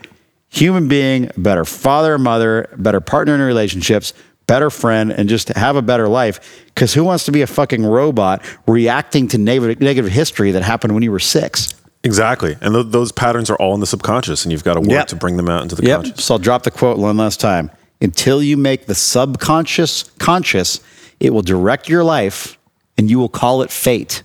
human 0.51 0.89
being, 0.89 1.31
better 1.37 1.65
father 1.65 2.15
or 2.15 2.19
mother, 2.19 2.69
better 2.77 3.01
partner 3.01 3.35
in 3.35 3.41
relationships, 3.41 4.13
better 4.47 4.69
friend, 4.69 5.13
and 5.13 5.29
just 5.29 5.49
have 5.51 5.77
a 5.77 5.83
better 5.83 6.09
life. 6.09 6.65
Because 6.67 6.93
who 6.93 7.05
wants 7.05 7.25
to 7.25 7.33
be 7.33 7.41
a 7.43 7.47
fucking 7.47 7.85
robot 7.87 8.43
reacting 8.67 9.29
to 9.29 9.39
negative, 9.39 9.81
negative 9.81 10.11
history 10.11 10.51
that 10.53 10.63
happened 10.63 10.93
when 10.93 11.03
you 11.03 11.13
were 11.13 11.21
six? 11.21 11.75
Exactly. 12.03 12.57
And 12.61 12.75
th- 12.75 12.87
those 12.89 13.13
patterns 13.13 13.51
are 13.51 13.57
all 13.57 13.75
in 13.75 13.81
the 13.81 13.87
subconscious, 13.87 14.45
and 14.45 14.51
you've 14.53 14.65
got 14.65 14.75
to 14.75 14.81
work 14.81 14.91
Yep. 14.91 15.07
to 15.09 15.17
bring 15.17 15.37
them 15.37 15.49
out 15.49 15.63
into 15.63 15.77
the 15.77 15.85
Yep. 15.87 16.03
conscious. 16.05 16.25
So 16.25 16.35
I'll 16.35 16.39
drop 16.39 16.63
the 16.65 16.71
quote 16.71 16.99
one 16.99 17.17
last 17.17 17.41
time. 17.41 17.71
Until 18.01 18.43
you 18.43 18.57
make 18.57 18.87
the 18.87 18.95
subconscious 18.95 20.05
conscious, 20.19 20.81
it 21.21 21.35
will 21.35 21.43
direct 21.43 21.89
your 21.89 22.03
life 22.03 22.57
and 22.97 23.11
you 23.11 23.19
will 23.19 23.29
call 23.29 23.61
it 23.63 23.71
fate. 23.71 24.23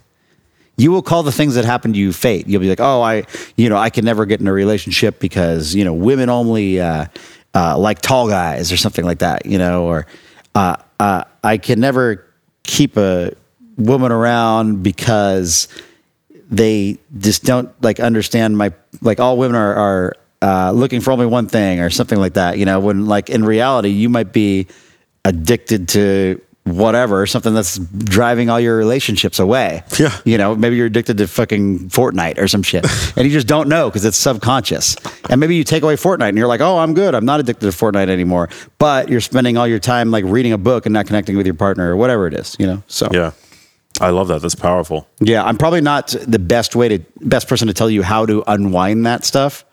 You 0.78 0.92
will 0.92 1.02
call 1.02 1.24
the 1.24 1.32
things 1.32 1.56
that 1.56 1.66
happen 1.66 1.94
to 1.94 2.00
you 2.00 2.12
fate. 2.12 2.48
You'll 2.48 2.62
be 2.62 2.70
like, 2.70 2.82
oh, 2.82 3.02
I, 3.02 3.24
you 3.56 3.70
know, 3.70 3.78
I 3.78 3.90
can 3.90 4.04
never 4.04 4.26
get 4.26 4.42
in 4.42 4.48
a 4.48 4.54
relationship 4.54 5.20
because, 5.20 5.74
you 5.74 5.86
know, 5.86 5.94
women 5.94 6.30
only 6.30 6.82
uh, 6.82 7.06
uh, 7.54 7.78
like 7.78 8.02
tall 8.02 8.28
guys 8.28 8.72
or 8.72 8.78
something 8.78 9.06
like 9.06 9.20
that, 9.20 9.46
you 9.46 9.58
know, 9.58 9.86
or 9.86 10.06
uh, 10.54 10.76
uh, 11.00 11.24
I 11.44 11.58
can 11.58 11.80
never 11.80 12.26
keep 12.64 12.98
a 12.98 13.32
woman 13.78 14.12
around 14.12 14.84
because 14.84 15.68
they 16.50 16.98
just 17.18 17.44
don't 17.44 17.70
like 17.82 18.00
understand 18.00 18.58
my 18.58 18.74
like 19.02 19.20
all 19.20 19.38
women 19.38 19.56
are 19.56 19.76
are 19.76 20.14
uh, 20.42 20.72
looking 20.72 21.02
for 21.02 21.12
only 21.12 21.26
one 21.26 21.48
thing 21.48 21.80
or 21.80 21.90
something 21.90 22.20
like 22.20 22.34
that. 22.34 22.58
You 22.58 22.66
know, 22.66 22.80
when 22.80 23.06
like 23.06 23.30
in 23.30 23.44
reality 23.44 23.90
you 23.90 24.10
might 24.10 24.32
be 24.32 24.68
addicted 25.24 25.90
to 25.90 26.42
whatever 26.66 27.26
something 27.28 27.54
that's 27.54 27.78
driving 27.78 28.50
all 28.50 28.60
your 28.60 28.76
relationships 28.76 29.38
away. 29.40 29.84
Yeah. 30.00 30.16
you 30.26 30.38
know, 30.38 30.56
maybe 30.56 30.76
you're 30.76 30.88
addicted 30.88 31.18
to 31.18 31.28
fucking 31.28 31.90
Fortnite 31.90 32.40
or 32.40 32.48
some 32.48 32.64
shit, 32.64 32.86
and 33.16 33.26
you 33.26 33.32
just 33.32 33.48
don't 33.48 33.70
know 33.70 33.90
because 33.90 34.04
it's 34.04 34.18
subconscious. 34.18 34.96
And 35.30 35.40
maybe 35.40 35.56
you 35.56 35.64
take 35.64 35.84
away 35.84 35.96
Fortnite 35.96 36.30
and 36.30 36.38
you're 36.38 36.48
like, 36.48 36.62
oh, 36.62 36.78
I'm 36.80 36.94
good. 36.94 37.16
I'm 37.16 37.26
not 37.26 37.40
addicted 37.40 37.72
to 37.72 37.78
Fortnite 37.78 38.10
anymore. 38.10 38.50
But 38.80 39.10
you're 39.10 39.22
spending 39.22 39.58
all 39.58 39.68
your 39.68 39.80
time 39.80 40.12
like 40.12 40.26
reading 40.26 40.54
a 40.54 40.58
book 40.58 40.86
and 40.86 40.94
not 40.94 41.06
connecting 41.08 41.38
with 41.38 41.46
your 41.46 41.56
partner 41.56 41.92
or 41.92 41.96
whatever 41.96 42.28
it 42.28 42.34
is. 42.34 42.56
You 42.60 42.68
know, 42.68 42.84
so 42.88 43.10
Yeah. 43.12 43.32
I 44.02 44.10
love 44.10 44.28
that. 44.28 44.42
That's 44.42 44.56
powerful. 44.56 45.08
Yeah, 45.22 45.46
I'm 45.46 45.58
probably 45.58 45.80
not 45.80 46.08
the 46.28 46.38
best 46.40 46.76
way 46.76 46.90
to 46.90 47.00
best 47.22 47.48
person 47.48 47.70
to 47.70 47.74
tell 47.74 47.90
you 47.90 48.02
how 48.04 48.26
to 48.26 48.44
unwind 48.46 49.06
that 49.06 49.24
stuff, 49.24 49.64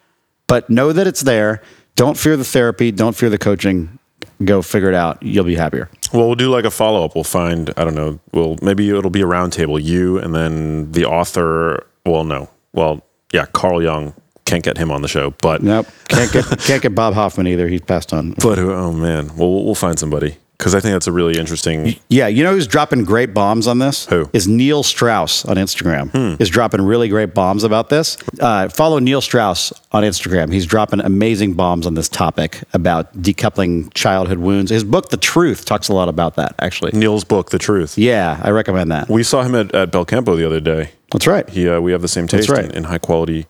but 0.47 0.70
know 0.70 0.93
that 0.93 1.09
it's 1.09 1.22
there. 1.22 1.61
Don't 1.97 2.16
fear 2.16 2.36
the 2.36 2.45
therapy. 2.45 2.93
Don't 2.93 3.16
fear 3.16 3.30
the 3.30 3.38
coaching. 3.38 3.99
Go 4.45 4.62
figure 4.62 4.88
it 4.88 4.95
out. 4.95 5.20
You'll 5.24 5.45
be 5.45 5.57
happier. 5.57 5.90
Well, 6.12 6.26
we'll 6.26 6.34
do 6.34 6.50
like 6.50 6.64
a 6.64 6.70
follow 6.70 7.04
up. 7.04 7.14
We'll 7.14 7.24
find, 7.24 7.72
I 7.76 7.84
don't 7.84 7.94
know, 7.94 8.18
we'll 8.32 8.56
maybe 8.62 8.88
it'll 8.90 9.10
be 9.10 9.22
a 9.22 9.26
roundtable. 9.26 9.82
You 9.82 10.18
and 10.18 10.34
then 10.34 10.92
the 10.92 11.06
author. 11.06 11.86
Well, 12.04 12.24
no. 12.24 12.50
Well, 12.72 13.02
yeah, 13.32 13.46
Carl 13.46 13.82
Jung. 13.82 14.14
Can't 14.44 14.64
get 14.64 14.76
him 14.76 14.90
on 14.90 15.00
the 15.00 15.08
show, 15.08 15.30
but 15.40 15.62
Nope, 15.62 15.86
can't 16.08 16.30
get 16.30 16.44
can't 16.58 16.82
get 16.82 16.94
Bob 16.94 17.14
Hoffman 17.14 17.46
either. 17.46 17.68
He's 17.68 17.80
passed 17.80 18.12
on. 18.12 18.32
but 18.42 18.58
oh 18.58 18.92
man, 18.92 19.34
well 19.36 19.64
we'll 19.64 19.74
find 19.74 19.98
somebody 19.98 20.36
because 20.62 20.76
I 20.76 20.80
think 20.80 20.92
that's 20.92 21.08
a 21.08 21.12
really 21.12 21.36
interesting. 21.40 21.96
Yeah, 22.08 22.28
you 22.28 22.44
know 22.44 22.52
who's 22.52 22.68
dropping 22.68 23.02
great 23.02 23.34
bombs 23.34 23.66
on 23.66 23.80
this? 23.80 24.06
Who? 24.06 24.30
is 24.32 24.46
Neil 24.46 24.84
Strauss 24.84 25.44
on 25.44 25.56
Instagram? 25.56 26.40
Is 26.40 26.48
dropping 26.48 26.82
really 26.82 27.08
great 27.08 27.34
bombs 27.34 27.64
about 27.64 27.88
this. 27.88 28.16
Uh, 28.38 28.68
follow 28.68 29.00
Neil 29.00 29.20
Strauss 29.20 29.72
on 29.90 30.04
Instagram. 30.04 30.52
He's 30.52 30.64
dropping 30.64 31.00
amazing 31.00 31.54
bombs 31.54 31.84
on 31.84 31.94
this 31.94 32.08
topic 32.08 32.62
about 32.72 33.12
decoupling 33.20 33.92
childhood 33.92 34.38
wounds. 34.38 34.70
His 34.70 34.84
book, 34.84 35.08
The 35.10 35.16
Truth, 35.16 35.64
talks 35.64 35.88
a 35.88 35.94
lot 35.94 36.08
about 36.08 36.36
that. 36.36 36.54
Actually, 36.60 36.92
Neil's 36.92 37.24
book, 37.24 37.50
The 37.50 37.58
Truth. 37.58 37.98
yeah, 37.98 38.40
I 38.40 38.50
recommend 38.50 38.92
that. 38.92 39.08
We 39.08 39.24
saw 39.24 39.42
him 39.42 39.56
at, 39.56 39.74
at 39.74 39.90
Belcampo 39.90 40.36
the 40.36 40.46
other 40.46 40.60
day. 40.60 40.92
That's 41.10 41.26
right. 41.26 41.48
He, 41.50 41.68
uh, 41.68 41.80
we 41.80 41.90
have 41.90 42.02
the 42.02 42.08
same 42.08 42.28
taste 42.28 42.48
right. 42.48 42.66
in, 42.66 42.70
in 42.70 42.84
high 42.84 42.98
quality, 42.98 43.46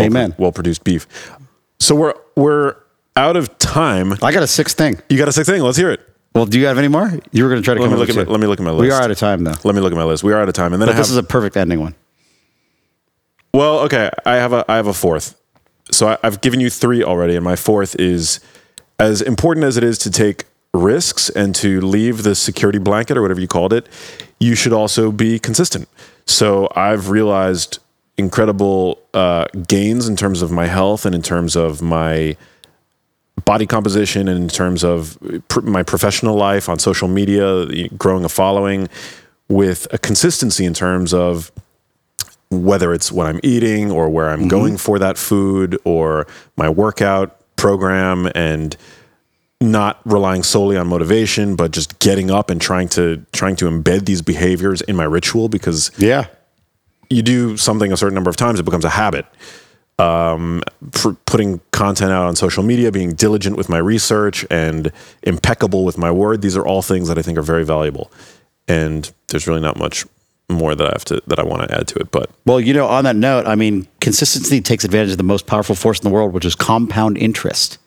Amen. 0.00 0.34
well 0.38 0.52
produced 0.52 0.84
beef. 0.84 1.06
So 1.78 1.94
we're 1.94 2.14
we're 2.34 2.76
out 3.14 3.36
of 3.36 3.58
time. 3.58 4.14
I 4.22 4.32
got 4.32 4.42
a 4.42 4.46
sixth 4.46 4.78
thing. 4.78 5.00
You 5.10 5.18
got 5.18 5.28
a 5.28 5.32
sixth 5.32 5.50
thing? 5.50 5.60
Let's 5.60 5.76
hear 5.76 5.90
it. 5.90 6.00
Well, 6.34 6.46
do 6.46 6.58
you 6.58 6.66
have 6.66 6.78
any 6.78 6.88
more? 6.88 7.12
You 7.30 7.44
were 7.44 7.50
going 7.50 7.62
to 7.62 7.64
try 7.64 7.74
to 7.74 7.80
Let 7.80 7.86
come 7.86 7.94
me 7.94 7.98
look 8.00 8.08
at 8.10 8.16
my, 8.16 8.22
let 8.24 8.40
me 8.40 8.46
look 8.46 8.58
at 8.58 8.64
my 8.64 8.72
list. 8.72 8.82
We 8.82 8.90
are 8.90 9.00
out 9.00 9.10
of 9.10 9.18
time 9.18 9.44
though. 9.44 9.54
Let 9.62 9.74
me 9.74 9.80
look 9.80 9.92
at 9.92 9.96
my 9.96 10.04
list. 10.04 10.24
We 10.24 10.32
are 10.32 10.40
out 10.40 10.48
of 10.48 10.54
time, 10.54 10.72
and 10.72 10.82
then 10.82 10.88
But 10.88 10.96
this 10.96 11.08
have, 11.08 11.12
is 11.12 11.16
a 11.16 11.22
perfect 11.22 11.56
ending 11.56 11.80
one. 11.80 11.94
well, 13.52 13.80
okay. 13.80 14.10
I 14.26 14.34
have 14.34 14.52
a 14.52 14.64
I 14.68 14.76
have 14.76 14.88
a 14.88 14.94
fourth. 14.94 15.40
So 15.92 16.08
I, 16.08 16.18
I've 16.22 16.40
given 16.40 16.60
you 16.60 16.70
three 16.70 17.04
already, 17.04 17.36
and 17.36 17.44
my 17.44 17.56
fourth 17.56 17.94
is 18.00 18.40
as 18.98 19.22
important 19.22 19.64
as 19.64 19.76
it 19.76 19.84
is 19.84 19.98
to 19.98 20.10
take 20.10 20.44
risks 20.72 21.30
and 21.30 21.54
to 21.54 21.80
leave 21.80 22.24
the 22.24 22.34
security 22.34 22.78
blanket 22.78 23.16
or 23.16 23.22
whatever 23.22 23.40
you 23.40 23.46
called 23.46 23.72
it. 23.72 23.88
You 24.40 24.56
should 24.56 24.72
also 24.72 25.12
be 25.12 25.38
consistent. 25.38 25.88
So 26.26 26.68
I've 26.74 27.10
realized 27.10 27.78
incredible 28.16 28.98
uh, 29.12 29.46
gains 29.68 30.08
in 30.08 30.16
terms 30.16 30.42
of 30.42 30.50
my 30.50 30.66
health 30.66 31.06
and 31.06 31.14
in 31.14 31.22
terms 31.22 31.54
of 31.54 31.80
my 31.80 32.36
body 33.44 33.66
composition 33.66 34.28
and 34.28 34.42
in 34.42 34.48
terms 34.48 34.84
of 34.84 35.18
pr- 35.48 35.60
my 35.60 35.82
professional 35.82 36.36
life 36.36 36.68
on 36.68 36.78
social 36.78 37.08
media, 37.08 37.88
growing 37.90 38.24
a 38.24 38.28
following 38.28 38.88
with 39.48 39.86
a 39.92 39.98
consistency 39.98 40.64
in 40.64 40.72
terms 40.72 41.12
of 41.12 41.50
whether 42.50 42.94
it's 42.94 43.10
what 43.10 43.26
I'm 43.26 43.40
eating 43.42 43.90
or 43.90 44.08
where 44.08 44.30
I'm 44.30 44.40
mm-hmm. 44.40 44.48
going 44.48 44.76
for 44.76 44.98
that 44.98 45.18
food 45.18 45.78
or 45.84 46.26
my 46.56 46.68
workout 46.68 47.40
program 47.56 48.30
and 48.34 48.76
not 49.60 50.00
relying 50.04 50.42
solely 50.42 50.76
on 50.76 50.86
motivation 50.86 51.56
but 51.56 51.70
just 51.70 51.98
getting 51.98 52.30
up 52.30 52.50
and 52.50 52.60
trying 52.60 52.88
to 52.88 53.24
trying 53.32 53.56
to 53.56 53.64
embed 53.66 54.04
these 54.04 54.20
behaviors 54.22 54.80
in 54.82 54.94
my 54.94 55.04
ritual 55.04 55.48
because 55.48 55.90
Yeah. 55.96 56.26
you 57.10 57.22
do 57.22 57.56
something 57.56 57.92
a 57.92 57.96
certain 57.96 58.14
number 58.14 58.30
of 58.30 58.36
times, 58.36 58.60
it 58.60 58.64
becomes 58.64 58.84
a 58.84 58.90
habit. 58.90 59.26
Um, 59.96 60.62
putting 61.24 61.60
content 61.70 62.10
out 62.10 62.26
on 62.26 62.34
social 62.34 62.64
media, 62.64 62.90
being 62.90 63.14
diligent 63.14 63.56
with 63.56 63.68
my 63.68 63.78
research, 63.78 64.44
and 64.50 64.90
impeccable 65.22 65.84
with 65.84 65.96
my 65.96 66.10
word. 66.10 66.42
These 66.42 66.56
are 66.56 66.66
all 66.66 66.82
things 66.82 67.06
that 67.06 67.16
I 67.16 67.22
think 67.22 67.38
are 67.38 67.42
very 67.42 67.64
valuable. 67.64 68.10
And 68.66 69.12
there's 69.28 69.46
really 69.46 69.60
not 69.60 69.78
much 69.78 70.04
more 70.48 70.74
that 70.74 70.86
I 70.86 70.90
have 70.90 71.04
to 71.06 71.22
that 71.26 71.38
I 71.38 71.44
want 71.44 71.68
to 71.68 71.74
add 71.78 71.86
to 71.88 71.98
it. 72.00 72.10
But 72.10 72.30
Well, 72.44 72.60
you 72.60 72.74
know, 72.74 72.86
on 72.86 73.04
that 73.04 73.16
note, 73.16 73.46
I 73.46 73.54
mean, 73.54 73.86
consistency 74.00 74.60
takes 74.60 74.84
advantage 74.84 75.12
of 75.12 75.18
the 75.18 75.22
most 75.22 75.46
powerful 75.46 75.74
force 75.74 76.00
in 76.00 76.04
the 76.04 76.10
world, 76.10 76.32
which 76.32 76.44
is 76.44 76.54
compound 76.54 77.16
interest. 77.16 77.78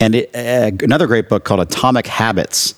And 0.00 0.14
it, 0.14 0.34
uh, 0.34 0.70
another 0.82 1.06
great 1.06 1.28
book 1.28 1.44
called 1.44 1.60
Atomic 1.60 2.06
Habits. 2.06 2.74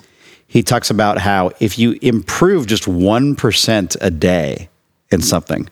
He 0.49 0.63
talks 0.63 0.91
about 0.91 1.19
how 1.19 1.53
if 1.61 1.79
you 1.79 1.99
improve 2.03 2.67
just 2.67 2.87
one 2.87 3.35
percent 3.37 3.97
a 4.01 4.11
day 4.11 4.69
in 5.11 5.23
something, 5.23 5.69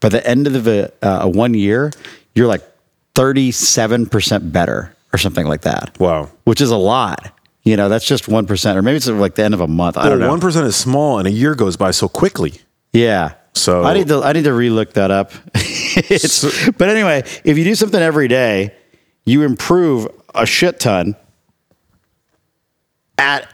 by 0.00 0.08
the 0.08 0.26
end 0.26 0.46
of 0.46 0.64
the 0.64 0.92
uh, 1.02 1.28
one 1.28 1.54
year, 1.54 1.90
you're 2.34 2.46
like 2.46 2.62
thirty-seven 3.14 4.06
percent 4.06 4.52
better, 4.52 4.94
or 5.12 5.18
something 5.18 5.46
like 5.46 5.62
that. 5.62 5.98
wow, 5.98 6.30
Which 6.44 6.60
is 6.60 6.70
a 6.70 6.76
lot. 6.76 7.32
You 7.62 7.76
know, 7.76 7.88
that's 7.88 8.04
just 8.06 8.28
one 8.28 8.46
percent, 8.46 8.78
or 8.78 8.82
maybe 8.82 8.96
it's 8.98 9.08
like 9.08 9.34
the 9.34 9.42
end 9.44 9.54
of 9.54 9.60
a 9.60 9.66
month. 9.66 9.96
I 9.96 10.08
don't 10.08 10.20
know. 10.20 10.28
one 10.28 10.40
percent 10.40 10.66
is 10.66 10.76
small, 10.76 11.18
and 11.18 11.26
a 11.26 11.30
year 11.32 11.54
goes 11.54 11.76
by 11.76 11.90
so 11.90 12.08
quickly. 12.08 12.54
Yeah. 12.92 13.34
So- 13.54 13.84
I 13.84 13.94
need 13.94 14.08
to 14.08 14.22
I 14.22 14.32
need 14.34 14.44
to 14.44 14.50
relook 14.50 14.92
that 14.92 15.10
up. 15.10 15.32
It's- 15.96 16.70
but 16.76 16.90
anyway, 16.90 17.24
if 17.42 17.56
you 17.56 17.64
do 17.64 17.74
something 17.74 18.00
every 18.00 18.28
day, 18.28 18.74
you 19.24 19.42
improve 19.42 20.06
a 20.34 20.44
shit 20.46 20.78
ton 20.78 21.16
at 23.18 23.48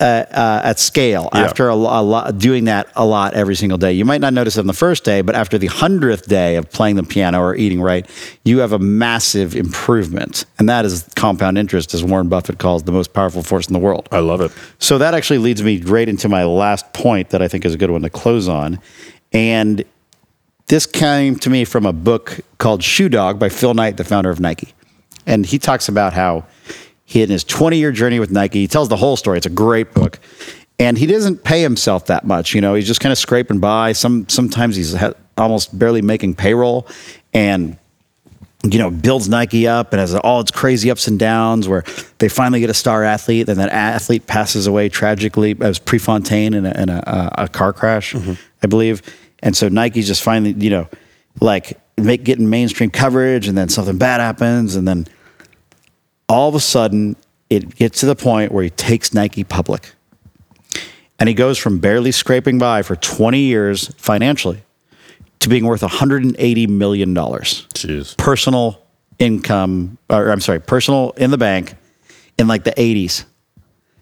uh, 0.00 0.04
uh, 0.30 0.60
at 0.64 0.78
scale 0.78 1.28
Yeah. 1.34 1.40
after 1.40 1.68
a, 1.68 1.74
a 1.74 1.76
lot 2.02 2.38
doing 2.38 2.66
that 2.66 2.86
a 2.94 3.04
lot 3.04 3.34
every 3.34 3.56
single 3.56 3.78
day. 3.78 3.92
You 3.92 4.04
might 4.04 4.20
not 4.20 4.32
notice 4.32 4.56
it 4.56 4.60
on 4.60 4.66
the 4.68 4.72
first 4.72 5.02
day, 5.04 5.22
but 5.22 5.34
after 5.34 5.58
the 5.58 5.66
hundredth 5.66 6.28
day 6.28 6.54
of 6.56 6.70
playing 6.70 6.94
the 6.96 7.02
piano 7.02 7.40
or 7.40 7.56
eating 7.56 7.80
right, 7.80 8.08
you 8.44 8.58
have 8.60 8.72
a 8.72 8.78
massive 8.78 9.56
improvement, 9.56 10.44
and 10.58 10.68
that 10.68 10.84
is 10.84 11.08
compound 11.16 11.58
interest, 11.58 11.94
as 11.94 12.04
Warren 12.04 12.28
Buffett 12.28 12.58
calls 12.58 12.84
the 12.84 12.92
most 12.92 13.12
powerful 13.12 13.42
force 13.42 13.66
in 13.66 13.72
the 13.72 13.78
world. 13.80 14.08
I 14.12 14.20
love 14.20 14.40
it. 14.40 14.52
So 14.78 14.98
that 14.98 15.14
actually 15.14 15.38
leads 15.38 15.62
me 15.62 15.82
right 15.82 16.08
into 16.08 16.28
my 16.28 16.44
last 16.44 16.92
point 16.92 17.30
that 17.30 17.42
I 17.42 17.48
think 17.48 17.64
is 17.64 17.74
a 17.74 17.78
good 17.78 17.90
one 17.90 18.02
to 18.02 18.10
close 18.10 18.48
on. 18.48 18.78
And 19.32 19.84
this 20.68 20.86
came 20.86 21.36
to 21.40 21.50
me 21.50 21.64
from 21.64 21.86
a 21.86 21.92
book 21.92 22.38
called 22.58 22.82
Shoe 22.84 23.08
Dog 23.08 23.38
by 23.40 23.48
Phil 23.48 23.74
Knight, 23.74 23.96
the 23.96 24.04
founder 24.04 24.30
of 24.30 24.38
Nike. 24.38 24.74
And 25.26 25.44
he 25.44 25.58
talks 25.58 25.88
about 25.88 26.12
how 26.12 26.44
he 27.08 27.22
in 27.22 27.30
his 27.30 27.42
20 27.42 27.78
year 27.78 27.90
journey 27.90 28.20
with 28.20 28.30
Nike, 28.30 28.60
he 28.60 28.68
tells 28.68 28.90
the 28.90 28.96
whole 28.96 29.16
story. 29.16 29.38
It's 29.38 29.46
a 29.46 29.50
great 29.50 29.94
book. 29.94 30.18
And 30.78 30.98
he 30.98 31.06
doesn't 31.06 31.42
pay 31.42 31.62
himself 31.62 32.04
that 32.06 32.24
much. 32.24 32.54
You 32.54 32.60
know, 32.60 32.74
he's 32.74 32.86
just 32.86 33.00
kind 33.00 33.12
of 33.12 33.18
scraping 33.18 33.60
by. 33.60 33.92
Some 33.92 34.28
sometimes 34.28 34.76
he's 34.76 34.94
ha- 34.94 35.14
almost 35.38 35.76
barely 35.76 36.02
making 36.02 36.34
payroll. 36.34 36.86
And 37.32 37.78
you 38.62 38.78
know, 38.78 38.90
builds 38.90 39.26
Nike 39.26 39.66
up 39.66 39.94
and 39.94 40.00
has 40.00 40.14
all 40.16 40.40
its 40.40 40.50
crazy 40.50 40.90
ups 40.90 41.08
and 41.08 41.18
downs 41.18 41.66
where 41.66 41.82
they 42.18 42.28
finally 42.28 42.60
get 42.60 42.68
a 42.68 42.74
star 42.74 43.04
athlete 43.04 43.48
and 43.48 43.58
that 43.58 43.70
athlete 43.70 44.26
passes 44.26 44.66
away 44.66 44.90
tragically 44.90 45.56
as 45.60 45.78
Prefontaine 45.78 46.52
in 46.52 46.66
a, 46.66 46.82
in 46.82 46.88
a, 46.90 47.32
a 47.38 47.48
car 47.48 47.72
crash, 47.72 48.12
mm-hmm. 48.12 48.34
I 48.62 48.66
believe. 48.66 49.00
And 49.38 49.56
so 49.56 49.68
Nike's 49.68 50.08
just 50.08 50.22
finally, 50.22 50.52
you 50.52 50.68
know, 50.68 50.88
like 51.40 51.80
make, 51.96 52.24
getting 52.24 52.50
mainstream 52.50 52.90
coverage 52.90 53.48
and 53.48 53.56
then 53.56 53.70
something 53.70 53.96
bad 53.96 54.20
happens. 54.20 54.76
And 54.76 54.86
then 54.86 55.06
all 56.28 56.48
of 56.48 56.54
a 56.54 56.60
sudden 56.60 57.16
it 57.50 57.74
gets 57.76 58.00
to 58.00 58.06
the 58.06 58.16
point 58.16 58.52
where 58.52 58.64
he 58.64 58.70
takes 58.70 59.14
Nike 59.14 59.44
public 59.44 59.92
and 61.18 61.28
he 61.28 61.34
goes 61.34 61.58
from 61.58 61.78
barely 61.78 62.12
scraping 62.12 62.58
by 62.58 62.82
for 62.82 62.96
20 62.96 63.38
years 63.38 63.92
financially 63.96 64.62
to 65.40 65.48
being 65.48 65.64
worth 65.64 65.82
180 65.82 66.66
million 66.66 67.14
dollars 67.14 67.66
Jeez. 67.74 68.16
personal 68.16 68.80
income 69.18 69.98
or 70.10 70.30
I'm 70.30 70.40
sorry, 70.40 70.60
personal 70.60 71.12
in 71.16 71.30
the 71.30 71.38
bank 71.38 71.74
in 72.38 72.46
like 72.48 72.64
the 72.64 72.72
80s. 72.72 73.24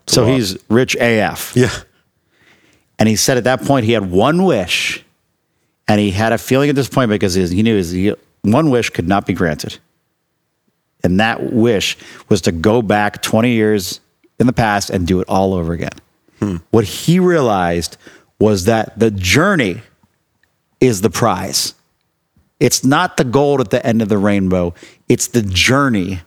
So 0.07 0.27
he's 0.27 0.57
rich 0.69 0.95
AF. 0.97 1.53
Yeah. 1.57 1.71
And 2.99 3.09
he 3.09 3.17
said 3.17 3.37
at 3.39 3.45
that 3.45 3.63
point 3.63 3.85
he 3.87 3.93
had 3.93 4.11
one 4.11 4.45
wish 4.45 5.05
and 5.89 6.01
he 6.01 6.11
had 6.11 6.33
a 6.33 6.39
feeling 6.39 6.71
at 6.71 6.77
this 6.77 6.89
point 6.89 7.09
because 7.11 7.35
he 7.35 7.63
knew 7.63 7.77
his 7.77 8.15
one 8.43 8.71
wish 8.71 8.91
could 8.91 9.09
not 9.09 9.27
be 9.27 9.33
granted. 9.33 9.79
And 11.07 11.21
that 11.21 11.53
wish 11.53 11.97
was 12.29 12.43
to 12.43 12.53
go 12.53 12.83
back 12.83 13.23
20 13.23 13.53
years 13.53 14.01
in 14.39 14.47
the 14.47 14.53
past 14.53 14.91
and 14.91 15.07
do 15.07 15.21
it 15.21 15.29
all 15.29 15.55
over 15.55 15.73
again. 15.73 15.97
Hmm. 16.41 16.57
What 16.71 16.85
he 16.85 17.19
realized 17.21 17.97
was 18.39 18.65
that 18.65 18.99
the 18.99 19.11
journey 19.11 19.81
is 20.81 21.01
the 21.01 21.09
prize. 21.09 21.75
It's 22.59 22.85
not 22.85 23.17
the 23.17 23.25
gold 23.25 23.61
at 23.61 23.71
the 23.71 23.87
end 23.87 24.03
of 24.03 24.09
the 24.09 24.19
rainbow, 24.19 24.75
it's 25.09 25.29
the 25.29 25.43
journey 25.43 26.21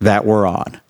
that 0.00 0.24
we're 0.24 0.46
on. 0.46 0.80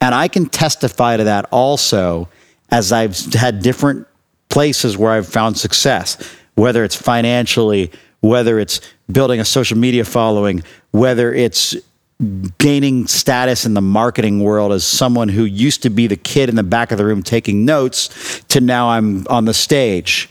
And 0.00 0.14
I 0.14 0.28
can 0.28 0.46
testify 0.46 1.16
to 1.16 1.24
that 1.24 1.46
also 1.50 2.28
as 2.70 2.92
I've 2.92 3.16
had 3.32 3.62
different 3.62 4.06
places 4.50 4.98
where 4.98 5.12
I've 5.12 5.28
found 5.28 5.56
success, 5.56 6.18
whether 6.56 6.84
it's 6.84 6.94
financially, 6.94 7.90
whether 8.20 8.58
it's 8.58 8.80
building 9.10 9.40
a 9.40 9.44
social 9.44 9.78
media 9.78 10.04
following, 10.04 10.62
whether 10.90 11.32
it's 11.32 11.76
gaining 12.58 13.06
status 13.06 13.64
in 13.66 13.74
the 13.74 13.80
marketing 13.80 14.42
world 14.42 14.72
as 14.72 14.84
someone 14.84 15.28
who 15.28 15.44
used 15.44 15.82
to 15.82 15.90
be 15.90 16.06
the 16.06 16.16
kid 16.16 16.48
in 16.48 16.56
the 16.56 16.62
back 16.62 16.92
of 16.92 16.98
the 16.98 17.04
room 17.04 17.22
taking 17.22 17.64
notes 17.64 18.42
to 18.48 18.60
now 18.60 18.88
I'm 18.88 19.26
on 19.28 19.44
the 19.44 19.54
stage. 19.54 20.28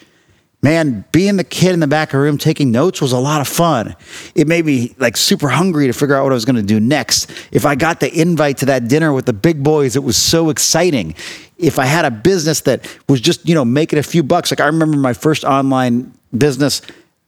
Man, 0.62 1.04
being 1.12 1.36
the 1.36 1.44
kid 1.44 1.74
in 1.74 1.82
the 1.82 1.88
back 1.88 2.14
of 2.14 2.20
the 2.20 2.20
room 2.20 2.38
taking 2.38 2.72
notes 2.72 3.02
was 3.02 3.12
a 3.12 3.20
lot 3.20 3.42
of 3.42 3.50
fun. 3.50 3.98
It 4.34 4.48
made 4.48 4.66
me 4.66 4.96
like 4.98 5.18
super 5.18 5.50
hungry 5.50 5.88
to 5.88 5.94
figure 5.94 6.16
out 6.16 6.24
what 6.24 6.32
I 6.32 6.36
was 6.36 6.46
going 6.46 6.56
to 6.56 6.64
do 6.64 6.80
next. 6.80 7.30
If 7.52 7.66
I 7.66 7.76
got 7.76 8.00
the 8.00 8.10
invite 8.18 8.60
to 8.60 8.66
that 8.68 8.88
dinner 8.88 9.12
with 9.12 9.26
the 9.26 9.34
big 9.34 9.62
boys, 9.62 9.98
it 9.98 10.04
was 10.04 10.16
so 10.16 10.50
exciting. 10.50 11.16
if 11.58 11.80
I 11.80 11.86
had 11.86 12.06
a 12.06 12.12
business 12.12 12.62
that 12.62 12.88
was 13.10 13.20
just, 13.20 13.48
you 13.48 13.56
know, 13.56 13.66
making 13.66 14.00
a 14.00 14.04
few 14.04 14.24
bucks, 14.24 14.52
like 14.52 14.62
I 14.62 14.66
remember 14.66 14.98
my 14.98 15.14
first 15.14 15.44
online 15.44 16.14
business, 16.38 16.82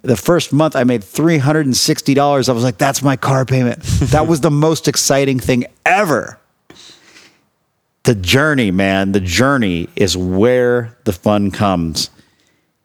the 0.08 0.16
first 0.16 0.54
month 0.54 0.76
I 0.76 0.84
made 0.84 1.02
$360. 1.02 2.50
I 2.50 2.52
was 2.52 2.64
like, 2.64 2.78
that's 2.78 3.02
my 3.02 3.16
car 3.16 3.46
payment. 3.46 3.82
that 3.84 4.28
was 4.28 4.42
the 4.42 4.52
most 4.52 4.88
exciting 4.88 5.40
thing 5.40 5.66
ever. 5.86 6.40
The 8.04 8.16
journey, 8.16 8.72
man, 8.72 9.14
the 9.14 9.20
journey 9.20 9.90
is 9.96 10.16
where 10.16 10.98
the 11.06 11.14
fun 11.14 11.50
comes. 11.52 12.10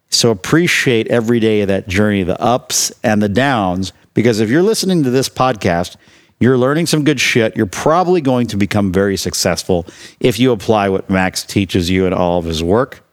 So 0.09 0.31
appreciate 0.31 1.07
every 1.07 1.39
day 1.39 1.61
of 1.61 1.67
that 1.69 1.87
journey, 1.87 2.23
the 2.23 2.41
ups 2.41 2.91
and 3.03 3.21
the 3.21 3.29
downs, 3.29 3.93
because 4.13 4.39
if 4.39 4.49
you're 4.49 4.63
listening 4.63 5.03
to 5.03 5.09
this 5.09 5.29
podcast, 5.29 5.95
you're 6.39 6.57
learning 6.57 6.87
some 6.87 7.03
good 7.03 7.19
shit. 7.19 7.55
You're 7.55 7.67
probably 7.67 8.19
going 8.19 8.47
to 8.47 8.57
become 8.57 8.91
very 8.91 9.15
successful 9.15 9.85
if 10.19 10.39
you 10.39 10.51
apply 10.51 10.89
what 10.89 11.09
Max 11.09 11.43
teaches 11.43 11.89
you 11.89 12.07
in 12.07 12.13
all 12.13 12.39
of 12.39 12.45
his 12.45 12.63
work. 12.63 13.05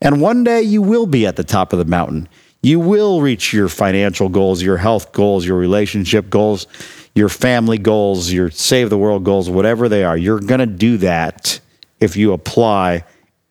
And 0.00 0.20
one 0.20 0.44
day 0.44 0.62
you 0.62 0.80
will 0.80 1.06
be 1.06 1.26
at 1.26 1.36
the 1.36 1.44
top 1.44 1.72
of 1.72 1.78
the 1.80 1.84
mountain. 1.84 2.28
You 2.64 2.80
will 2.80 3.20
reach 3.20 3.52
your 3.52 3.68
financial 3.68 4.30
goals, 4.30 4.62
your 4.62 4.78
health 4.78 5.12
goals, 5.12 5.44
your 5.44 5.58
relationship 5.58 6.30
goals, 6.30 6.66
your 7.14 7.28
family 7.28 7.76
goals, 7.76 8.32
your 8.32 8.50
save 8.50 8.88
the 8.88 8.96
world 8.96 9.22
goals, 9.22 9.50
whatever 9.50 9.86
they 9.86 10.02
are. 10.02 10.16
You're 10.16 10.40
going 10.40 10.60
to 10.60 10.66
do 10.66 10.96
that 10.96 11.60
if 12.00 12.16
you 12.16 12.32
apply 12.32 13.04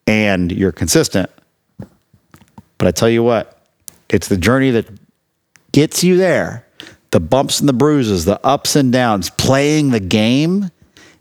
and 0.08 0.52
you're 0.52 0.72
consistent. 0.72 1.30
But 2.80 2.88
I 2.88 2.92
tell 2.92 3.08
you 3.08 3.22
what, 3.22 3.64
it's 4.10 4.30
the 4.30 4.38
journey 4.38 4.72
that 4.72 4.88
gets 5.72 6.04
you 6.04 6.18
there. 6.18 6.66
The 7.12 7.20
bumps 7.20 7.60
and 7.60 7.70
the 7.70 7.74
bruises, 7.74 8.26
the 8.26 8.44
ups 8.44 8.76
and 8.76 8.92
downs, 8.92 9.30
playing 9.30 9.92
the 9.92 10.00
game. 10.00 10.72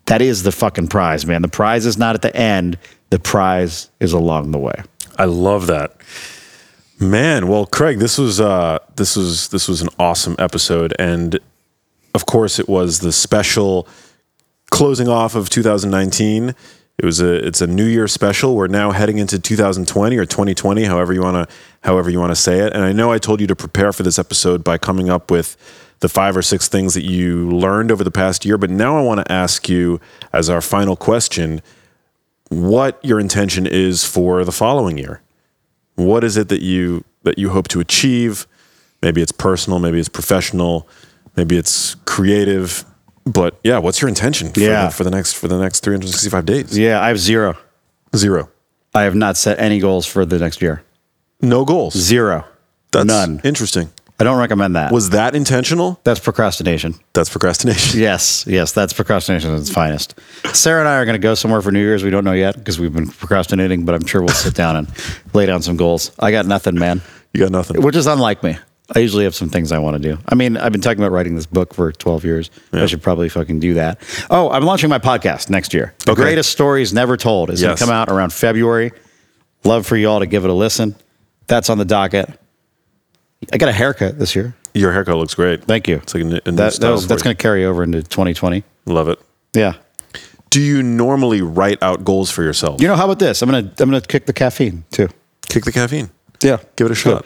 That 0.07 0.22
is 0.22 0.45
the 0.45 0.53
fucking 0.53 0.88
prize, 0.88 1.26
man. 1.26 1.43
The 1.43 1.49
prize 1.49 1.84
is 1.84 1.99
not 1.99 2.14
at 2.14 2.22
the 2.22 2.34
end. 2.34 2.78
The 3.11 3.18
prize 3.18 3.90
is 4.01 4.14
along 4.14 4.53
the 4.53 4.59
way. 4.59 4.82
I 5.18 5.26
love 5.26 5.66
that. 5.66 5.95
Man, 7.03 7.49
well, 7.49 7.67
Craig, 7.67 7.99
this 7.99 8.17
was 8.17 8.41
uh, 8.41 8.79
this 8.95 9.17
was 9.17 9.49
this 9.49 9.67
was 9.67 9.83
an 9.83 9.89
awesome 9.99 10.37
episode, 10.39 10.95
and 11.01 11.41
of 12.15 12.27
course, 12.27 12.61
it 12.61 12.69
was 12.69 13.01
the 13.01 13.11
special 13.11 13.89
closing 14.71 15.09
off 15.09 15.35
of 15.35 15.51
2019. 15.51 16.55
It 16.99 17.05
was 17.05 17.21
a 17.21 17.45
it's 17.45 17.61
a 17.61 17.67
New 17.67 17.87
Year 17.87 18.07
special. 18.07 18.55
We're 18.55 18.69
now 18.69 18.93
heading 18.93 19.19
into 19.19 19.41
2020 19.41 20.17
or 20.17 20.25
2020, 20.25 20.85
however 20.85 21.13
you 21.13 21.23
want 21.23 21.49
to 21.49 21.55
however 21.83 22.09
you 22.09 22.21
want 22.21 22.31
to 22.31 22.37
say 22.37 22.61
it. 22.61 22.73
And 22.73 22.85
I 22.85 22.93
know 22.93 23.11
I 23.11 23.19
told 23.19 23.41
you 23.41 23.49
to 23.49 23.57
prepare 23.57 23.93
for 23.93 24.05
this 24.05 24.19
episode 24.19 24.63
by 24.63 24.79
coming 24.79 25.11
up 25.11 25.29
with 25.29 25.57
the 25.99 26.09
five 26.09 26.37
or 26.37 26.43
six 26.43 26.69
things 26.69 26.95
that 26.95 27.05
you 27.05 27.51
learned 27.51 27.91
over 27.91 28.05
the 28.05 28.13
past 28.13 28.45
year. 28.45 28.57
But 28.57 28.71
now 28.71 28.97
I 28.97 29.03
want 29.03 29.27
to 29.27 29.33
ask 29.33 29.69
you 29.69 30.01
as 30.33 30.49
our 30.49 30.61
final 30.61 30.95
question 30.95 31.63
what 32.49 33.05
your 33.05 33.19
intention 33.19 33.67
is 33.67 34.05
for 34.05 34.45
the 34.45 34.53
following 34.53 34.99
year. 34.99 35.21
What 35.97 36.24
is 36.24 36.36
it 36.36 36.49
that 36.49 36.62
you 36.62 37.05
that 37.22 37.38
you 37.38 37.51
hope 37.51 37.68
to 37.68 37.80
achieve? 37.80 38.47
Maybe 39.03 39.20
it's 39.20 39.32
personal, 39.32 39.78
maybe 39.78 39.99
it's 39.99 40.09
professional, 40.09 40.88
maybe 41.36 41.57
it's 41.57 41.97
creative. 42.05 42.84
But 43.24 43.59
yeah, 43.64 43.78
what's 43.78 44.01
your 44.01 44.09
intention 44.09 44.53
for, 44.53 44.61
Yeah. 44.61 44.86
the, 44.86 44.90
for 44.93 45.05
the 45.05 45.11
next 45.11 45.34
for 45.34 45.49
the 45.49 45.59
next 45.59 45.80
365 45.80 46.45
days? 46.47 46.78
Yeah, 46.78 47.01
I 47.01 47.09
have 47.09 47.18
zero. 47.18 47.57
Zero. 48.16 48.49
I 48.95 49.03
have 49.03 49.14
not 49.14 49.36
set 49.36 49.59
any 49.59 49.78
goals 49.80 50.07
for 50.07 50.24
the 50.24 50.38
next 50.38 50.61
year. 50.62 50.82
No 51.40 51.64
goals. 51.64 51.95
Zero. 51.97 52.45
That's 52.93 53.07
None. 53.07 53.40
interesting. 53.45 53.90
I 54.21 54.25
don't 54.25 54.39
recommend 54.39 54.77
that. 54.77 54.93
Was 54.93 55.11
that 55.11 55.35
intentional? 55.35 55.99
That's 56.05 56.21
procrastination. 56.21 56.95
That's 57.13 57.29
procrastination. 57.29 57.99
Yes, 58.01 58.45
yes, 58.47 58.71
that's 58.73 58.93
procrastination 58.93 59.53
at 59.53 59.59
its 59.59 59.71
finest. 59.71 60.15
Sarah 60.55 60.81
and 60.81 60.89
I 60.89 60.97
are 60.97 61.05
going 61.05 61.15
to 61.15 61.23
go 61.23 61.35
somewhere 61.35 61.61
for 61.61 61.73
New 61.73 61.81
Year's. 61.81 62.05
We 62.05 62.11
don't 62.11 62.25
know 62.25 62.33
yet 62.33 62.57
because 62.57 62.79
we've 62.79 62.93
been 62.93 63.09
procrastinating, 63.09 63.85
but 63.85 63.95
I'm 63.97 64.07
sure 64.07 64.21
we'll 64.21 64.29
sit 64.35 64.55
down 64.55 64.77
and 64.77 64.89
lay 65.35 65.47
down 65.47 65.63
some 65.63 65.77
goals. 65.77 66.13
I 66.21 66.31
got 66.31 66.47
nothing, 66.47 66.77
man, 66.79 67.01
You 67.33 67.41
got 67.41 67.51
nothing. 67.51 67.83
which 67.83 67.97
is 67.97 68.07
unlike 68.07 68.43
me. 68.45 68.59
I 68.95 68.99
usually 68.99 69.25
have 69.25 69.35
some 69.35 69.49
things 69.49 69.73
I 69.73 69.79
want 69.79 70.01
to 70.01 70.09
do. 70.15 70.19
I 70.29 70.35
mean, 70.35 70.57
I've 70.57 70.71
been 70.73 70.83
talking 70.83 70.99
about 71.03 71.13
writing 71.13 71.35
this 71.35 71.47
book 71.47 71.73
for 71.73 71.91
12 71.93 72.25
years. 72.25 72.51
I 72.73 72.85
should 72.87 73.03
probably 73.03 73.29
fucking 73.31 73.59
do 73.59 73.75
that. 73.75 73.99
Oh, 74.29 74.51
I'm 74.51 74.65
launching 74.65 74.91
my 74.91 74.99
podcast 74.99 75.49
next 75.49 75.73
year. 75.73 75.95
The 76.05 76.13
Okay. 76.13 76.21
Greatest 76.23 76.51
Stories 76.53 76.93
Never 76.93 77.17
Told 77.17 77.49
is 77.51 77.63
going 77.63 77.75
to 77.77 77.83
come 77.83 77.93
out 77.93 78.09
around 78.11 78.33
February. 78.35 78.93
Love 79.65 79.87
for 79.87 79.97
you 79.97 80.09
all 80.11 80.21
to 80.21 80.27
give 80.27 80.45
it 80.45 80.51
a 80.51 80.55
listen. 80.55 80.95
That's 81.47 81.71
on 81.71 81.79
the 81.79 81.85
docket. 81.87 82.29
I 83.53 83.59
got 83.59 83.68
a 83.68 83.72
haircut 83.72 84.18
this 84.18 84.34
year. 84.36 84.55
Your 84.74 84.93
haircut 84.93 85.16
looks 85.16 85.34
great. 85.34 85.64
Thank 85.64 85.88
you. 85.88 85.97
It's 85.97 86.14
like 86.14 86.22
a, 86.22 86.26
a 86.26 86.28
new 86.28 86.40
that, 86.40 86.74
that 86.74 86.90
was, 86.90 87.07
that's 87.07 87.22
going 87.22 87.36
to 87.36 87.43
carry 87.43 87.64
over 87.64 87.82
into 87.82 88.03
2020. 88.03 88.64
Love 88.86 89.09
it. 89.09 89.18
Yeah. 89.55 89.74
Do 90.51 90.61
you 90.61 90.82
normally 90.82 91.40
write 91.40 91.82
out 91.82 92.05
goals 92.05 92.30
for 92.30 92.43
yourself? 92.43 92.80
You 92.82 92.88
know, 92.88 92.97
how 92.97 93.05
about 93.05 93.18
this? 93.18 93.40
I'm 93.40 93.51
gonna 93.51 93.72
I'm 93.78 93.88
gonna 93.88 94.03
kick 94.03 94.26
the 94.26 94.34
caffeine 94.34 94.84
too. 94.90 95.09
Kick 95.49 95.64
the 95.64 95.72
caffeine. 95.72 96.11
Yeah, 96.43 96.59
Give 96.76 96.86
it 96.86 96.90
a 96.90 96.95
shot. 96.95 97.24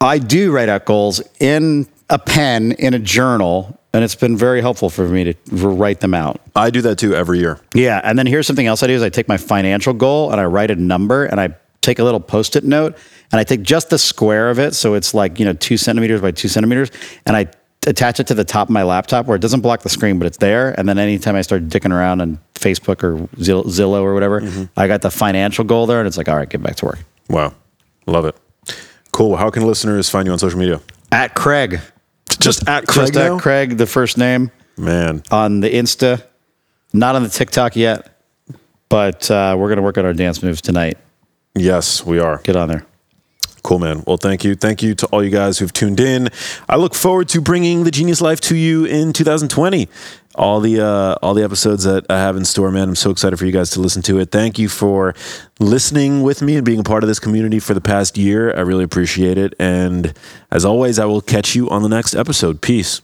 I 0.00 0.18
do 0.18 0.50
write 0.50 0.70
out 0.70 0.86
goals 0.86 1.20
in 1.38 1.86
a 2.08 2.18
pen 2.18 2.72
in 2.72 2.94
a 2.94 2.98
journal, 2.98 3.78
and 3.92 4.02
it's 4.04 4.14
been 4.14 4.38
very 4.38 4.60
helpful 4.62 4.88
for 4.88 5.06
me 5.06 5.34
to 5.34 5.34
write 5.52 6.00
them 6.00 6.14
out. 6.14 6.40
I 6.56 6.70
do 6.70 6.80
that 6.82 6.96
too 6.96 7.14
every 7.14 7.40
year. 7.40 7.60
Yeah, 7.74 8.00
and 8.02 8.18
then 8.18 8.26
here's 8.26 8.46
something 8.46 8.66
else 8.66 8.82
I 8.82 8.86
do: 8.86 8.94
is 8.94 9.02
I 9.02 9.10
take 9.10 9.28
my 9.28 9.36
financial 9.36 9.92
goal 9.92 10.30
and 10.30 10.40
I 10.40 10.44
write 10.44 10.70
a 10.70 10.76
number, 10.76 11.26
and 11.26 11.38
I 11.38 11.54
take 11.82 11.98
a 11.98 12.04
little 12.04 12.20
post-it 12.20 12.64
note, 12.64 12.96
and 13.32 13.40
I 13.40 13.44
take 13.44 13.62
just 13.62 13.90
the 13.90 13.98
square 13.98 14.50
of 14.50 14.58
it, 14.58 14.74
so 14.74 14.94
it's 14.94 15.14
like 15.14 15.38
you 15.38 15.44
know 15.44 15.52
two 15.54 15.76
centimeters 15.76 16.20
by 16.20 16.30
two 16.30 16.48
centimeters, 16.48 16.90
and 17.26 17.36
I 17.36 17.48
attach 17.86 18.18
it 18.20 18.26
to 18.28 18.34
the 18.34 18.44
top 18.44 18.68
of 18.68 18.72
my 18.72 18.82
laptop 18.82 19.26
where 19.26 19.36
it 19.36 19.40
doesn't 19.40 19.60
block 19.60 19.82
the 19.82 19.88
screen, 19.88 20.18
but 20.18 20.26
it's 20.26 20.38
there. 20.38 20.78
And 20.78 20.88
then 20.88 20.98
anytime 20.98 21.36
I 21.36 21.42
start 21.42 21.68
dicking 21.68 21.92
around 21.92 22.20
on 22.22 22.38
Facebook 22.54 23.02
or 23.02 23.18
Zillow 23.36 24.00
or 24.00 24.14
whatever, 24.14 24.68
I 24.76 24.86
got 24.88 25.02
the 25.02 25.10
financial 25.10 25.64
goal 25.64 25.86
there, 25.86 25.98
and 25.98 26.06
it's 26.06 26.16
like, 26.16 26.28
all 26.28 26.36
right, 26.36 26.48
get 26.48 26.62
back 26.62 26.76
to 26.76 26.86
work. 26.86 26.98
Wow. 27.28 27.54
Love 28.06 28.24
it. 28.26 28.36
Cool. 29.12 29.36
How 29.36 29.50
can 29.50 29.66
listeners 29.66 30.08
find 30.10 30.26
you 30.26 30.32
on 30.32 30.38
social 30.38 30.58
media? 30.58 30.80
At 31.12 31.34
Craig. 31.34 31.80
Just 32.40 32.68
at 32.68 32.86
Craig 32.86 33.12
Just 33.12 33.14
now? 33.14 33.36
at 33.36 33.42
Craig, 33.42 33.76
the 33.76 33.86
first 33.86 34.18
name 34.18 34.50
Man. 34.76 35.22
on 35.30 35.60
the 35.60 35.70
Insta, 35.70 36.22
not 36.92 37.14
on 37.14 37.22
the 37.22 37.28
TikTok 37.28 37.76
yet, 37.76 38.18
but 38.88 39.30
uh, 39.30 39.54
we're 39.58 39.68
going 39.68 39.76
to 39.76 39.82
work 39.82 39.98
on 39.98 40.04
our 40.04 40.12
dance 40.14 40.42
moves 40.42 40.60
tonight. 40.60 40.98
Yes, 41.54 42.04
we 42.04 42.18
are. 42.18 42.38
Get 42.38 42.56
on 42.56 42.68
there. 42.68 42.84
Cool, 43.64 43.78
man. 43.78 44.04
Well, 44.06 44.18
thank 44.18 44.44
you. 44.44 44.54
Thank 44.54 44.82
you 44.82 44.94
to 44.94 45.06
all 45.06 45.24
you 45.24 45.30
guys 45.30 45.58
who've 45.58 45.72
tuned 45.72 45.98
in. 45.98 46.28
I 46.68 46.76
look 46.76 46.94
forward 46.94 47.30
to 47.30 47.40
bringing 47.40 47.84
the 47.84 47.90
Genius 47.90 48.20
Life 48.20 48.38
to 48.42 48.56
you 48.56 48.84
in 48.84 49.14
2020. 49.14 49.88
All 50.34 50.60
the 50.60 50.84
uh, 50.84 51.14
all 51.22 51.32
the 51.32 51.44
episodes 51.44 51.84
that 51.84 52.04
I 52.10 52.18
have 52.18 52.36
in 52.36 52.44
store, 52.44 52.70
man. 52.70 52.90
I'm 52.90 52.94
so 52.94 53.10
excited 53.10 53.38
for 53.38 53.46
you 53.46 53.52
guys 53.52 53.70
to 53.70 53.80
listen 53.80 54.02
to 54.02 54.18
it. 54.18 54.30
Thank 54.30 54.58
you 54.58 54.68
for 54.68 55.14
listening 55.60 56.22
with 56.22 56.42
me 56.42 56.56
and 56.56 56.66
being 56.66 56.80
a 56.80 56.84
part 56.84 57.04
of 57.04 57.08
this 57.08 57.18
community 57.18 57.58
for 57.58 57.72
the 57.72 57.80
past 57.80 58.18
year. 58.18 58.54
I 58.54 58.60
really 58.60 58.84
appreciate 58.84 59.38
it. 59.38 59.54
And 59.58 60.12
as 60.50 60.66
always, 60.66 60.98
I 60.98 61.06
will 61.06 61.22
catch 61.22 61.54
you 61.54 61.70
on 61.70 61.82
the 61.82 61.88
next 61.88 62.14
episode. 62.14 62.60
Peace. 62.60 63.00